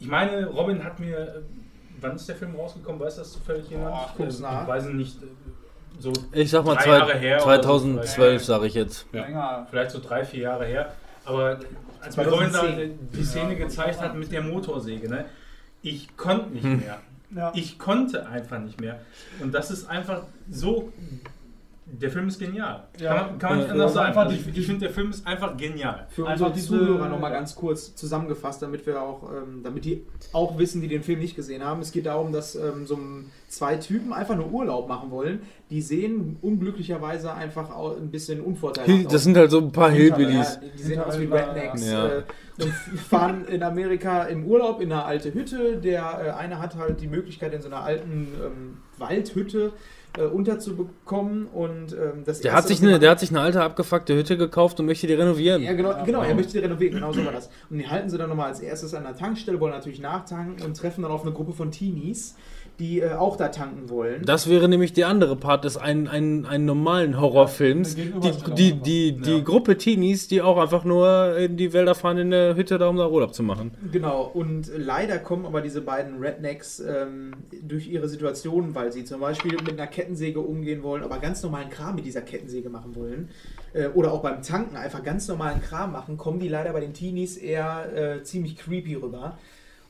[0.00, 1.28] ich meine, Robin hat mir, äh,
[2.00, 3.00] wann ist der Film rausgekommen?
[3.00, 3.94] Weiß das zufällig jemand?
[4.16, 4.34] Boah, ich.
[4.34, 5.26] Ich weiß nicht, äh,
[6.02, 9.06] so Ich sag mal Drei zwei, Jahre her oder so 2012, sage ich jetzt.
[9.12, 9.66] Länger.
[9.70, 10.92] vielleicht so drei, vier Jahre her.
[11.24, 11.60] Aber
[12.00, 12.98] als da 2010.
[13.12, 15.24] die Szene gezeigt hat mit der Motorsäge, ne?
[15.82, 17.00] ich konnte nicht mehr.
[17.34, 17.52] Ja.
[17.54, 19.00] Ich konnte einfach nicht mehr.
[19.40, 20.92] Und das ist einfach so.
[21.94, 22.84] Der Film ist genial.
[22.98, 23.14] Ja.
[23.14, 24.06] Kann man, kann man nicht anders sagen.
[24.08, 26.06] einfach Also ich ich finde, der Film ist einfach genial.
[26.08, 30.06] Für Einfach unsere diese- Zuhörer nochmal ganz kurz zusammengefasst, damit wir auch, ähm, damit die
[30.32, 31.82] auch wissen, die den Film nicht gesehen haben.
[31.82, 35.40] Es geht darum, dass ähm, so ein- zwei Typen einfach nur Urlaub machen wollen.
[35.68, 39.12] Die sehen unglücklicherweise einfach auch ein bisschen unvorteilhaft aus.
[39.12, 40.54] Das sind halt so ein paar Hillbillies.
[40.54, 42.06] Ja, die, die sehen aus wie Rednecks ja.
[42.08, 42.22] äh,
[42.58, 45.76] und fahren in Amerika im Urlaub in eine alte Hütte.
[45.76, 49.72] Der äh, eine hat halt die Möglichkeit, in so einer alten ähm, Waldhütte
[50.18, 53.62] äh, unterzubekommen und ähm, das Der erste, hat, sich eine, der hat sich eine alte
[53.62, 55.62] abgefuckte Hütte gekauft und möchte die renovieren.
[55.62, 57.48] ja, genau, genau, er möchte die renovieren, genau so war das.
[57.70, 60.76] Und die halten sie dann nochmal als erstes an der Tankstelle, wollen natürlich nachtanken und
[60.76, 62.36] treffen dann auf eine Gruppe von Teenies,
[62.82, 64.24] die äh, auch da tanken wollen.
[64.24, 67.96] Das wäre nämlich der andere Part des einen, einen, einen normalen Horrorfilms.
[67.96, 72.18] Eine Die, die, die, die Gruppe Teenies, die auch einfach nur in die Wälder fahren
[72.18, 73.70] in der Hütte, da um da Urlaub zu machen.
[73.92, 79.20] Genau, und leider kommen aber diese beiden Rednecks ähm, durch ihre Situation, weil sie zum
[79.20, 83.28] Beispiel mit einer Kettensäge umgehen wollen, aber ganz normalen Kram mit dieser Kettensäge machen wollen,
[83.74, 86.94] äh, oder auch beim Tanken einfach ganz normalen Kram machen, kommen die leider bei den
[86.94, 89.38] Teenies eher äh, ziemlich creepy rüber.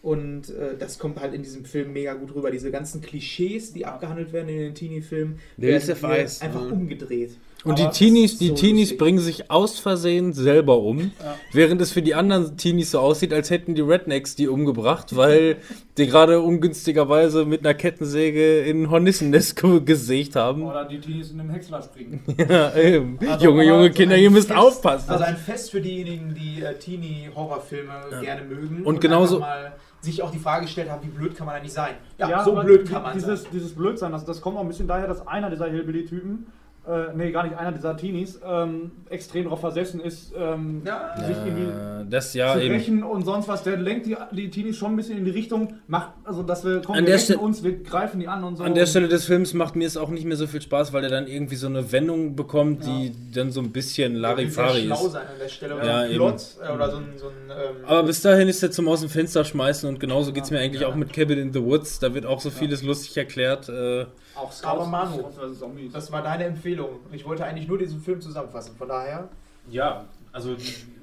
[0.03, 2.51] Und äh, das kommt halt in diesem Film mega gut rüber.
[2.51, 6.73] Diese ganzen Klischees, die abgehandelt werden in den Teenie-Filmen, Der ist werden Weiß, einfach ne?
[6.73, 7.39] umgedreht.
[7.65, 8.99] Und Aber die Teenies, die so Teenies lustig.
[8.99, 11.13] bringen sich aus Versehen selber um,
[11.53, 15.59] während es für die anderen Teenies so aussieht, als hätten die Rednecks die umgebracht, weil
[15.97, 20.65] die gerade ungünstigerweise mit einer Kettensäge in ein Hornissennest ge- gesägt haben.
[20.65, 22.21] Oder die Teenies in den Häcksler springen.
[22.49, 23.21] Ja, eben.
[23.29, 25.11] Also, junge, junge so Kinder, ihr müsst Fest- aufpassen.
[25.11, 28.83] Also ein Fest für diejenigen, die äh, Teenie-Horrorfilme gerne mögen.
[28.85, 29.73] Und genauso- einfach mal
[30.03, 31.95] sich auch die Frage gestellt haben, wie blöd kann man eigentlich sein?
[32.19, 33.53] Ja, aber so blöd kann man dieses, sein.
[33.53, 36.47] Dieses Blödsein, das, das kommt auch ein bisschen daher, dass einer dieser Hillbilly-Typen,
[36.89, 41.15] äh, nee, gar nicht einer dieser Teenies, ähm, extrem darauf versessen ist, ähm, Ja.
[41.17, 42.75] sich irgendwie Äh, das ja zu eben.
[42.75, 43.63] rächen und sonst was.
[43.63, 46.81] Der lenkt die, die Teenies schon ein bisschen in die Richtung, macht, also dass wir
[46.83, 48.65] kommen, An wir Stelle- uns, wir greifen die an und so.
[48.65, 51.05] An der Stelle des Films macht mir es auch nicht mehr so viel Spaß, weil
[51.05, 55.11] er dann irgendwie so eine Wendung bekommt, die dann so ein bisschen Larifari ist.
[55.13, 55.77] sein an der Stelle.
[55.87, 56.15] Ja, eben.
[56.17, 57.05] Äh, oder so ein.
[57.17, 60.33] So ein ähm, Aber bis dahin ist er zum aus dem Fenster schmeißen und genauso
[60.33, 62.01] geht es mir eigentlich auch mit Cabin in the Woods.
[62.01, 63.69] Da wird auch so vieles lustig erklärt.
[63.69, 64.07] Äh,
[64.37, 65.93] auch Scouts, Aber Manu, Scouts Zombies.
[65.93, 67.01] das war deine Empfehlung.
[67.13, 68.77] Ich wollte eigentlich nur diesen Film zusammenfassen.
[68.77, 69.29] Von daher.
[69.71, 70.57] Ja, also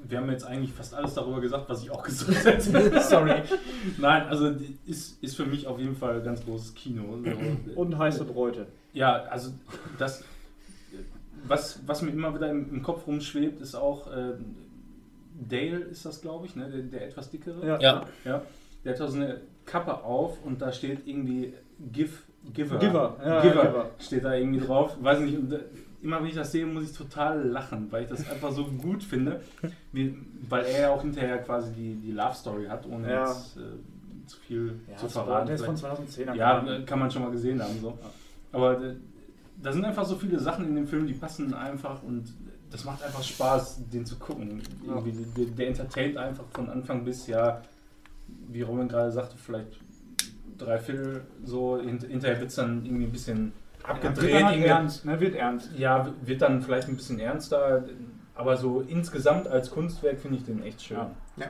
[0.07, 3.01] wir haben jetzt eigentlich fast alles darüber gesagt, was ich auch gesagt hätte.
[3.01, 3.43] Sorry.
[3.97, 4.51] Nein, also
[4.85, 7.19] ist, ist für mich auf jeden Fall ganz großes Kino.
[7.23, 8.67] So, und heiße Bräute.
[8.93, 9.51] Ja, also
[9.97, 10.23] das,
[11.47, 14.33] was, was mir immer wieder im, im Kopf rumschwebt, ist auch äh,
[15.39, 16.69] Dale ist das, glaube ich, ne?
[16.69, 17.65] der, der etwas dickere.
[17.65, 17.79] Ja.
[17.79, 18.05] ja.
[18.25, 18.41] Ja,
[18.83, 21.53] der hat da so eine Kappe auf und da steht irgendwie
[21.91, 22.11] Give,
[22.53, 22.77] Giver.
[22.79, 23.89] Giver, ja, Giver, Giver.
[23.99, 24.95] steht da irgendwie drauf.
[25.01, 25.59] Weiß nicht, und, äh,
[26.01, 29.03] immer wenn ich das sehe, muss ich total lachen, weil ich das einfach so gut
[29.03, 29.41] finde,
[29.91, 30.15] wie,
[30.47, 33.27] weil er ja auch hinterher quasi die, die Love Story hat, ohne Ja.
[33.27, 33.61] jetzt äh,
[34.25, 35.51] zu viel zu Der verraten.
[35.51, 36.33] ist von Vielleicht- 2010.
[36.35, 37.79] ja, äh, kann man schon mal gesehen haben.
[37.81, 37.97] So.
[38.51, 38.95] Aber äh,
[39.61, 42.33] da sind einfach so viele Sachen in dem Film, die passen einfach und
[42.71, 44.61] das macht einfach Spaß, den zu gucken.
[44.87, 47.61] Der, der entertaint einfach von Anfang bis, ja,
[48.47, 49.79] wie Robin gerade sagte, vielleicht
[50.59, 51.79] drei Viertel so.
[51.81, 53.53] Hint, hinterher wird es dann irgendwie ein bisschen
[53.83, 54.21] abgedreht.
[54.21, 55.19] Wird dann halt ernst, ne?
[55.19, 55.69] Wird ernst.
[55.77, 57.85] ja, wird dann vielleicht ein bisschen ernster.
[58.35, 60.97] Aber so insgesamt als Kunstwerk finde ich den echt schön.
[61.37, 61.47] Ja.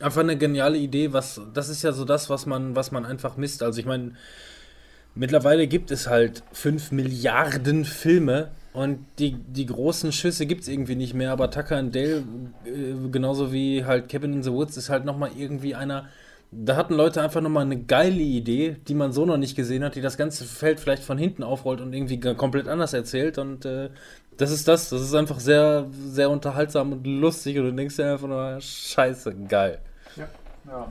[0.00, 3.36] Einfach eine geniale Idee, was das ist ja so das, was man, was man einfach
[3.36, 3.62] misst.
[3.62, 4.12] Also ich meine,
[5.14, 10.94] mittlerweile gibt es halt 5 Milliarden Filme und die, die großen Schüsse gibt es irgendwie
[10.94, 12.22] nicht mehr, aber Tucker and Dale,
[12.64, 16.08] äh, genauso wie halt Cabin in the Woods, ist halt nochmal irgendwie einer.
[16.50, 19.96] Da hatten Leute einfach nochmal eine geile Idee, die man so noch nicht gesehen hat,
[19.96, 23.36] die das ganze Feld vielleicht von hinten aufrollt und irgendwie komplett anders erzählt.
[23.38, 23.90] Und äh,
[24.38, 24.88] das ist das.
[24.88, 29.34] Das ist einfach sehr, sehr unterhaltsam und lustig und du denkst dir einfach nur, scheiße,
[29.46, 29.80] geil.
[30.16, 30.26] Ja.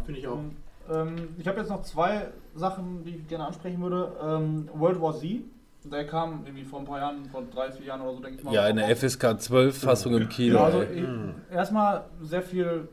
[0.05, 0.33] Finde ich auch.
[0.33, 0.55] Und,
[0.91, 4.11] ähm, ich habe jetzt noch zwei Sachen, die ich gerne ansprechen würde.
[4.23, 5.41] Ähm, World War Z,
[5.83, 8.43] der kam irgendwie vor ein paar Jahren, vor drei, vier Jahren oder so, denke ich
[8.43, 8.53] mal.
[8.53, 10.55] Ja, eine FSK 12 Fassung im Kino.
[10.55, 11.03] Ja, also ich,
[11.51, 12.87] erstmal sehr viel,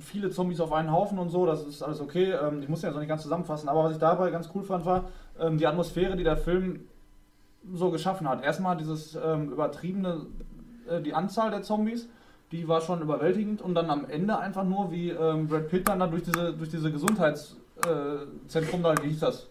[0.00, 2.32] viele Zombies auf einen Haufen und so, das ist alles okay.
[2.32, 4.62] Ähm, ich muss ja jetzt noch nicht ganz zusammenfassen, aber was ich dabei ganz cool
[4.62, 5.04] fand, war
[5.40, 6.80] ähm, die Atmosphäre, die der Film
[7.74, 8.44] so geschaffen hat.
[8.44, 10.26] Erstmal dieses ähm, übertriebene
[10.90, 12.08] äh, die Anzahl der Zombies,
[12.52, 15.98] die war schon überwältigend und dann am Ende einfach nur, wie ähm, Brad Pitt dann
[16.00, 19.46] da durch diese, durch diese Gesundheitszentrum da, wie hieß das?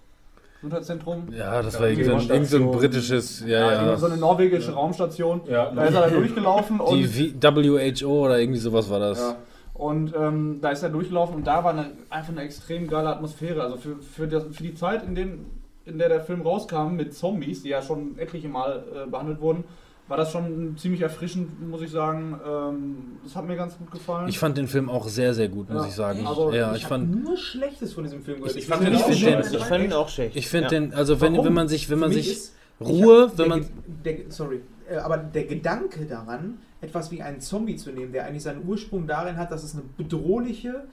[0.62, 1.28] Gesundheitszentrum?
[1.34, 3.98] Ja, das war die irgend so ein, britisches, ja, Ja, ja.
[3.98, 5.42] So eine norwegische Raumstation.
[5.50, 5.72] Ja.
[5.72, 9.36] Da ist er dann durchgelaufen und Die V- WHO oder irgendwie sowas war das.
[9.74, 13.62] Und ähm, da ist er durchgelaufen und da war eine, einfach eine extrem geile Atmosphäre.
[13.64, 15.46] Also für, für, das, für die Zeit, in, den,
[15.86, 19.64] in der der Film rauskam mit Zombies, die ja schon etliche Mal äh, behandelt wurden,
[20.08, 22.40] war das schon ziemlich erfrischend, muss ich sagen.
[22.48, 24.28] Ähm, das hat mir ganz gut gefallen.
[24.28, 26.28] Ich fand den Film auch sehr, sehr gut, muss Ja, ich sagen.
[26.28, 27.24] aber ja, ich ich hab fand.
[27.24, 28.56] nur Schlechtes von diesem Film gehört.
[28.56, 29.26] Ich fand den auch Ich
[29.66, 30.36] fand ihn auch schlecht.
[30.36, 30.70] Ich finde Ja.
[30.70, 31.46] den, also wenn, Warum?
[31.48, 33.70] wenn man sich, wenn man sich ist- Ruhe, Ich wenn hab- man.
[34.04, 38.26] Der, der, sorry, äh, aber der Gedanke daran, etwas wie einen Zombie zu nehmen, der
[38.26, 40.84] eigentlich seinen Ursprung darin hat, dass es eine bedrohliche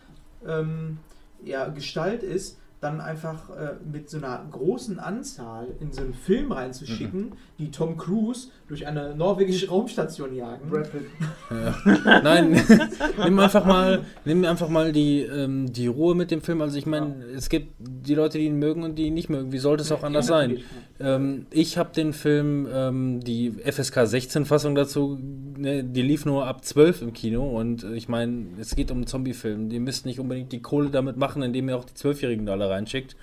[0.47, 0.99] ähm,
[1.45, 6.51] ja, Gestalt ist, dann einfach äh, mit so einer großen Anzahl in so einen Film
[6.51, 10.71] reinzuschicken, die Tom Cruise durch eine norwegische Raumstation jagen.
[10.71, 11.05] Pitt.
[12.07, 12.59] Nein,
[13.25, 16.63] nimm einfach mal, nimm einfach mal die, ähm, die Ruhe mit dem Film.
[16.63, 19.53] Also ich meine, es gibt die Leute, die ihn mögen und die ihn nicht mögen.
[19.53, 20.59] Wie sollte es auch anders Ja, sein?
[21.01, 25.19] Ähm, ich habe den Film, ähm, die FSK 16-Fassung dazu,
[25.61, 28.99] ne, die lief nur ab 12 im Kino und äh, ich meine, es geht um
[28.99, 29.71] einen Zombie-Film.
[29.71, 32.71] Ihr müsst nicht unbedingt die Kohle damit machen, indem ihr auch die 12-Jährigen da alle
[32.71, 33.17] reinschickt.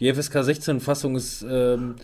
[0.00, 1.96] Die FSK 16-Fassung ist ähm,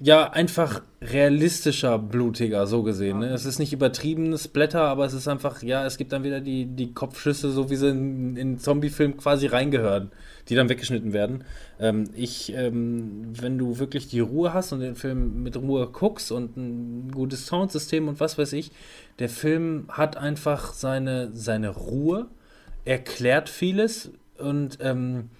[0.00, 3.20] ja einfach realistischer, blutiger, so gesehen.
[3.20, 3.28] Ne?
[3.28, 6.66] Es ist nicht übertriebenes Blätter, aber es ist einfach, ja, es gibt dann wieder die,
[6.66, 10.10] die Kopfschüsse, so wie sie in, in Zombie-Film quasi reingehören,
[10.48, 11.44] die dann weggeschnitten werden.
[11.78, 16.32] Ähm, ich, ähm, wenn du wirklich die Ruhe hast und den Film mit Ruhe guckst
[16.32, 18.72] und ein gutes Soundsystem und was weiß ich,
[19.18, 22.28] der Film hat einfach seine, seine Ruhe,
[22.84, 25.30] erklärt vieles und ähm,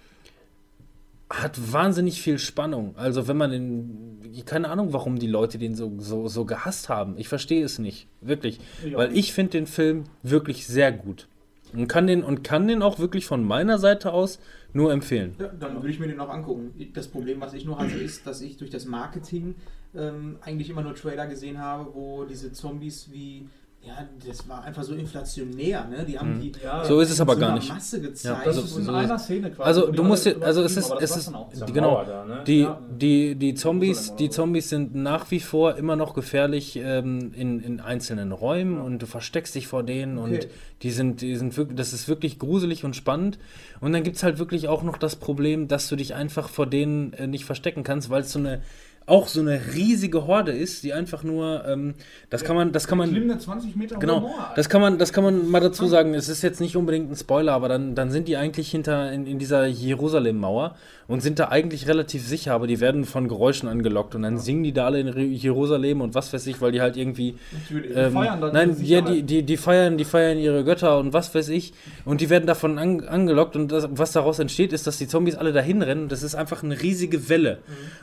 [1.29, 2.93] hat wahnsinnig viel Spannung.
[2.97, 7.17] Also wenn man den, keine Ahnung, warum die Leute den so, so, so gehasst haben.
[7.17, 8.59] Ich verstehe es nicht, wirklich.
[8.85, 8.97] Ja.
[8.97, 11.27] Weil ich finde den Film wirklich sehr gut.
[11.73, 14.39] Und kann den, und kann den auch wirklich von meiner Seite aus
[14.73, 15.35] nur empfehlen.
[15.39, 16.73] Ja, dann würde ich mir den auch angucken.
[16.93, 19.55] Das Problem, was ich nur hatte, ist, dass ich durch das Marketing
[19.95, 23.47] ähm, eigentlich immer nur Trailer gesehen habe, wo diese Zombies wie,
[23.83, 26.05] ja, das war einfach so inflationär, ne?
[26.07, 27.67] Die haben die Ja, So ist es aber in gar nicht.
[27.69, 28.45] Masse gezeigt.
[28.45, 29.67] Das Also, ist in so einer Szene quasi.
[29.67, 31.33] Also du musst dir, also es ist, es das ist,
[31.73, 32.43] genau, da, ne?
[32.45, 32.79] die, Ja.
[32.91, 34.31] die, die Zombies, die so.
[34.33, 39.07] Zombies sind nach wie vor immer noch gefährlich ähm, in, in einzelnen Räumen und du
[39.07, 40.35] versteckst dich vor denen Okay.
[40.35, 40.47] und
[40.83, 43.39] die sind, die sind wirklich, das ist wirklich gruselig und spannend.
[43.79, 46.67] Und dann gibt es halt wirklich auch noch das Problem, dass du dich einfach vor
[46.67, 48.61] denen äh, nicht verstecken kannst, weil es so eine
[49.07, 51.95] auch so eine riesige Horde ist, die einfach nur, ähm,
[52.29, 54.53] das kann man, das kann man, Klimmende 20 Meter Genau, Alter.
[54.55, 56.13] das kann man, das kann man mal dazu sagen.
[56.13, 59.25] Es ist jetzt nicht unbedingt ein Spoiler, aber dann, dann sind die eigentlich hinter in,
[59.27, 60.75] in dieser Jerusalem-Mauer
[61.07, 64.63] und sind da eigentlich relativ sicher, aber die werden von Geräuschen angelockt und dann singen
[64.63, 67.95] die da alle in Re- Jerusalem und was weiß ich, weil die halt irgendwie Natürlich.
[67.97, 71.33] ähm, feiern dann nein, ja, die, die, die feiern, die feiern ihre Götter und was
[71.35, 71.73] weiß ich.
[72.05, 75.35] Und die werden davon an, angelockt und das, was daraus entsteht, ist, dass die Zombies
[75.35, 76.03] alle dahin rennen.
[76.03, 77.57] und Das ist einfach eine riesige Welle.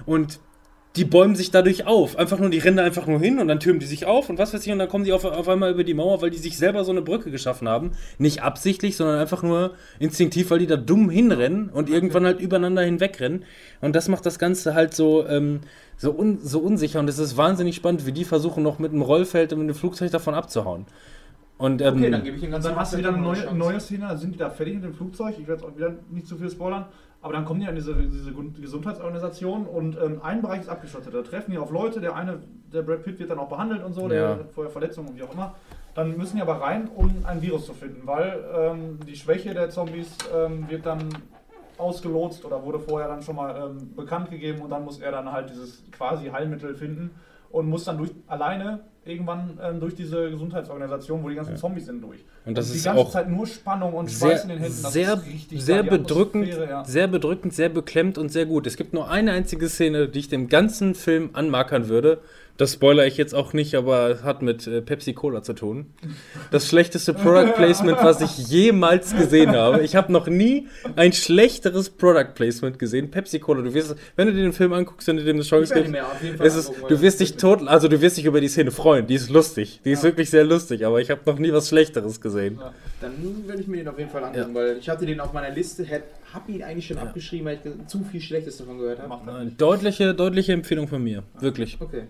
[0.04, 0.38] Und
[0.98, 2.18] die bäumen sich dadurch auf.
[2.18, 4.38] Einfach nur, die rennen da einfach nur hin und dann türmen die sich auf und
[4.38, 6.38] was weiß ich, und dann kommen die auf, auf einmal über die Mauer, weil die
[6.38, 7.92] sich selber so eine Brücke geschaffen haben.
[8.18, 12.82] Nicht absichtlich, sondern einfach nur instinktiv, weil die da dumm hinrennen und irgendwann halt übereinander
[12.82, 13.44] hinwegrennen.
[13.80, 15.60] Und das macht das Ganze halt so, ähm,
[15.96, 19.02] so, un, so unsicher und es ist wahnsinnig spannend, wie die versuchen noch mit einem
[19.02, 20.86] Rollfeld und mit einem Flugzeug davon abzuhauen.
[21.58, 23.54] Und, ähm, Okay, dann gebe ich den Und ganzen dann hast du wieder eine neue,
[23.54, 25.34] neue Szene, da sind die da fertig mit dem Flugzeug.
[25.38, 26.86] Ich werde jetzt auch wieder nicht zu viel spoilern.
[27.20, 31.12] Aber dann kommen die an diese, diese Gesundheitsorganisation und ähm, ein Bereich ist abgeschottet.
[31.12, 32.38] Da treffen die auf Leute, der eine,
[32.72, 34.28] der Brad Pitt wird dann auch behandelt und so, der Ja.
[34.30, 35.54] hat vorher Verletzungen und wie auch immer.
[35.94, 39.68] Dann müssen die aber rein, um ein Virus zu finden, weil ähm, die Schwäche der
[39.70, 41.08] Zombies ähm, wird dann
[41.76, 45.30] ausgelotst oder wurde vorher dann schon mal ähm, bekannt gegeben und dann muss er dann
[45.32, 47.10] halt dieses quasi Heilmittel finden
[47.50, 52.02] und muss dann durch alleine irgendwann ähm, durch diese Gesundheitsorganisation, wo die ganzen Zombies sind,
[52.02, 52.24] durch.
[52.44, 54.82] Und das die ist ganze auch Zeit nur Spannung und Schweiß sehr, in den Händen.
[54.82, 55.82] Das sehr, ist richtig sehr.
[55.82, 56.84] Die bedrückend, ja.
[56.84, 58.66] sehr bedrückend, sehr beklemmt und sehr gut.
[58.66, 62.20] Es gibt nur eine einzige Szene, die ich dem ganzen Film anmarkern würde.
[62.58, 65.86] Das spoiler ich jetzt auch nicht, aber es hat mit äh, Pepsi Cola zu tun.
[66.50, 69.82] Das schlechteste Product Placement, was ich jemals gesehen habe.
[69.84, 73.12] Ich habe noch nie ein schlechteres Product Placement gesehen.
[73.12, 75.72] Pepsi Cola, du wirst, wenn du dir den Film anguckst, wenn du dem eine Chance
[75.72, 75.94] gibst,
[76.40, 79.06] es ist, du wirst dich tot, also du wirst dich über die Szene freuen.
[79.06, 79.80] Die ist lustig.
[79.84, 82.58] Die ist wirklich sehr lustig, aber ich habe noch nie was Schlechteres gesehen.
[83.00, 83.12] Dann
[83.46, 85.86] werde ich mir den auf jeden Fall angucken, weil ich hatte den auf meiner Liste,
[86.32, 89.52] habe ihn eigentlich schon abgeschrieben, weil ich zu viel Schlechtes davon gehört habe.
[89.56, 91.22] Deutliche, deutliche Empfehlung von mir.
[91.38, 91.78] Wirklich.
[91.80, 92.02] Okay.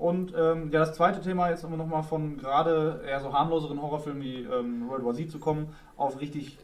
[0.00, 3.82] Und ähm, ja, das zweite Thema jetzt immer noch mal von gerade eher so harmloseren
[3.82, 6.56] Horrorfilmen wie ähm, World War Z zu kommen, auf richtig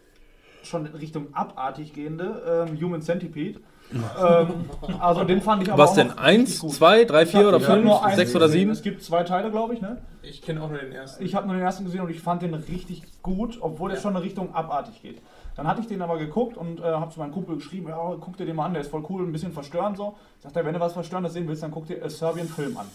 [0.62, 3.60] schon in Richtung abartig gehende, ähm, Human Centipede.
[3.92, 4.64] ähm,
[4.98, 6.18] also den fand ich aber Was auch denn?
[6.18, 8.70] Eins, zwei, drei, vier oder Ich hab fünf, nur eins sechs oder sieben?
[8.70, 9.98] Es gibt zwei Teile, glaube ich, ne?
[10.22, 11.22] Ich kenne auch nur den ersten.
[11.22, 14.16] Ich habe nur den ersten gesehen und ich fand den richtig gut, obwohl der schon
[14.16, 15.20] in Richtung abartig geht.
[15.56, 18.38] Dann hatte ich den aber geguckt und äh, habe zu meinem Kumpel geschrieben, ja, guck
[18.38, 20.16] dir den mal an, der ist voll cool, ein bisschen verstörend so.
[20.40, 22.86] Sagt er, wenn du was Verstörendes sehen willst, dann guck dir A Serbian Film an.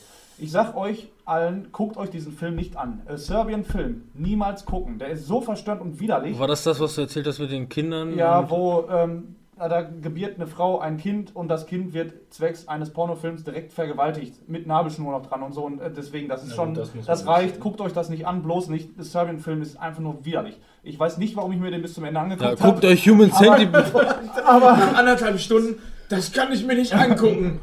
[0.42, 3.02] Ich sag euch allen, guckt euch diesen Film nicht an.
[3.08, 4.98] A Serbian Film, niemals gucken.
[4.98, 6.40] Der ist so verstörend und widerlich.
[6.40, 8.18] War das das, was du erzählt hast mit den Kindern?
[8.18, 12.90] Ja, wo ähm, da gebiert eine Frau ein Kind und das Kind wird zwecks eines
[12.90, 15.64] Pornofilms direkt vergewaltigt, mit Nabelschnur noch dran und so.
[15.64, 17.54] Und äh, deswegen, das ist Ja, schon, das, das reicht.
[17.56, 17.62] sehen.
[17.62, 18.98] Guckt euch das nicht an, bloß nicht.
[18.98, 20.60] Der Serbian-Film ist einfach nur widerlich.
[20.82, 22.88] Ich weiß nicht, warum ich mir den bis zum Ende Ja, angeguckt guckt habe.
[22.88, 23.86] euch Human Centipede.
[24.48, 25.76] Aber anderthalb Stunden,
[26.12, 27.60] das kann ich mir nicht angucken.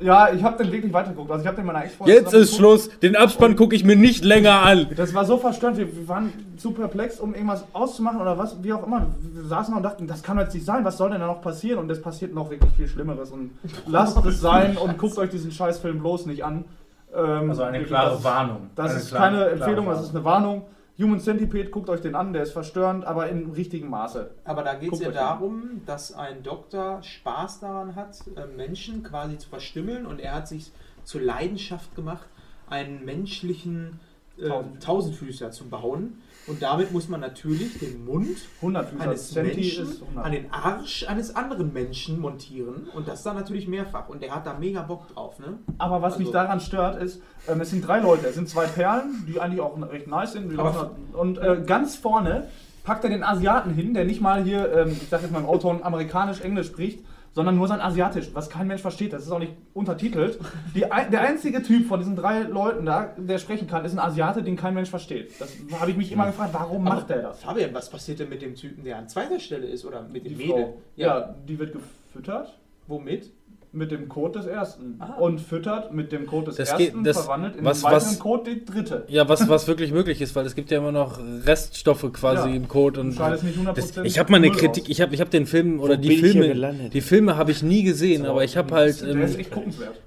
[0.00, 1.30] ja, ich habe den wirklich weitergeguckt.
[1.30, 2.88] Also ich habe den meiner Ex-Freundin Jetzt ist Schluss.
[3.00, 4.88] Den Abspann gucke ich mir nicht länger an.
[4.96, 8.72] Das war so verstörend, wir, wir waren zu perplex, um irgendwas auszumachen oder was, wie
[8.72, 9.06] auch immer.
[9.20, 11.42] Wir saßen da und dachten, das kann jetzt nicht sein, was soll denn da noch
[11.42, 11.78] passieren?
[11.78, 13.30] Und es passiert noch wirklich viel Schlimmeres.
[13.30, 13.50] Und
[13.86, 16.64] lasst es sein und guckt euch diesen Scheißfilm bloß nicht an.
[17.14, 18.70] Ähm, Also eine klare das, Warnung.
[18.74, 20.62] Das Eine ist klare- keine Empfehlung, das ist eine Warnung.
[21.02, 24.30] Human Centipede, guckt euch den an, der ist verstörend, aber in richtigem Maße.
[24.44, 29.38] Aber da geht es ja darum, dass ein Doktor Spaß daran hat, äh, Menschen quasi
[29.38, 30.70] zu verstümmeln und er hat sich
[31.04, 32.28] zur Leidenschaft gemacht,
[32.68, 34.00] einen menschlichen
[34.38, 34.48] äh.
[34.80, 36.22] Tausendfüßer zu bauen.
[36.48, 39.02] Und damit muss man natürlich den Mund 100 Füßer.
[39.04, 40.24] eines Menschen ist 100.
[40.26, 44.08] an den Arsch eines anderen Menschen montieren und das dann natürlich mehrfach.
[44.08, 45.58] Und der hat da mega Bock drauf, ne?
[45.78, 48.26] Aber was mich Also- daran stört, ist, ähm, es sind drei Leute.
[48.26, 50.58] Es sind zwei Perlen, die eigentlich auch recht nice sind.
[51.12, 52.48] Und äh, ganz vorne
[52.82, 55.46] packt er den Asiaten hin, der nicht mal hier, ähm, ich sag jetzt mal im
[55.46, 59.12] Auton, amerikanisch-englisch spricht, sondern nur sein Asiatisch, was kein Mensch versteht.
[59.12, 60.38] Das ist auch nicht untertitelt.
[60.74, 64.42] Die, der einzige Typ von diesen drei Leuten da, der sprechen kann, ist ein Asiate,
[64.42, 65.40] den kein Mensch versteht.
[65.40, 67.40] Das habe ich mich immer gefragt, warum macht er das?
[67.40, 70.36] Fabian, was passiert denn mit dem Typen, der an zweiter Stelle ist oder mit dem
[70.36, 70.64] Die Mädel?
[70.64, 70.82] Frau.
[70.96, 71.34] Ja.
[71.48, 73.30] die wird gefüttert Womit?
[73.74, 75.14] Mit dem Code des ersten Ah.
[75.18, 78.10] und füttert mit dem Code des Das ersten geht- das- verwandelt in was- den weiteren
[78.10, 79.04] was- Code die dritte.
[79.08, 82.54] Ja, was, was wirklich möglich ist, weil es gibt ja immer noch Reststoffe quasi Ja.
[82.54, 85.20] im Code und Scheidest nicht 100% das, ich habe mal eine Kritik, ich habe ich
[85.20, 86.92] hab den Film oder die bin ich hier Filme, gelandet?
[86.94, 89.98] die Filme habe ich nie gesehen, aber ich habe halt Der ähm, ist echt guckenswert.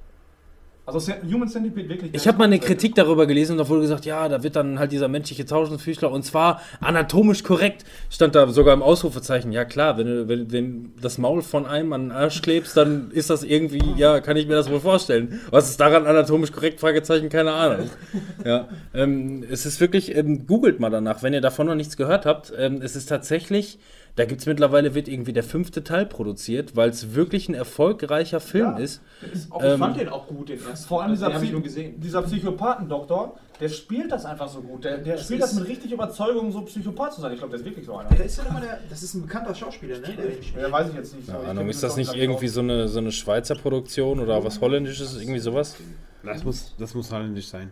[0.85, 2.13] Also Human Centipede wirklich.
[2.13, 2.59] Ich habe mal eine.
[2.59, 6.11] Kritik darüber gelesen und da wurde gesagt, ja, da wird dann halt dieser menschliche Tausendfüßler
[6.11, 7.83] und zwar anatomisch korrekt.
[8.09, 9.51] Stand da sogar im Ausrufezeichen.
[9.51, 13.09] Ja klar, wenn du wenn, wenn das Maul von einem an den Arsch klebst, dann
[13.11, 15.41] ist das irgendwie, ja, kann ich mir das wohl vorstellen.
[15.49, 16.79] Was ist daran anatomisch korrekt?
[16.79, 17.89] Fragezeichen, keine Ahnung.
[18.45, 22.25] Ja, ähm, es ist wirklich, ähm, googelt mal danach, wenn ihr davon noch nichts gehört
[22.25, 22.53] habt.
[22.55, 23.79] Ähm, es ist tatsächlich,
[24.15, 28.39] da gibt es mittlerweile, wird irgendwie der fünfte Teil produziert, weil es wirklich ein erfolgreicher
[28.39, 28.77] Film Ja.
[28.77, 29.01] ist.
[29.33, 30.87] Ist auch, Ich Ähm, fand den auch gut, den ersten.
[30.87, 34.83] vor allem dieser, ich Psy dieser Psychopathendoktor, der spielt das einfach so gut.
[34.85, 37.33] Der, der Das spielt das mit richtig Überzeugung, so Psychopath zu sein.
[37.33, 38.09] Ich glaube, der ist wirklich so einer.
[38.09, 40.07] Der ist ja immer der, das ist ein bekannter Schauspieler, ne?
[40.15, 40.61] Der.
[40.63, 41.25] Ja, weiß ich jetzt nicht.
[41.25, 41.31] so.
[41.33, 44.43] Keine Ich Ahnung, ist den das nicht irgendwie so eine, so eine Schweizer Produktion oder
[44.43, 45.75] was Holländisches, irgendwie sowas?
[46.23, 47.71] Das muss, das muss holländisch sein.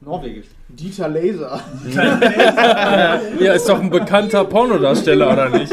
[0.00, 0.46] Norwegisch?
[0.68, 1.60] Dieter Laser.
[3.40, 5.72] Ja, ist doch ein bekannter Pornodarsteller, oder nicht?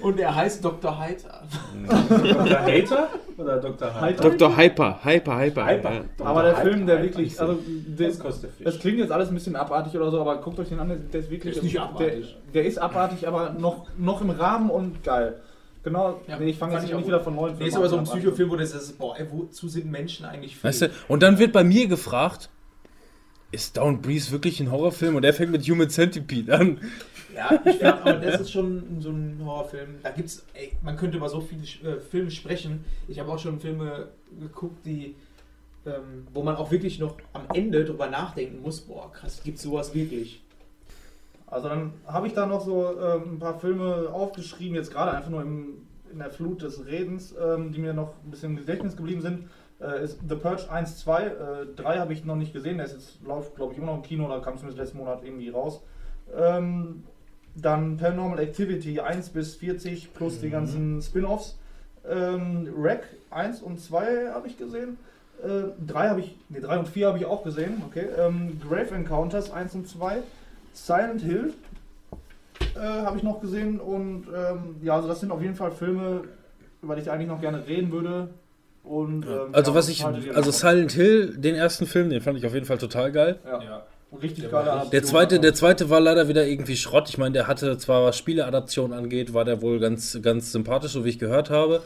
[0.00, 0.98] Und er heißt Dr.
[0.98, 1.42] Heiter.
[1.88, 2.60] Dr.
[2.60, 3.08] Hater
[3.38, 4.00] oder Dr.
[4.00, 4.30] Hyper?
[4.30, 4.56] Dr.
[4.56, 5.66] Hyper, Hyper, Hyper.
[5.66, 5.92] Hyper.
[5.92, 6.00] Ja.
[6.24, 8.64] Aber der Hyper, Film, der wirklich, also der, Das kostet Fisch.
[8.64, 11.20] das klingt jetzt alles ein bisschen abartig oder so, aber guckt euch den an, der
[11.20, 12.36] ist wirklich, Der ist nicht abartig.
[12.52, 15.36] Der, der ist abartig, aber noch, noch im Rahmen und geil.
[15.84, 17.24] Genau, Ja, nee, ich fange jetzt ich nicht auch wieder gut.
[17.24, 19.90] von neuen Nee, ist aber so ein Psychofilm, wo du sagst, boah, ey, wozu sind
[19.90, 20.64] Menschen eigentlich fähig?
[20.64, 20.90] Weißt du?
[21.08, 22.50] Und dann wird bei mir gefragt,
[23.52, 25.14] ist Down Breeze wirklich ein Horrorfilm?
[25.16, 26.80] Und er fängt mit Human Centipede an.
[27.34, 29.96] Ja, ich finde, aber das ist schon so ein Horrorfilm.
[30.02, 32.84] Da gibt's, ey, man könnte über so viele äh, Filme sprechen.
[33.08, 34.08] Ich habe auch schon Filme
[34.40, 35.14] geguckt, die,
[35.86, 39.94] ähm, wo man auch wirklich noch am Ende drüber nachdenken muss, boah, krass, gibt's sowas
[39.94, 40.42] wirklich?
[41.46, 45.30] Also dann habe ich da noch so ähm, ein paar Filme aufgeschrieben, jetzt gerade einfach
[45.30, 48.96] nur im, in der Flut des Redens, ähm, die mir noch ein bisschen im Gedächtnis
[48.96, 49.48] geblieben sind.
[49.82, 51.30] Äh, ist The Purge 1, 2, äh,
[51.76, 54.02] 3 habe ich noch nicht gesehen, der ist jetzt, läuft glaube ich immer noch im
[54.02, 55.80] Kino, da kam zumindest letzten Monat irgendwie raus.
[56.36, 57.02] Ähm,
[57.54, 61.58] dann Paranormal Activity 1 bis 40 plus die ganzen Spin-Offs.
[62.08, 64.98] Ähm, Wreck 1 und 2 habe ich gesehen.
[65.42, 68.06] Äh, 3 habe ich, ne 3 und 4 habe ich auch gesehen, okay.
[68.18, 70.22] Ähm, Grave Encounters 1 und 2.
[70.72, 71.52] Silent Hill
[72.76, 76.22] äh, habe ich noch gesehen und ähm, ja, also das sind auf jeden Fall Filme,
[76.80, 78.30] über die ich eigentlich noch gerne reden würde.
[78.82, 80.50] Und, ähm, Also ja, was ich, ihr also?
[80.50, 83.38] Silent Hill, den ersten Film, den fand ich auf jeden Fall total geil.
[83.44, 83.62] ja.
[83.62, 83.86] Ja.
[84.20, 87.08] Richtig Der war geile richtig- Der Adaption, zweite, der zweite war leider wieder irgendwie Schrott.
[87.08, 91.06] Ich meine, der hatte zwar was Spieleadaption angeht, war der wohl ganz, ganz sympathisch, so
[91.06, 91.82] wie ich gehört habe.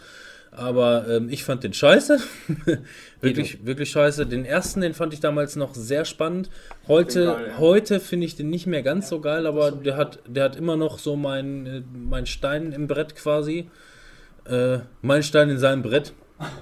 [0.50, 2.18] Aber ähm, ich fand den scheiße.
[3.20, 4.26] wirklich, wirklich scheiße.
[4.26, 6.50] Den ersten, den fand ich damals noch sehr spannend.
[6.88, 7.58] Heute, geil, ja.
[7.58, 10.76] heute finde ich den nicht mehr ganz so geil, aber der hat, der hat immer
[10.76, 13.70] noch so mein, äh, mein Stein im Brett quasi.
[14.48, 16.12] Äh, mein Stein in seinem Brett.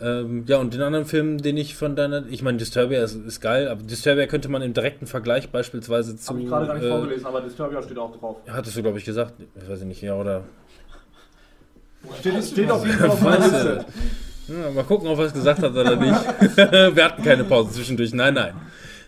[0.00, 2.26] ähm, ja, und den anderen Film, den ich von deiner.
[2.28, 6.30] Ich meine, Disturbia ist, ist geil, aber Disturbia könnte man im direkten Vergleich beispielsweise zu.
[6.30, 8.36] Habe ich gerade gar nicht äh, vorgelesen, aber Disturbia steht auch drauf.
[8.48, 9.34] Hattest du, glaube ich, gesagt.
[9.54, 10.44] Ich weiß nicht, ja, oder.
[12.18, 13.84] Steht, steht auf jeden Fall auf meiner Liste.
[14.48, 16.56] Ja, mal gucken, ob er es gesagt hat oder nicht.
[16.56, 18.12] Wir hatten keine Pause zwischendurch.
[18.12, 18.54] Nein, nein.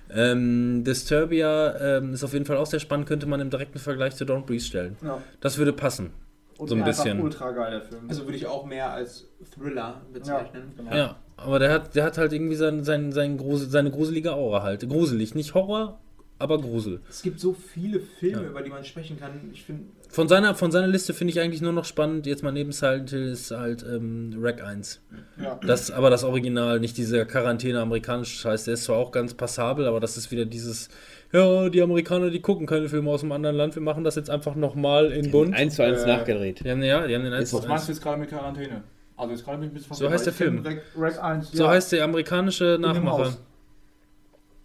[0.08, 4.14] Ähm, Disturbia ähm, ist auf jeden Fall auch sehr spannend, könnte man im direkten Vergleich
[4.14, 4.96] zu Don't Breathe stellen.
[5.02, 5.20] Ja.
[5.40, 6.10] Das würde passen.
[6.58, 7.20] Und So ein bisschen.
[7.20, 8.02] ultra geil, der Film.
[8.08, 10.72] Also würde ich auch mehr als Thriller bezeichnen.
[10.76, 10.94] genau.
[10.94, 14.62] Ja, aber der hat, der hat halt irgendwie sein, sein, sein Grusel, seine gruselige Aura
[14.62, 14.88] halt.
[14.88, 16.00] Gruselig, nicht Horror,
[16.38, 17.00] aber Grusel.
[17.10, 18.48] Es gibt so viele Filme, Ja.
[18.48, 19.32] über die man sprechen kann.
[19.52, 22.52] Ich finde, Von seiner, von seiner Liste finde ich eigentlich nur noch spannend, jetzt mal
[22.52, 25.02] neben Silent Hill ist halt ähm, Rack 1.
[25.42, 25.58] Ja.
[25.66, 29.86] Das, aber das Original, nicht dieser Quarantäne amerikanische Scheiß, der ist zwar auch ganz passabel,
[29.86, 30.88] aber das ist wieder dieses,
[31.32, 34.30] ja, die Amerikaner, die gucken keine Filme aus einem anderen Land, wir machen das jetzt
[34.30, 35.54] einfach nochmal in bunt.
[35.54, 36.64] Eins zu eins Äh, nachgedreht.
[36.64, 37.86] Die haben, ja, die haben den eins Was zu meinst eins.
[37.86, 38.82] du jetzt gerade mit Quarantäne?
[39.16, 40.62] Also jetzt gerade ich ein bisschen So heißt der Film.
[40.64, 41.52] Rack, Rack 1.
[41.52, 41.70] So ja.
[41.70, 43.36] heißt der amerikanische Nachmacher.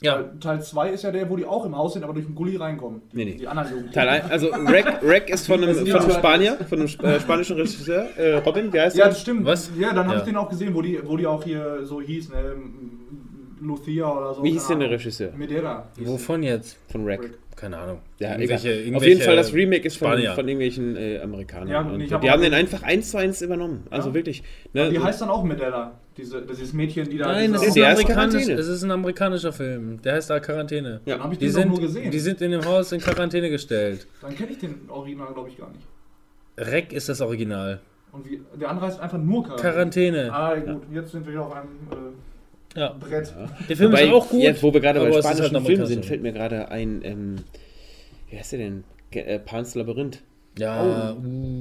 [0.03, 2.25] Ja, Teil- Teil 2 ist ja der, wo die auch im Haus sind, aber durch
[2.25, 3.03] den Gully reinkommen.
[3.14, 3.35] Nee, nee.
[3.35, 3.93] Die anderen Jugendlichen.
[3.93, 7.56] Teil 1, also Rack, Rack ist von einem, von einem Spanier, von einem äh, spanischen
[7.57, 8.07] Regisseur.
[8.17, 9.09] Äh, Robin, wie heißt Ja, der?
[9.14, 9.45] das stimmt.
[9.45, 9.69] Was?
[9.77, 10.19] Ja, dann habe Ja.
[10.22, 12.56] ich den auch gesehen, wo die, wo die auch hier so hieß, ne?
[13.61, 14.43] Lucia oder so.
[14.43, 14.90] Wie hieß denn der.
[14.91, 15.88] Regisseur Medera.
[15.98, 16.77] wovon jetzt?
[16.91, 17.22] von Rack?
[17.23, 17.31] Rack.
[17.56, 17.99] Keine Ahnung.
[18.17, 18.80] Ja, Irgendwelche- egal.
[18.80, 21.67] Auf irgendwelche jeden Fall, das Remake ist von, von irgendwelchen äh, Amerikanern.
[21.67, 23.85] Ja, und die hab haben den einfach eins zu eins übernommen.
[23.91, 24.15] Also Ja.
[24.15, 24.41] wirklich.
[24.73, 25.03] Die Ne?
[25.03, 25.91] heißt dann auch Medella.
[26.17, 27.27] Diese, dieses Mädchen, die da.
[27.27, 28.59] Nein, das ist, Der ein amerikanisch, Quarantäne.
[28.59, 30.01] es ist ein amerikanischer Film.
[30.01, 31.01] Der heißt da Quarantäne.
[31.06, 31.15] Ja.
[31.15, 32.09] Dann habe ich Die den sind, nur gesehen.
[32.11, 34.07] die sind in dem Haus in Quarantäne gestellt.
[34.22, 35.85] dann kenne ich den Original, glaube ich, gar nicht.
[36.57, 37.80] Rec ist das Original.
[38.11, 40.30] Und wie, der andere heißt einfach nur Quarantäne.
[40.30, 40.33] Quarantäne.
[40.33, 40.81] Ah, gut.
[40.91, 41.95] Jetzt sind wir wieder auf einem äh,
[42.75, 42.93] Ja.
[43.00, 43.33] Brett.
[43.69, 44.41] Der Film Wobei, ist auch gut.
[44.41, 47.35] Jetzt, wo wir gerade bei spanischen halt Filmen sind, fällt mir gerade ein, ähm,
[48.30, 48.83] wie heißt der denn?
[49.11, 50.22] Ge- Äh, Pans Labyrinth.
[50.58, 51.16] Ja,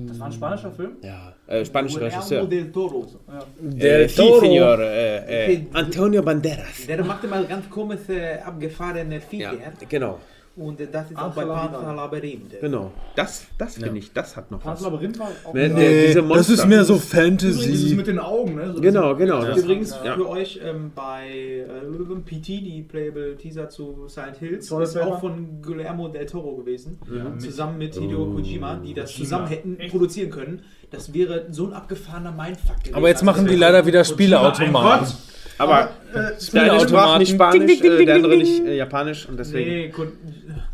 [0.09, 0.97] Das war ein spanischer Film?
[1.03, 2.45] Ja, äh, spanischer Regisseur.
[2.47, 3.07] del Toro.
[3.29, 3.39] Ja.
[3.61, 4.41] Der äh, sí, Toro.
[4.41, 5.61] Senor, äh, äh.
[5.75, 6.87] Antonio Banderas.
[6.89, 9.53] Der macht immer ganz komische, abgefahrene Viecher.
[9.55, 10.19] Ja, genau,
[10.57, 11.69] Und das ist auch Panzer bei.
[11.69, 12.61] Panzer Labyrinth.
[12.61, 12.91] genau.
[13.15, 13.95] Das, das finde Ja.
[13.95, 14.81] ich, das hat noch was.
[14.81, 15.55] Labyrinth war auch.
[15.55, 15.75] Ne, Ja.
[15.75, 17.95] der- diese das ist mehr so Übrigens ist Fantasy.
[17.95, 18.73] mit den Augen, ne?
[18.75, 19.43] So Genau, genau.
[19.43, 19.51] Ja.
[19.51, 20.15] Das, Übrigens Ja.
[20.17, 21.29] für euch ähm, bei
[21.67, 26.57] äh, PT, die Playable Teaser zu Silent Hills, Toller ist auch von Guillermo del Toro
[26.57, 26.99] gewesen.
[27.39, 28.35] Zusammen mit Hideo Oh.
[28.35, 29.25] Kojima, die das Kojima.
[29.25, 30.63] zusammen hätten produzieren können.
[30.91, 32.95] Das wäre so ein abgefahrener Mindfuck gewesen.
[32.97, 35.07] Aber jetzt Also machen das die leider wieder Spieleautomaten.
[35.61, 39.71] Aber äh, der eine sprach nicht Spanisch, äh, der andere nicht äh, Japanisch und deswegen.
[39.71, 40.13] Nee, Kon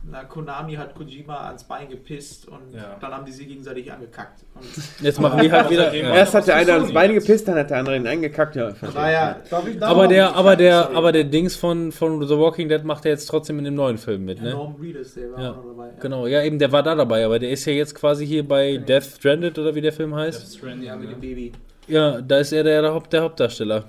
[0.09, 2.97] na, Konami hat Kojima ans Bein gepisst und Ja.
[3.01, 4.45] dann haben die sich gegenseitig angekackt.
[4.55, 4.65] Und
[5.05, 5.93] Jetzt machen die halt wieder.
[5.93, 6.15] Ja.
[6.15, 8.55] Erst hat der eine ans Bein gepisst, dann hat der andere ihn eingekackt.
[8.55, 10.97] Ja, da Aber noch- der, aber der, Sorry.
[10.97, 13.99] aber der Dings von, von The Walking Dead macht er jetzt trotzdem in dem neuen
[13.99, 14.51] Film mit, ne?
[14.51, 15.51] Norm Reedus, der war Ja.
[15.51, 15.89] auch dabei.
[16.01, 18.77] Genau, ja eben, der war da dabei, aber der ist ja jetzt quasi hier bei
[18.77, 20.61] Death Stranded oder wie der Film heißt.
[20.83, 21.51] Ja, mit dem Baby.
[21.89, 23.85] Ja, da ist er der, der, Haupt, der Hauptdarsteller.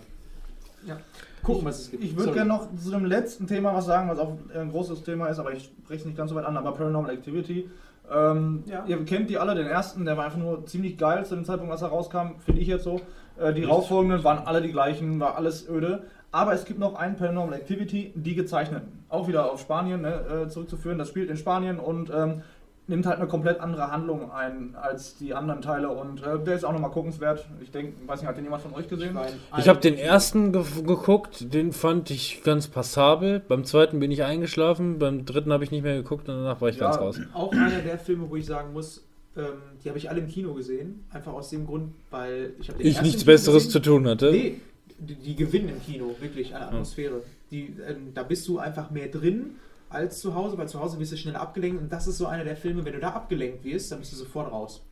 [1.47, 2.03] Gucken, was es gibt.
[2.03, 5.27] Ich würde gerne noch zu dem letzten Thema was sagen, was auch ein großes Thema
[5.27, 7.69] ist, aber ich spreche es nicht ganz so weit an, aber Paranormal Activity.
[8.13, 8.83] Ähm, Ja.
[8.85, 11.71] Ihr kennt die alle, den ersten, der war einfach nur ziemlich geil zu dem Zeitpunkt,
[11.71, 13.01] als er rauskam, finde ich jetzt so.
[13.39, 16.03] Äh, die rauffolgenden waren alle die gleichen, war alles öde.
[16.31, 19.05] Aber es gibt noch einen Paranormal Activity, die gezeichneten.
[19.07, 20.97] Auch wieder auf Spanien ne, äh, zurückzuführen.
[20.97, 22.41] Das spielt in Spanien und ähm,
[22.87, 25.89] nimmt halt eine komplett andere Handlung ein als die anderen Teile.
[25.89, 27.45] Und äh, der ist auch nochmal guckenswert.
[27.61, 29.17] Ich denke, weiß nicht, hat den jemand von euch gesehen?
[29.57, 33.41] Ich habe den ersten ge geguckt, den fand ich ganz passabel.
[33.45, 36.69] Beim zweiten bin ich eingeschlafen, beim dritten habe ich nicht mehr geguckt und danach war
[36.69, 37.19] ich Ja, ganz raus.
[37.33, 39.03] Auch einer der Filme, wo ich sagen muss,
[39.35, 39.43] ähm,
[39.83, 41.05] die habe ich alle im Kino gesehen.
[41.11, 43.71] Einfach aus dem Grund, weil ich habe den Ich nichts Kino Besseres gesehen.
[43.83, 44.31] zu tun hatte.
[44.31, 44.61] Nee,
[44.99, 47.21] die, die gewinnen im Kino, wirklich an der Atmosphäre.
[47.51, 49.55] Die, ähm, da bist du einfach mehr drin
[49.89, 52.43] als zu Hause, weil zu Hause wirst du schneller abgelenkt und das ist so einer
[52.43, 54.83] der Filme, wenn du da abgelenkt wirst, dann bist du sofort raus.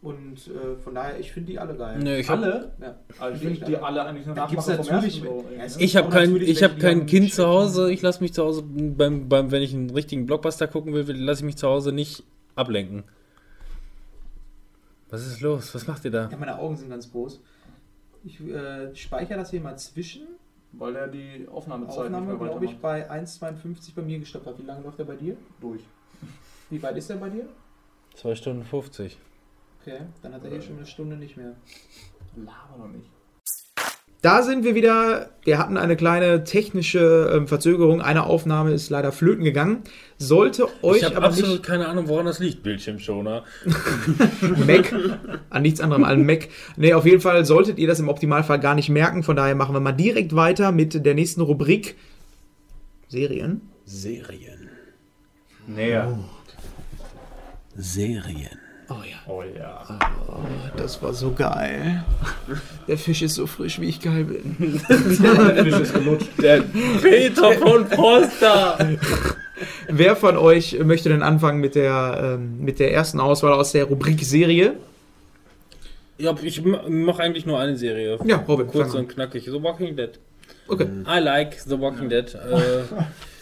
[0.00, 1.98] Und äh, von daher, ich finde die alle geil.
[1.98, 2.70] Nee, ich hab- Alle?
[2.80, 2.94] Ja.
[3.18, 5.44] Also ich finde die alle eigentlich Da gibt's natürlich- ersten so.
[5.56, 7.90] Ja, Ich habe kein, ich hab kein Kind zu Hause.
[7.90, 11.40] Ich lasse mich zu Hause, beim, beim, wenn ich einen richtigen Blockbuster gucken will, lasse
[11.40, 12.22] ich mich zu Hause nicht
[12.54, 13.02] ablenken.
[15.10, 15.74] Was ist los?
[15.74, 16.28] Was macht ihr da?
[16.30, 17.40] Ja, meine Augen sind ganz groß.
[18.24, 20.22] Ich äh, speichere das hier mal zwischen.
[20.72, 23.08] Weil er die Aufnahmezeit Aufnahme, nicht mehr glaube ich, weitermacht.
[23.08, 24.58] bei 1,52 bei mir gestoppt hat.
[24.58, 25.36] Wie lange läuft der bei dir?
[25.60, 25.82] durch.
[26.70, 27.48] Wie weit ist der bei dir?
[28.16, 29.18] 2 Stunden 50.
[29.80, 31.54] Okay, dann hat er hier schon eine Stunde nicht mehr.
[32.36, 33.10] Laber noch nicht.
[34.20, 35.30] Da sind wir wieder.
[35.44, 38.02] Wir hatten eine kleine technische ähm, Verzögerung.
[38.02, 39.84] Eine Aufnahme ist leider flöten gegangen.
[40.18, 42.64] Sollte euch Ich habe aber absolut nicht keine Ahnung, woran das liegt.
[42.64, 43.44] Bildschirmschoner.
[44.66, 44.92] Mac,
[45.50, 46.48] an nichts anderem als Mac.
[46.76, 49.22] Nee, auf jeden Fall solltet ihr das im Optimalfall gar nicht merken.
[49.22, 51.96] Von daher machen wir mal direkt weiter mit der nächsten Rubrik.
[53.06, 53.60] Serien.
[53.84, 54.68] Serien.
[55.68, 56.18] Näher.
[57.76, 58.67] Serien.
[58.90, 59.84] Oh ja, Oh ja.
[60.76, 62.02] das war so geil.
[62.86, 64.80] Der Fisch ist so frisch, wie ich geil bin.
[64.88, 66.28] Der Fisch ist gelutscht.
[66.40, 66.62] Der
[67.02, 68.96] Peter von Poster.
[69.88, 73.84] Wer von euch möchte denn anfangen mit der, ähm, mit der ersten Auswahl aus der
[73.84, 74.74] Rubrik Serie?
[76.16, 78.18] Ja, ich mache eigentlich nur eine Serie.
[78.24, 79.44] Ja, Robin, Kurz fang und knackig.
[79.44, 80.18] The Walking Dead.
[80.66, 80.86] Okay.
[81.06, 82.34] I like The Walking Dead.
[82.34, 82.82] Äh,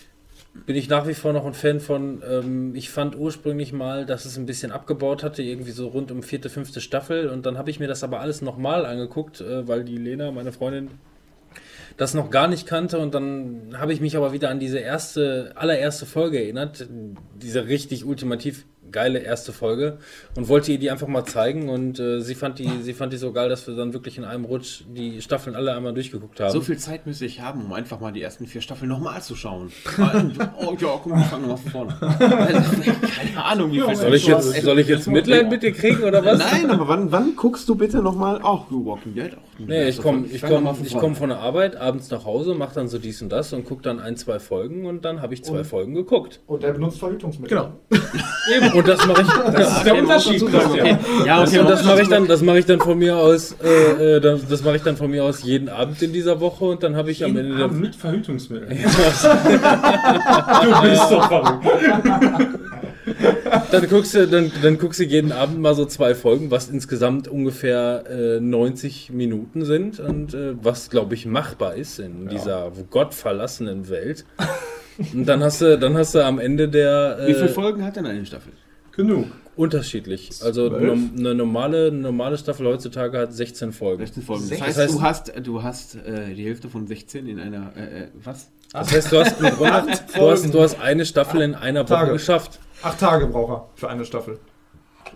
[0.64, 2.22] bin ich nach wie vor noch ein Fan von.
[2.28, 6.22] Ähm, ich fand ursprünglich mal, dass es ein bisschen abgebaut hatte, irgendwie so rund um
[6.22, 7.28] vierte, fünfte Staffel.
[7.28, 10.52] Und dann habe ich mir das aber alles nochmal angeguckt, äh, weil die Lena, meine
[10.52, 10.90] Freundin,
[11.96, 12.98] das noch gar nicht kannte.
[12.98, 16.86] Und dann habe ich mich aber wieder an diese erste, allererste Folge erinnert.
[17.40, 19.98] Diese richtig ultimativ geile erste Folge
[20.36, 23.16] und wollte ihr die einfach mal zeigen und äh, sie fand die sie fand die
[23.16, 26.52] so geil, dass wir dann wirklich in einem Rutsch die Staffeln alle einmal durchgeguckt haben.
[26.52, 29.34] So viel Zeit müsste ich haben, um einfach mal die ersten vier Staffeln nochmal zu
[29.36, 29.72] schauen.
[30.58, 32.18] oh ja, komm, wir fangen nochmal von vorne.
[32.18, 36.24] Keine Ahnung, wie viel Soll ich jetzt, soll ich jetzt Mitleid mit dir kriegen oder
[36.24, 36.38] was?
[36.38, 38.40] Nein, aber wann, wann guckst du bitte nochmal?
[38.42, 39.32] Ach, du Walking Dead.
[39.58, 42.54] Nee, ich komme ich doch komm, von ich komm von der Arbeit abends nach Hause,
[42.54, 45.34] mache dann so dies und das und gucke dann ein, zwei Folgen und dann habe
[45.34, 46.40] ich zwei Und- Folgen geguckt.
[46.46, 47.56] Und er benutzt Verhütungsmittel.
[47.58, 47.72] Genau.
[48.56, 48.72] Eben.
[48.72, 49.28] Und das mache ich.
[49.28, 50.98] Das ist der Unterschied, Christian.
[51.26, 54.16] Ja, okay, und das mache ich dann, das mache ich dann von mir aus, äh,
[54.16, 56.82] äh, das, das mache ich dann von mir aus jeden Abend in dieser Woche und
[56.82, 58.68] dann habe ich am Ende Jeden der Abend mit Verhütungsmittel.
[58.68, 58.76] du
[60.82, 61.66] bist so verrückt.
[63.70, 67.28] Dann guckst du, dann, dann guckst du jeden Abend mal so zwei Folgen, was insgesamt
[67.28, 73.88] ungefähr äh, 90 Minuten sind und äh, was, glaube ich, machbar ist in dieser gottverlassenen
[73.88, 74.24] Welt.
[75.12, 77.96] Und dann hast du, dann hast du am Ende der Wie viele äh, Folgen hat
[77.96, 78.52] denn eine Staffel?
[78.92, 79.26] Genug.
[79.56, 80.30] unterschiedlich.
[80.42, 83.98] Also nom- eine normale, normale Staffel heutzutage hat 16 Folgen.
[84.04, 84.48] 16 Folgen.
[84.48, 87.72] Das heißt, das heißt- du hast, du hast äh, die Hälfte von 16 in einer,
[87.76, 88.48] äh, äh, was?
[88.72, 89.52] Das heißt, du hast, Grunde,
[90.16, 92.12] du hast, du hast eine Staffel in einer Woche Tage.
[92.12, 92.58] geschafft.
[92.82, 94.38] Acht Tage braucht er für eine Staffel.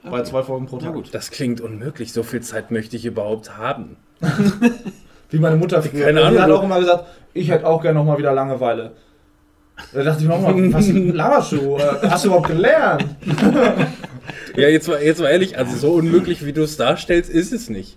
[0.08, 0.94] Bei zwei Folgen pro Na Tag.
[0.94, 1.08] gut.
[1.14, 2.12] Das klingt unmöglich.
[2.12, 3.96] So viel Zeit möchte ich überhaupt haben.
[5.30, 6.04] Wie meine Mutter früher.
[6.06, 8.32] Keine Die Ahnung, hat wo- auch immer gesagt, ich hätte auch gerne noch mal wieder
[8.32, 8.92] Langeweile.
[9.92, 11.76] Da dachte ich mir auch mal, was laberst du?
[11.76, 13.04] Äh, Hast du überhaupt gelernt?
[14.56, 17.70] Ja, jetzt mal, jetzt mal ehrlich, also so unmöglich, wie du es darstellst, ist es
[17.70, 17.96] nicht.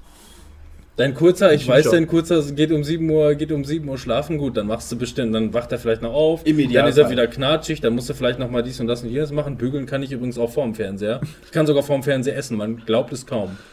[0.95, 1.93] Dein kurzer, ich weiß, schon.
[1.93, 4.95] dein kurzer geht um 7 Uhr, geht um 7 Uhr schlafen, gut, dann machst du
[4.95, 8.09] bestimmt, dann wacht er vielleicht noch auf, Im dann ist er wieder knatschig, dann musst
[8.09, 9.57] du vielleicht noch mal dies und das und jenes machen.
[9.57, 11.19] Bügeln kann ich übrigens auch vorm Fernseher.
[11.45, 13.57] Ich kann sogar vorm Fernseher essen, man glaubt es kaum.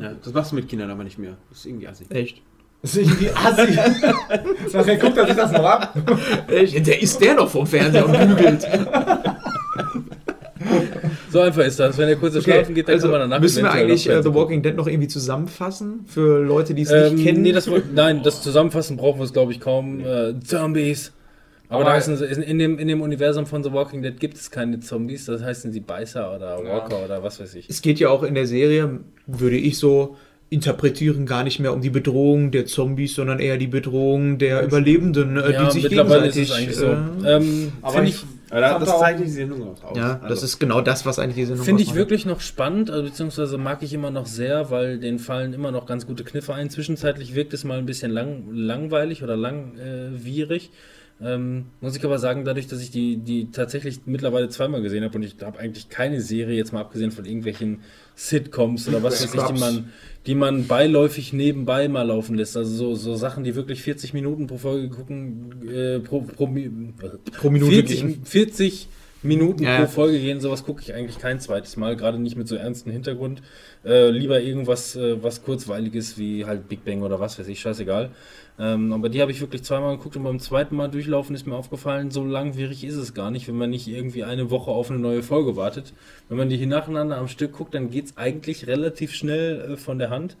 [0.00, 1.36] Ja, das machst du mit Kindern aber nicht mehr.
[1.48, 2.06] Das ist irgendwie assig.
[2.10, 2.42] Echt?
[2.82, 3.78] Das ist irgendwie assi.
[4.72, 5.94] Nachher guckt er sich das noch ab.
[6.48, 6.86] Echt?
[6.86, 8.66] Der ist der noch vom Fernseher und bügelt.
[11.30, 11.98] So einfach ist das.
[11.98, 14.32] Wenn der kurze schlafen geht, dann also kann man danach müssen wir eigentlich äh, The
[14.34, 17.42] Walking Dead noch irgendwie zusammenfassen für Leute, die es Ähm, nicht kennen?
[17.42, 20.00] nee, das, nein, das Zusammenfassen brauchen wir es, glaube ich, kaum.
[20.00, 21.12] Äh, Zombies.
[21.68, 24.36] Aber, Aber- da heißen sie, in, dem, in dem Universum von The Walking Dead gibt
[24.38, 27.68] es keine Zombies, das heißen sie Beißer oder Walker oder was weiß ich.
[27.68, 30.16] es geht ja auch in der Serie, würde ich so
[30.50, 35.36] interpretieren, gar nicht mehr um die Bedrohung der Zombies, sondern eher die Bedrohung der Überlebenden,
[35.36, 36.68] äh, Ja, die sich mittlerweile ist gegenseitig...
[36.70, 37.26] es eigentlich so.
[37.26, 39.96] Äh, Ähm, Aber ich, ich, Aber das zeigt die Sendung auch aus.
[39.96, 42.90] ja, das Also, ist genau das, was eigentlich diese Nummer Finde ich wirklich noch spannend,
[42.90, 46.54] also beziehungsweise mag ich immer noch sehr, weil denen fallen immer noch ganz gute Kniffe
[46.54, 46.70] ein.
[46.70, 50.70] Zwischenzeitlich wirkt es mal ein bisschen lang, langweilig oder langwierig.
[51.20, 55.16] Ähm, muss ich aber sagen, dadurch, dass ich die, die tatsächlich mittlerweile zweimal gesehen habe
[55.16, 57.80] und ich habe eigentlich keine Serie, jetzt mal abgesehen von irgendwelchen
[58.14, 59.92] Sitcoms oder was weiß ich, die man,
[60.26, 62.56] die man beiläufig nebenbei mal laufen lässt.
[62.56, 67.50] Also so, so Sachen, die wirklich 40 Minuten pro Folge gucken, äh, pro, pro, Pro
[67.50, 68.20] Minute 40, gehen.
[68.24, 68.88] 40
[69.22, 69.80] Minuten Ja.
[69.80, 72.92] pro Folge gehen, sowas gucke ich eigentlich kein zweites Mal, gerade nicht mit so ernstem
[72.92, 73.42] Hintergrund.
[73.84, 78.10] Äh, lieber irgendwas, äh, was kurzweiliges wie halt Big Bang oder was weiß ich, scheißegal.
[78.60, 81.54] Ähm, aber die habe ich wirklich zweimal geguckt und beim zweiten Mal durchlaufen ist mir
[81.56, 84.98] aufgefallen, so langwierig ist es gar nicht, wenn man nicht irgendwie eine Woche auf eine
[85.00, 85.92] neue Folge wartet.
[86.28, 89.76] Wenn man die hier nacheinander am Stück guckt, dann geht es eigentlich relativ schnell äh,
[89.76, 90.36] von der Hand.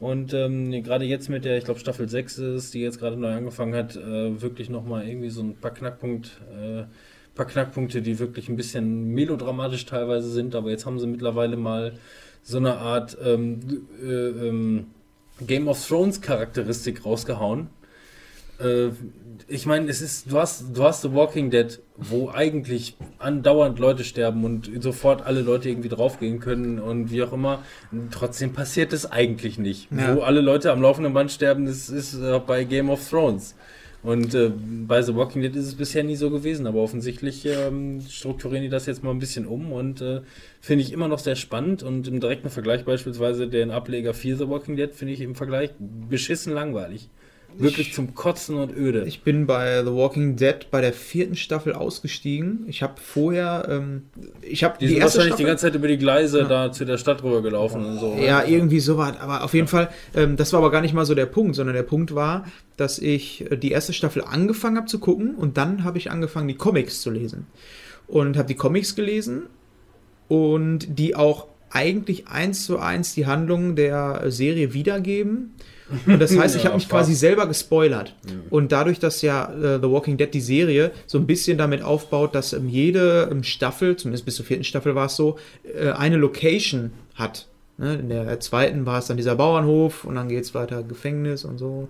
[0.00, 3.32] Und ähm, gerade jetzt mit der, ich glaube Staffel 6 ist, die jetzt gerade neu
[3.32, 6.84] angefangen hat, äh, wirklich nochmal irgendwie so ein paar Knackpunkt, äh,
[7.38, 11.94] paar Knackpunkte, die wirklich ein bisschen melodramatisch teilweise sind, aber jetzt haben sie mittlerweile mal
[12.42, 13.60] so eine Art ähm,
[14.02, 14.86] äh, ähm,
[15.46, 17.68] Game of Thrones Charakteristik rausgehauen.
[18.60, 18.88] Äh,
[19.46, 24.02] ich meine, es ist, du hast, du hast The Walking Dead, wo eigentlich andauernd Leute
[24.02, 27.62] sterben und sofort alle Leute irgendwie draufgehen können und wie auch immer.
[28.10, 29.88] Trotzdem passiert es eigentlich nicht.
[29.92, 30.16] Ja.
[30.16, 33.54] Wo alle Leute am laufenden Band sterben, das ist äh, bei Game of Thrones.
[34.02, 34.50] Und äh,
[34.86, 38.68] bei The Walking Dead ist es bisher nie so gewesen, aber offensichtlich ähm, strukturieren die
[38.68, 40.20] das jetzt mal ein bisschen um und äh,
[40.60, 44.48] finde ich immer noch sehr spannend und im direkten Vergleich beispielsweise den Ableger 4 The
[44.48, 47.08] Walking Dead finde ich im Vergleich beschissen langweilig.
[47.60, 49.04] Wirklich zum Kotzen und öde.
[49.04, 52.64] Ich bin bei The Walking Dead bei der vierten Staffel ausgestiegen.
[52.68, 54.02] Ich habe vorher, ähm,
[54.42, 57.22] ich habe die, sind wahrscheinlich die ganze Zeit über die Gleise da zu der Stadt
[57.24, 58.16] rüber gelaufen und so.
[58.20, 59.14] Ja, irgendwie sowas.
[59.20, 61.74] Aber auf jeden Fall, ähm, das war aber gar nicht mal so der Punkt, sondern
[61.74, 62.46] der Punkt war,
[62.76, 66.46] dass ich äh, die erste Staffel angefangen habe zu gucken und dann habe ich angefangen,
[66.46, 67.46] die Comics zu lesen.
[68.06, 69.46] Und habe die Comics gelesen
[70.28, 75.54] und die auch eigentlich eins zu eins die Handlung der Serie wiedergeben.
[76.06, 78.14] Und das heißt, ich habe mich quasi selber gespoilert.
[78.50, 82.34] Und dadurch, dass ja äh, The Walking Dead, die Serie, so ein bisschen damit aufbaut,
[82.34, 85.38] dass ähm, jede ähm, Staffel, zumindest bis zur vierten Staffel war es so,
[85.78, 87.46] äh, eine Location hat.
[87.78, 87.94] Ne?
[87.94, 91.58] In der zweiten war es dann dieser Bauernhof und dann geht es weiter Gefängnis und
[91.58, 91.88] so.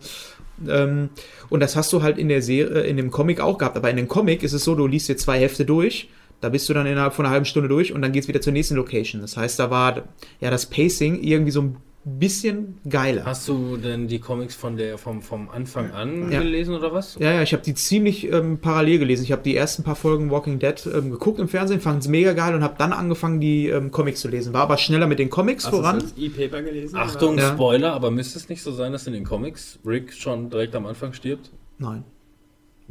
[0.68, 1.10] Ähm,
[1.48, 3.76] und das hast du halt in der Serie, in dem Comic auch gehabt.
[3.76, 6.08] Aber in dem Comic ist es so, du liest dir zwei Hefte durch.
[6.40, 8.52] Da bist du dann innerhalb von einer halben Stunde durch und dann geht's wieder zur
[8.52, 9.20] nächsten Location.
[9.20, 10.04] Das heißt, da war
[10.40, 11.76] ja das Pacing irgendwie so ein
[12.18, 13.24] bisschen geiler.
[13.24, 16.40] Hast du denn die Comics von der vom, vom Anfang an Ja.
[16.40, 17.16] gelesen oder was?
[17.18, 19.24] Ja, ja, ich habe die ziemlich ähm, parallel gelesen.
[19.24, 22.32] Ich habe die ersten paar Folgen Walking Dead ähm, geguckt im Fernsehen, fand es mega
[22.32, 24.52] geil und habe dann angefangen, die ähm, Comics zu lesen.
[24.52, 25.96] War aber schneller mit den Comics Hast du voran.
[26.00, 26.96] das als E-Paper gelesen?
[26.96, 27.52] Achtung, Ja.
[27.52, 30.86] Spoiler, aber müsste es nicht so sein, dass in den Comics Rick schon direkt am
[30.86, 31.50] Anfang stirbt?
[31.78, 32.04] Nein.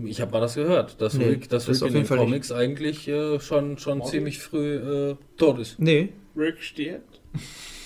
[0.06, 2.08] Ich habe mal das gehört, dass Nee, Rick, dass das Rick auf in jeden den
[2.08, 2.26] Fall nicht.
[2.28, 5.80] Comics eigentlich äh, schon, schon ziemlich früh äh, tot ist.
[5.80, 6.10] Nee.
[6.36, 7.20] Rick stirbt.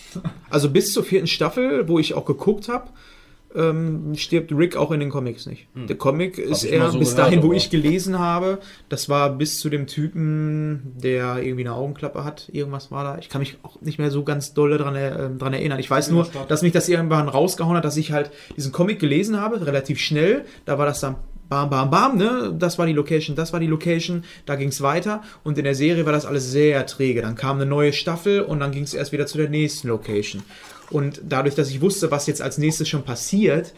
[0.50, 2.90] Also bis zur vierten Staffel, wo ich auch geguckt habe,
[3.54, 5.68] ähm, stirbt Rick auch in den Comics nicht.
[5.76, 8.60] Der Comic ist ich mal eher so bis gehört, dahin, wo aber- ich gelesen habe,
[8.88, 12.48] das war bis zu dem Typen, der irgendwie eine Augenklappe hat.
[12.54, 13.18] Irgendwas war da.
[13.20, 15.80] Ich kann mich auch nicht mehr so ganz doll dran, äh, dran erinnern.
[15.80, 19.40] Ich weiß nur, dass mich das irgendwann rausgehauen hat, dass ich halt diesen Comic gelesen
[19.42, 20.46] habe, relativ schnell.
[20.64, 21.16] Da war das dann
[21.52, 22.56] bam, bam, bam, ne?
[22.58, 25.76] Das war die Location, das war die Location, da ging es weiter und in der
[25.76, 27.22] Serie war das alles sehr träge.
[27.22, 30.44] Dann kam eine neue Staffel und dann ging es erst wieder zu der nächsten Location.
[30.90, 33.74] Und dadurch, dass ich wusste, was jetzt als nächstes schon passiert,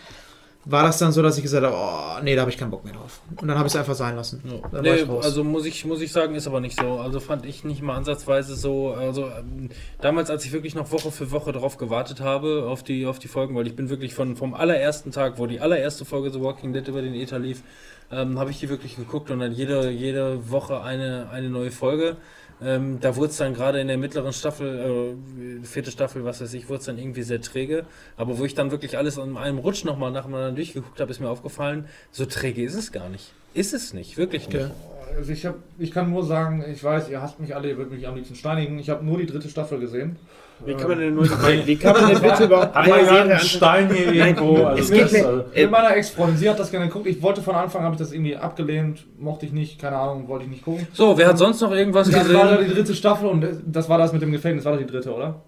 [0.65, 2.85] war das dann so, dass ich gesagt habe, oh, nee, da habe ich keinen Bock
[2.85, 3.19] mehr drauf.
[3.41, 4.41] Und dann habe ich es einfach sein lassen.
[4.71, 6.99] War Nee, also muss ich, muss ich sagen, ist aber nicht so.
[6.99, 8.93] Also fand ich nicht mal ansatzweise so.
[8.93, 9.69] Also ähm,
[9.99, 13.27] damals, als ich wirklich noch Woche für Woche darauf gewartet habe, auf die, auf die
[13.27, 16.71] Folgen, weil ich bin wirklich von, vom allerersten Tag, wo die allererste Folge The Walking
[16.71, 17.61] Dead über den Ether lief,
[18.11, 22.17] ähm, habe ich die wirklich geguckt und dann jede, jede Woche eine, eine neue Folge.
[22.63, 25.15] Ähm, da wurde es dann gerade in der mittleren Staffel,
[25.61, 27.85] äh, vierte Staffel, was weiß ich, wurde es dann irgendwie sehr träge.
[28.15, 31.29] Aber wo ich dann wirklich alles an einem Rutsch nochmal nacheinander durchgeguckt habe, ist mir
[31.29, 33.33] aufgefallen, so träge ist es gar nicht.
[33.53, 34.71] Ist es nicht, wirklich nicht.
[35.15, 37.93] Also ich, hab, ich kann nur sagen, ich weiß, ihr hasst mich alle, ihr würdet
[37.93, 38.79] mich am liebsten steinigen.
[38.79, 40.15] Ich habe nur die dritte Staffel gesehen.
[40.65, 43.39] Wie kann man denn nur wie kann man denn bitte überhaupt Hat eine Serie einen?
[43.39, 44.63] Stein hier irgendwo?
[44.63, 47.07] Also es geht das, also, Mit meiner Ex-Freundin, sie hat das gerne geguckt.
[47.07, 50.45] Ich wollte von Anfang, habe ich das irgendwie abgelehnt, mochte ich nicht, keine Ahnung, wollte
[50.45, 50.87] ich nicht gucken.
[50.93, 52.69] So, wer hat sonst noch irgendwas Das war da gesehen?
[52.69, 55.41] die dritte Staffel und das war das mit dem Gefängnis, war doch die dritte, oder?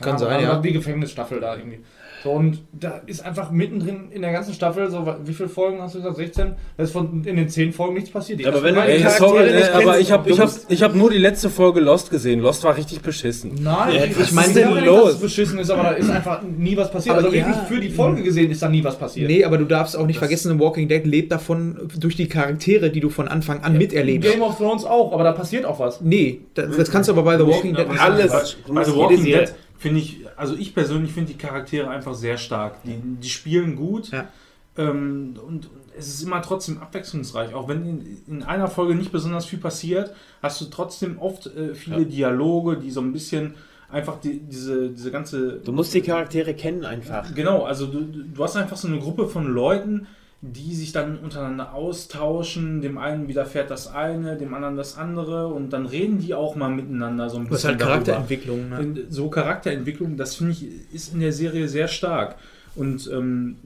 [0.00, 0.60] Kann Ja, sein, also ja.
[0.60, 1.80] Die Gefängnisstaffel da irgendwie.
[2.24, 5.94] So, und da ist einfach mittendrin in der ganzen Staffel, so, wie viele Folgen hast
[5.94, 6.16] du gesagt?
[6.16, 6.52] 16?
[6.76, 8.44] Da ist von, in den 10 Folgen nichts passiert.
[8.44, 10.94] Aber wenn Ey, Charaktere sorry, nicht ne, aber kennst, ich habe ich hab, ich hab
[10.96, 12.40] nur die letzte Folge Lost gesehen.
[12.40, 13.52] Lost war richtig beschissen.
[13.62, 15.04] Nein, Ja, ich, was meine, ist denn nicht, los?
[15.04, 17.16] dass es beschissen ist, aber da ist einfach nie was passiert.
[17.16, 17.46] Aber also ja.
[17.46, 19.28] wirklich für die Folge gesehen ist da nie was passiert.
[19.28, 22.90] Nee, aber du darfst auch nicht vergessen, The Walking Dead lebt davon durch die Charaktere,
[22.90, 24.28] die du von Anfang an miterlebst.
[24.28, 26.00] Game of Thrones auch, aber da passiert auch was.
[26.00, 28.56] Nee, das, das kannst du aber bei The Walking Dead nicht alles.
[28.66, 32.38] Bei musst The Walking Dead finde ich, also ich persönlich finde die Charaktere einfach sehr
[32.38, 32.82] stark.
[32.84, 34.28] Die, die spielen gut Ja.
[34.76, 37.54] ähm, und es ist immer trotzdem abwechslungsreich.
[37.54, 41.74] Auch wenn in, in einer Folge nicht besonders viel passiert, hast du trotzdem oft äh,
[41.74, 43.54] viele Dialoge, die so ein bisschen
[43.90, 47.34] einfach die, diese, diese ganze Du musst die Charaktere kennen einfach.
[47.34, 50.06] Genau, also du, du hast einfach so eine Gruppe von Leuten,
[50.40, 52.80] die sich dann untereinander austauschen.
[52.80, 56.70] Dem einen widerfährt das eine, dem anderen das andere und dann reden die auch mal
[56.70, 57.52] miteinander so ein bisschen.
[57.54, 57.78] Das ist halt.
[57.80, 58.68] Charakterentwicklung.
[58.68, 59.06] Ne?
[59.08, 62.36] So Charakterentwicklung, das finde ich, ist in der Serie sehr stark.
[62.76, 63.56] Und ähm,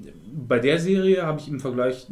[0.49, 2.07] bei der Serie habe ich im Vergleich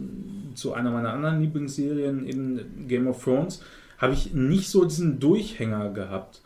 [0.54, 3.62] zu einer meiner anderen Lieblingsserien, eben Game of Thrones,
[3.96, 6.42] habe ich nicht so diesen Durchhänger gehabt.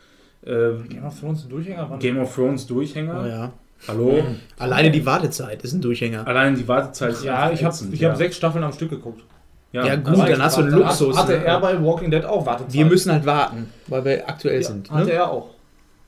[0.46, 1.96] Ähm, Game of Thrones Durchhänger?
[1.98, 3.22] Game of Thrones Durchhänger.
[3.24, 3.52] Oh, ja.
[3.88, 4.24] Hallo?
[4.58, 6.26] Alleine die Wartezeit ist ein Durchhänger.
[6.26, 8.10] Allein die Wartezeit ist Ja, ich habe ja.
[8.10, 9.22] hab sechs Staffeln am Stück geguckt.
[9.72, 11.18] Ja, gut, also dann hast du einen Luxus.
[11.18, 11.44] Hatte ne?
[11.44, 12.72] er bei Walking Dead auch Wartezeit.
[12.72, 14.88] Wir müssen halt warten, weil wir aktuell ja, sind.
[14.90, 15.12] Hatte Ne?
[15.12, 15.50] er auch.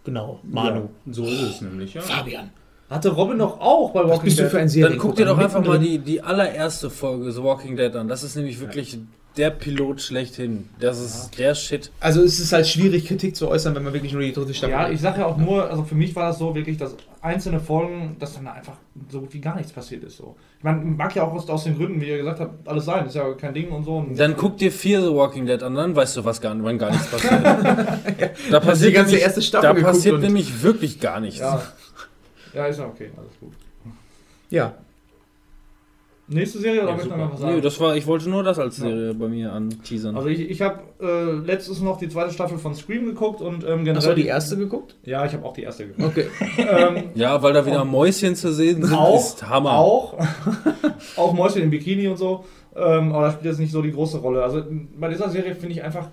[0.05, 0.89] Genau, Manu.
[1.07, 2.01] Ja, so ist es nämlich, ja.
[2.01, 2.51] Fabian.
[2.89, 4.93] Hatte Robin doch auch bei Was bist du für ein Serien?
[4.93, 8.07] Dann guck dir doch einfach mal die, die allererste Folge The Walking Dead an.
[8.07, 8.99] Das ist nämlich wirklich
[9.37, 10.69] der Pilot schlechthin.
[10.79, 11.91] Das ist der Shit.
[11.99, 14.73] Also es ist halt schwierig, Kritik zu äußern, wenn man wirklich nur die dritte Staffel
[14.73, 16.95] Ja, ich sage ja auch nur, also für mich war das so wirklich, dass
[17.27, 18.77] einzelne Folgen, dass dann da einfach
[19.11, 20.17] so gut wie gar nichts passiert ist.
[20.17, 20.37] So.
[20.59, 23.07] Ich meine, mag ja auch aus, aus den Gründen, wie ihr gesagt habt, alles sein,
[23.07, 23.99] ist ja kein Ding und so.
[23.99, 26.79] Und Dann guck dir Fear the Walking Dead an, dann weißt du, was gar, wann
[26.79, 27.45] gar nichts passiert.
[28.51, 31.41] da passiert die ganze nämlich, erste Staffel Da passiert nämlich wirklich gar nichts.
[31.41, 31.63] ja.
[32.55, 33.53] ja, ist ja okay, alles gut.
[34.49, 34.75] Ja.
[36.29, 37.25] Nächste Serie oder Ja, möchte super.
[37.25, 37.55] noch was sagen?
[37.55, 40.17] Nee, das war, ich wollte nur das als Serie bei mir anteasern.
[40.17, 43.85] Also ich, ich habe äh, letztens noch die zweite Staffel von Scream geguckt und ähm,
[43.85, 43.97] generell...
[43.97, 44.97] Hast du die erste geguckt?
[45.05, 46.19] Ja, ich habe auch die erste geguckt.
[46.19, 46.27] Okay.
[46.59, 49.79] ähm, ja, weil da wieder Mäuschen zu sehen sind, auch, ist Hammer.
[49.79, 50.19] Auch,
[51.17, 52.45] auch Mäuschen im Bikini und so.
[52.75, 54.43] Ähm, aber das spielt jetzt nicht so die große Rolle.
[54.43, 54.65] Also
[54.99, 56.09] bei dieser Serie finde ich einfach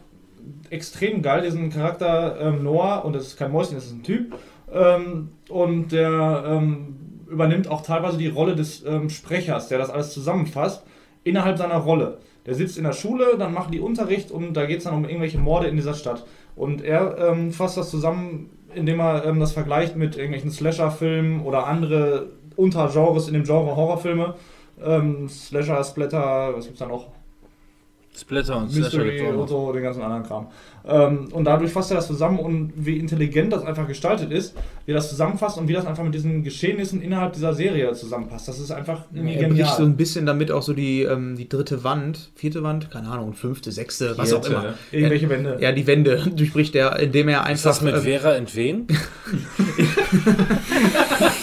[0.69, 4.35] extrem geil, diesen Charakter ähm, Noah, und das ist kein Mäuschen, das ist ein Typ.
[4.71, 7.02] Ähm, und der ähm,
[7.33, 10.83] übernimmt auch teilweise die Rolle des ähm, Sprechers, der das alles zusammenfasst,
[11.23, 12.19] innerhalb seiner Rolle.
[12.45, 15.05] Der sitzt in der Schule, dann machen die Unterricht und da geht es dann um
[15.05, 16.25] irgendwelche Morde in dieser Stadt.
[16.55, 21.67] Und er ähm, fasst das zusammen, indem er ähm, das vergleicht mit irgendwelchen Slasher-Filmen oder
[21.67, 24.35] andere Untergenres in dem Genre Horrorfilme.
[24.83, 27.07] Ähm, Slasher, Splatter, was gibt's da noch?
[28.15, 30.47] Splatter und Slasher Mystery auch und so, den ganzen anderen Kram.
[30.85, 34.53] Ähm, und dadurch fasst er das zusammen und wie intelligent das einfach gestaltet ist,
[34.85, 38.47] wie er das zusammenfasst und wie das einfach mit diesen Geschehnissen innerhalb dieser Serie zusammenpasst.
[38.47, 39.81] Das ist einfach irgendwie Er bricht so genial.
[39.85, 43.71] ein bisschen damit auch so die, ähm, die dritte Wand, vierte Wand, keine Ahnung, fünfte,
[43.71, 44.61] sechste, was auch Vierte.
[44.61, 44.73] immer.
[44.91, 45.57] Irgendwelche Wände.
[45.61, 48.87] Ja, die Wände durchbricht er, indem er Ist das einfach, mit ähm, Vera entwen?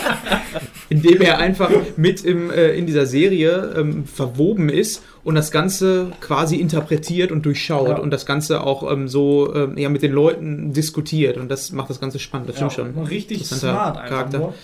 [0.90, 6.12] indem er einfach mit im, äh, in dieser Serie ähm, verwoben ist und das Ganze
[6.20, 7.98] quasi interpretiert und durchschaut Ja.
[7.98, 11.88] und das Ganze auch ähm, so ähm, ja, mit den Leuten diskutiert und das macht
[11.90, 13.04] das Ganze spannend, das Ja, stimmt schon.
[13.06, 14.38] Richtig smart einfach Charakter.
[14.38, 14.54] nur.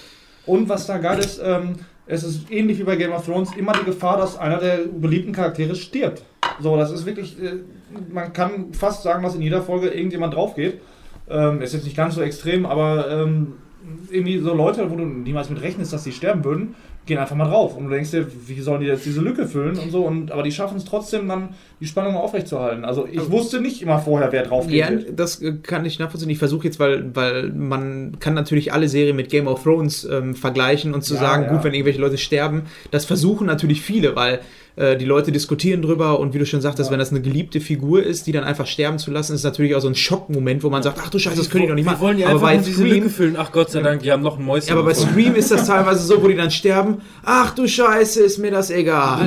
[0.45, 3.73] Und was da geil ist, ähm, es ist ähnlich wie bei Game of Thrones immer
[3.73, 6.23] die Gefahr, dass einer der beliebten Charaktere stirbt.
[6.61, 7.55] So, das ist wirklich, äh,
[8.13, 10.81] man kann fast sagen, dass in jeder Folge irgendjemand drauf geht.
[11.29, 13.55] Ähm, ist jetzt nicht ganz so extrem, aber ähm,
[14.11, 16.75] irgendwie so Leute, wo du niemals mit rechnest, dass sie sterben würden,
[17.07, 17.77] gehen einfach mal drauf.
[17.77, 20.05] Und du denkst dir, wie sollen die jetzt diese Lücke füllen und so.
[20.05, 21.51] Und, aber die schaffen es trotzdem dann,
[21.81, 22.85] die Spannung aufrechtzuerhalten.
[22.85, 24.77] Also ich wusste nicht immer vorher, wer drauf geht.
[24.77, 26.31] Ja, das äh, kann ich nachvollziehen.
[26.31, 30.35] Ich versuche jetzt, weil, weil man kann natürlich alle Serien mit Game of Thrones ähm,
[30.35, 31.53] vergleichen und zu Ja, sagen, ja.
[31.53, 34.41] gut, wenn irgendwelche Leute sterben, das versuchen natürlich viele, weil
[34.77, 36.93] äh, die Leute diskutieren drüber und wie du schon sagtest, Ja.
[36.93, 39.81] wenn das eine geliebte Figur ist, die dann einfach sterben zu lassen, ist natürlich auch
[39.81, 41.93] so ein Schockmoment, wo man sagt, ach du Scheiße, das können die doch nicht Wir
[41.93, 42.03] machen.
[42.03, 43.37] wollen ja aber einfach bei nur diese Scream, Lücke füllen.
[43.39, 44.69] Ach Gott sei Dank, die haben noch ein Mäuschen.
[44.69, 45.13] ja, aber bei gefunden.
[45.13, 48.71] Scream ist das teilweise so, wo die dann sterben, ach du Scheiße, ist mir das
[48.71, 49.27] egal.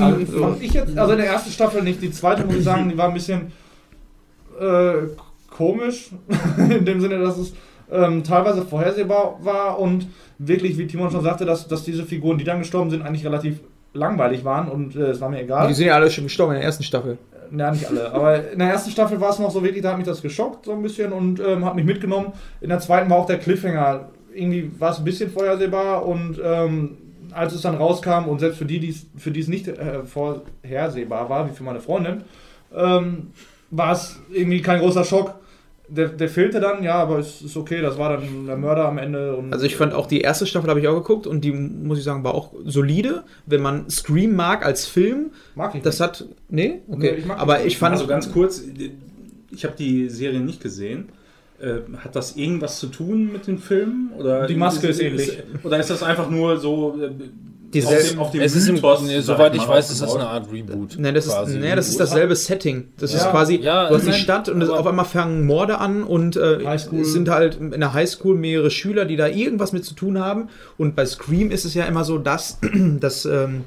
[0.00, 2.88] Also, fand ich jetzt, also in der ersten Staffel nicht, die zweite muss ich sagen,
[2.90, 3.52] die war ein bisschen
[4.60, 4.92] äh,
[5.50, 6.10] komisch,
[6.58, 7.52] in dem Sinne, dass es
[7.90, 10.06] ähm, teilweise vorhersehbar war und
[10.38, 13.60] wirklich, wie Timon schon sagte, dass, dass diese Figuren, die dann gestorben sind, eigentlich relativ
[13.92, 15.68] langweilig waren und äh, es war mir egal.
[15.68, 17.18] die sind ja alle schon gestorben in der ersten Staffel.
[17.56, 18.12] Ja, nicht alle.
[18.12, 20.66] Aber in der ersten Staffel war es noch so wirklich, da hat mich das geschockt
[20.66, 22.32] so ein bisschen und ähm, hat mich mitgenommen.
[22.60, 24.08] In der zweiten war auch der Cliffhanger.
[24.32, 26.98] Irgendwie war es ein bisschen vorhersehbar und ähm,
[27.32, 31.28] als es dann rauskam und selbst für die, die's, für die es nicht äh, vorhersehbar
[31.28, 32.22] war, wie für meine Freundin,
[32.74, 33.32] ähm,
[33.70, 35.34] war es irgendwie kein großer Schock.
[35.92, 38.98] Der, der fehlte dann, ja, aber es ist okay, das war dann der Mörder am
[38.98, 39.34] Ende.
[39.36, 41.98] Und Also ich fand auch die erste Staffel habe ich auch geguckt und die muss
[41.98, 43.24] ich sagen war auch solide.
[43.46, 46.08] Wenn man Scream mag als Film, mag ich das nicht.
[46.08, 47.14] hat nee, Nee, okay.
[47.18, 48.62] ich mag aber das ich fand Also ganz kurz,
[49.50, 51.08] ich habe die Serie nicht gesehen.
[51.60, 54.12] Äh, hat das irgendwas zu tun mit den Filmen?
[54.16, 55.38] Oder Die Maske ist ähnlich.
[55.62, 56.96] oder ist das einfach nur so
[57.70, 59.90] äh, Die auf, dem, auf dem Es ist im, Mythos, nee, sag soweit ich weiß,
[59.90, 60.96] ist das eine Art Reboot.
[60.98, 61.58] Nee, das ist, quasi.
[61.58, 62.88] nee, das ist dasselbe Setting.
[62.98, 63.30] Das ist Ja.
[63.30, 66.62] quasi, Ja, du hast die nein, Stadt und auf einmal fangen Morde an und äh,
[66.74, 70.48] es sind halt in der Highschool mehrere Schüler, die da irgendwas mit zu tun haben.
[70.78, 72.58] Und bei Scream ist es ja immer so, dass,
[73.00, 73.64] dass ähm,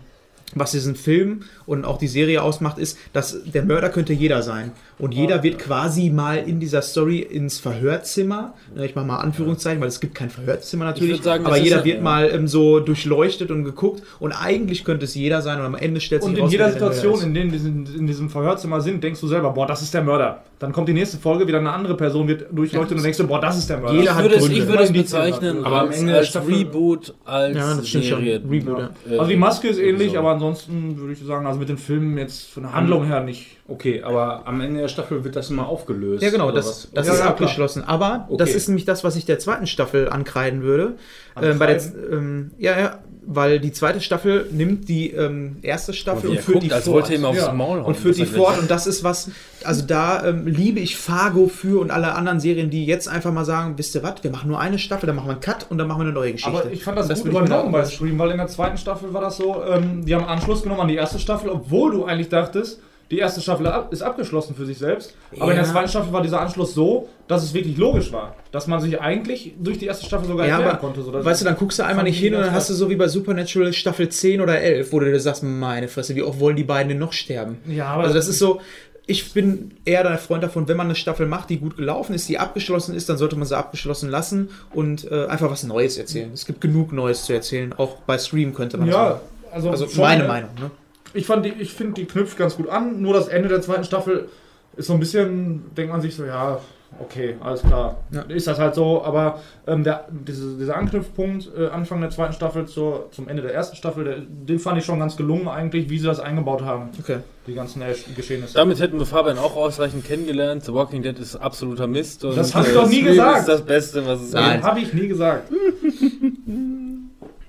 [0.56, 4.72] was diesen Film und auch die Serie ausmacht, ist, dass der Mörder könnte jeder sein.
[4.99, 9.82] Und jeder wird quasi mal in dieser Story ins Verhörzimmer, ne, ich mache mal Anführungszeichen,
[9.82, 13.51] weil es gibt kein Verhörzimmer natürlich, sagen, aber jeder ja- wird mal ähm, so durchleuchtet
[13.51, 16.43] und geguckt und eigentlich könnte es jeder sein und am Ende stellt sich Und in
[16.43, 19.82] raus, jeder Situation, in der in, in diesem Verhörzimmer sind, denkst du selber, boah, das
[19.82, 20.43] ist der Mörder.
[20.59, 23.27] Dann kommt die nächste Folge, wieder eine andere Person wird durchleuchtet und dann denkst du,
[23.27, 23.93] boah, das ist der Mörder.
[23.99, 24.57] Jeder Ich hat würde, es, Gründe.
[24.59, 25.65] ich würde es bezeichnen.
[25.65, 28.40] Aber am als, Ende als Reboot, als Ja, Serie.
[28.40, 28.49] schon.
[28.49, 28.90] Reboot, ja.
[29.19, 30.19] Also die Maske ist ähnlich, sowieso.
[30.19, 33.57] aber ansonsten würde ich sagen, also mit den Filmen jetzt von der Handlung her nicht.
[33.67, 36.22] Okay, aber am Ende der Staffel wird das immer aufgelöst.
[36.22, 37.30] Ja, genau, das, das Ja, ist ja, klar.
[37.30, 37.83] abgeschlossen.
[37.83, 38.57] Aber das Okay.
[38.57, 40.95] ist nämlich das, was ich der zweiten Staffel ankreiden würde.
[41.41, 41.81] Ähm, bei der,
[42.11, 46.64] ähm, ja, ja, weil die zweite Staffel nimmt die ähm, erste Staffel und führt guckt,
[46.66, 46.95] die als fort.
[46.95, 47.52] wollte ihm aufs Ja.
[47.53, 47.85] Maul hauen.
[47.85, 49.30] und führt die fort und das ist was,
[49.64, 53.45] also da ähm, liebe ich Fargo für und alle anderen Serien, die jetzt einfach mal
[53.45, 55.77] sagen, wisst ihr was, wir machen nur eine Staffel, dann machen wir einen Cut und
[55.77, 56.58] dann machen wir eine neue Geschichte.
[56.60, 59.14] Aber ich fand das, gut ich mir übernommen bei Stream, weil in der zweiten Staffel
[59.14, 62.30] war das so, ähm, die haben Anschluss genommen an die erste Staffel, obwohl du eigentlich
[62.30, 62.80] dachtest,
[63.14, 65.14] die erste Staffel ab, ist abgeschlossen für sich selbst.
[65.40, 65.72] Aber in der Ja.
[65.72, 68.35] zweiten Staffel war dieser Anschluss so, dass es wirklich logisch war.
[68.51, 71.01] Dass man sich eigentlich durch die erste Staffel sogar Ja, erklären aber konnte.
[71.01, 72.90] So weißt du, dann guckst du einmal nicht ich hin und dann hast du so
[72.90, 76.40] wie bei Supernatural Staffel 10 oder 11, wo du dir sagst, meine Fresse, wie oft
[76.40, 77.58] wollen die beiden denn noch sterben?
[77.67, 78.59] Ja, aber Also das ist so,
[79.06, 82.30] ich bin eher der Freund davon, wenn man eine Staffel macht, die gut gelaufen ist,
[82.30, 86.32] die abgeschlossen ist, dann sollte man sie abgeschlossen lassen und äh, einfach was Neues erzählen.
[86.33, 89.19] Es gibt genug Neues zu erzählen, auch bei Stream könnte man ja, sagen.
[89.51, 90.27] also, Also meine ne?
[90.30, 90.50] Meinung.
[90.59, 90.72] Ne?
[91.14, 93.01] Ich, fand die, ich finde, die knüpft ganz gut an.
[93.01, 94.30] Nur das Ende der zweiten Staffel
[94.75, 96.59] ist so ein bisschen, denkt man sich so, ja,
[97.00, 97.98] okay, alles klar.
[98.11, 98.22] Ja.
[98.24, 102.66] Ist das halt so, aber ähm, der, diese, dieser Anknüpfpunkt äh, Anfang der zweiten Staffel
[102.67, 106.00] zur, zum Ende der ersten Staffel, der, den fand ich schon ganz gelungen eigentlich, wie
[106.00, 107.17] sie das eingebaut haben, Okay.
[107.45, 108.56] die ganzen äh, Geschehnisse.
[108.56, 110.66] Damit hätten wir Fabian auch ausreichend kennengelernt.
[110.66, 112.25] The Walking Dead ist absoluter Mist.
[112.25, 113.40] Und, Das hast du äh, doch nie Stream gesagt.
[113.40, 114.64] ist das Beste, was es Nein.
[114.64, 115.51] Habe ich nie gesagt.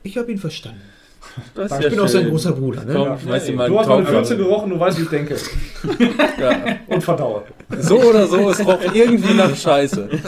[0.02, 0.80] Ich habe ihn verstanden.
[1.80, 2.84] Ich bin auch sein großer Bruder.
[2.84, 2.94] Ne?
[2.94, 3.18] Komm, Ja.
[3.56, 4.08] mal Du einen hast meine.
[4.12, 5.36] Würze gerochen, du weißt, wie ich denke.
[6.40, 6.50] Ja.
[6.88, 7.42] Und verdaue.
[7.78, 10.08] So oder so, es roch irgendwie nach Scheiße.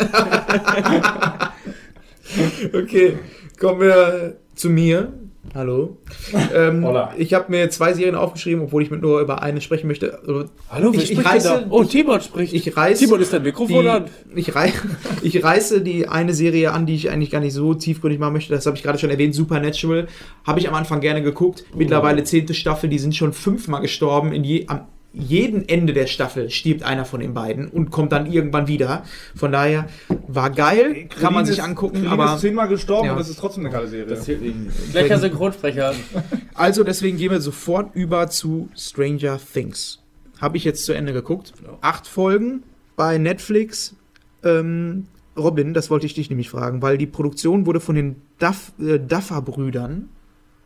[2.74, 3.18] Okay,
[3.58, 5.12] kommen wir zu mir.
[5.56, 5.96] Hallo.
[6.54, 7.12] Ähm, Hola.
[7.16, 10.18] ich habe mir zwei Serien aufgeschrieben, obwohl ich mit nur über eine sprechen möchte.
[10.20, 11.66] Also, Hallo, Ich- ich reiße- da?
[11.70, 12.52] Oh, Timon spricht.
[12.52, 14.04] Ich reiß Timon ist dein Mikrofon die, an.
[14.34, 14.72] ich, rei
[15.22, 18.52] ich reiße die eine Serie an, die ich eigentlich gar nicht so tiefgründig machen möchte.
[18.54, 19.34] Das habe ich gerade schon erwähnt.
[19.34, 20.08] Supernatural
[20.46, 21.64] habe ich am Anfang gerne geguckt.
[21.74, 22.88] Mittlerweile zehnte Staffel.
[22.90, 24.32] Die sind schon fünfmal gestorben.
[24.32, 24.82] In je, am
[25.18, 29.02] jedem Ende der Staffel stirbt einer von den beiden und kommt dann irgendwann wieder.
[29.34, 29.86] Von daher
[30.28, 31.94] war geil, kann man sich angucken.
[31.96, 33.14] Colin Aber ist zehnmal gestorben Ja.
[33.14, 34.52] und es ist trotzdem eine geile Serie.
[34.92, 35.94] Gleicher Synchronsprecher.
[36.54, 40.00] Also deswegen gehen wir sofort über zu Stranger Things.
[40.40, 41.54] Habe ich jetzt zu Ende geguckt.
[41.80, 42.62] Acht Folgen
[42.94, 43.94] bei Netflix.
[44.44, 48.72] Ähm, Robin, das wollte ich dich nämlich fragen, weil die Produktion wurde von den Duff,
[48.78, 50.08] äh, Duffer-Brüdern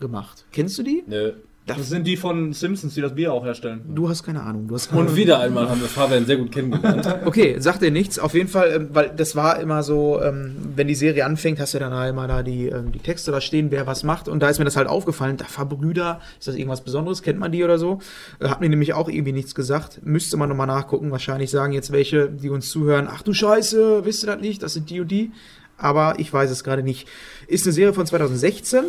[0.00, 0.44] gemacht.
[0.52, 1.04] Kennst du die?
[1.06, 1.32] Nö.
[1.66, 3.82] Das sind die von Simpsons, die das Bier auch herstellen.
[3.94, 4.66] Du hast keine Ahnung.
[4.66, 7.06] Du hast keine Und wieder einmal haben wir Fabian sehr gut kennengelernt.
[7.24, 8.18] Okay, sagt dir nichts.
[8.18, 11.74] Auf jeden Fall, ähm, weil das war immer so, ähm, wenn die Serie anfängt, hast
[11.74, 14.26] du dann halt immer da die, ähm, die Texte da stehen, wer was macht.
[14.26, 15.36] Und da ist mir das halt aufgefallen.
[15.36, 17.22] Duffer-Brüder, ist das irgendwas Besonderes?
[17.22, 18.00] Kennt man die oder so?
[18.40, 20.00] Äh, hat mir nämlich auch irgendwie nichts gesagt.
[20.04, 21.10] Müsste man nochmal nachgucken.
[21.12, 24.62] Wahrscheinlich sagen jetzt welche, die uns zuhören, ach du Scheiße, wisst ihr das nicht?
[24.62, 25.30] Das sind die und die.
[25.76, 27.08] Aber ich weiß es gerade nicht.
[27.46, 28.84] Ist eine Serie von 2016.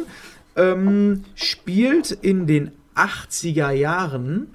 [0.56, 4.48] Ähm, spielt in den 80er Jahren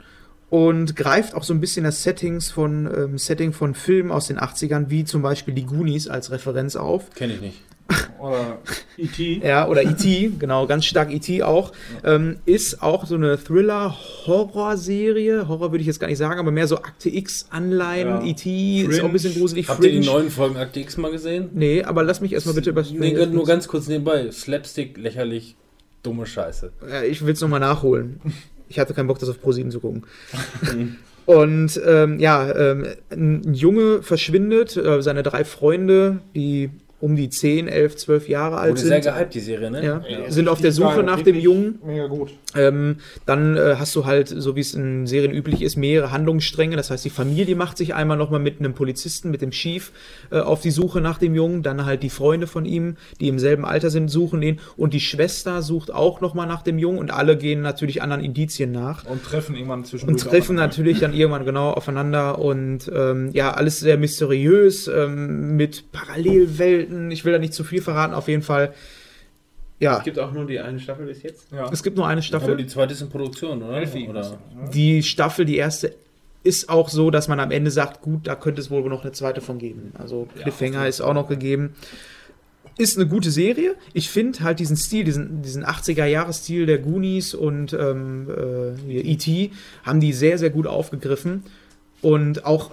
[0.51, 4.39] und greift auch so ein bisschen das Settings von, ähm, Setting von Filmen aus den
[4.39, 7.11] 80ern, wie zum Beispiel die Goonies als Referenz auf.
[7.15, 7.63] Kenn ich nicht.
[8.21, 8.59] Oder
[8.97, 9.41] E.T.
[9.45, 11.45] Ja, oder E.T., genau, ganz stark E.T.
[11.45, 11.71] auch.
[12.03, 15.47] Ähm, ist auch so eine Thriller-Horror-Serie.
[15.47, 18.09] Horror würde ich jetzt gar nicht sagen, aber mehr so Akte X-Anleihen.
[18.09, 18.25] Ja.
[18.25, 18.81] E.T.
[18.81, 19.69] ist auch ein bisschen gruselig.
[19.69, 21.51] Habt ihr die neuen Folgen Akte X mal gesehen?
[21.53, 24.33] Nee, aber lass mich erstmal bitte über Nee, nur ganz kurz nebenbei.
[24.33, 25.55] Slapstick, lächerlich,
[26.07, 26.73] dumme Scheiße.
[27.09, 28.21] Ich will es nochmal nachholen.
[28.69, 30.03] Ich hatte keinen Bock, das auf ProSieben zu gucken.
[31.25, 36.71] Und ähm, ja, ähm, ein Junge verschwindet, äh, seine drei Freunde, die
[37.01, 39.85] um die 10, 11, 12 Jahre alt Wurde sehr sind, gehypt, die Serie, ne?
[39.85, 41.79] ja, sind auf der Suche nach dem Jungen.
[41.85, 42.31] Mega gut.
[42.55, 46.77] Ähm, dann äh, hast du halt, so wie es in Serien üblich ist, mehrere Handlungsstränge.
[46.77, 49.93] Das heißt, die Familie macht sich einmal nochmal mit einem Polizisten, mit dem Chief,
[50.31, 51.63] äh, auf die Suche nach dem Jungen.
[51.63, 54.61] Dann halt die Freunde von ihm, die im selben Alter sind, suchen ihn.
[54.79, 56.99] Und die Schwester sucht auch nochmal nach dem Jungen.
[56.99, 59.05] Und alle gehen natürlich anderen Indizien nach.
[59.05, 63.81] Und treffen irgendwann zwischen Und treffen natürlich dann irgendwann genau aufeinander und ähm, ja, alles
[63.81, 66.86] sehr mysteriös, ähm, mit Parallelwelten.
[67.11, 68.75] Ich will da nicht zu viel verraten, auf jeden Fall.
[69.79, 71.53] Ja, Es gibt auch nur die eine Staffel bis jetzt.
[71.53, 71.69] Ja.
[71.71, 72.49] es gibt nur eine Staffel.
[72.49, 73.77] Aber die zweite ist in Produktion, oder?
[73.77, 74.09] Elfie.
[74.09, 74.39] oder?
[74.73, 75.95] Die Staffel, die erste,
[76.43, 79.13] ist auch so, dass man am Ende sagt, gut, da könnte es wohl noch eine
[79.13, 79.93] zweite von geben.
[79.99, 81.75] Also Cliffhanger ist auch noch gegeben.
[82.79, 83.75] Ist eine gute Serie.
[83.95, 88.29] Ich finde halt diesen Stil, diesen, diesen 80er-Jahres-Stil der Goonies und ähm,
[88.89, 89.51] äh, E.T.
[89.83, 91.43] haben die sehr, sehr gut aufgegriffen
[92.03, 92.73] und auch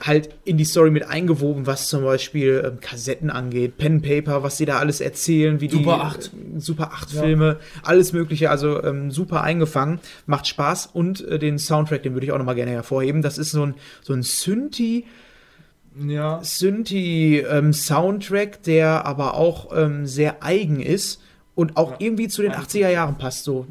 [0.00, 4.56] halt in die Story mit eingewoben, was zum Beispiel ähm, Kassetten angeht, Pen Paper, was
[4.56, 6.26] sie da alles erzählen, wie Super die 8.
[6.56, 11.58] äh, Super 8 Filme, alles mögliche, also ähm, super eingefangen, macht Spaß und äh, den
[11.58, 13.22] Soundtrack, den würde ich auch nochmal gerne hervorheben.
[13.22, 15.04] Das ist so ein so ein Synthi
[16.06, 16.40] Ja.
[16.42, 21.20] Synthi ähm, Soundtrack, der aber auch ähm, sehr eigen ist
[21.54, 23.66] und auch irgendwie zu den 80er Jahren passt so.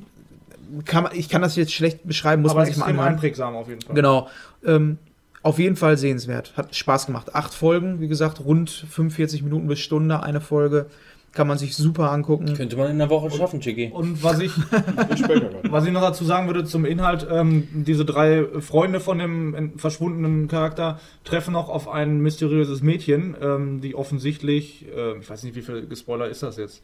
[0.83, 3.07] Kann man, ich kann das jetzt schlecht beschreiben, muss aber man sich mal anhören.
[3.13, 3.95] einprägsam auf jeden Fall.
[3.95, 4.27] Genau.
[4.65, 4.97] Ähm,
[5.43, 6.53] auf jeden Fall sehenswert.
[6.57, 7.35] Hat Spaß gemacht.
[7.35, 10.87] Acht Folgen, wie gesagt, rund 45 Minuten bis Stunde eine Folge.
[11.33, 12.55] Kann man sich super angucken.
[12.55, 13.91] Könnte man in einer Woche schaffen, Chicky.
[13.93, 14.51] Und was ich,
[15.69, 20.47] was ich noch dazu sagen würde zum Inhalt, ähm, diese drei Freunde von dem verschwundenen
[20.47, 25.61] Charakter treffen noch auf ein mysteriöses Mädchen, ähm, die offensichtlich, äh, ich weiß nicht, wie
[25.61, 26.81] viel Gespoiler ist das jetzt,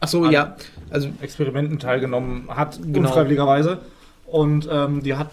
[0.00, 0.56] Ach so, ja.
[0.90, 3.08] Also Experimenten teilgenommen hat, Genau.
[3.08, 3.78] unfreiwilligerweise.
[4.30, 5.30] Und ähm, die hat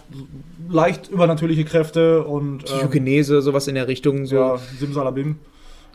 [0.70, 4.26] leicht übernatürliche Kräfte und ähm, Psychokinese, sowas in der Richtung.
[4.26, 4.36] So.
[4.36, 5.36] ja, Simsalabim.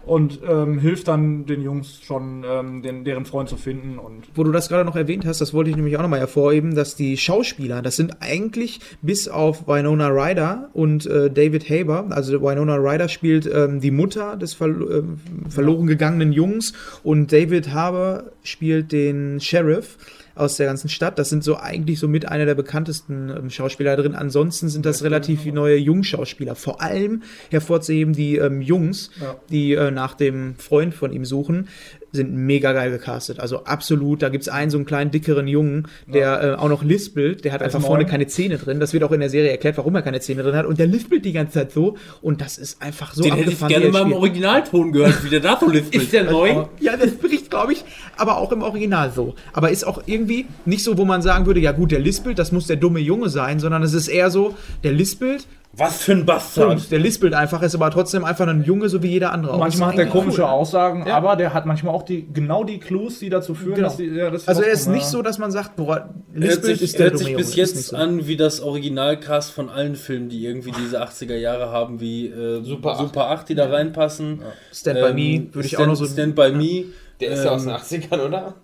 [0.03, 3.99] Und ähm, hilft dann den Jungs schon, ähm, den, deren Freund zu finden.
[3.99, 6.73] Und Wo du das gerade noch erwähnt hast, das wollte ich nämlich auch nochmal hervorheben,
[6.73, 12.41] dass die Schauspieler, das sind eigentlich bis auf Winona Ryder und äh, David Haber, also
[12.41, 16.73] Winona Ryder spielt ähm, die Mutter des verlo ähm, verloren gegangenen Jungs
[17.03, 19.97] und David Haber spielt den Sheriff
[20.35, 21.19] aus der ganzen Stadt.
[21.19, 24.15] Das sind so eigentlich so mit einer der bekanntesten ähm, Schauspieler drin.
[24.15, 26.55] Ansonsten sind das relativ neue Jungschauspieler.
[26.55, 29.35] Vor allem hervorzuheben die ähm, Jungs, Ja.
[29.49, 31.67] die äh, nach dem Freund von ihm suchen,
[32.11, 33.39] sind mega geil gecastet.
[33.39, 34.21] Also absolut.
[34.21, 37.45] Da gibt es einen so einen kleinen dickeren Jungen, der äh, auch noch lispelt.
[37.45, 38.79] Der hat einfach ist vorne keine Zähne drin.
[38.79, 40.65] Das wird auch in der Serie erklärt, warum er keine Zähne drin hat.
[40.65, 41.97] Und der lispelt die ganze Zeit so.
[42.21, 44.13] Und das ist einfach so Den hätte ich gerne er mal im.
[44.13, 46.03] Originalton gehört, wie der da so lispelt.
[46.03, 46.65] Ist der neu?
[46.79, 47.83] Ja, das bricht, glaube ich,
[48.17, 49.35] aber auch im Original so.
[49.53, 52.51] Aber ist auch irgendwie nicht so, wo man sagen würde, ja gut, der lispelt, das
[52.51, 56.25] muss der dumme Junge sein, sondern es ist eher so, der lispelt, Was für ein
[56.25, 56.67] Bastard.
[56.67, 56.91] Punkt.
[56.91, 59.99] Der lispelt einfach, ist aber trotzdem einfach ein Junge, so wie jeder andere manchmal hat
[59.99, 60.47] er komische cool.
[60.49, 61.15] Aussagen, Ja.
[61.15, 63.87] aber der hat manchmal auch die, genau die Clues, die dazu führen, Genau.
[63.87, 65.07] dass die, ja, das Also er ist nicht ja.
[65.09, 67.95] so, dass man sagt, boah, Hört lispelt sich, ist der hört sich bis jetzt so.
[67.95, 72.61] an wie das Originalcast von allen Filmen, die irgendwie diese 80er Jahre haben, wie äh,
[72.63, 74.41] Super Super 8, die da reinpassen.
[74.73, 76.05] Stand by Me würde ich auch noch so...
[76.05, 76.85] Stand by Me.
[77.21, 78.55] Der ist ja aus Ähm, den 80ern, oder?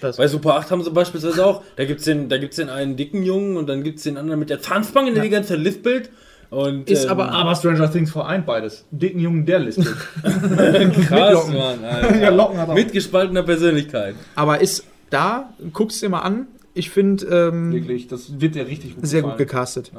[0.00, 2.70] das, Bei Super 8 haben sie beispielsweise auch, da gibt es den, da gibt's den
[2.70, 5.50] einen dicken Jungen und dann gibt es den anderen mit der Zahnspange, der die ganze
[5.50, 6.10] Zeit lispelt.
[6.50, 8.84] Und, Ist ähm, aber- Aber Stranger Things vereint beides.
[8.90, 9.96] Dicken Jungen, der lispelt.
[10.22, 11.54] krass, Locken.
[11.54, 12.16] Mann, Alter.
[12.20, 12.74] ja, Locken hat auch.
[12.74, 14.14] Mit gespaltener Persönlichkeit.
[14.34, 18.96] aber ist da, guck's dir mal an, ich finde, ähm, Wirklich, das wird dir richtig
[18.96, 19.48] gut sehr gut gefallen.
[19.48, 19.92] gecastet.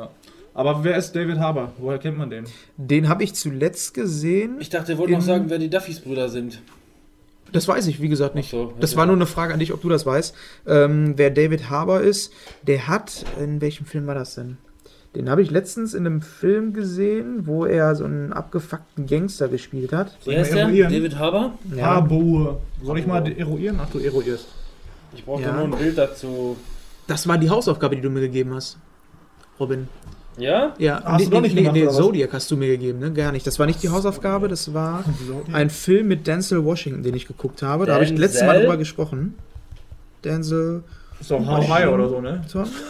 [0.53, 1.71] Aber wer ist David Harbour?
[1.77, 2.45] Woher kennt man den?
[2.77, 4.55] Den habe ich zuletzt gesehen.
[4.59, 6.61] Ich dachte, er wollte noch sagen, wer die Duffys Brüder sind.
[7.51, 8.49] Das weiß ich, wie gesagt, nicht.
[8.51, 8.97] So, das ja.
[8.97, 10.33] war nur eine Frage an dich, ob du das weißt.
[10.67, 12.33] Ähm, wer David Harbour ist,
[12.63, 14.57] der hat, in welchem Film war das denn?
[15.15, 19.93] Den habe ich letztens in einem Film gesehen, wo er so einen abgefuckten Gangster gespielt
[19.93, 20.17] hat.
[20.25, 20.67] Wer ist der?
[20.67, 21.53] David Harbour?
[21.79, 22.61] Harbour.
[22.83, 23.79] Soll ich mal eruieren?
[23.81, 24.47] Ach, du eruierst.
[25.15, 25.53] Ich brauche Ja.
[25.53, 26.57] nur ein Bild dazu.
[27.07, 28.77] Das war die Hausaufgabe, die du mir gegeben hast.
[29.59, 29.87] Robin.
[30.37, 30.73] Ja?
[30.79, 31.95] Ja, Hast du doch nicht gemacht, nee, was?
[31.95, 33.13] Zodiac hast du mir gegeben, ne?
[33.13, 33.47] Gar nicht.
[33.47, 35.05] Das war nicht die Hausaufgabe, das war
[35.53, 37.85] ein Film mit Denzel Washington, den ich geguckt habe.
[37.85, 39.35] Da habe ich letztes Mal drüber gesprochen.
[40.25, 40.83] Denzel.
[41.19, 42.43] Ist doch High oder so, ne?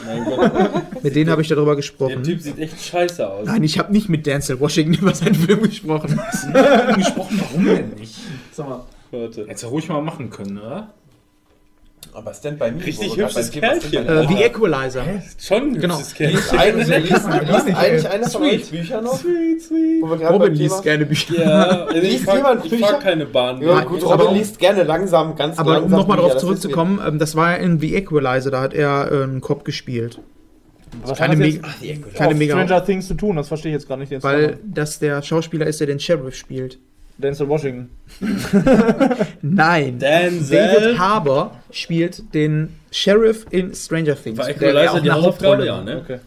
[0.05, 2.23] Mein Gott, Mit denen habe ich darüber der gesprochen.
[2.23, 3.45] Typ sieht echt scheiße aus.
[3.45, 6.19] Nein, ich habe nicht mit Denzel Washington über seinen Film gesprochen.
[6.95, 8.15] gesprochen, warum denn nicht?
[8.51, 8.83] Sag mal.
[9.11, 9.45] Warte.
[9.47, 10.89] Hättest du ruhig mal machen können, oder?
[12.17, 12.85] Aber Stand by Me.
[12.85, 14.07] Richtig hübsches Kerlchen.
[14.07, 15.03] äh, The Equalizer.
[15.37, 15.97] Schon ein Genau.
[15.99, 16.33] hübsches Kerl.
[16.57, 19.19] Eigentlich, liest, liest eigentlich einer von euch Bücher noch?
[19.19, 20.03] Sweet, sweet.
[20.31, 21.37] Robin liest gerne Bücher.
[21.43, 22.87] Ja, also ich Liest fahr, jemand ich Bücher?
[22.87, 23.61] fahr keine Bahn.
[23.61, 26.33] Ja, gut, aber Robin um- liest gerne langsam, ganz Aber um langsam nochmal Bücher, darauf
[26.41, 26.59] das wissen wir.
[26.61, 30.21] zurückzukommen, ähm, das war in The Equalizer, da hat er äh, einen Cop gespielt.
[31.03, 31.47] Was Keine, hat das
[31.81, 32.53] Me jetzt keine mega.
[32.53, 33.35] Stranger Things zu tun?
[33.35, 34.13] Das verstehe ich jetzt gar nicht.
[34.23, 36.79] Weil das der Schauspieler ist, der den Sheriff spielt.
[37.17, 37.89] Denzel Washington.
[39.41, 39.99] Nein.
[39.99, 40.57] Denzel.
[40.81, 44.37] David Harbour spielt den Sheriff in Stranger Things.
[44.37, 45.21] War der auch die eine?
[45.21, 45.97] Hauptrolle Ja, ne?
[46.03, 46.19] Okay.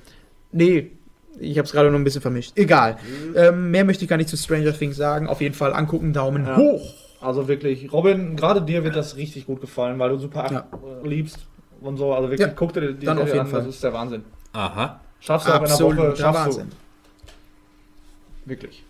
[0.53, 0.91] Nee,
[1.39, 2.53] ich habe es gerade noch ein bisschen vermischt.
[2.57, 2.97] Egal.
[3.37, 5.27] Ähm, mehr möchte ich gar nicht zu Stranger Things sagen.
[5.29, 6.57] Auf jeden Fall angucken, Daumen Ja.
[6.57, 6.95] hoch.
[7.21, 10.67] Also wirklich, Robin, gerade dir wird das richtig gut gefallen, weil du Super 8 Ja.
[11.05, 11.41] äh, liebst
[11.81, 12.15] und so.
[12.15, 13.61] Also wirklich, Ja, guck dir die dann Serie auf jeden an, Fall.
[13.61, 14.25] das ist der Wahnsinn.
[14.53, 15.01] Aha.
[15.21, 16.69] Schaffst du auch in einer Woche, schaffst Wahnsinn.
[16.71, 18.51] du.
[18.51, 18.85] Wirklich.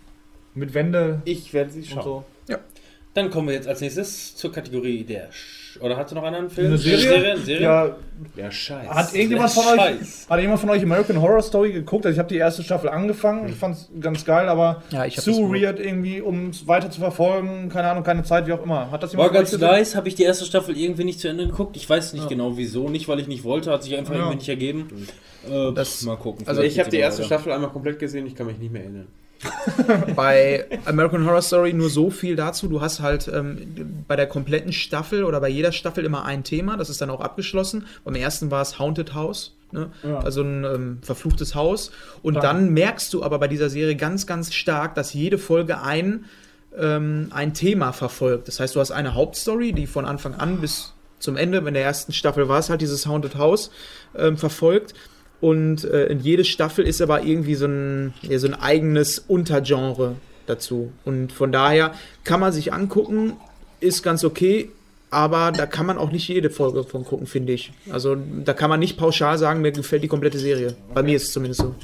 [0.59, 2.03] Mit Wände Ich werde sie schauen.
[2.03, 2.23] so.
[3.15, 6.35] Dann kommen wir jetzt als nächstes zur Kategorie der Sch Oder hast du noch einen
[6.35, 6.67] anderen Film?
[6.67, 6.99] Eine Serie?
[6.99, 7.37] Serie?
[7.37, 7.63] Serie?
[7.63, 7.95] Ja,
[8.37, 8.87] Ja, scheiße.
[8.89, 9.97] hat irgendjemand von euch,
[10.29, 12.05] hat jemand von euch American Horror Story geguckt?
[12.05, 15.51] Also ich habe die erste Staffel angefangen, ich fand es ganz geil, aber Ja, zu
[15.51, 18.91] weird irgendwie, um es weiter zu verfolgen, keine Ahnung, keine Zeit, wie auch immer.
[18.91, 21.29] Hat das War jemand von ganz nice, habe ich die erste Staffel irgendwie nicht zu
[21.29, 21.75] Ende geguckt.
[21.77, 24.19] Ich weiß nicht genau wieso, nicht weil ich nicht wollte, hat sich einfach Ja.
[24.19, 25.07] irgendwie nicht ergeben.
[25.49, 26.47] Äh, Das- mal gucken.
[26.47, 27.27] Also ich habe die erste weiter.
[27.35, 29.07] Staffel einmal komplett gesehen, ich kann mich nicht mehr erinnern.
[30.15, 32.67] Bei American Horror Story nur so viel dazu.
[32.67, 36.77] Du hast halt ähm, bei der kompletten Staffel oder bei jeder Staffel immer ein Thema.
[36.77, 37.85] Das ist dann auch abgeschlossen.
[38.03, 39.55] Beim ersten war es Haunted House.
[39.71, 39.91] Ne?
[40.03, 40.19] Ja.
[40.19, 41.91] Also ein ähm, verfluchtes Haus.
[42.21, 45.81] Und Dann- dann merkst du aber bei dieser Serie ganz, ganz stark, dass jede Folge
[45.81, 46.25] ein,
[46.77, 48.47] ähm, ein Thema verfolgt.
[48.47, 51.83] Das heißt, du hast eine Hauptstory, die von Anfang an bis zum Ende, in der
[51.83, 53.71] ersten Staffel war es halt dieses Haunted House,
[54.17, 54.93] ähm, verfolgt.
[55.41, 60.15] Und äh, in jede Staffel ist aber irgendwie so ein, ja, so ein eigenes Untergenre
[60.47, 60.91] dazu.
[61.05, 61.93] Und von daher
[62.23, 63.33] kann man sich angucken,
[63.79, 64.69] ist ganz okay.
[65.11, 67.71] aber da kann man auch nicht jede Folge von gucken, finde ich.
[67.91, 70.75] Also da kann man nicht pauschal sagen, mir gefällt die komplette Serie.
[70.93, 71.75] Bei mir ist es zumindest so.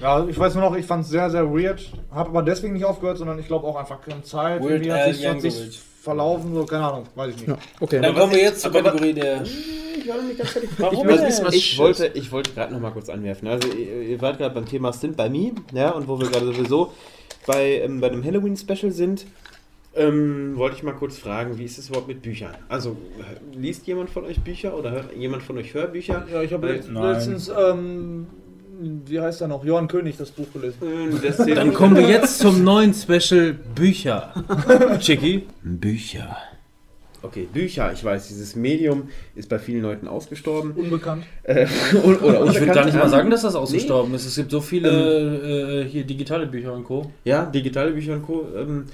[0.00, 1.80] Ja, ich weiß nur noch, ich fand es sehr, sehr weird.
[2.10, 4.60] Habe aber deswegen nicht aufgehört, sondern ich glaube auch einfach keine Zeit.
[4.60, 7.48] Weird Irgendwie hat Al sich, hat sich verlaufen, so, keine Ahnung, weiß ich nicht.
[7.48, 8.00] Ja, okay.
[8.00, 9.42] Dann kommen wir jetzt zur Kategorie der.
[10.08, 10.70] Ich war noch nicht ganz fertig.
[10.72, 13.46] Ich ich, was ich wollte, ich wollte gerade noch mal kurz anwerfen.
[13.46, 16.46] Also ihr, ihr wart gerade beim Thema Stand by Me, ja, und wo wir gerade
[16.46, 16.92] sowieso
[17.46, 19.26] bei, ähm, bei dem Halloween-Special sind,
[19.94, 22.54] ähm, wollte ich mal kurz fragen, wie ist es überhaupt mit Büchern?
[22.68, 26.24] Also äh, liest jemand von euch Bücher oder hört jemand von euch Hörbücher?
[26.32, 26.66] Ja, ich habe
[27.12, 28.26] letztens, ähm,
[29.06, 29.64] wie heißt er noch?
[29.64, 30.78] Johann König das Buch gelesen.
[31.36, 34.32] Zählt- Dann kommen wir jetzt zum neuen Special Bücher.
[35.00, 35.46] Chicky.
[35.62, 36.36] Bücher.
[37.22, 40.72] Okay, Bücher, ich weiß, dieses Medium ist bei vielen Leuten ausgestorben.
[40.72, 41.24] Unbekannt.
[41.42, 41.66] Äh,
[42.04, 43.10] oder oder Ich würde gar nicht mal unbekannt.
[43.10, 44.24] sagen, dass das ausgestorben ist.
[44.24, 47.10] Es gibt so viele äh, hier digitale Bücher und Co.
[47.24, 48.46] Ja, digitale Bücher und Co.
[48.56, 48.86] Ähm,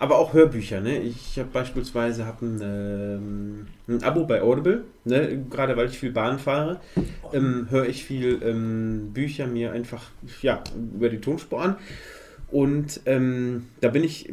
[0.00, 0.80] aber auch Hörbücher.
[0.80, 0.98] Ne?
[0.98, 5.44] Ich habe beispielsweise hab ein, ähm, ein Abo bei Audible, ne?
[5.50, 6.80] gerade weil ich viel Bahn fahre,
[7.34, 10.04] ähm, höre ich viel ähm, Bücher mir einfach
[10.40, 11.76] ja, über die Tonspur an.
[12.50, 14.32] Und ähm, da bin ich,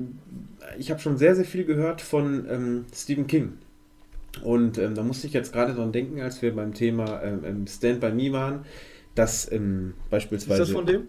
[0.78, 3.54] ich habe schon sehr, sehr viel gehört von ähm, Stephen King.
[4.44, 7.68] Und ähm, da musste ich jetzt gerade dran denken, als wir beim Thema ähm, ähm,
[7.68, 8.66] Stand By Me waren,
[9.16, 11.08] dass ähm, Ist beispielsweise das von dem?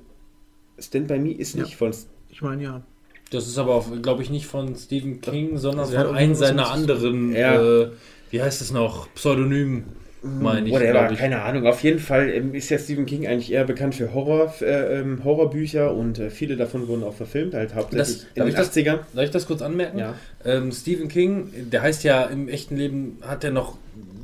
[0.79, 1.65] Stand By Me ist Ja.
[1.65, 1.93] nicht von
[2.31, 2.83] Ich meine, ja.
[3.31, 7.33] Das ist aber, glaube ich, nicht von Stephen King, sondern Also von einem seiner anderen,
[7.35, 7.61] Ja.
[7.83, 7.91] äh,
[8.31, 9.85] wie heißt es noch, Pseudonym,
[10.23, 11.19] meine ich, Whatever, ich.
[11.19, 11.67] keine Ahnung.
[11.67, 15.23] Auf jeden Fall ähm, ist ja Stephen King eigentlich eher bekannt für Horror, äh, ähm,
[15.25, 18.55] Horrorbücher und äh, viele davon wurden auch verfilmt, halt hauptsächlich Das- in darf den ich
[18.55, 18.99] das- 80ern.
[19.15, 19.99] Darf ich das kurz anmerken?
[19.99, 20.15] Ja.
[20.45, 23.77] Ähm, Stephen King, der heißt ja im echten Leben, hat er noch,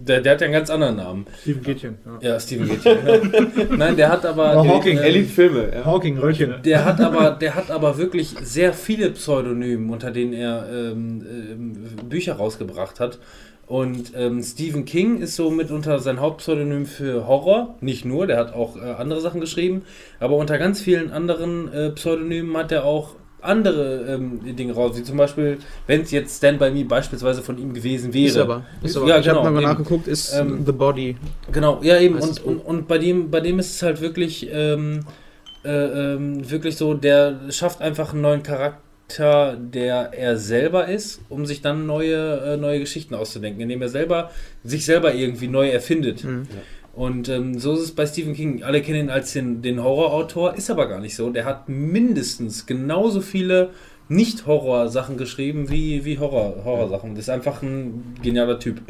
[0.07, 1.27] der, der hat ja einen ganz anderen Namen.
[1.43, 1.95] Steven Gätchen.
[2.21, 2.29] Ja.
[2.33, 2.99] Ja, Stephen Gätchen.
[3.07, 3.67] ja.
[3.77, 4.51] Nein, der hat aber...
[4.63, 5.71] Der, Hawking, Er liebt Filme.
[5.75, 5.85] Ja.
[5.87, 6.55] Hawking, Röllchen.
[6.65, 12.09] Der hat aber, der hat aber wirklich sehr viele Pseudonyme, unter denen er ähm, ähm,
[12.09, 13.19] Bücher rausgebracht hat.
[13.67, 17.77] Und ähm, Stephen King ist so mitunter sein Hauptpseudonym für Horror.
[17.81, 19.83] Nicht nur, der hat auch äh, andere Sachen geschrieben.
[20.21, 24.97] Aber unter ganz vielen anderen äh, Pseudonymen hat er auch andere ähm, Dinge raus.
[24.97, 28.27] Wie zum Beispiel, wenn es jetzt Stand By Me beispielsweise von ihm gewesen wäre.
[28.27, 28.65] Ist aber.
[28.83, 29.07] Ist aber.
[29.07, 29.71] Ja, ich habe genau, mal eben.
[29.71, 31.17] nachgeguckt, ist Ähm, The Body.
[31.53, 32.19] Genau, ja eben.
[32.19, 35.01] Und, und, und bei dem, bei dem ist es halt wirklich, ähm,
[35.65, 35.71] äh,
[36.15, 38.81] ähm, wirklich so, der schafft einfach einen neuen Charakter,
[39.19, 44.31] der er selber ist, um sich dann neue, äh, neue Geschichten auszudenken, indem er selber
[44.63, 46.25] sich selber irgendwie neu erfindet.
[46.25, 46.47] Mhm.
[46.95, 48.63] Und ähm, so ist es bei Stephen King.
[48.63, 51.31] Alle kennen ihn als den, den Horrorautor, ist aber gar nicht so.
[51.31, 53.71] Der hat mindestens genauso viele
[54.09, 57.11] Nicht-Horror-Sachen geschrieben wie, wie Horror- Horror-Sachen.
[57.15, 58.81] Das ist einfach ein genialer Typ.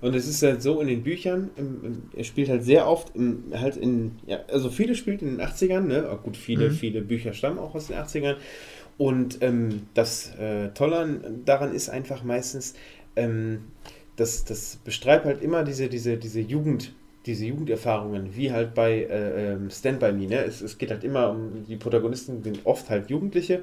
[0.00, 3.14] Und es ist halt so in den Büchern, ähm, ähm, er spielt halt sehr oft
[3.14, 6.08] im, halt in, ja, also viele spielt in den 80ern, ne?
[6.10, 6.72] Auch gut, viele, Mhm.
[6.74, 8.34] viele Bücher stammen auch aus den 80ern.
[8.98, 12.74] Und ähm, das äh, Tolle an- daran ist einfach meistens,
[13.16, 13.64] ähm,
[14.16, 16.92] das, das beschreibt halt immer diese, diese, diese Jugend,
[17.26, 20.44] diese Jugenderfahrungen, wie halt bei äh, ähm, Stand By Me, ne?
[20.44, 23.62] Es, es geht halt immer um, die Protagonisten sind oft halt Jugendliche,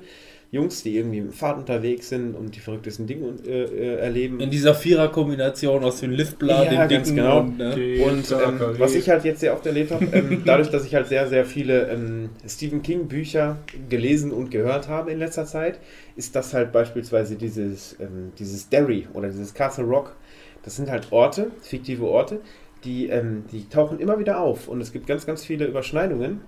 [0.52, 4.40] Jungs, die irgendwie im Pfad unterwegs sind und die verrücktesten Dinge äh, äh, erleben.
[4.40, 7.40] In dieser Vierer-Kombination aus dem Liftblatt, Ja, dem ganz Dicken genau.
[7.42, 8.04] und, ne?
[8.04, 11.08] Und ähm, was ich halt jetzt sehr oft erlebt habe, ähm, dadurch, dass ich halt
[11.08, 13.58] sehr, sehr viele ähm, Stephen King Bücher
[13.90, 15.80] gelesen und gehört habe in letzter Zeit,
[16.16, 20.16] ist das halt beispielsweise dieses, ähm, dieses Derry oder dieses Castle Rock.
[20.64, 22.42] Das sind halt Orte, fiktive Orte,
[22.86, 26.42] die, ähm, die tauchen immer wieder auf und es gibt ganz, ganz viele Überschneidungen.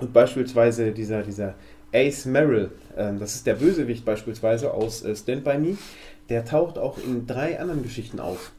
[0.00, 1.54] Und beispielsweise dieser, dieser
[1.92, 5.78] Ace Merrill, ähm, das ist der Bösewicht beispielsweise aus äh, Stand By Me,
[6.28, 8.52] der taucht auch in drei anderen Geschichten auf.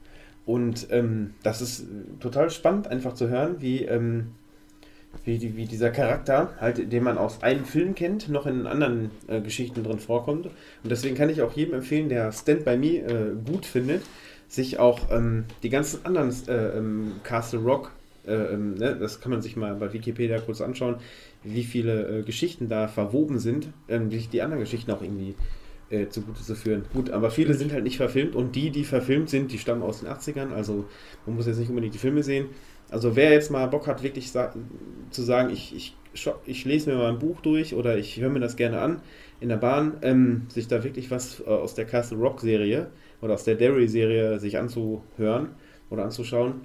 [0.46, 1.84] Und ähm, das ist äh,
[2.20, 4.32] total spannend, einfach zu hören, wie, ähm,
[5.24, 9.12] wie, die, wie dieser Charakter, halt, den man aus einem Film kennt, noch in anderen
[9.28, 10.48] äh, Geschichten drin vorkommt.
[10.48, 14.02] Und deswegen kann ich auch jedem empfehlen, der Stand By Me äh, gut findet,
[14.48, 17.92] sich auch ähm, die ganzen anderen äh, ähm, Castle Rock,
[18.26, 20.96] äh, ähm, ne, das kann man sich mal bei Wikipedia kurz anschauen,
[21.44, 25.36] wie viele äh, Geschichten da verwoben sind, ähm, die, die anderen Geschichten auch irgendwie
[25.90, 26.84] äh, zugute zu führen.
[26.94, 30.02] Gut, aber viele sind halt nicht verfilmt und die, die verfilmt sind, die stammen aus
[30.02, 30.86] den 80ern, also
[31.26, 32.48] man muss jetzt nicht unbedingt die Filme sehen.
[32.92, 34.54] Also wer jetzt mal Bock hat, wirklich sa
[35.12, 35.96] zu sagen, ich, ich,
[36.46, 39.02] ich lese mir mal ein Buch durch oder ich höre mir das gerne an
[39.40, 42.88] in der Bahn, ähm, sich da wirklich was äh, aus der Castle Rock Serie
[43.22, 45.50] oder aus der Derry Serie sich anzuhören
[45.92, 46.62] oder anzuschauen,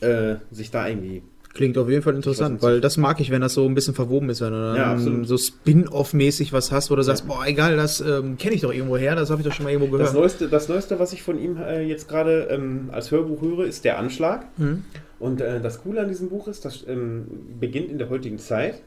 [0.00, 1.22] äh, sich da irgendwie
[1.58, 4.30] Klingt auf jeden Fall interessant, weil das mag ich, wenn das so ein bisschen verwoben
[4.30, 8.00] ist, wenn du dann Ja, so Spin-off-mäßig was hast, wo du sagst, boah, egal, das
[8.00, 10.22] ähm, kenne ich doch irgendwo her, das habe ich doch schon mal irgendwo Das gehört.
[10.22, 13.84] Neueste, das Neueste, was ich von ihm äh, jetzt gerade ähm, als Hörbuch höre, ist
[13.84, 14.46] der Anschlag.
[14.56, 14.84] Mhm.
[15.18, 17.26] Und äh, das Coole an diesem Buch ist, das ähm,
[17.58, 18.80] beginnt in der heutigen Zeit.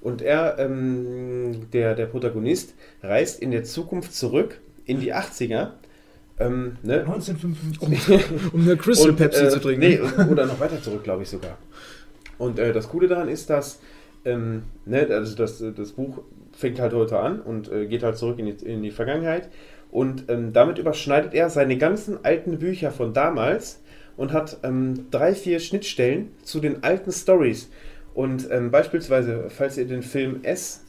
[0.00, 5.70] Und er, ähm, der, der Protagonist, reist in der Zukunft zurück in die 80er
[6.38, 7.00] Ähm, ne?
[7.00, 8.24] 1955.
[8.52, 9.80] Um eine Crystal Und, Pepsi äh, zu trinken.
[9.80, 11.56] Nee, oder noch weiter zurück, glaube ich sogar.
[12.38, 13.80] Und äh, das Coole daran ist, dass
[14.24, 16.18] ähm, ne, also das, das Buch
[16.52, 19.48] fängt halt heute an und äh, geht halt zurück in die, in die Vergangenheit.
[19.90, 23.80] Und ähm, damit überschneidet er seine ganzen alten Bücher von damals
[24.16, 27.70] und hat ähm, drei, vier Schnittstellen zu den alten Stories.
[28.14, 30.82] Und ähm, beispielsweise, falls ihr den Film S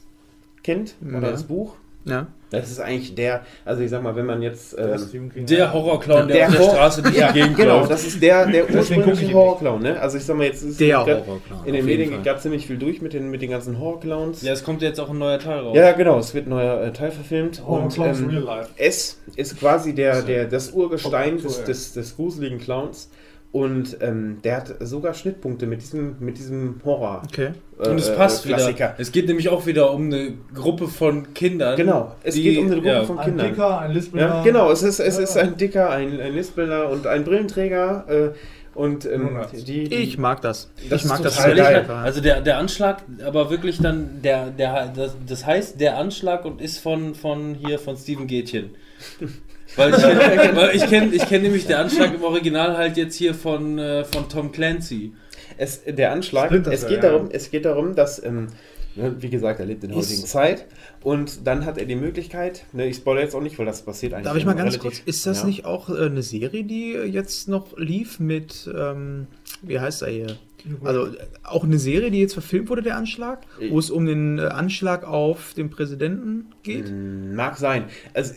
[0.62, 1.30] kennt oder Ja.
[1.30, 2.26] das Buch, Ja.
[2.50, 4.76] Das ist eigentlich der, also ich sag mal, wenn man jetzt.
[4.78, 8.06] Ähm, Der Horrorclown, der, Der auf der Hor- Straße durch ja, die Gegend genau, das
[8.06, 10.00] ist der, der ursprüngliche Horrorclown, ne?
[10.00, 11.40] Also ich sag mal, jetzt ist Der Horrorclown.
[11.66, 14.42] in den Medien gab es ziemlich viel durch mit den, mit den ganzen Horrorclowns.
[14.42, 15.76] Ja, es kommt jetzt auch ein neuer Teil raus.
[15.76, 17.62] Ja, genau, es wird ein neuer äh, Teil verfilmt.
[17.66, 18.70] Horror und Clowns ähm, Real Life.
[18.78, 23.10] es ist quasi der, der, das Urgestein des, des, des gruseligen Clowns.
[23.50, 27.22] Und ähm, der hat sogar Schnittpunkte mit diesem, mit diesem Horror.
[27.24, 27.52] Okay.
[27.82, 28.94] äh, Und es passt äh, wieder.
[28.98, 31.76] Es geht nämlich auch wieder um eine Gruppe von Kindern.
[31.76, 33.04] Genau, es die- geht um eine Gruppe ja.
[33.04, 33.46] von Ein Kindern.
[33.48, 34.26] Dicker, ein Lispelner.
[34.28, 35.22] Ja, genau, es ist, es Ja.
[35.22, 38.04] ist ein Dicker, ein, ein Lispelner und ein Brillenträger.
[38.08, 38.30] Äh,
[38.74, 39.30] und ähm,
[39.66, 40.70] die, die, Ich mag das.
[40.90, 41.84] Das ich mag das total sehr geil.
[41.86, 42.00] gerne.
[42.02, 46.60] Also der, der Anschlag, aber wirklich dann, der, der, das, das heißt der Anschlag und
[46.60, 48.70] ist von, von hier, von Steven Gätchen.
[49.78, 53.14] Weil ich kenne weil ich kenn, ich kenn nämlich der Anschlag im Original halt jetzt
[53.14, 55.12] hier von, äh, von Tom Clancy.
[55.56, 57.10] Es, der Anschlag, Splinter es geht, ja.
[57.10, 58.48] darum, es geht darum, dass, ähm,
[58.94, 60.66] ne, wie gesagt, er lebt in der heutigen Zeit
[61.02, 64.14] und dann hat er die Möglichkeit, ne, ich spoilere jetzt auch nicht, weil das passiert
[64.14, 64.24] eigentlich.
[64.24, 65.46] Darf ich mal ganz relativ- kurz, ist das ja.
[65.46, 69.26] nicht auch äh, eine Serie, die äh, jetzt noch lief mit, ähm,
[69.62, 70.36] wie heißt er hier?
[70.82, 74.38] Also äh, auch eine Serie, die jetzt verfilmt wurde, der Anschlag, wo es um den
[74.38, 76.90] äh, Anschlag auf den Präsidenten geht?
[76.90, 77.84] Mm, Mag sein.
[78.14, 78.34] Also,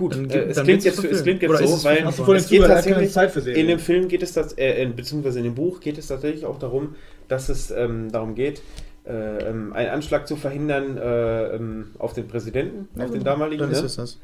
[0.00, 2.10] gut, Dann äh, es, dann klingt jetzt, es klingt jetzt Oder ist so, es weil
[2.12, 3.60] vorhin es geht keine tatsächlich, Zeit für Serien.
[3.60, 6.44] in dem Film geht es, das, äh, in- beziehungsweise in dem Buch geht es tatsächlich
[6.44, 6.96] auch darum,
[7.28, 8.60] dass es ähm, darum geht,
[9.06, 9.12] äh,
[9.48, 13.60] ähm, einen Anschlag zu verhindern äh, ähm, auf den Präsidenten, auf den damaligen.
[13.60, 13.86] Dann ist Ne?
[13.86, 14.18] es das.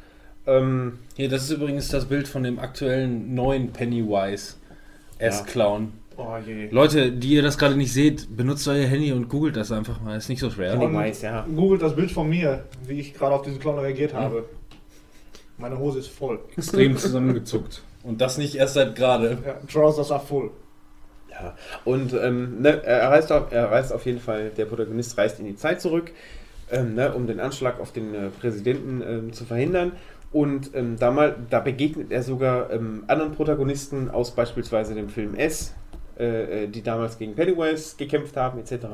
[0.49, 4.55] Ähm, Hier, das ist übrigens das Bild von dem aktuellen neuen Pennywise
[5.19, 5.93] S-Clown.
[6.19, 6.69] Oh je.
[6.71, 10.17] Leute, die ihr das gerade nicht seht, benutzt euer Handy und googelt das einfach mal.
[10.17, 10.77] Ist nicht so schwer.
[10.77, 11.47] Pennywise, ja.
[11.55, 14.45] Googelt das Bild von mir, wie ich gerade auf diesen Clown reagiert habe.
[15.59, 16.41] Meine Hose ist voll.
[16.57, 17.83] Extrem zusammengezuckt.
[18.03, 19.39] Und das nicht erst seit gerade.
[19.45, 20.51] Ja, Trousers are full.
[21.31, 21.55] Ja,
[21.85, 25.45] und ähm, ne, er, reist auf, er reist auf jeden Fall, der Protagonist reist in
[25.45, 26.13] die Zeit zurück,
[26.71, 29.93] ähm, ne, um den Anschlag auf den äh, Präsidenten ähm, zu verhindern.
[30.33, 35.35] Und ähm, da, mal, da begegnet er sogar ähm, anderen Protagonisten aus beispielsweise dem Film
[35.35, 35.75] S,
[36.19, 38.87] äh, äh, die damals gegen Pennywise gekämpft haben, etc.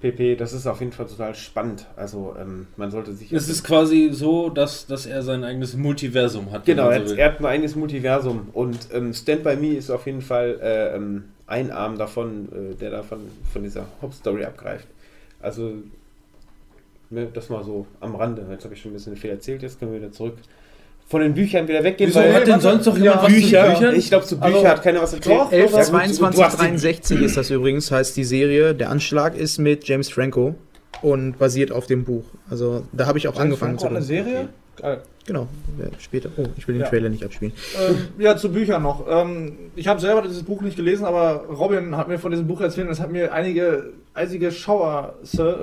[0.00, 0.36] pp.
[0.36, 1.86] Das ist auf jeden Fall total spannend.
[1.96, 3.32] Also ähm, man sollte sich...
[3.32, 6.64] Es ist quasi so, dass, dass er sein eigenes Multiversum hat.
[6.64, 10.06] Genau, er so er hat ein eigenes Multiversum und ähm, Stand By Me ist auf
[10.06, 13.20] jeden Fall äh, ähm, ein Arm davon, äh, der davon
[13.52, 14.86] von dieser Hauptstory abgreift.
[15.42, 15.74] Also,
[17.10, 18.46] ne, das mal so am Rande.
[18.50, 20.36] Jetzt habe ich schon ein bisschen viel erzählt, jetzt können wir wieder zurück
[21.10, 22.08] von den Büchern wieder weggehen.
[22.08, 23.68] Wieso hat denn sonst noch jemand Ja, was zu Bücher?
[23.74, 23.94] Büchern?
[23.96, 25.36] Ich glaube, zu Büchern Also, hat keiner was erzählt.
[25.40, 28.74] doch, 11, Ja, gut, 22, du hast die- 63 ist das übrigens, heißt die Serie.
[28.76, 30.54] Der Anschlag ist mit James Franco
[31.02, 32.22] und basiert auf dem Buch.
[32.48, 34.06] Also da habe ich auch angefangen zu eine lesen.
[34.08, 34.48] Serie?
[34.80, 35.02] Geil.
[35.26, 35.46] Genau,
[35.98, 36.30] später.
[36.38, 36.88] Oh, ich will den Ja.
[36.88, 37.52] Trailer nicht abspielen.
[37.88, 39.06] Ähm, ja, zu Büchern noch.
[39.08, 42.60] Ähm, ich habe selber dieses Buch nicht gelesen, aber Robin hat mir von diesem Buch
[42.60, 45.14] erzählt und es hat mir einige eisige Schauer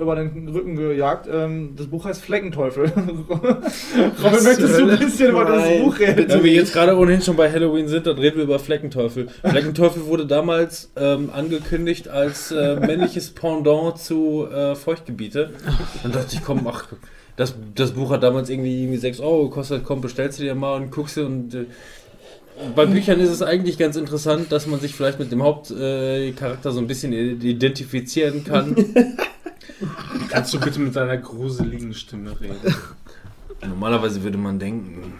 [0.01, 1.27] über den Rücken gejagt.
[1.31, 2.85] Ähm, das Buch heißt Fleckenteufel.
[2.95, 5.67] Robin, möchtest du ein bisschen über das.
[5.81, 6.27] Buch reden?
[6.29, 9.27] Da wir jetzt gerade ohnehin schon bei Halloween sind, dann reden wir über Fleckenteufel.
[9.43, 15.49] Fleckenteufel wurde damals ähm, angekündigt als äh, männliches Pendant zu äh, Feuchtgebiete.
[16.03, 16.87] Dann dachte ich, komm, ach,
[17.37, 20.75] das, das Buch hat damals irgendwie, irgendwie 6 Euro gekostet, komm, bestellst du dir mal
[20.75, 21.65] und guckst du und äh,
[22.75, 26.73] bei Büchern ist es eigentlich ganz interessant, dass man sich vielleicht mit dem Hauptcharakter äh,
[26.73, 28.75] so ein bisschen identifizieren kann.
[30.29, 32.75] Kannst du bitte mit deiner gruseligen Stimme reden?
[33.61, 35.13] Normalerweise würde man denken,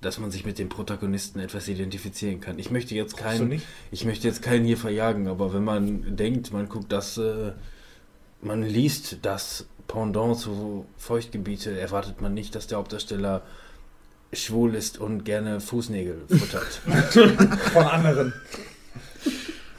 [0.00, 2.58] dass man sich mit dem Protagonisten etwas identifizieren kann.
[2.58, 3.66] Ich möchte jetzt keinen, nicht?
[3.92, 7.52] ich möchte jetzt keinen hier verjagen, aber wenn man denkt, man guckt das, äh,
[8.42, 13.42] man liest das Pendant zu Feuchtgebiete, erwartet man nicht, dass der Hauptdarsteller
[14.32, 16.80] schwul ist und gerne Fußnägel futtert.
[17.72, 18.32] Von anderen.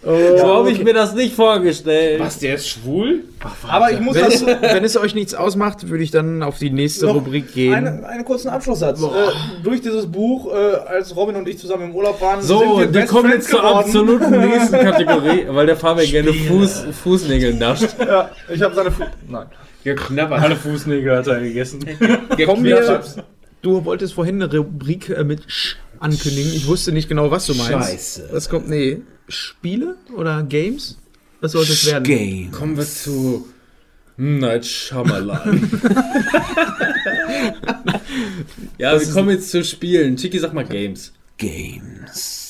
[0.04, 2.20] so habe ich mir das nicht vorgestellt.
[2.20, 3.24] Was, der ist schwul?
[3.70, 6.58] Aber ich muss Wenn es, dazu wenn es euch nichts ausmacht, würde ich dann auf
[6.58, 7.74] die nächste Noch Rubrik gehen.
[7.74, 9.02] eine, einen kurzen Abschlusssatz.
[9.02, 9.06] Äh,
[9.64, 13.08] durch dieses Buch, äh, als Robin und ich zusammen im Urlaub waren, So, wir Best
[13.14, 17.96] kommen Friends jetzt zur absoluten nächsten Kategorie, weil der Fabian gerne Fuß, Fußnägel nascht.
[17.98, 18.92] Ja, ich habe seine.
[18.92, 19.46] Fu Nein.
[19.84, 20.42] Geknabbert.
[20.42, 21.80] Alle Fußnägel hat er gegessen.
[22.46, 23.04] Kommen wir,
[23.62, 26.54] du wolltest vorhin eine Rubrik äh, mit Sch ankündigen.
[26.54, 27.90] Ich wusste nicht genau, was du meinst.
[27.90, 28.30] Scheiße.
[28.32, 28.68] Was kommt?
[28.68, 30.98] Nee, Spiele oder Games?
[31.40, 32.52] Was soll das werden?
[32.52, 33.48] Kommen wir zu
[34.18, 35.70] Night Shyamalan.
[38.78, 40.18] ja, wir kommen jetzt zu Spielen.
[40.18, 41.12] Chiki, sag mal Games.
[41.38, 42.41] Games.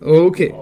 [0.00, 0.52] Okay.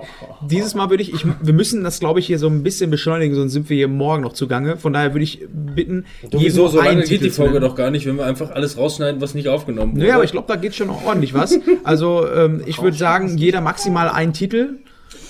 [0.49, 3.35] Dieses Mal würde ich, ich, wir müssen das, glaube ich, hier so ein bisschen beschleunigen,
[3.35, 4.77] sonst sind wir hier morgen noch zugange.
[4.77, 8.07] Von daher würde ich bitten, Wieso, so lange geht Titel die Folge doch gar nicht,
[8.07, 10.03] wenn wir einfach alles rausschneiden, was nicht aufgenommen wurde.
[10.03, 11.59] Naja, aber ich glaube, da geht schon noch ordentlich was.
[11.83, 14.79] Also, ähm, ich würde sagen, jeder maximal einen Titel.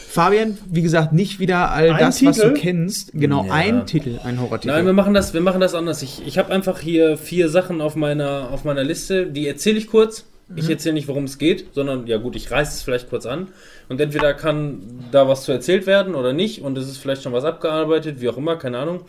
[0.08, 2.54] Fabian, wie gesagt, nicht wieder all Ein das, was du Titel?
[2.60, 3.12] kennst.
[3.14, 3.52] Genau, Ja.
[3.54, 4.74] ein Titel, ein Horrortitel.
[4.74, 6.02] Nein, wir machen das, wir machen das anders.
[6.02, 9.86] Ich, ich habe einfach hier vier Sachen auf meiner, auf meiner Liste, die erzähle ich
[9.86, 10.26] kurz.
[10.54, 13.48] Ich erzähle nicht, worum es geht, sondern ja gut, ich reiße es vielleicht kurz an.
[13.88, 16.62] Und entweder kann da was zu erzählt werden oder nicht.
[16.62, 19.00] Und es ist vielleicht schon was abgearbeitet, wie auch immer, keine Ahnung.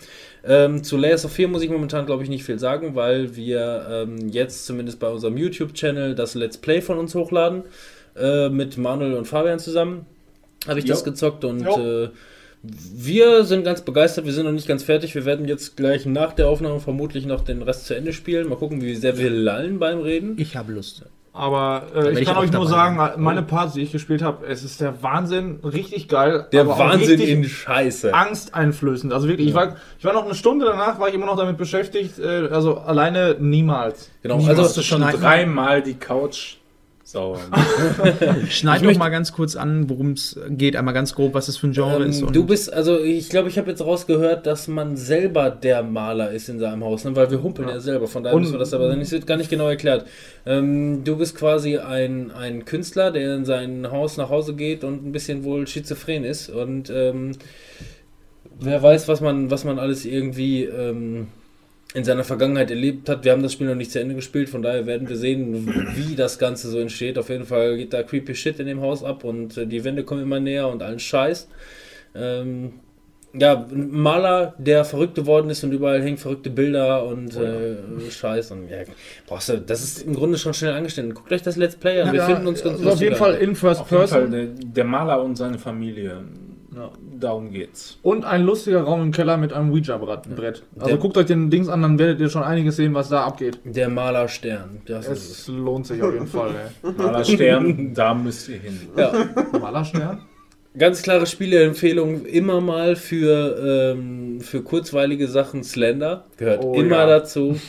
[0.46, 3.88] Ähm, zu Layers of 4 muss ich momentan, glaube ich, nicht viel sagen, weil wir
[3.90, 7.64] ähm, jetzt zumindest bei unserem YouTube-Channel das Let's Play von uns hochladen.
[8.16, 10.06] Äh, mit Manuel und Fabian zusammen.
[10.68, 11.06] Habe ich das Jo.
[11.06, 12.10] gezockt und äh,
[12.62, 15.14] wir sind ganz begeistert, wir sind noch nicht ganz fertig.
[15.16, 18.48] Wir werden jetzt gleich nach der Aufnahme vermutlich noch den Rest zu Ende spielen.
[18.48, 20.36] Mal gucken, wie sehr wir lallen beim Reden.
[20.38, 21.04] ich habe Lust.
[21.36, 24.46] Aber äh, ich ich kann auch euch nur sagen, meine Parts, die ich gespielt habe,
[24.46, 26.48] es ist der Wahnsinn, richtig geil.
[26.52, 28.14] Der Wahnsinn in Scheiße.
[28.14, 29.12] angsteinflößend.
[29.12, 31.58] Also wirklich, ich, war, ich war noch eine Stunde danach, war ich immer noch damit
[31.58, 32.20] beschäftigt.
[32.20, 34.12] Äh, also alleine niemals.
[34.22, 36.58] Genau, Also also hast du schon dreimal die Couch
[37.04, 37.40] sauer.
[38.50, 40.76] Schneid doch mal ganz kurz an, worum es geht.
[40.76, 42.22] Einmal ganz grob, was es für ein Genre ist.
[42.22, 45.84] Ähm, und- du bist, also ich glaube, ich habe jetzt rausgehört, dass man selber der
[45.84, 47.16] Maler ist in seinem Haus, ne?
[47.16, 49.38] weil wir humpeln ja, selber, von daher Und- müssen wir das aber nicht, wird gar
[49.38, 50.06] nicht genau erklärt.
[50.46, 55.06] Ähm, du bist quasi ein, ein Künstler, der in sein Haus nach Hause geht und
[55.06, 57.32] ein bisschen wohl schizophren ist und ähm,
[58.60, 61.28] wer weiß, was man, was man alles irgendwie ähm,
[61.94, 63.24] in seiner Vergangenheit erlebt hat.
[63.24, 66.16] Wir haben das Spiel noch nicht zu Ende gespielt, von daher werden wir sehen, wie
[66.16, 67.18] das Ganze so entsteht.
[67.20, 70.04] Auf jeden Fall geht da creepy Shit in dem Haus ab und äh, die Wände
[70.04, 71.48] kommen immer näher und allen Scheiß.
[72.16, 72.74] Ähm,
[73.36, 77.78] ja, ein Maler, der verrückt geworden ist und überall hängen verrückte Bilder und äh,
[78.12, 78.78] Scheiß und ja,
[79.26, 81.16] brauchst du, das ist im Grunde schon schnell angestellt.
[81.16, 83.36] Guckt euch das Let's Play an, wir Ja, finden uns ganz also auf jeden Fall
[83.36, 84.56] in First Auf jeden Fall Person.
[84.56, 86.22] der, der Maler und seine Familie.
[86.76, 86.90] Ja.
[87.20, 87.98] Darum geht's.
[88.02, 90.64] Und ein lustiger Raum im Keller mit einem Ouija-Brett.
[90.76, 93.24] Also Der- guckt euch den Dings an, dann werdet ihr schon einiges sehen, was da
[93.26, 93.60] abgeht.
[93.64, 95.48] Der Malerstern, das ist Es es.
[95.50, 96.52] lohnt sich auf jeden Fall,
[96.84, 96.92] ey.
[96.98, 98.80] Malerstern, da müsst ihr hin.
[98.98, 99.12] Ja,
[99.60, 100.22] Malerstern?
[100.76, 107.06] ganz klare Spieleempfehlung, immer mal für, ähm, für kurzweilige Sachen Slender, gehört Oh, immer ja.
[107.06, 107.60] dazu.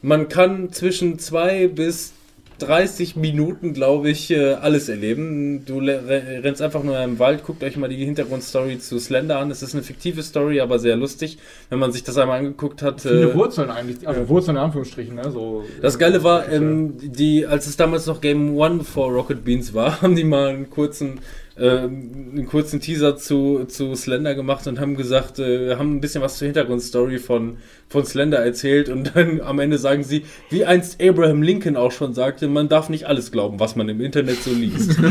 [0.00, 2.14] Man kann zwischen zwei bis
[2.58, 5.64] 30 Minuten, glaube ich, äh, alles erleben.
[5.64, 9.50] Du rennst einfach nur im Wald, guckt euch mal die Hintergrundstory zu Slender an.
[9.50, 11.38] Es ist eine fiktive Story, aber sehr lustig,
[11.70, 13.00] wenn man sich das einmal angeguckt hat.
[13.02, 14.06] Viele äh, Wurzeln eigentlich.
[14.06, 15.30] Also Wurzeln in Anführungsstrichen, ne?
[15.30, 19.74] So, Das Geile war, ähm, die, als es damals noch Game One vor Rocket Beans
[19.74, 21.20] war, haben die mal einen kurzen,
[21.58, 26.22] ähm, einen kurzen Teaser zu, zu Slender gemacht und haben gesagt, äh, haben ein bisschen
[26.22, 31.02] was zur Hintergrundstory von, von Slender erzählt und dann am Ende sagen sie, wie einst
[31.02, 34.50] Abraham Lincoln auch schon sagte, man darf nicht alles glauben, was man im Internet so
[34.50, 34.96] liest.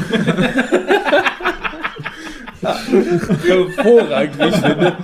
[2.61, 4.97] Hervorragend, ich finde.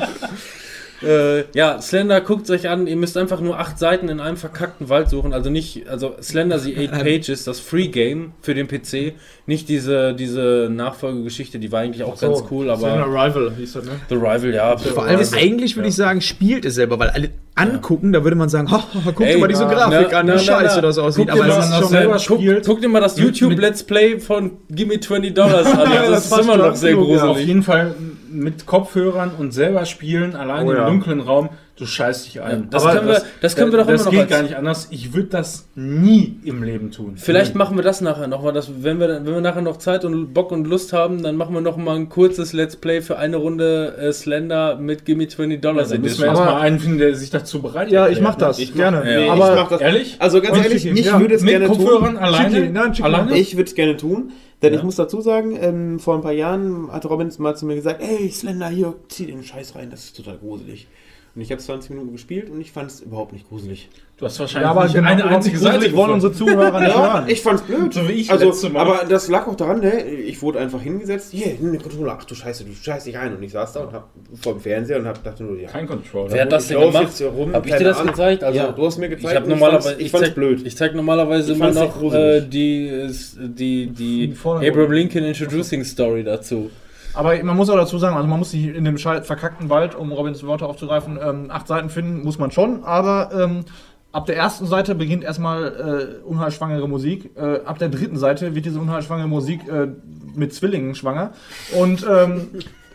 [1.04, 4.90] Äh, ja, Slender, guckt euch an, ihr müsst einfach nur acht Seiten in einem verkackten
[4.90, 5.34] Wald suchen.
[5.34, 9.14] Also nicht, also Slender The Eight Pages, das Free Game für den PC.
[9.46, 13.92] Nicht diese, diese Nachfolgegeschichte, die war eigentlich auch ganz cool, aber Arrival hieß das, ne?
[14.10, 14.78] The Rival, ja.
[14.78, 18.36] Vor allem also, eigentlich würde ich sagen, spielt es selber, weil alle angucken, da würde
[18.36, 20.82] man sagen, ha, ha, guck dir Ey, mal diese Grafik na, an, wie scheiße na.
[20.82, 21.28] das aussieht.
[21.28, 22.66] Guck dir Aber es ist schon, selber Guck, spielt.
[22.66, 25.92] guck dir mal das YouTube Let's Play von Gimme 20 Dollars an.
[25.94, 26.98] Ja, Das, das ist immer noch sehr ja.
[26.98, 27.48] Auf gruselig.
[27.48, 27.94] jeden Fall
[28.32, 30.86] mit Kopfhörern und selber spielen, allein Oh im ja.
[30.90, 32.70] dunklen Raum, du scheißt dich ein.
[32.70, 34.88] Das können wir- das können wir doch das immer noch geht als- gar nicht anders.
[34.92, 37.14] Ich würde das nie im Leben tun.
[37.18, 37.58] Vielleicht Nie.
[37.58, 40.34] machen wir das nachher noch, weil das, wenn wir, wenn wir nachher noch Zeit und
[40.34, 43.38] Bock und Lust haben, dann machen wir noch mal ein kurzes Let's Play für eine
[43.38, 47.32] Runde äh, Slender mit Gimme 20 Dollars Da müssen wir erstmal einen finden, der sich
[47.32, 48.46] dazu bereit Ja, ich mach ne?
[48.46, 48.60] das.
[48.60, 49.02] Ich gerne.
[49.04, 49.82] nee, aber ich mach das.
[49.82, 50.16] Ehrlich?
[50.20, 51.20] Also ganz Und ehrlich, ich ja.
[51.20, 51.78] würde es gerne tun.
[51.78, 52.56] Kopfhörern alleine?
[52.56, 53.38] Chicky, nein, alleine?
[53.38, 54.80] Ich würde es gerne tun, denn Ja.
[54.80, 58.02] ich muss dazu sagen, ähm, vor ein paar Jahren hat Robin mal zu mir gesagt,
[58.02, 60.88] ey Slender, hier, zieh den Scheiß rein, das ist total gruselig.
[61.36, 63.90] Und ich habe 20 Minuten gespielt und ich fand es überhaupt nicht gruselig.
[64.18, 66.90] Du hast wahrscheinlich Ja, aber nicht genau, eine einzige Seite gruselig wollen unsere Zuhörer nicht
[66.96, 67.26] Ja, hören.
[67.28, 67.92] ich fand's blöd.
[67.92, 68.54] So wie ich also.
[68.78, 70.04] Aber das lag auch daran, ne?
[70.06, 73.36] Ich wurde einfach hingesetzt, hier, nimm den Controller, ach du Scheiße, du scheiß dich ein.
[73.36, 75.70] Und ich saß da und hab vor dem Fernseher und hab dachte nur, ja.
[75.70, 76.32] Kein Controller.
[76.32, 77.22] Wer hat das ich denn gemacht?
[77.36, 78.12] rum, Hab ich dir das Ahnung.
[78.12, 78.44] gezeigt?
[78.44, 79.42] Also, ja, du hast mir gezeigt.
[79.42, 80.62] Ich normalerweise, fand's- ich fand's zeig, blöd.
[80.68, 84.36] Ich zeig normalerweise Ich immer noch äh, die, die, die.
[84.46, 86.70] Abraham Lincoln Introducing Story dazu.
[87.14, 90.12] Aber man muss auch dazu sagen, also man muss sich in dem verkackten Wald, um
[90.12, 93.66] Robins Worte aufzugreifen, ähm, acht Seiten finden, muss man schon, aber ähm,
[94.12, 97.32] ab der ersten Seite beginnt erstmal äh, unheilschwangere Musik.
[97.36, 99.88] Äh, ab der dritten Seite wird diese unheilschwangere Musik äh,
[100.36, 101.32] mit Zwillingen schwanger.
[101.78, 102.50] Und ähm,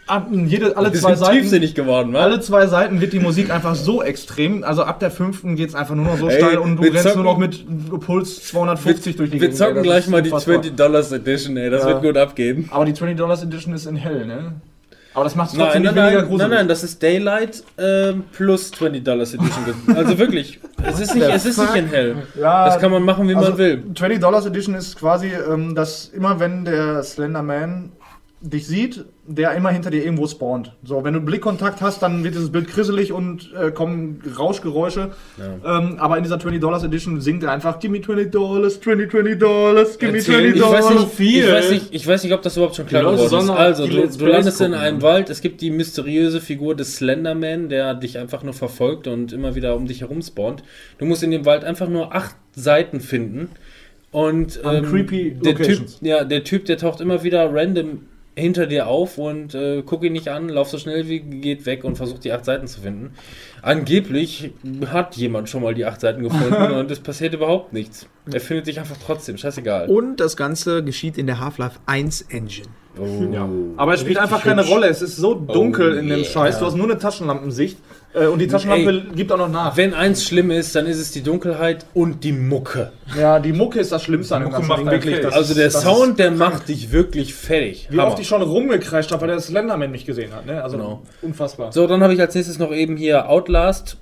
[0.09, 1.75] ab, jede, alle Wir zwei Seiten.
[1.75, 2.17] geworden?
[2.17, 4.65] Alle zwei Seiten wird die Musik einfach so extrem.
[4.65, 6.93] Also ab der fünften geht es einfach nur noch so Ey, steil und du wir
[6.93, 7.65] rennst zocken- nur noch mit
[8.01, 9.57] Puls 250 durch die Wir Gegend.
[9.59, 10.55] zocken ey, das gleich mal die unfassbar.
[10.57, 11.71] 20 Dollars Edition, ey.
[11.71, 11.89] Das Ja.
[11.89, 12.69] wird gut abgehen.
[12.73, 14.53] Aber die 20 Dollars Edition ist in hell, ne?
[15.15, 16.49] Aber das macht es Nein, trotzdem nein, nicht weniger nein, gruselig.
[16.51, 19.65] nein, nein, das ist Daylight ähm, plus 20 Dollars Edition.
[19.97, 22.17] Also wirklich, es ist nicht, es ist nicht in hell.
[22.41, 23.83] Ja, Das kann man machen, wie also man will.
[23.97, 27.91] 20 Dollars Edition ist quasi, ähm, dass immer wenn der Slender Man
[28.41, 30.73] dich sieht, der immer hinter dir irgendwo spawnt.
[30.85, 35.11] So, wenn du Blickkontakt hast, dann wird dieses Bild krisselig und äh, kommen Rauschgeräusche.
[35.39, 39.11] Ähm, aber in dieser 20 Dollars Edition singt er einfach, give me 20 Dollars, 20,
[39.11, 41.19] 20 Dollars, give me 20 Ich weiß, Dollars.
[41.19, 43.51] nicht, ich, weiß nicht, ich weiß nicht, ob das überhaupt schon klar geworden ist.
[43.51, 45.03] Also, die du, du landest in gucken, einem ne?
[45.03, 49.57] Wald, es gibt die mysteriöse Figur des Slenderman, der dich einfach nur verfolgt und immer
[49.57, 50.63] wieder um dich herum spawnt.
[50.99, 53.51] Du musst in dem Wald einfach nur acht Seiten finden.
[54.11, 55.99] Und ähm, creepy der typ, Locations.
[56.01, 58.03] ja, der Typ, der taucht immer wieder random
[58.39, 61.85] hinter dir auf und äh, guck ihn nicht an, lauf so schnell wie geht weg
[61.85, 63.15] und versucht die acht Seiten zu finden.
[63.63, 64.53] Angeblich
[64.87, 68.07] hat jemand schon mal die acht Seiten gefunden und es passiert überhaupt nichts.
[68.31, 69.89] Er findet dich einfach trotzdem, scheißegal.
[69.89, 72.69] Und das Ganze geschieht in der Half-Life 1 Engine.
[72.99, 73.75] Oh.
[73.77, 74.89] Aber es spielt einfach keine Rolle.
[74.89, 76.59] Es ist so dunkel in dem Scheiß.
[76.59, 77.79] Du hast nur eine Taschenlampensicht.
[78.21, 79.03] Äh, und die Taschenlampe Ey.
[79.15, 79.77] gibt auch noch nach.
[79.77, 82.93] Wenn eins schlimm ist, dann ist es die Dunkelheit und die Mucke.
[83.19, 84.91] Ja, die Mucke ist das Schlimmste an dem Mucke ganzen Ding.
[84.91, 85.15] Wirklich.
[85.17, 85.31] fertig.
[85.31, 87.89] Das Also der Sound, der macht dich wirklich fertig.
[87.91, 88.09] Wie Hammer.
[88.09, 90.47] oft ich schon rumgekreischt habe, weil der Slenderman mich gesehen hat.
[90.47, 90.63] Ne?
[90.63, 91.03] Also Genau.
[91.23, 91.73] unfassbar.
[91.73, 93.97] So, dann habe ich als nächstes noch eben hier Outlast.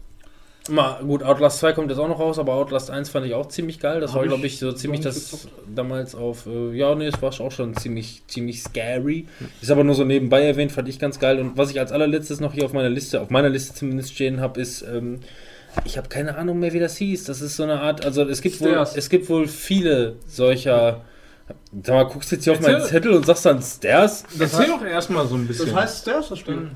[0.69, 3.49] Mal, gut, Outlast 2 kommt jetzt auch noch raus, aber Outlast 1 fand ich auch
[3.49, 4.01] ziemlich geil.
[4.01, 6.47] Das Hab war, ich glaube ich, so ziemlich das nicht damals auf.
[6.47, 9.27] Äh, ja, nee, es war auch schon ziemlich, ziemlich scary.
[9.61, 11.39] Ist aber nur so nebenbei erwähnt, fand ich ganz geil.
[11.39, 14.41] Und was ich als allerletztes noch hier auf meiner Liste, auf meiner Liste zumindest stehen
[14.41, 14.83] habe, ist.
[14.83, 15.20] Ähm,
[15.85, 17.25] ich habe keine Ahnung mehr, wie das hieß.
[17.25, 21.03] Das ist so eine Art, also es gibt wohl, es gibt wohl viele solcher.
[21.83, 22.91] Sag mal, guckst jetzt hier auf meinen Erzähl.
[22.91, 24.25] Zettel und sagst dann Stairs?
[24.39, 25.67] Erzähl doch erstmal so ein bisschen.
[25.67, 26.70] Das heißt Stairs, das Spiel.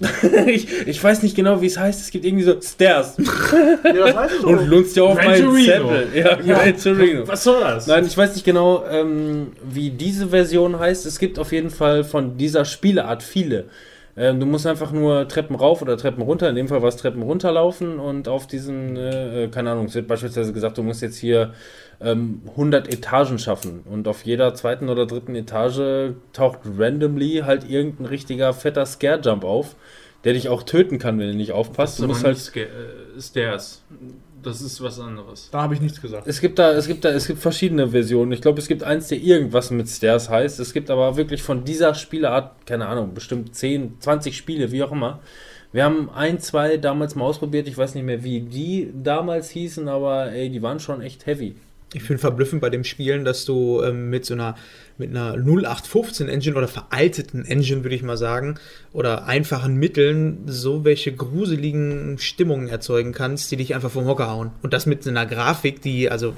[0.46, 2.00] ich, ich weiß nicht genau, wie es heißt.
[2.00, 3.16] Es gibt irgendwie so Stairs.
[3.84, 4.48] Ja, das heißt so.
[4.48, 5.54] Und lunzt ja auf meinen.
[5.54, 6.08] Zettel.
[6.14, 7.26] Ja, Torino.
[7.26, 7.86] Was soll das?
[7.86, 11.06] Nein, ich weiß nicht genau, ähm, wie diese Version heißt.
[11.06, 13.66] Es gibt auf jeden Fall von dieser Spieleart viele.
[14.16, 16.48] Ähm, du musst einfach nur Treppen rauf oder Treppen runter.
[16.48, 19.94] In dem Fall war es Treppen runterlaufen und auf diesen, äh, äh, keine Ahnung, es
[19.94, 21.52] wird beispielsweise gesagt, du musst jetzt hier
[22.00, 23.80] ähm, 100 Etagen schaffen.
[23.84, 29.76] Und auf jeder zweiten oder dritten Etage taucht randomly halt irgendein richtiger fetter Scare-Jump auf,
[30.24, 31.98] der dich auch töten kann, wenn du nicht aufpasst.
[32.00, 33.82] Du musst halt äh, Stairs.
[34.42, 35.48] Das ist was anderes.
[35.50, 36.28] Da habe ich nichts gesagt.
[36.28, 38.30] Es gibt da, es gibt da, es gibt verschiedene Versionen.
[38.30, 40.60] Ich glaube, es gibt eins, der irgendwas mit Stairs heißt.
[40.60, 44.92] Es gibt aber wirklich von dieser Spieleart, keine Ahnung, bestimmt 10, 20 Spiele, wie auch
[44.92, 45.20] immer.
[45.72, 47.66] Wir haben ein, zwei damals mal ausprobiert.
[47.66, 51.56] Ich weiß nicht mehr, wie die damals hießen, aber ey, die waren schon echt heavy.
[51.94, 54.56] Ich finde verblüffend bei dem Spielen, dass du ähm, mit so einer
[54.98, 58.58] mit einer 0815 Engine oder veralteten Engine, würde ich mal sagen,
[58.94, 64.50] oder einfachen Mitteln so welche gruseligen Stimmungen erzeugen kannst, die dich einfach vom Hocker hauen.
[64.62, 66.32] Und das mit einer Grafik, die also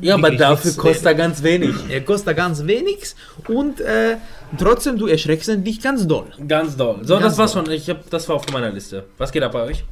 [0.00, 1.74] Ja, aber dafür nichts- kostet er ganz wenig.
[1.90, 3.14] er kostet ganz wenig
[3.48, 4.16] und äh,
[4.58, 6.26] trotzdem du erschreckst dich ganz doll.
[6.46, 7.00] Ganz doll.
[7.02, 7.66] So, Ganz das war's doll.
[7.66, 7.74] schon.
[7.74, 9.04] Ich hab, das war auf meiner Liste.
[9.18, 9.84] Was geht ab bei euch?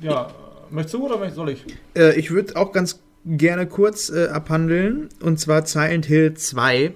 [0.00, 0.28] Ja,
[0.70, 1.64] möchtest du oder soll ich?
[1.94, 5.08] Äh, ich würde auch ganz gerne kurz äh, abhandeln.
[5.20, 6.92] Und zwar Silent Hill 2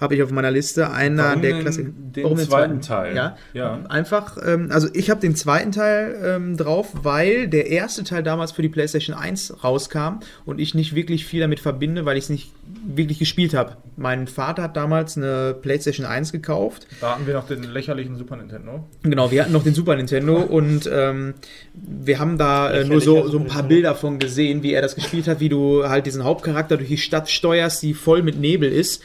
[0.00, 0.90] habe ich auf meiner Liste.
[0.90, 1.90] Einer Warum der Klassiker.
[1.90, 3.16] den Warum zweiten Teil?
[3.16, 3.36] Ja.
[3.52, 3.80] Ja.
[3.88, 8.52] Einfach, ähm, also ich habe den zweiten Teil ähm, drauf, weil der erste Teil damals
[8.52, 12.30] für die PlayStation 1 rauskam und ich nicht wirklich viel damit verbinde, weil ich es
[12.30, 12.52] nicht
[12.84, 13.76] wirklich gespielt habe.
[13.96, 18.36] Mein Vater hat damals eine PlayStation 1 gekauft Da hatten wir noch den lächerlichen Super
[18.36, 18.84] Nintendo.
[19.02, 21.34] Genau, wir hatten noch den Super Nintendo und ähm,
[21.74, 24.94] wir haben da äh, nur so, so ein paar Bilder von gesehen, wie er das
[24.94, 28.70] gespielt hat, wie du halt diesen Hauptcharakter durch die Stadt steuerst, die voll mit Nebel
[28.70, 29.02] ist.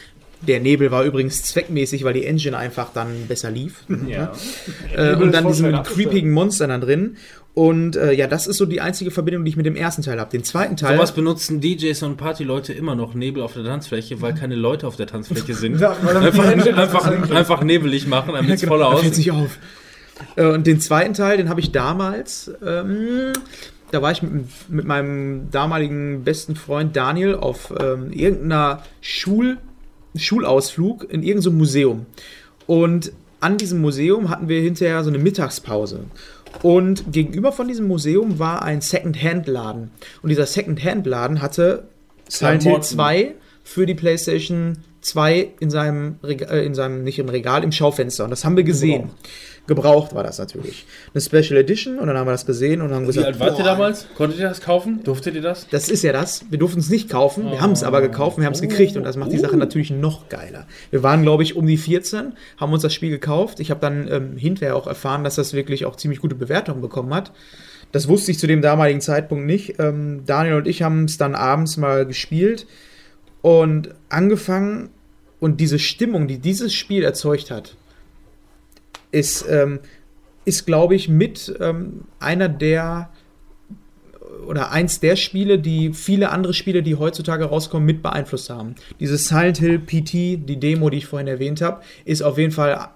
[0.48, 3.84] Der Nebel war übrigens zweckmäßig, weil die Engine einfach dann besser lief.
[4.08, 4.32] Ja.
[4.96, 6.10] Äh, Nebel und dann voll diese schnell abgestellt.
[6.10, 7.18] creepigen Monster da drin.
[7.54, 10.20] Und äh, ja, das ist so die einzige Verbindung, die ich mit dem ersten Teil
[10.20, 10.32] habe.
[10.32, 10.96] Den zweiten Teil.
[10.96, 14.96] Sowas benutzen DJs und Partyleute immer noch Nebel auf der Tanzfläche, weil keine Leute auf
[14.96, 15.72] der Tanzfläche sind.
[15.82, 19.16] Ja, dann einfach, einfach, einfach nebelig machen, damit es genau, voller aussieht.
[19.16, 19.58] sich auf.
[20.36, 23.34] Äh, Und den zweiten Teil, den habe ich damals, ähm,
[23.92, 29.58] da war ich mit, mit meinem damaligen besten Freund Daniel auf ähm, irgendeiner Schul,
[30.16, 32.06] Schulausflug in irgendeinem Museum.
[32.68, 36.06] Und an diesem Museum hatten wir hinterher so eine Mittagspause.
[36.64, 39.90] Und gegenüber von diesem Museum war ein Second-Hand-Laden.
[40.22, 41.88] Und dieser Second-Hand-Laden hatte
[42.28, 42.84] Silent Hill Klamotten.
[42.96, 43.34] 2
[43.64, 48.24] für die PlayStation zwei in seinem, Rega- äh, in seinem, nicht im Regal, im Schaufenster.
[48.24, 49.10] Und das haben wir gesehen.
[49.68, 50.86] Gebraucht war das natürlich.
[51.14, 53.60] Eine Special Edition und dann haben wir das gesehen und haben Wie gesagt, alt wart
[53.60, 54.08] ihr damals?
[54.16, 55.04] Konntet ihr das kaufen?
[55.04, 55.68] Durftet ihr das?
[55.70, 56.46] das ist ja das.
[56.50, 57.50] Wir durften es nicht kaufen.
[57.52, 59.92] Wir haben es aber gekauft, wir haben es gekriegt und das macht die Sache natürlich
[59.92, 60.68] noch geiler.
[60.90, 63.60] Wir waren, glaube ich, um die 14, haben uns das Spiel gekauft.
[63.60, 67.14] Ich habe dann ähm, hinterher auch erfahren, dass das wirklich auch ziemlich gute Bewertungen bekommen
[67.14, 67.32] hat.
[67.92, 69.76] Das wusste ich zu dem damaligen Zeitpunkt nicht.
[69.80, 72.66] Ähm, Daniel und ich haben es dann abends mal gespielt
[73.42, 74.90] und angefangen
[75.40, 77.76] und diese Stimmung, die dieses Spiel erzeugt hat,
[79.12, 79.80] ist, ähm,
[80.46, 83.10] ist glaube ich, mit ähm, einer der
[84.48, 88.76] oder eins der Spiele, die viele andere Spiele, die heutzutage rauskommen, mit beeinflusst haben.
[89.00, 92.90] Dieses Silent Hill PT, die Demo, die ich vorhin erwähnt habe, ist auf jeden Fall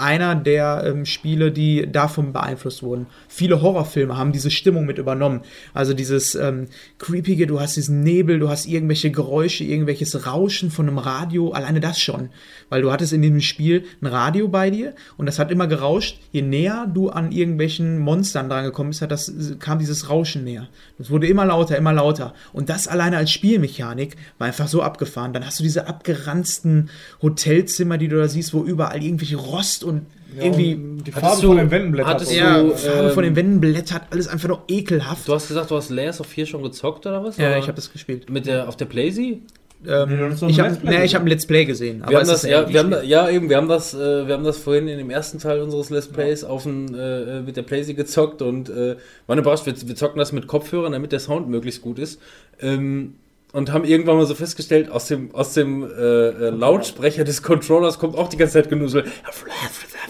[0.00, 3.06] einer der ähm, Spiele, die davon beeinflusst wurden.
[3.28, 5.42] Viele Horrorfilme haben diese Stimmung mit übernommen.
[5.74, 10.88] Also dieses ähm, creepige, du hast diesen Nebel, du hast irgendwelche Geräusche, irgendwelches Rauschen von
[10.88, 12.30] einem Radio, alleine das schon.
[12.68, 16.18] Weil du hattest in dem Spiel ein Radio bei dir und das hat immer gerauscht.
[16.32, 20.68] Je näher du an irgendwelchen Monstern dran gekommen bist, hat das, kam dieses Rauschen näher.
[20.98, 22.34] Das wurde immer lauter, immer lauter.
[22.52, 25.32] Und das alleine als Spielmechanik war einfach so abgefahren.
[25.32, 26.90] Dann hast du diese abgeranzten
[27.22, 29.89] Hotelzimmer, die du da siehst, wo überall irgendwelche Rost und
[30.38, 32.14] irgendwie die Hattest Farbe du- von den Wänden blättert.
[32.14, 35.26] hattest und du- ja, Farbe ähm, von den Wänden blättert, alles einfach nur ekelhaft.
[35.28, 37.36] Du hast gesagt, du hast Layers of Fear schon gezockt oder was?
[37.36, 38.30] ja, Oder ich habe das gespielt.
[38.30, 39.40] mit der auf der Playsee?
[39.86, 42.02] Ähm, Nee, das ist doch ein ich habe nee, ich hab ein Let's Play gesehen.
[42.06, 44.44] Wir haben das, ja, ein wir haben, ja, eben, wir haben das, äh, wir haben
[44.44, 47.94] das vorhin in dem ersten Teil unseres Let's Plays auf den, äh, mit der Playsee
[47.94, 48.96] gezockt und äh,
[49.26, 52.20] waren überrascht, wir, wir zocken das mit Kopfhörern, damit der Sound möglichst gut ist.
[52.60, 53.14] Ähm,
[53.52, 57.98] und haben irgendwann mal so festgestellt, aus dem, aus dem äh, äh, Lautsprecher des Controllers
[57.98, 59.04] kommt auch die ganze Zeit Genusel.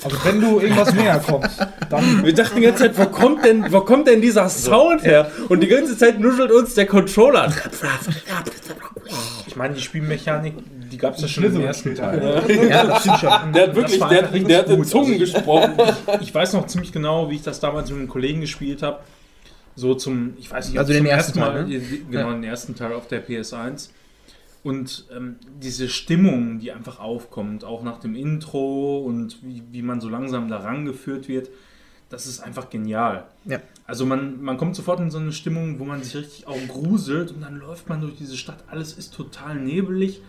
[0.03, 3.71] Also wenn du irgendwas näher kommst, dann Wir dachten die ganze Zeit, wo kommt denn,
[3.73, 5.31] wo kommt denn dieser Sound her?
[5.49, 7.53] Und die ganze Zeit nuschelt uns der Controller.
[9.47, 10.55] Ich meine, die Spielmechanik,
[10.91, 12.43] die gab es ja schon im ersten Teil.
[12.69, 13.53] Ja, das stimmt schon.
[13.55, 14.85] Der hat wirklich, der, der hat in.
[14.85, 15.73] Zungen Also ich- gesprochen.
[16.21, 19.01] Ich weiß noch ziemlich genau, wie ich das damals mit einem Kollegen gespielt habe.
[19.77, 23.09] So zum, ich weiß nicht, Also den ersten Teil, Mal, genau, den ersten Teil auf
[23.09, 23.91] der PS1.
[24.63, 30.01] Und ähm, diese Stimmung, die einfach aufkommt, auch nach dem Intro und wie, wie man
[30.01, 31.49] so langsam da rangeführt wird,
[32.11, 33.25] das ist einfach genial.
[33.47, 33.61] Ja.
[33.87, 37.31] Also man, man kommt sofort in so eine Stimmung, wo man sich richtig auch gruselt
[37.31, 40.21] und dann läuft man durch diese Stadt, alles ist total nebelig.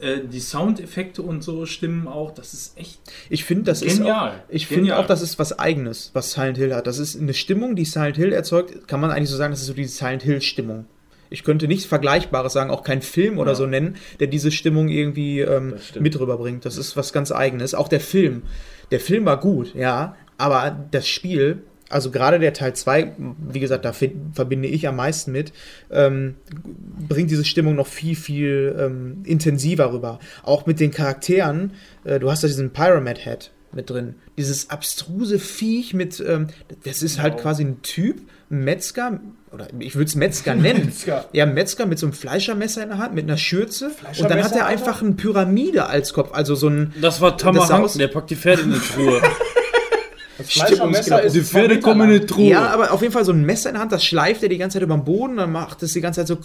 [0.00, 3.98] Äh, die Soundeffekte und so stimmen auch, das ist echt Ich finde, das Genial.
[3.98, 6.86] ist auch, ich finde auch, das ist was Eigenes, was Silent Hill hat.
[6.86, 8.88] Das ist eine Stimmung, die Silent Hill erzeugt.
[8.88, 10.86] Kann man eigentlich so sagen, das ist so die Silent Hill Stimmung.
[11.32, 13.54] Ich könnte nichts Vergleichbares sagen, auch kein Film oder Ja.
[13.56, 16.64] so nennen, der diese Stimmung irgendwie ähm, mit rüberbringt.
[16.64, 17.74] Das ist was ganz Eigenes.
[17.74, 18.42] Auch der Film.
[18.90, 23.12] Der Film war gut, ja, aber das Spiel, also gerade der Teil 2,
[23.50, 25.52] wie gesagt, da verbinde ich am meisten mit,
[25.90, 26.36] ähm,
[27.08, 30.20] bringt diese Stimmung noch viel, viel ähm, intensiver rüber.
[30.42, 31.72] Auch mit den Charakteren.
[32.04, 34.14] Äh, du hast da diesen Pyramid Head mit drin.
[34.38, 36.46] Dieses abstruse Viech mit, ähm,
[36.84, 38.20] das ist halt quasi ein Typ,
[38.50, 39.20] ein Metzger,
[39.52, 40.86] oder ich würde es Metzger nennen.
[40.86, 41.28] Metzger.
[41.32, 43.90] Ja, Metzger mit so einem Fleischermesser in der Hand, mit einer Schürze.
[44.18, 46.94] Und dann hat er einfach eine Pyramide als Kopf, also so ein.
[47.00, 49.20] Das war Hanken, der packt die Pferde in die Truhe.
[50.40, 52.50] das Fleischermesser ist Die Pferde kommen in die Truhe.
[52.50, 54.58] Ja, aber auf jeden Fall so ein Messer in der Hand, das schleift er die
[54.58, 56.38] ganze Zeit über den Boden, dann macht es die ganze Zeit so.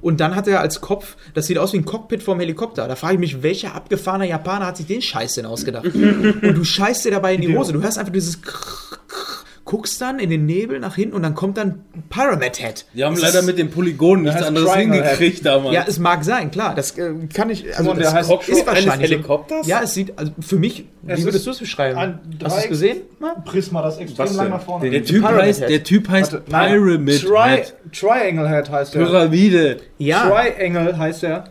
[0.00, 2.88] Und dann hat er als Kopf, das sieht aus wie ein Cockpit vom Helikopter.
[2.88, 5.84] Da frage ich mich, welcher abgefahrener Japaner hat sich den Scheiß denn ausgedacht?
[5.94, 7.72] und du scheißt dir dabei in die Hose.
[7.72, 9.39] Du hörst einfach dieses krr, krr,
[9.70, 12.86] guckst dann in den Nebel nach hinten und dann kommt dann Pyramid Head.
[12.92, 15.72] Die haben Das leider mit den Polygonen nichts anderes Triangle hingekriegt damals.
[15.72, 16.74] Ja, es mag sein, klar.
[16.74, 17.64] Das äh, kann ich.
[17.78, 19.68] Also, Und der das heißt ist eines Helikopters?
[19.68, 22.18] Ja, es sieht, also für mich, Es wie würdest du es beschreiben?
[22.42, 23.02] Hast du es gesehen?
[23.44, 26.72] Prisma, das extrem Was lang nach vorne der, typ heißt, der Typ heißt Warte, nein,
[26.72, 27.74] Pyramid Tri Head.
[27.92, 29.04] Triangle Head heißt der.
[29.04, 29.76] Pyramide.
[29.98, 30.28] Ja.
[30.28, 31.44] Triangle heißt der.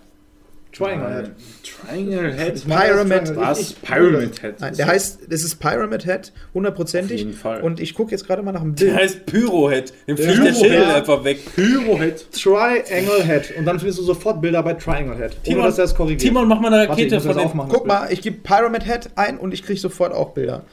[0.71, 1.31] Triangle Head.
[1.63, 2.63] Triangle Head.
[2.67, 3.73] Pyramid- das- Was?
[3.73, 4.55] Pyramid Head.
[4.59, 7.21] Nein, der heißt, es ist Pyramid Head, hundertprozentig.
[7.21, 7.61] Auf jeden Fall.
[7.61, 8.97] Und ich gucke jetzt gerade mal nach dem Der Bild.
[8.97, 9.91] heißt Pyrohead.
[10.07, 10.55] Dem fliegt der Pyrohead.
[10.57, 11.39] Schädel einfach weg.
[11.55, 12.31] Pyrohead.
[12.31, 13.57] Triangle Head.
[13.57, 15.31] Und dann findest du sofort Bilder bei Triangle Head.
[15.33, 16.21] Ohne Timon, dass er korrigiert.
[16.21, 17.47] Timon, mach mal eine Warte, ich Rakete muss von das dem.
[17.47, 17.71] aufmachen.
[17.73, 20.63] Guck mal, ich gebe Pyramid Head ein und ich kriege sofort auch Bilder.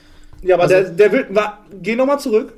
[0.43, 1.27] Ja, aber Also- der, der will.
[1.31, 2.53] Wa, geh nochmal zurück.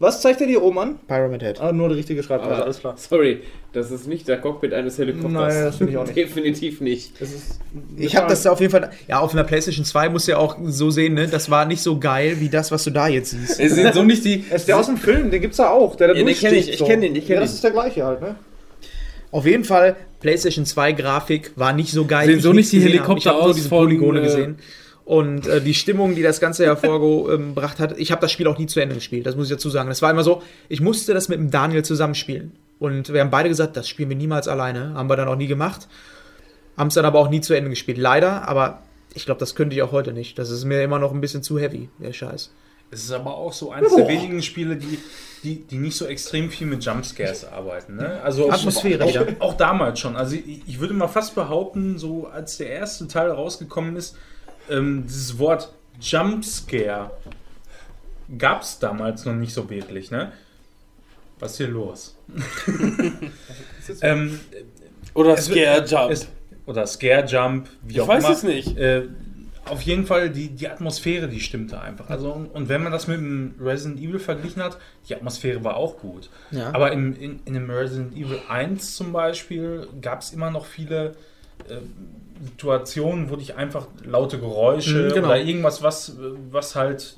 [0.00, 0.98] Was zeigt er dir oben an?
[1.08, 1.60] Pyramid Head.
[1.60, 2.94] Ah, nur die richtige Schreibweise, Aber- alles klar.
[2.96, 3.40] Sorry,
[3.72, 5.32] das ist nicht der Cockpit eines Helikopters.
[5.32, 6.16] Nein, das finde ich auch nicht.
[6.16, 7.20] Definitiv nicht.
[7.20, 7.58] Das ist,
[7.96, 8.90] Ich habe das da auf jeden Fall.
[9.08, 11.26] Ja, auf einer PlayStation 2 musst du ja auch so sehen, ne?
[11.26, 13.58] Das war nicht so geil wie das, was du da jetzt siehst.
[13.58, 14.44] Es sind so nicht die.
[14.50, 15.96] Es ist der aus dem Film, den gibt's da auch.
[15.96, 16.84] Der da Ja, den durchsticht kenn ich, ich so.
[16.86, 18.36] kenn den, ich kenn Ja, das ist der gleiche halt, ne?
[19.32, 22.30] Auf jeden Fall, PlayStation 2 Grafik war nicht so geil.
[22.30, 23.18] Ich so nicht die Helikopter habe.
[23.18, 24.58] Ich habe nur aus diese von, Polygone äh, gesehen.
[25.08, 28.66] Und äh, die Stimmung, die das Ganze hervorgebracht hat, ich habe das Spiel auch nie
[28.66, 29.88] zu Ende gespielt, das muss ich dazu sagen.
[29.88, 32.52] Das war immer so, ich musste das mit dem Daniel zusammenspielen.
[32.78, 34.92] Und wir haben beide gesagt, das spielen wir niemals alleine.
[34.92, 35.88] Haben wir dann auch nie gemacht.
[36.76, 37.96] Haben es dann aber auch nie zu Ende gespielt.
[37.96, 38.82] Leider, aber
[39.14, 40.38] ich glaube, das könnte ich auch heute nicht.
[40.38, 42.52] Das ist mir immer noch ein bisschen zu heavy, der Scheiß.
[42.90, 44.98] Es ist aber auch so eines der wenigen Spiele, die,
[45.42, 47.96] die, die nicht so extrem viel mit Jumpscares arbeiten.
[47.96, 48.20] Ne?
[48.22, 50.16] Also Atmosphäre auch, auch, auch damals schon.
[50.16, 54.14] Also ich, ich würde mal fast behaupten, so als der erste Teil rausgekommen ist,
[54.70, 57.10] ähm, dieses Wort Jumpscare
[58.36, 60.10] gab es damals noch nicht so wirklich.
[60.10, 60.32] Ne?
[61.38, 62.16] Was ist hier los?
[64.02, 64.40] ähm,
[65.14, 66.10] Oder Scare Jump.
[66.10, 66.28] es,
[66.66, 68.32] oder Scare Jump, wie ich auch weiß immer.
[68.32, 68.76] es nicht.
[68.76, 69.04] Äh,
[69.64, 72.08] auf jeden Fall, die, die Atmosphäre, die stimmte einfach.
[72.10, 75.76] Also, und, und wenn man das mit dem Resident Evil verglichen hat, die Atmosphäre war
[75.76, 76.30] auch gut.
[76.50, 76.72] Ja.
[76.72, 81.16] Aber im, in, in dem Resident Evil 1 zum Beispiel gab es immer noch viele
[81.68, 81.76] äh,
[82.42, 85.28] Situationen, wo dich einfach laute Geräusche Mhm, genau.
[85.28, 86.16] oder irgendwas, was,
[86.50, 87.16] was halt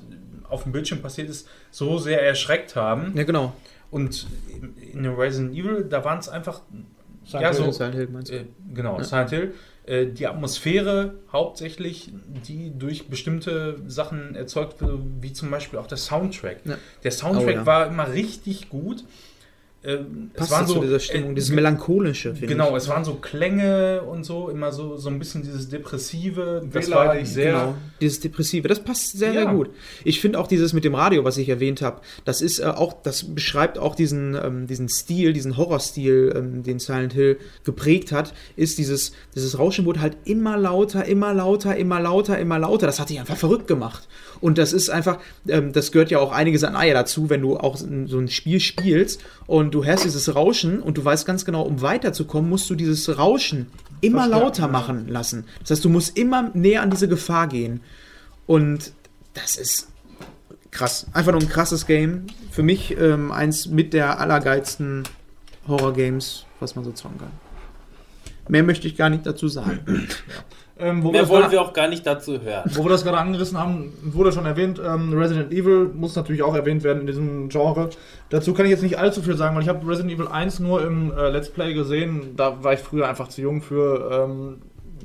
[0.49, 3.13] auf dem Bildschirm passiert ist, so sehr erschreckt haben.
[3.15, 3.53] Ja, genau.
[3.89, 6.61] Und in, in Resident Evil, da waren es einfach
[7.25, 8.35] Silent Ja, so- Silent Hill meinst du?
[8.35, 9.03] äh, genau, Ja.
[9.03, 9.53] Silent Hill.
[9.85, 12.11] Äh, die Atmosphäre hauptsächlich,
[12.47, 16.57] die durch bestimmte Sachen erzeugt wird, wie zum Beispiel auch der Soundtrack.
[16.65, 16.77] Ja.
[17.03, 17.65] Der Soundtrack Oh, ja.
[17.65, 19.03] war immer richtig gut.
[19.83, 22.75] Ähm, Passt zu dieser Stimmung, äh, dieses Melancholische, finde Genau, ich.
[22.83, 26.61] es waren so Klänge und so, immer so, so ein bisschen dieses Depressive.
[26.71, 27.51] Das war eigentlich sehr.
[27.51, 29.51] Genau, dieses Depressive, das passt sehr, sehr Ja.
[29.53, 29.71] gut.
[30.03, 32.93] Ich finde auch dieses mit dem Radio, was ich erwähnt habe, das ist äh, auch,
[33.01, 38.35] das beschreibt auch diesen, ähm, diesen Stil, diesen Horrorstil, ähm, den Silent Hill geprägt hat,
[38.55, 42.85] ist dieses, dieses Rauschen wurde halt immer lauter, immer lauter, immer lauter, immer lauter.
[42.85, 44.07] Das hat dich einfach verrückt gemacht.
[44.41, 47.57] Und das ist einfach, ähm, das gehört ja auch einiges an Eier dazu, wenn du
[47.57, 51.61] auch so ein Spiel spielst und du hörst dieses Rauschen und du weißt ganz genau,
[51.61, 53.67] um weiterzukommen, musst du dieses Rauschen
[54.01, 54.67] immer Verstärken, lauter ja.
[54.67, 55.45] machen lassen.
[55.61, 57.81] Das heißt, du musst immer näher an diese Gefahr gehen.
[58.47, 58.93] Und
[59.33, 59.87] das ist
[60.71, 61.05] krass.
[61.13, 62.27] Einfach nur ein krasses Game.
[62.49, 65.03] Für mich ähm, eins mit der allergeilsten
[65.67, 67.31] Horror-Games, was man so zocken kann.
[68.47, 69.79] Mehr möchte ich gar nicht dazu sagen.
[70.81, 72.63] Ähm, Mehr wollen gerade, wir auch gar nicht dazu hören.
[72.73, 76.55] wo wir das gerade angerissen haben, wurde schon erwähnt, ähm, Resident Evil muss natürlich auch
[76.55, 77.89] erwähnt werden in diesem Genre.
[78.29, 80.83] Dazu kann ich jetzt nicht allzu viel sagen, weil ich habe Resident Evil 1 nur
[80.83, 82.35] im äh, Let's Play gesehen.
[82.35, 84.57] Da war ich früher einfach zu jung für, ähm,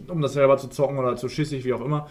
[0.09, 2.07] um das selber zu zocken oder zu schissig, wie auch immer.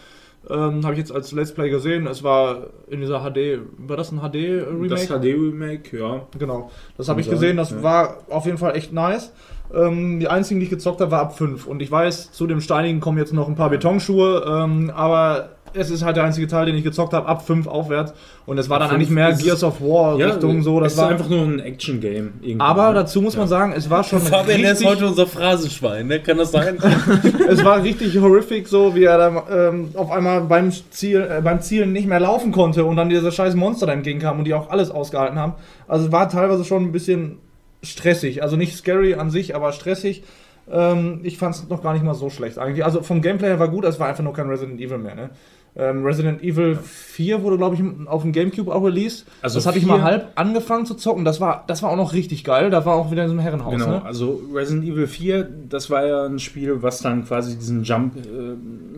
[0.48, 2.06] Ähm, habe ich jetzt als Let's Play gesehen.
[2.06, 4.90] Es war in dieser HD, war das ein HD-Remake?
[4.90, 6.27] Das HD-Remake, ja.
[6.38, 7.82] Genau, das habe ich gesehen, das ja.
[7.82, 9.34] war auf jeden Fall echt nice.
[9.74, 11.66] Ähm, die einzigen, die ich gezockt habe, war ab 5.
[11.68, 15.90] Und ich weiß, zu dem Steinigen kommen jetzt noch ein paar Betonschuhe, ähm, aber es
[15.90, 18.14] ist halt der einzige Teil, den ich gezockt habe, ab 5 aufwärts.
[18.45, 20.80] Und es war dann eigentlich mehr Gears of War Richtung so.
[20.80, 22.60] Das es war ist einfach nur ein Action-Game.
[22.60, 22.94] aber ne?
[22.95, 26.19] dazu muss man sagen, es war schon Fabian, der ist richtig, heute unser Phrasenschwein, ne?
[26.19, 26.77] Kann das sein?
[27.50, 31.61] es war richtig horrific, so wie er dann ähm, auf einmal beim Ziel, äh, beim
[31.61, 34.69] Zielen nicht mehr laufen konnte und dann diese scheiß Monster da entgegenkamen und die auch
[34.69, 35.53] alles ausgehalten haben.
[35.88, 37.40] Also es war teilweise schon ein bisschen
[37.85, 38.43] stressig.
[38.43, 40.23] Also nicht scary an sich, aber stressig.
[40.72, 42.83] Ähm, ich fand es noch gar nicht mal so schlecht eigentlich.
[42.83, 45.15] Also vom Gameplay her war gut, es war einfach nur kein Resident Evil mehr.
[45.15, 45.30] Ne?
[45.77, 49.25] Ähm, Resident Evil 4 wurde, glaube ich, auf dem Gamecube auch released.
[49.41, 51.25] Also das hatte ich 4 mal halb angefangen zu zocken.
[51.25, 52.69] Das war, das war auch noch richtig geil.
[52.69, 53.73] Da war auch wieder in so einem Herrenhaus.
[53.73, 54.05] Genau, Ne?
[54.05, 58.22] also Resident Evil 4, das war ja ein Spiel, was dann quasi diesen Jump äh,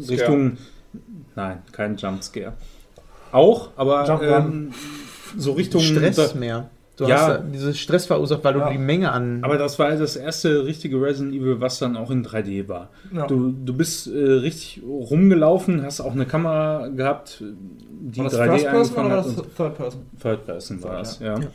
[0.01, 0.11] Scare.
[0.11, 0.57] Richtung.
[1.35, 2.53] Nein, kein Jumpscare.
[3.31, 4.71] Auch, aber ähm,
[5.35, 5.81] so Richtung.
[5.81, 6.69] Stress mehr.
[6.97, 7.17] Du Ja.
[7.17, 8.71] hast da dieses Stress verursacht, weil du Ja.
[8.71, 9.43] die Menge an.
[9.43, 12.89] aber das war das erste richtige Resident Evil, was dann auch in 3D war.
[13.13, 13.27] Ja.
[13.27, 18.49] Du, du bist äh, richtig rumgelaufen, hast auch eine Kamera gehabt, die War das 3D
[18.69, 19.37] First Person oder war hat.
[19.37, 20.01] das Third Person?
[20.21, 21.37] Third Person war es, ja.
[21.39, 21.47] Ja.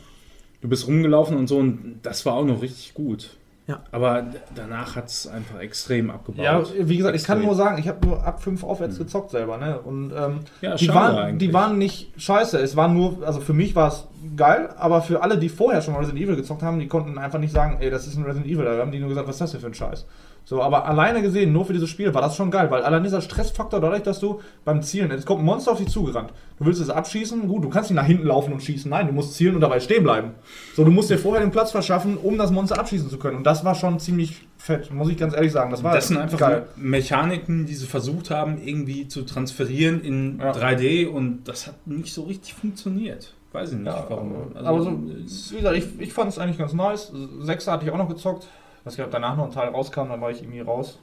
[0.61, 3.31] Du bist rumgelaufen und so und das war auch noch richtig gut.
[3.67, 3.81] Ja.
[3.91, 6.43] Aber danach hat es einfach extrem abgebaut.
[6.43, 7.45] Ja, wie gesagt, ich kann Extrem.
[7.47, 9.79] nur sagen, ich habe nur ab 5 aufwärts gezockt selber, ne?
[9.79, 11.47] Und ähm, Ja, die, waren, eigentlich.
[11.49, 12.57] die waren nicht scheiße.
[12.59, 15.95] Es war nur, also für mich war es geil, aber für alle, die vorher schon
[15.95, 18.65] Resident Evil gezockt haben, die konnten einfach nicht sagen, ey, das ist ein Resident Evil.
[18.65, 20.05] Da haben die nur gesagt, was ist das hier für ein Scheiß?
[20.45, 23.21] So, aber alleine gesehen, nur für dieses Spiel war das schon geil, weil allein dieser
[23.21, 26.31] Stressfaktor dadurch, dass du beim Zielen, jetzt kommt ein Monster auf dich zugerannt.
[26.59, 28.91] Du willst es abschießen, gut, du kannst nicht nach hinten laufen und schießen.
[28.91, 30.31] Nein, du musst zielen und dabei stehen bleiben.
[30.75, 33.37] So, du musst dir vorher den Platz verschaffen, um das Monster abschießen zu können.
[33.37, 35.71] Und das war schon ziemlich fett, muss ich ganz ehrlich sagen.
[35.71, 36.67] Das war das sind einfach geil.
[36.75, 40.51] Mechaniken, die sie versucht haben, irgendwie zu transferieren in Ja.
[40.51, 43.33] 3D und das hat nicht so richtig funktioniert.
[43.53, 44.33] Weiß ich nicht, Ja, warum.
[44.55, 47.13] Also, aber so, es- wie gesagt, ich, ich fand es eigentlich ganz nice.
[47.39, 48.47] Sechser hatte ich auch noch gezockt.
[48.85, 50.99] Ich nicht, ob danach noch ein Teil rauskam, dann war ich irgendwie raus.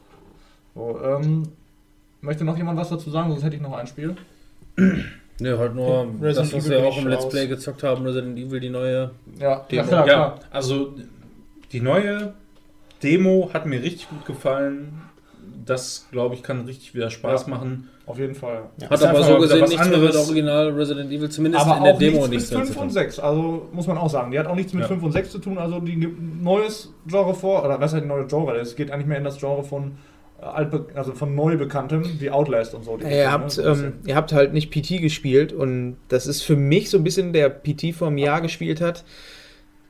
[0.75, 1.45] So, ähm,
[2.21, 3.31] möchte noch jemand was dazu sagen?
[3.31, 4.17] Sonst hätte ich noch ein Spiel.
[5.43, 7.27] Ne, halt nur, Resident das, was Evil wir auch ich im Let's.
[7.31, 9.11] Play gezockt haben, Resident Evil, die neue.
[9.39, 9.81] Ja, Demo.
[9.83, 10.39] ja, klar, ja, klar.
[10.51, 10.93] also
[11.73, 12.35] die neue
[13.03, 15.01] Demo hat mir richtig gut gefallen.
[15.65, 17.49] Das, glaube ich, kann richtig wieder Spaß Ja.
[17.49, 17.89] machen.
[18.07, 18.63] Auf jeden Fall.
[18.83, 20.17] Hat Ist aber so gesehen nichts mehr mit anderes.
[20.29, 22.83] Original Resident Evil, zumindest Aber in der auch Demo nichts nichts mit mehr zu 5
[22.83, 22.95] und tun.
[22.95, 24.33] 6, also muss man auch sagen.
[24.33, 24.89] Die hat auch nichts mit Ja.
[24.89, 28.03] 5 und 6 zu tun, also die gibt ein neues Genre vor, oder was heißt
[28.03, 28.57] ein neues Genre?
[28.57, 29.93] Es geht eigentlich mehr in das Genre von
[30.41, 32.99] altbe also von neu bekanntem wie Outlast und so.
[32.99, 33.63] Ihr habt, ne?
[33.63, 37.33] Ähm, ihr habt halt nicht PT gespielt und das ist für mich so ein bisschen
[37.35, 39.05] der PT vom Jahr gespielt hat.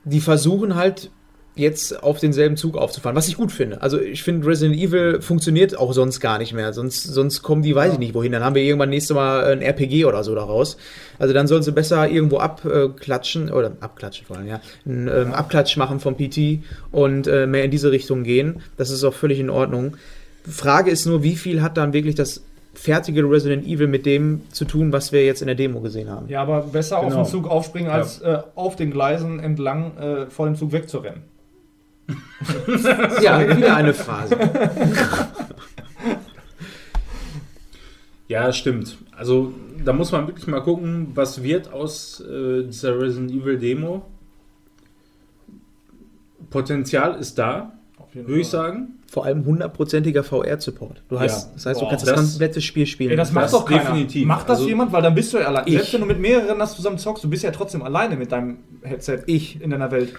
[0.03, 1.09] Die versuchen halt
[1.55, 3.81] jetzt auf denselben Zug aufzufahren, was ich gut finde.
[3.81, 6.71] Also ich finde Resident Evil funktioniert auch sonst gar nicht mehr.
[6.71, 8.31] Sonst, sonst kommen die, weiß ich nicht wohin.
[8.31, 10.77] Dann haben wir irgendwann nächstes Mal ein RPG oder so daraus.
[11.19, 14.61] Also dann sollen sie besser irgendwo abklatschen oder abklatschen vor allem, ja.
[14.85, 16.59] Ein ähm, Abklatsch machen vom PT
[16.91, 18.61] und äh, mehr in diese Richtung gehen.
[18.77, 19.97] Das ist auch völlig in Ordnung.
[20.47, 24.63] Frage ist nur, wie viel hat dann wirklich das fertige Resident Evil mit dem zu
[24.65, 26.29] tun, was wir jetzt in der Demo gesehen haben?
[26.29, 27.23] Ja, aber besser auf Genau.
[27.23, 31.23] den Zug aufspringen, als äh, auf den Gleisen entlang äh, vor dem Zug wegzurennen.
[33.21, 34.37] Ja, wieder eine Phrase.
[38.27, 38.97] Ja, stimmt.
[39.15, 44.05] Also da muss man wirklich mal gucken, was wird aus äh, dieser Resident Evil Demo.
[46.49, 47.73] Potenzial ist da,
[48.13, 48.95] würde ich sagen.
[49.09, 51.03] Vor allem hundertprozentiger VR-Support.
[51.09, 51.51] Du hast, Ja.
[51.55, 53.11] das heißt, du Boah, kannst das, das- komplette Spiel spielen.
[53.11, 53.81] Ey, das macht Das doch keiner.
[53.81, 54.25] definitiv.
[54.25, 54.93] Macht das Also- jemand?
[54.93, 55.63] Weil dann bist du ja allein.
[55.67, 55.73] Ich.
[55.73, 58.59] Selbst wenn du mit mehreren das zusammen zockst, du bist ja trotzdem alleine mit deinem
[58.83, 59.61] Headset Ich.
[59.61, 60.13] in deiner Welt.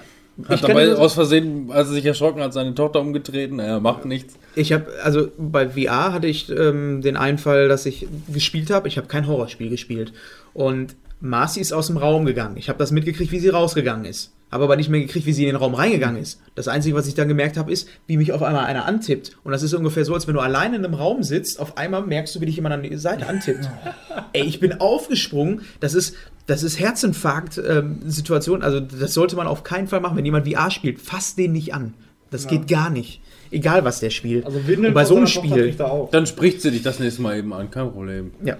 [0.49, 3.59] Hat dabei aus Versehen, als er sich erschrocken hat, seine Tochter umgetreten.
[3.59, 4.35] Er macht nichts.
[4.55, 8.89] Ich habe, also bei VR hatte ich ähm, den Einfall, dass ich gespielt habe.
[8.89, 10.13] Ich habe kein Horrorspiel gespielt.
[10.55, 12.57] Und Marcy ist aus dem Raum gegangen.
[12.57, 14.33] Ich habe das mitgekriegt, wie sie rausgegangen ist.
[14.51, 16.41] Habe aber nicht mehr gekriegt, wie sie in den Raum reingegangen ist.
[16.57, 19.39] Das Einzige, was ich dann gemerkt habe, ist, wie mich auf einmal einer antippt.
[19.45, 22.03] Und das ist ungefähr so, als wenn du alleine in einem Raum sitzt, auf einmal
[22.03, 23.71] merkst du, wie dich jemand an die Seite antippt.
[24.33, 25.63] Ey, ich bin aufgesprungen.
[25.79, 28.63] Das ist, das ist Herzinfarkt-Situation.
[28.63, 30.17] also das sollte man auf keinen Fall machen.
[30.17, 31.95] Wenn jemand VR spielt, fass den nicht an.
[32.31, 33.21] Das geht gar nicht.
[33.51, 34.45] Egal, was der spielt.
[34.45, 35.77] Also Und bei so einem Spiel.
[36.11, 38.33] Dann spricht sie dich das nächste Mal eben an, kein Problem.
[38.43, 38.57] Ja.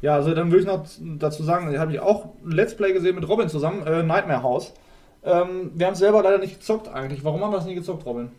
[0.00, 0.86] Ja, also dann würde ich noch
[1.18, 4.42] dazu sagen, da habe ich auch ein Let's Play gesehen mit Robin zusammen, äh, Nightmare
[4.42, 4.72] House.
[5.24, 7.24] Ähm, wir haben es selber leider nicht gezockt eigentlich.
[7.24, 8.30] Warum haben wir das nie gezockt, Robin?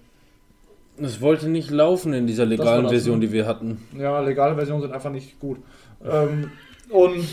[1.01, 3.27] Es wollte nicht laufen in dieser legalen das, Version, ne?
[3.27, 3.85] die wir hatten.
[3.97, 5.57] Ja, legale Versionen sind einfach nicht gut.
[6.03, 6.51] Ähm,
[6.89, 7.25] und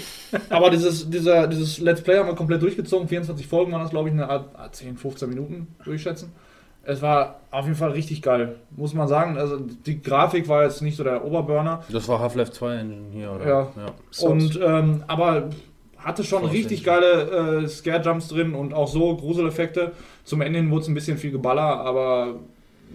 [0.50, 3.08] aber dieses, dieser, dieses Let's Play haben wir komplett durchgezogen.
[3.08, 6.32] 24 Folgen waren das, glaube ich, eine Art 10, 15 Minuten durchschätzen.
[6.88, 9.36] Es war auf jeden Fall richtig geil, muss man sagen.
[9.36, 11.82] Also die Grafik war jetzt nicht so der Oberburner.
[11.90, 13.46] Das war Half-Life 2 hier, oder?
[13.46, 14.26] Ja.
[14.26, 15.50] Und ähm, aber
[15.98, 19.92] hatte schon richtig geile äh, Scare-Jumps drin und auch so Gruseleffekte.
[20.24, 22.36] Zum Ende hin wurde es ein bisschen viel Geballer, aber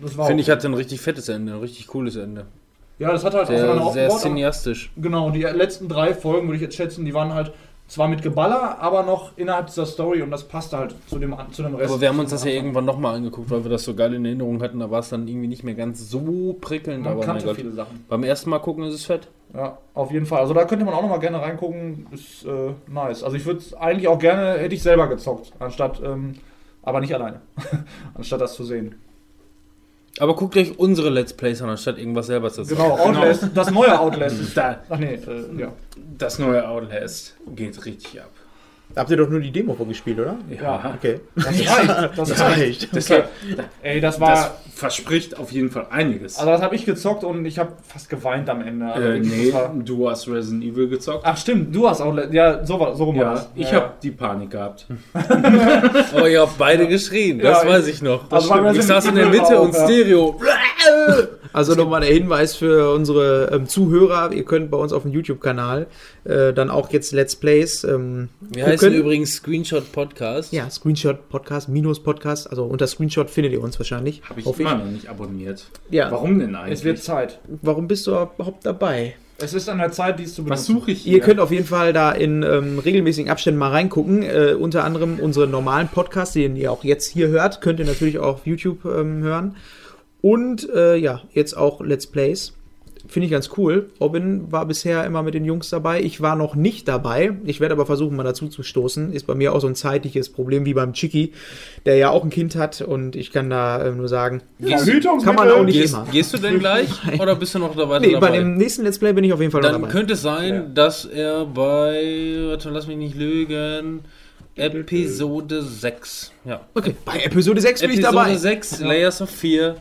[0.01, 2.45] das war Finde auch- ich, hatte ein richtig fettes Ende, ein richtig cooles Ende.
[2.99, 4.91] Ja, das hat halt Sehr, aufeinander sehr cineastisch.
[4.95, 7.51] Genau, die letzten drei Folgen würde ich jetzt schätzen, die waren halt
[7.91, 11.61] zwar mit Geballer, aber noch innerhalb dieser Story und das passte halt zu dem, zu
[11.61, 11.91] dem Rest.
[11.91, 14.23] Aber wir haben uns das ja irgendwann nochmal angeguckt, weil wir das so geil in
[14.23, 14.79] Erinnerung hatten.
[14.79, 17.03] Da war es dann irgendwie nicht mehr ganz so prickelnd.
[17.03, 17.57] Man aber mein kannte Gott.
[17.57, 18.05] viele Sachen.
[18.07, 19.27] Beim ersten Mal gucken ist es fett.
[19.53, 20.39] Ja, auf jeden Fall.
[20.39, 22.07] Also da könnte man auch noch mal gerne reingucken.
[22.11, 23.23] Ist äh, nice.
[23.23, 26.35] Also ich würde eigentlich auch gerne, hätte ich selber gezockt, anstatt, ähm,
[26.83, 27.41] aber nicht alleine,
[28.13, 28.95] anstatt das zu sehen.
[30.19, 32.81] Aber guckt euch unsere Let's Plays an, anstatt irgendwas selber zu sagen.
[32.81, 35.73] Genau, Outlast, das neue Outlast ist Da, Ach nee, äh, ja.
[36.17, 38.29] das neue Outlast geht richtig ab.
[38.95, 40.37] Habt ihr doch nur die Demo vorgespielt, oder?
[40.49, 40.93] Ja.
[40.97, 41.19] Okay.
[41.35, 42.17] Das reicht.
[42.17, 42.57] Das Das reicht.
[42.59, 42.95] reicht.
[42.95, 43.29] Deshalb,
[43.81, 44.29] Ey, das war.
[44.31, 46.37] das verspricht auf jeden Fall einiges.
[46.39, 48.85] also das habe ich gezockt und ich habe fast geweint am Ende.
[48.91, 51.21] Also äh, nee, das war- du hast Resident Evil gezockt.
[51.23, 52.33] Ach stimmt, du hast Outlast.
[52.33, 53.49] Ja, so, war, so rum war ja, das.
[53.55, 54.87] ich ja, habe die Panik gehabt.
[56.19, 58.29] Oh, ihr habt beide geschrien, das Ja, weiß ich noch.
[58.31, 59.83] Also bei ich saß in der Mitte auch, und ja.
[59.85, 60.39] Stereo.
[61.53, 64.31] Also nochmal der Hinweis für unsere ähm, Zuhörer.
[64.31, 65.87] Ihr könnt bei uns auf dem YouTube-Kanal
[66.23, 70.53] äh, dann auch jetzt Let's Plays ähm, Wir heißen übrigens Screenshot Podcast.
[70.53, 72.49] Ja, Screenshot Podcast, Minus Podcast.
[72.49, 74.21] Also unter Screenshot findet ihr uns wahrscheinlich.
[74.29, 75.65] Habe ich immer noch nicht abonniert.
[75.89, 76.11] Ja.
[76.11, 76.79] Warum denn eigentlich?
[76.79, 77.39] Es wird Zeit.
[77.61, 79.15] Warum bist du überhaupt dabei?
[79.43, 80.73] Es ist an der Zeit, dies zu Was benutzen.
[80.73, 84.23] suche ich Ihr könnt auf jeden Fall da in ähm, regelmäßigen Abständen mal reingucken.
[84.23, 88.19] Äh, unter anderem unsere normalen Podcasts, den ihr auch jetzt hier hört, könnt ihr natürlich
[88.19, 89.55] auch auf YouTube ähm, hören.
[90.21, 92.53] Und äh, ja, jetzt auch Let's Plays.
[93.07, 93.89] Finde ich ganz cool.
[93.99, 96.01] Robin war bisher immer mit den Jungs dabei.
[96.01, 97.31] Ich war noch nicht dabei.
[97.45, 99.11] Ich werde aber versuchen, mal dazu zu stoßen.
[99.11, 101.33] Ist bei mir auch so ein zeitliches Problem wie beim Chicky,
[101.85, 102.79] der ja auch ein Kind hat.
[102.81, 105.25] Und ich kann da äh, nur sagen, Verhütungsmittel.
[105.25, 106.05] kann man auch nicht Gehst, immer.
[106.11, 107.99] gehst du denn gleich oder bist du noch dabei?
[107.99, 108.37] Nee, bei dabei?
[108.37, 109.91] dem nächsten Let's Play bin ich auf jeden Fall noch Dann dabei.
[109.91, 114.01] könnte es sein, dass er bei, warte, lass mich nicht lügen,
[114.55, 116.31] Episode 6.
[116.45, 116.61] Ja.
[116.73, 118.35] Okay, bei Episode 6 bin ich Episode dabei.
[118.35, 119.75] 6, Layers of 4.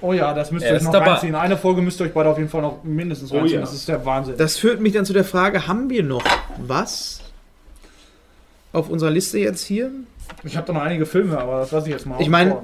[0.00, 1.12] Oh ja, das müsst ihr euch noch dabei.
[1.12, 1.34] reinziehen.
[1.34, 3.56] Eine Folge müsst ihr euch beide auf jeden Fall noch mindestens Oh reinziehen.
[3.56, 3.60] ja.
[3.62, 4.36] Das ist der Wahnsinn.
[4.36, 6.24] Das führt mich dann zu der Frage, haben wir noch
[6.58, 7.20] was
[8.72, 9.90] auf unserer Liste jetzt hier?
[10.42, 12.56] ich habe da noch einige Filme, aber das lasse ich jetzt mal Ich meine,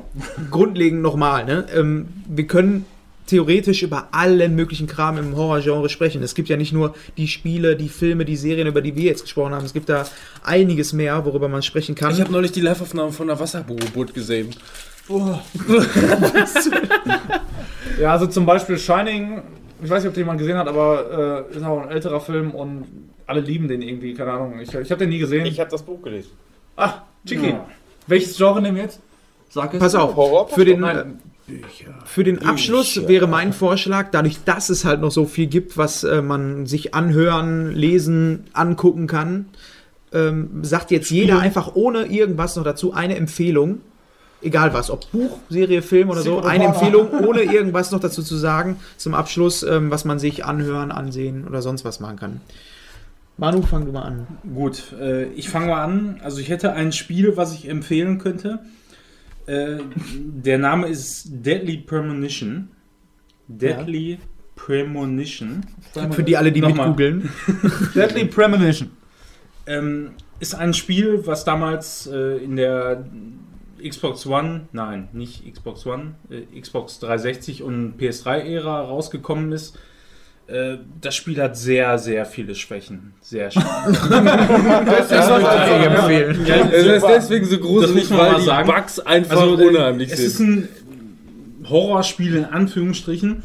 [0.51, 1.67] grundlegend nochmal, ne?
[1.75, 2.87] ähm, wir können
[3.31, 6.23] theoretisch über allen möglichen Kram im Horrorgenre sprechen.
[6.23, 9.23] Es gibt ja nicht nur die Spiele, die Filme, die Serien, über die wir jetzt
[9.23, 9.65] gesprochen haben.
[9.65, 10.05] Es gibt da
[10.43, 12.13] einiges mehr, worüber man sprechen kann.
[12.13, 14.51] Ich habe neulich die Live-Aufnahme von der Wasserboot gesehen.
[18.01, 19.43] Ja, also zum Beispiel Shining,
[19.83, 22.53] ich weiß nicht, ob den jemand gesehen hat, aber äh, ist auch ein älterer Film
[22.53, 22.87] und
[23.27, 24.59] alle lieben den irgendwie, keine Ahnung.
[24.61, 25.45] Ich, ich habe den nie gesehen.
[25.45, 26.31] Ich habe das Buch gelesen.
[26.77, 27.55] ah, Chiki.
[28.07, 29.01] Welches Genre nehmen wir jetzt?
[29.51, 29.81] Sag es.
[29.81, 30.49] Pass auf, Horror?
[30.49, 31.21] für den, Nein.
[32.05, 36.05] Für den Abschluss wäre mein Vorschlag, dadurch, dass es halt noch so viel gibt, was
[36.05, 39.47] äh, man sich anhören, lesen, angucken kann,
[40.13, 43.81] ähm, sagt jetzt jeder einfach ohne irgendwas noch dazu eine Empfehlung.
[44.43, 48.37] Egal was, ob Buch, Serie, Film oder so, eine Empfehlung, ohne irgendwas noch dazu zu
[48.37, 52.41] sagen, zum Abschluss, ähm, was man sich anhören, ansehen oder sonst was machen kann.
[53.37, 54.27] Manu, fang du mal an.
[54.55, 56.21] Gut, äh, ich fange mal an.
[56.23, 58.61] Also ich hätte ein Spiel, was ich empfehlen könnte.
[59.51, 59.79] Äh,
[60.15, 62.69] der Name ist Deadly Premonition.
[63.49, 64.21] Deadly
[64.55, 65.67] Premonition.
[66.13, 66.91] Für die alle, die Nochmal.
[66.91, 67.29] mitgoogeln.
[67.97, 68.93] Deadly Premonition.
[69.67, 73.05] Ähm, ist ein Spiel, was damals äh, in der
[73.83, 79.77] Xbox One, nein, nicht Xbox One, äh, Xbox 360 und PS3-Ära rausgekommen ist.
[80.51, 83.13] Äh, das Spiel hat sehr, sehr viele Schwächen.
[83.21, 83.87] Sehr schwach.
[83.87, 86.47] Das würde ich empfehlen.
[86.47, 88.69] Ja, Es ist deswegen so Das gruselig, man weil mal die sagen.
[88.69, 90.69] Bugs einfach Also, äh, unheimlich es ist sind.
[91.63, 93.43] ein Horrorspiel in Anführungsstrichen.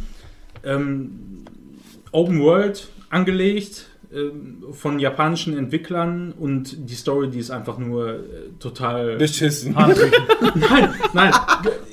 [0.64, 1.44] Ähm,
[2.12, 8.22] Open World angelegt ähm, von japanischen Entwicklern und die Story, die ist einfach nur äh,
[8.60, 9.74] total Beschissen.
[10.56, 11.34] nein, nein.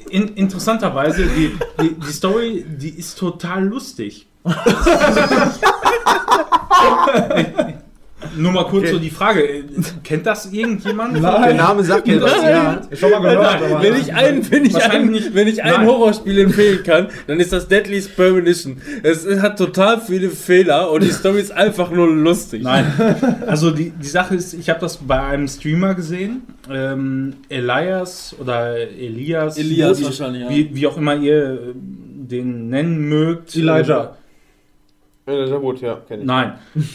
[0.08, 4.26] In, interessanterweise, die, die, die Story, die ist total lustig.
[8.36, 9.64] Nur mal kurz so die Frage, äh,
[10.04, 11.16] kennt das irgendjemand?
[11.16, 12.80] Der Name sagt mir das, ja.
[12.92, 13.82] Schon mal gehört, aber.
[13.82, 15.34] Wenn ich einen, wenn ich einen, nicht.
[15.34, 15.86] wenn ich ein Nein.
[15.86, 18.78] Horrorspiel empfehlen kann, dann ist das Deadly's Premonition.
[19.02, 22.62] Es hat total viele Fehler und die Story ist einfach nur lustig.
[22.62, 22.86] Nein.
[23.46, 28.76] Also die, die Sache ist, ich habe das bei einem Streamer gesehen, ähm, Elias oder
[28.76, 30.50] Elias, Elias wie, wahrscheinlich, ja.
[30.50, 33.54] wie, wie auch immer ihr äh, den nennen mögt.
[33.56, 34.16] Elijah.
[35.26, 36.26] Ja, sehr gut, ja, kenn ich.
[36.26, 36.54] Nein.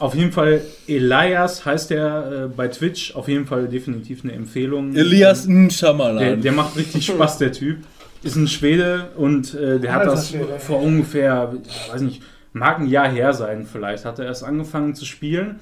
[0.00, 3.14] Auf jeden Fall, Elias heißt er äh, bei Twitch.
[3.14, 4.94] Auf jeden Fall definitiv eine Empfehlung.
[4.94, 6.40] Elias Der, Nschamalan.
[6.42, 7.78] der macht richtig Spaß, der Typ.
[8.24, 10.58] Ist ein Schwede und äh, der hat Alter das Schwede.
[10.58, 12.20] vor ungefähr, ich weiß nicht,
[12.52, 15.60] mag ein Jahr her sein vielleicht, hat er erst angefangen zu spielen.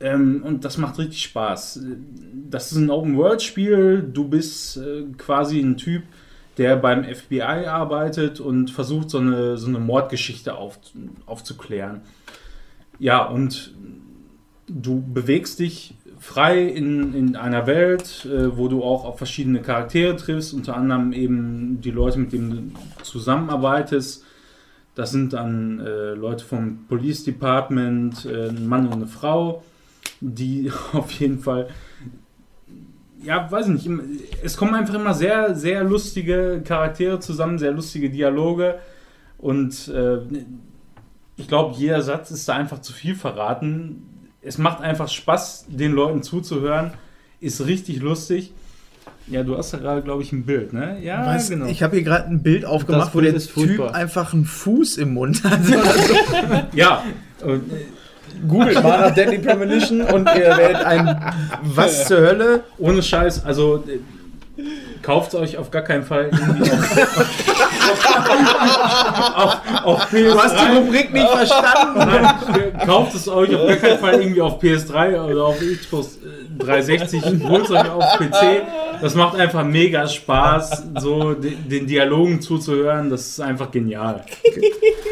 [0.00, 1.80] Ähm, und das macht richtig Spaß.
[2.50, 4.08] Das ist ein Open-World-Spiel.
[4.12, 6.02] Du bist äh, quasi ein Typ,
[6.58, 10.78] der beim FBI arbeitet und versucht, so eine, so eine Mordgeschichte auf,
[11.26, 12.02] aufzuklären.
[12.98, 13.74] Ja, und
[14.68, 20.16] du bewegst dich frei in, in einer Welt, äh, wo du auch auf verschiedene Charaktere
[20.16, 24.24] triffst, unter anderem eben die Leute, mit denen du zusammenarbeitest.
[24.94, 29.64] Das sind dann äh, Leute vom Police Department, äh, ein Mann und eine Frau,
[30.20, 31.68] die auf jeden Fall,
[33.24, 33.90] ja, weiß ich nicht,
[34.42, 38.76] es kommen einfach immer sehr, sehr lustige Charaktere zusammen, sehr lustige Dialoge
[39.38, 40.18] und äh,
[41.36, 44.30] ich glaube, jeder Satz ist da einfach zu viel verraten.
[44.40, 46.92] Es macht einfach Spaß, den Leuten zuzuhören.
[47.40, 48.52] Ist richtig lustig.
[49.26, 50.98] Ja, du hast ja gerade, glaube ich, ein Bild, ne?
[51.02, 51.66] Ja, Weiß, genau.
[51.66, 54.98] Ich habe hier gerade ein Bild aufgemacht, wo Bild der ist Typ einfach einen Fuß
[54.98, 55.60] im Mund hat.
[56.74, 57.02] Ja,
[57.42, 57.62] und,
[58.48, 61.32] Googelt mal nach Deadly Premonition und ihr werdet ein
[61.62, 62.64] Was zur Hölle?
[62.78, 63.84] ohne Scheiß, also
[65.02, 66.80] kauft euch auf gar keinen Fall irgendwie auf,
[69.36, 70.32] auf, auf PS3.
[70.32, 71.98] Du hast die Rubrik nicht verstanden.
[71.98, 76.43] Nein, kauft es euch auf gar keinen Fall irgendwie auf PS3 oder auf Xbox äh,
[76.58, 78.62] 360, holt es euch auf PC.
[79.02, 83.10] Das macht einfach mega Spaß, so de- den Dialogen zuzuhören.
[83.10, 84.24] Das ist einfach genial.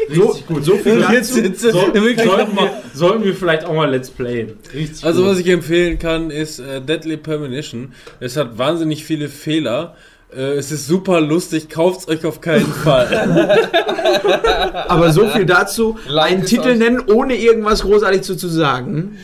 [0.09, 0.63] Richtig gut.
[0.65, 4.53] So viel Jetzt, jetzt, So, sollten, wir, sollten wir vielleicht auch mal Let's Playen.
[4.73, 5.31] Richtig Also gut.
[5.31, 7.91] was ich empfehlen kann, ist äh, Deadly Premonition.
[8.19, 9.95] Es hat wahnsinnig viele Fehler.
[10.35, 13.59] Äh, es ist super lustig, kauft's euch auf keinen Fall.
[14.87, 15.97] Aber so viel dazu.
[16.07, 16.77] Like einen es Titel euch.
[16.77, 19.17] nennen, ohne irgendwas großartig zu, zu sagen.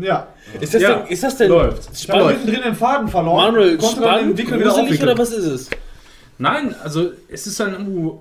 [0.00, 0.28] Ja.
[0.60, 1.88] ist, das Ja, denn, ist das denn läuft.
[1.92, 3.52] Ich habe mittendrin den Faden verloren.
[3.52, 5.08] Manuel spannend, Wickel wieder aufwickeln.
[5.10, 5.70] oder was ist es?
[6.38, 8.20] Nein, also es ist ein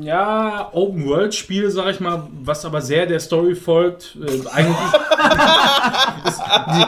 [0.00, 4.16] ja, Open-World-Spiel, sag ich mal, was aber sehr der Story folgt.
[4.16, 4.76] Äh, eigentlich
[6.26, 6.84] ist die,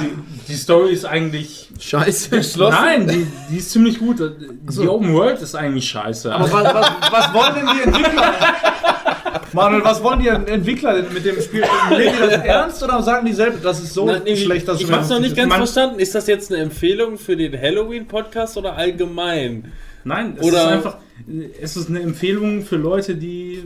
[0.00, 0.10] die,
[0.48, 1.68] die Story ist eigentlich.
[1.78, 2.58] Scheiße.
[2.58, 4.18] Nein, die, die ist ziemlich gut.
[4.18, 6.34] Die Open World ist eigentlich scheiße.
[6.34, 8.34] Aber was, was, was wollen denn die Entwickler?
[9.56, 11.62] Manuel, was wollen die Entwickler denn mit dem Spiel?
[11.90, 14.80] Nehmen die das ernst oder sagen die selbst, das ist so Nein, nee, schlecht, dass
[14.80, 15.98] ich hab's noch nicht ganz Man- verstanden.
[15.98, 19.72] Ist das jetzt eine Empfehlung für den Halloween-Podcast oder allgemein?
[20.04, 20.96] Nein, es Oder- ist einfach.
[21.60, 23.64] Es ist eine Empfehlung für Leute, die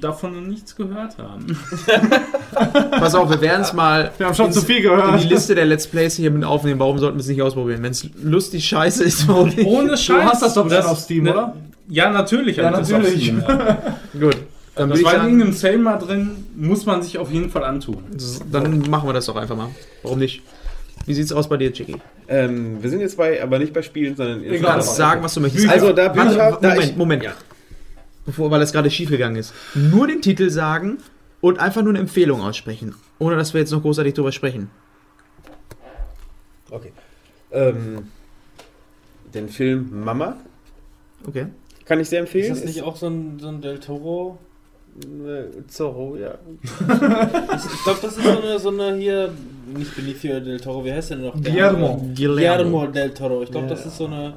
[0.00, 1.46] davon noch nichts gehört haben.
[2.90, 5.22] Pass auf, wir werden es mal Wir haben schon ins- zu viel in gehört.
[5.22, 6.80] die Liste der Let's Plays hier mit aufnehmen.
[6.80, 7.82] Warum sollten wir es nicht ausprobieren?
[7.82, 9.64] Wenn es lustig scheiße ist, warum nicht?
[9.66, 10.22] Ohne Scheiß.
[10.22, 11.56] Du hast das doch bestimmt auf Steam, ne, oder?
[11.88, 12.56] Ja, natürlich.
[12.56, 13.22] Ja, natürlich.
[13.22, 13.78] Steam, ja.
[14.18, 14.36] Gut.
[14.76, 18.02] Dann, Das war in irgendeinem Sale mal drin, muss man sich auf jeden Fall antun.
[18.50, 19.68] dann machen wir das doch einfach mal.
[20.02, 20.42] Warum nicht?
[21.06, 21.96] Wie sieht's aus bei dir, Chicky?
[22.28, 25.40] Ähm, wir sind jetzt bei, aber nicht bei Spielen, sondern Du kannst sagen, was du
[25.40, 25.68] möchtest.
[25.68, 27.22] Also, da bin Warte, ich auch- da Moment, ich- Moment.
[27.22, 27.32] Ja.
[28.26, 29.52] Bevor, weil das gerade schief gegangen ist.
[29.74, 30.98] Nur den Titel sagen
[31.40, 32.94] und einfach nur eine Empfehlung aussprechen.
[33.18, 34.70] Ohne dass wir jetzt noch großartig drüber sprechen.
[36.70, 36.92] Okay.
[37.52, 38.08] Ähm,
[39.34, 40.36] den Film Mama
[41.28, 41.46] Okay.
[41.84, 42.52] kann ich sehr empfehlen.
[42.52, 44.38] Ist das nicht auch so ein, so ein Del Toro?
[45.02, 46.34] Äh, Zorro, ja.
[46.62, 49.30] Ich glaube, das ist so eine, so eine hier,
[49.76, 51.34] nicht Benicio del Toro, wie heißt der noch?
[51.40, 52.10] Der Guillermo.
[52.14, 53.42] Guillermo del Toro.
[53.42, 54.34] Ich glaube, das ist so eine,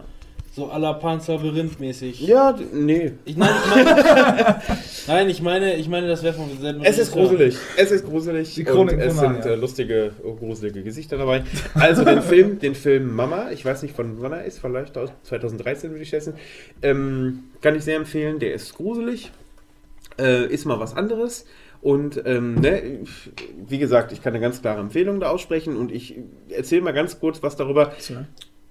[0.55, 2.19] so à la Pan's Labyrinth mäßig.
[2.21, 3.11] Ja, nee.
[3.25, 3.95] Ich, nein, ich meine,
[5.07, 7.55] nein, ich meine, ich meine, das wäre vom selben Es ist gruselig.
[7.77, 8.55] Es ist gruselig.
[8.55, 9.53] Die Chronik und es von sind Narnia.
[9.53, 11.43] äh, lustige, äh, gruselige Gesichter dabei.
[11.75, 15.11] Also den Film, den Film Mama, ich weiß nicht von wann er ist, vielleicht aus
[15.23, 16.33] 2013 würde ich schätzen,
[16.81, 18.39] ähm, kann ich sehr empfehlen.
[18.39, 19.31] Der ist gruselig,
[20.19, 21.45] äh, ist mal was anderes.
[21.81, 23.03] Und ähm, ne,
[23.67, 26.15] wie gesagt, ich kann eine ganz klare Empfehlung da aussprechen und ich
[26.49, 27.93] erzähle mal ganz kurz was darüber.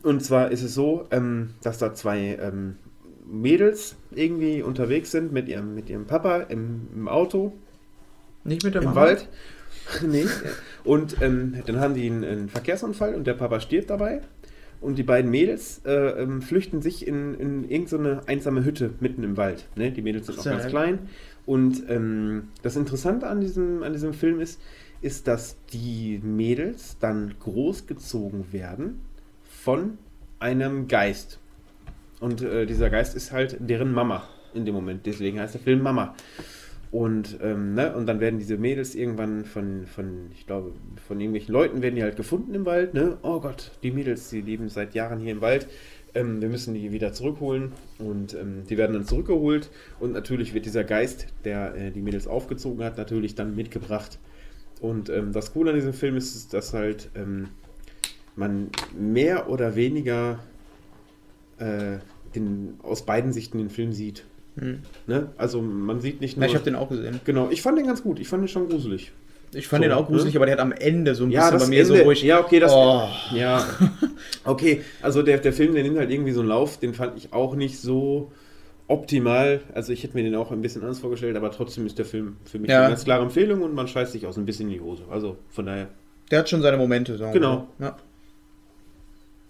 [0.02, 2.76] Und zwar ist es so, ähm, dass da zwei ähm,
[3.26, 7.52] Mädels irgendwie unterwegs sind mit ihrem, mit ihrem Papa im, im Auto
[8.44, 9.00] Nicht mit der im Mama?
[9.02, 9.28] Wald.
[10.06, 10.26] nee.
[10.84, 14.20] Und ähm, dann haben die einen, einen Verkehrsunfall und der Papa stirbt dabei.
[14.80, 19.36] Und die beiden Mädels äh, ähm, flüchten sich in, in irgendeine einsame Hütte mitten im
[19.36, 19.66] Wald.
[19.74, 19.90] Ne?
[19.90, 21.08] Die Mädels sind Sehr ganz klein.
[21.46, 24.60] Und ähm, das Interessante an diesem, an diesem Film ist,
[25.00, 29.00] ist, dass die Mädels dann großgezogen werden
[29.44, 29.98] von
[30.38, 31.38] einem Geist.
[32.20, 35.06] Und äh, dieser Geist ist halt deren Mama in dem Moment.
[35.06, 36.14] Deswegen heißt der Film Mama.
[36.90, 40.72] Und, ähm, ne, und dann werden diese Mädels irgendwann von, von, ich glaube,
[41.06, 42.94] von irgendwelchen Leuten werden die halt gefunden im Wald.
[42.94, 43.18] Ne?
[43.22, 45.66] Oh Gott, die Mädels, die leben seit Jahren hier im Wald.
[46.16, 47.72] Ähm, wir müssen die wieder zurückholen.
[47.98, 49.70] Und ähm, die werden dann zurückgeholt.
[50.00, 54.18] Und natürlich wird dieser Geist, der äh, die Mädels aufgezogen hat, natürlich dann mitgebracht.
[54.80, 57.48] Und ähm, das Coole an diesem Film ist, dass halt ähm,
[58.34, 60.38] man mehr oder weniger
[61.58, 61.98] äh,
[62.34, 64.24] den, aus beiden Sichten den Film sieht.
[64.58, 64.80] Hm.
[65.06, 65.28] Ne?
[65.36, 66.48] Also man sieht nicht Ja, nur.
[66.48, 67.20] ich habe den auch gesehen.
[67.24, 68.18] genau, ich fand den ganz gut.
[68.20, 69.12] Ich fand den schon gruselig.
[69.56, 70.38] Ich fand So, den auch gruselig, ne?
[70.38, 72.22] aber der hat am Ende so ein Ja, bisschen bei mir Ende, so ruhig.
[72.22, 72.72] Ja, okay, das.
[72.72, 73.08] Oh.
[73.34, 73.64] Ja.
[74.44, 77.32] Okay, also der, der Film, der nimmt halt irgendwie so einen Lauf, den fand ich
[77.32, 78.30] auch nicht so
[78.88, 79.60] optimal.
[79.74, 82.36] Also ich hätte mir den auch ein bisschen anders vorgestellt, aber trotzdem ist der Film
[82.44, 82.80] für mich Ja.
[82.80, 85.02] eine ganz klare Empfehlung und man scheißt sich aus ein bisschen in die Hose.
[85.10, 85.88] Also von daher.
[86.30, 87.16] Der hat schon seine Momente.
[87.18, 87.66] Sagen Genau.
[87.78, 87.84] so.
[87.84, 87.96] Ja.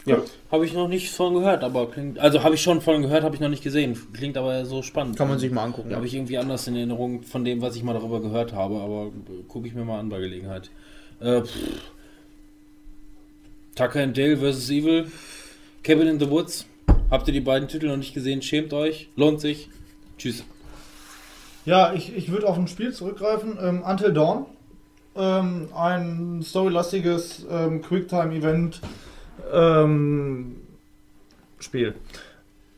[0.07, 0.19] Ja.
[0.53, 3.35] Habe ich noch nicht von gehört, aber klingt, also habe ich schon von gehört, habe
[3.35, 3.99] ich noch nicht gesehen.
[4.13, 5.17] Klingt aber so spannend.
[5.17, 5.95] Kann man sich mal angucken.
[5.95, 9.11] Habe ich irgendwie anders in Erinnerung von dem, was ich mal darüber gehört habe, aber
[9.49, 10.71] gucke ich mir mal an bei Gelegenheit.
[11.21, 11.57] Äh, pff.
[13.75, 14.71] Tucker and Dale vs.
[14.71, 15.11] Evil,
[15.83, 16.67] Cabin in the Woods.
[17.11, 18.43] Habt ihr die beiden Titel noch nicht gesehen?
[18.43, 19.69] Schämt euch, lohnt sich.
[20.19, 20.45] Tschüss.
[21.67, 23.59] Ja, ich, ich würde auf ein Spiel zurückgreifen.
[23.61, 24.47] Ähm, Until Dawn.
[25.17, 28.81] Ähm, ein storylastiges ähm, Quicktime-Event.
[29.53, 30.57] Ähm,
[31.59, 31.95] Spiel.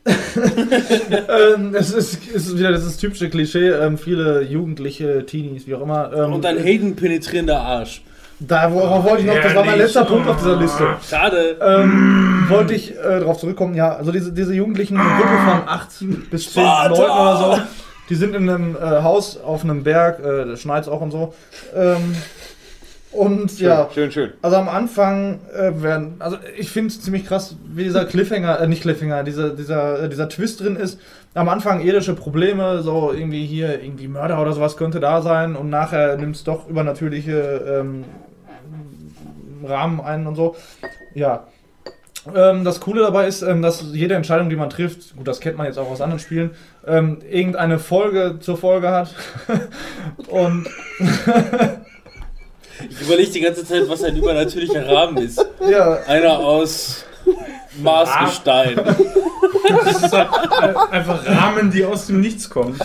[0.09, 3.69] ähm, es ist, es ist wieder das typische Klischee.
[3.69, 6.12] Ähm, viele Jugendliche, Teenies, wie auch immer.
[6.15, 8.03] Ähm, Und ein Hayden penetrierender Arsch.
[8.41, 10.87] Da worauf wollte ich noch, das war mein letzter Punkt auf dieser Liste.
[11.09, 11.57] Schade.
[11.61, 16.31] Ähm, wollte ich äh, darauf zurückkommen, ja, also diese, diese Jugendlichen, eine Gruppe von 8
[16.31, 16.89] bis 10 Vater!
[16.91, 17.62] Leuten oder so,
[18.09, 21.35] die sind in einem äh, Haus auf einem Berg, äh, da schneit's auch und so.
[21.75, 22.15] Ähm,
[23.12, 24.33] und ja, Schön, schön.
[24.43, 28.69] also am Anfang äh, werden, also ich finde es ziemlich krass, wie dieser Cliffhanger, äh,
[28.69, 31.01] nicht Cliffhanger, dieser, dieser, äh, dieser Twist drin ist.
[31.35, 35.70] Am Anfang irdische Probleme, so irgendwie hier, irgendwie Mörder oder sowas könnte da sein und
[35.70, 38.05] nachher nimmt es doch übernatürliche ähm,
[39.65, 40.57] Rahmen ein und so.
[41.15, 41.47] Ja.
[42.35, 45.57] Ähm, das Coole dabei ist, ähm, dass jede Entscheidung, die man trifft, gut, das kennt
[45.57, 46.51] man jetzt auch aus anderen Spielen,
[46.87, 49.15] ähm, irgendeine Folge zur Folge hat.
[50.28, 50.69] und
[52.90, 55.44] Ich überlege die ganze Zeit, was ein übernatürlicher Rahmen ist.
[55.68, 57.05] ja, Einer aus
[57.82, 58.81] Maßgestein.
[59.84, 60.28] Das ist halt
[60.90, 62.78] einfach Rahmen, die aus dem Nichts kommen.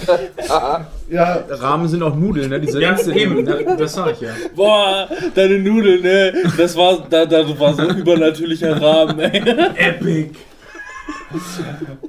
[1.09, 2.59] ja, Rahmen sind auch Nudeln, ne?
[2.59, 3.45] Diese Ja, eben,
[3.77, 4.29] das sag ich ja.
[4.55, 6.33] Boah, deine Nudeln, ne?
[6.57, 9.39] Das war, da, da war so ein übernatürlicher Rahmen, ey.
[9.75, 10.31] Epic.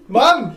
[0.08, 0.56] Mann!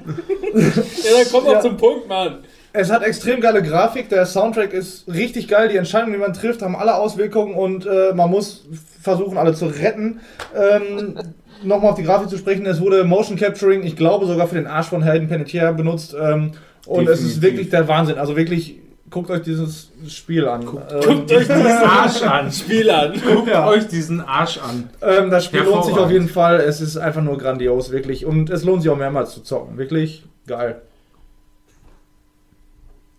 [0.53, 1.61] Ja, dann komm doch Ja.
[1.61, 2.39] zum Punkt, Mann.
[2.77, 6.61] Es hat extrem geile Grafik, der Soundtrack ist richtig geil, die Entscheidungen, die man trifft,
[6.61, 8.67] haben alle Auswirkungen und äh, man muss
[9.01, 10.19] versuchen, alle zu retten.
[10.56, 11.15] Ähm,
[11.64, 14.67] Nochmal auf die Grafik zu sprechen, es wurde Motion Capturing, ich glaube sogar für den
[14.67, 16.51] Arsch von Hayden Panettiere benutzt ähm,
[16.85, 17.41] und es ist Definitiv.
[17.41, 18.19] wirklich der Wahnsinn.
[18.19, 18.75] Also wirklich
[19.09, 20.64] guckt euch dieses Spiel an.
[20.65, 22.51] Guckt, Guckt euch diesen Arsch an.
[22.51, 23.14] Spiel an.
[23.25, 23.67] Guckt Ja.
[23.67, 24.89] euch diesen Arsch an.
[25.01, 26.59] Ähm, das Spiel lohnt sich auf jeden Fall.
[26.59, 28.25] Es ist einfach nur grandios, wirklich.
[28.25, 29.77] Und es lohnt sich auch mehrmals zu zocken.
[29.80, 30.81] Wirklich geil.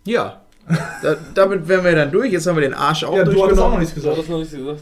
[0.09, 0.41] Ja.
[1.01, 2.31] Da, damit wären wir dann durch.
[2.31, 3.79] Jetzt haben wir den Arsch auch Ja, du hattest auch noch durchgenommen.
[3.79, 4.17] nichts Du gesagt.
[4.17, 4.81] hast noch nicht gesagt.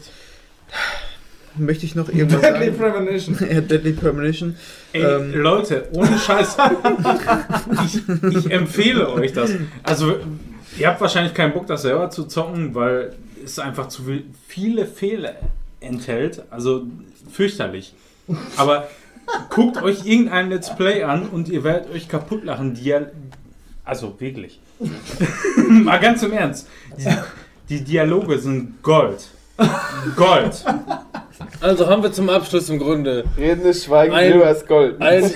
[1.56, 2.78] Möchte ich noch irgendwas Deadly sagen?
[2.78, 3.38] Premonition.
[3.50, 4.56] Ja, Deadly Premonition.
[4.92, 5.34] Ey, Ähm.
[5.34, 6.56] Leute, ohne Scheiß.
[7.84, 9.50] ich, ich empfehle euch das.
[9.82, 10.16] Also,
[10.78, 13.12] ihr habt wahrscheinlich keinen Bock, das selber zu zocken, weil
[13.44, 15.34] es einfach zu viel- viele Fehler
[15.80, 16.42] enthält.
[16.50, 16.84] Also,
[17.32, 17.94] fürchterlich.
[18.56, 18.88] Aber
[19.48, 22.74] guckt euch irgendein Let's Play an und ihr werdet euch kaputt lachen.
[22.74, 23.06] Dia
[23.84, 24.60] also, wirklich.
[25.68, 26.66] Mal ganz im Ernst.
[26.96, 27.08] Die,
[27.68, 29.28] die Dialoge sind Gold.
[30.16, 30.64] Gold.
[31.60, 35.00] Also haben wir zum Abschluss im Grunde Redendes Schweigen, Ein- Silber ist Gold.
[35.02, 35.30] ein,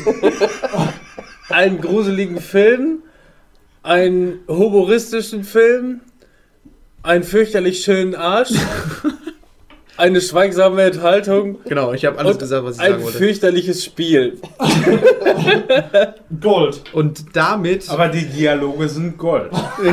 [1.49, 3.03] einen gruseligen Film,
[3.83, 6.01] einen humoristischen Film,
[7.03, 8.51] einen fürchterlich schönen Arsch,
[9.97, 13.19] eine schweigsame Enthaltung Genau, ich habe alles gesagt, was ich ein sagen wollte.
[13.19, 14.39] fürchterliches Spiel.
[16.41, 16.83] Gold.
[16.93, 19.51] Und damit, Aber die Dialoge sind Gold.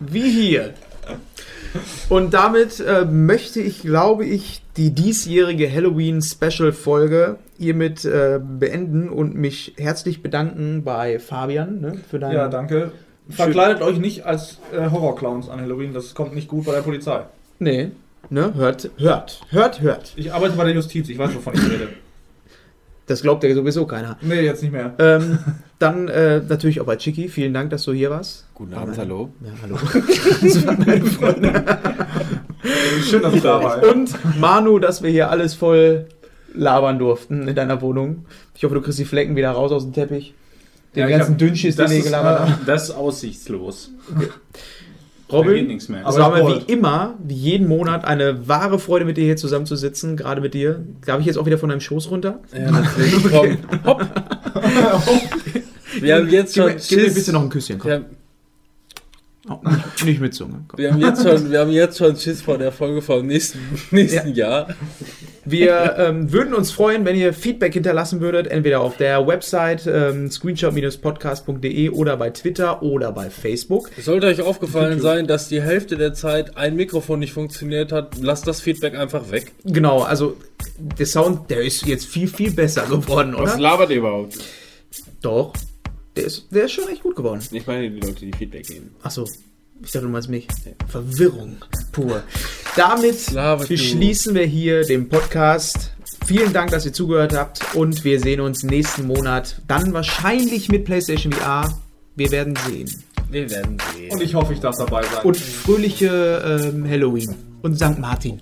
[0.00, 0.74] wie hier.
[2.08, 9.74] Und damit äh, möchte ich, glaube ich, die diesjährige Halloween-Special-Folge hiermit äh, beenden und mich
[9.78, 12.34] herzlich bedanken bei Fabian ne, für deinen.
[12.34, 12.92] Ja, danke.
[13.28, 15.94] Verkleidet euch nicht als äh, Horrorclowns an Halloween.
[15.94, 17.22] Das kommt nicht gut bei der Polizei.
[17.58, 17.92] Nee,
[18.30, 20.12] ne, hört, hört, hört, hört.
[20.16, 21.08] Ich arbeite bei der Justiz.
[21.08, 21.88] Ich weiß, wovon ich rede.
[23.06, 24.16] Das glaubt ja sowieso keiner.
[24.22, 24.94] Nee, jetzt nicht mehr.
[24.98, 25.38] Ähm,
[25.78, 27.28] dann äh, natürlich auch bei Chicky.
[27.28, 28.46] Vielen Dank, dass du hier warst.
[28.54, 29.30] Guten Abend, hallo.
[29.44, 29.76] Ja, hallo.
[30.40, 31.78] das waren meine Freunde.
[33.04, 33.82] Schön, dass ich da war.
[33.92, 36.06] Und Manu, dass wir hier alles voll
[36.54, 38.24] labern durften in deiner Wohnung.
[38.54, 40.32] Ich hoffe, du kriegst die Flecken wieder raus aus dem Teppich.
[40.94, 42.52] Den Ja, ganzen hab- Dünnschiss, den wir gelabert haben.
[42.52, 43.90] äh, das ist aussichtslos.
[45.32, 46.00] Da geht Robin, nichts mehr.
[46.00, 49.36] es Aber war mir wie immer, wie jeden Monat, eine wahre Freude, mit dir hier
[49.36, 50.16] zusammenzusitzen.
[50.16, 50.84] Gerade mit dir.
[51.06, 52.40] Darf ich jetzt auch wieder von deinem Schoß runter?
[52.52, 53.14] Ja, natürlich.
[53.30, 54.06] Komm, hopp.
[56.00, 57.78] Wir haben jetzt schon gib mir bitte noch ein Küsschen.
[57.78, 58.04] Komm.
[59.48, 60.64] Oh, nicht, nicht mit Zunge.
[60.68, 60.78] Komm.
[60.78, 63.58] wir, haben jetzt schon, wir haben jetzt schon Schiss vor der Folge vom nächsten,
[63.90, 64.68] nächsten Jahr.
[65.44, 70.30] Wir ähm, würden uns freuen, wenn ihr Feedback hinterlassen würdet, entweder auf der Website ähm,
[70.30, 73.90] screenshot-podcast.de oder bei Twitter oder bei Facebook.
[73.98, 78.18] Es sollte euch aufgefallen sein, dass die Hälfte der Zeit ein Mikrofon nicht funktioniert hat.
[78.20, 79.50] Lasst das Feedback einfach weg.
[79.64, 80.36] Genau, also
[80.78, 83.60] der Sound, der ist jetzt viel, viel besser geworden, Was oder?
[83.60, 84.38] labert ihr überhaupt?
[85.20, 85.52] Doch.
[86.16, 87.40] Der ist, der ist schon echt gut geworden.
[87.50, 88.94] Ich meine die Leute, die Feedback geben.
[89.02, 89.26] Achso,
[89.82, 90.46] ich dachte, du meinst mich.
[90.88, 91.56] Verwirrung
[91.90, 92.22] pur.
[92.76, 93.34] Damit
[93.68, 95.92] beschließen wir hier den Podcast.
[96.26, 99.60] Vielen Dank, dass ihr zugehört habt und wir sehen uns nächsten Monat.
[99.66, 101.80] Dann wahrscheinlich mit PlayStation VR.
[102.14, 102.90] Wir werden sehen.
[103.30, 104.12] Wir werden sehen.
[104.12, 105.24] Und ich hoffe, ich darf dabei sein.
[105.24, 107.98] Und fröhliche ähm, Halloween und St.
[107.98, 108.38] Martin.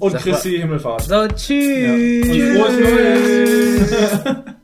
[0.00, 1.02] Und Christi Himmelfahrt.
[1.02, 2.28] So, tschüss.
[2.28, 4.54] Und frohes Neues.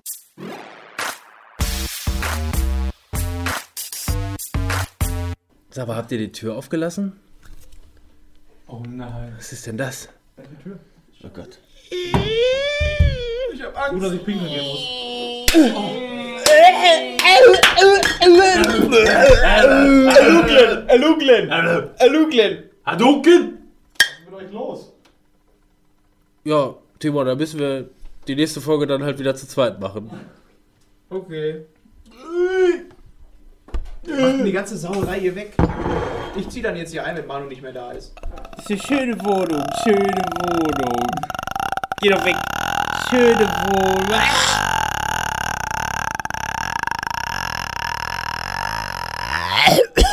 [5.79, 7.13] Sag mal, habt ihr die Tür aufgelassen?
[8.67, 9.33] Oh nein.
[9.37, 10.09] Was ist denn das?
[11.23, 11.61] Oh Gott.
[13.91, 14.81] Gut, dass ich pinkeln gehen muss.
[22.85, 23.59] Hadouken!
[24.25, 24.93] Mit euch los.
[26.43, 27.89] Ja, Timo, da müssen wir
[28.27, 30.11] die nächste Folge dann halt wieder zu zweit machen.
[31.09, 31.65] Okay.
[34.09, 35.53] Macht die ganze Sauerei hier weg.
[36.37, 38.13] Ich zieh dann jetzt hier ein, wenn Manu nicht mehr da ist.
[38.57, 41.07] Das ist eine schöne Wohnung, schöne Wohnung.
[42.01, 42.37] Geh doch weg.
[43.11, 44.21] Schöne Wohnung.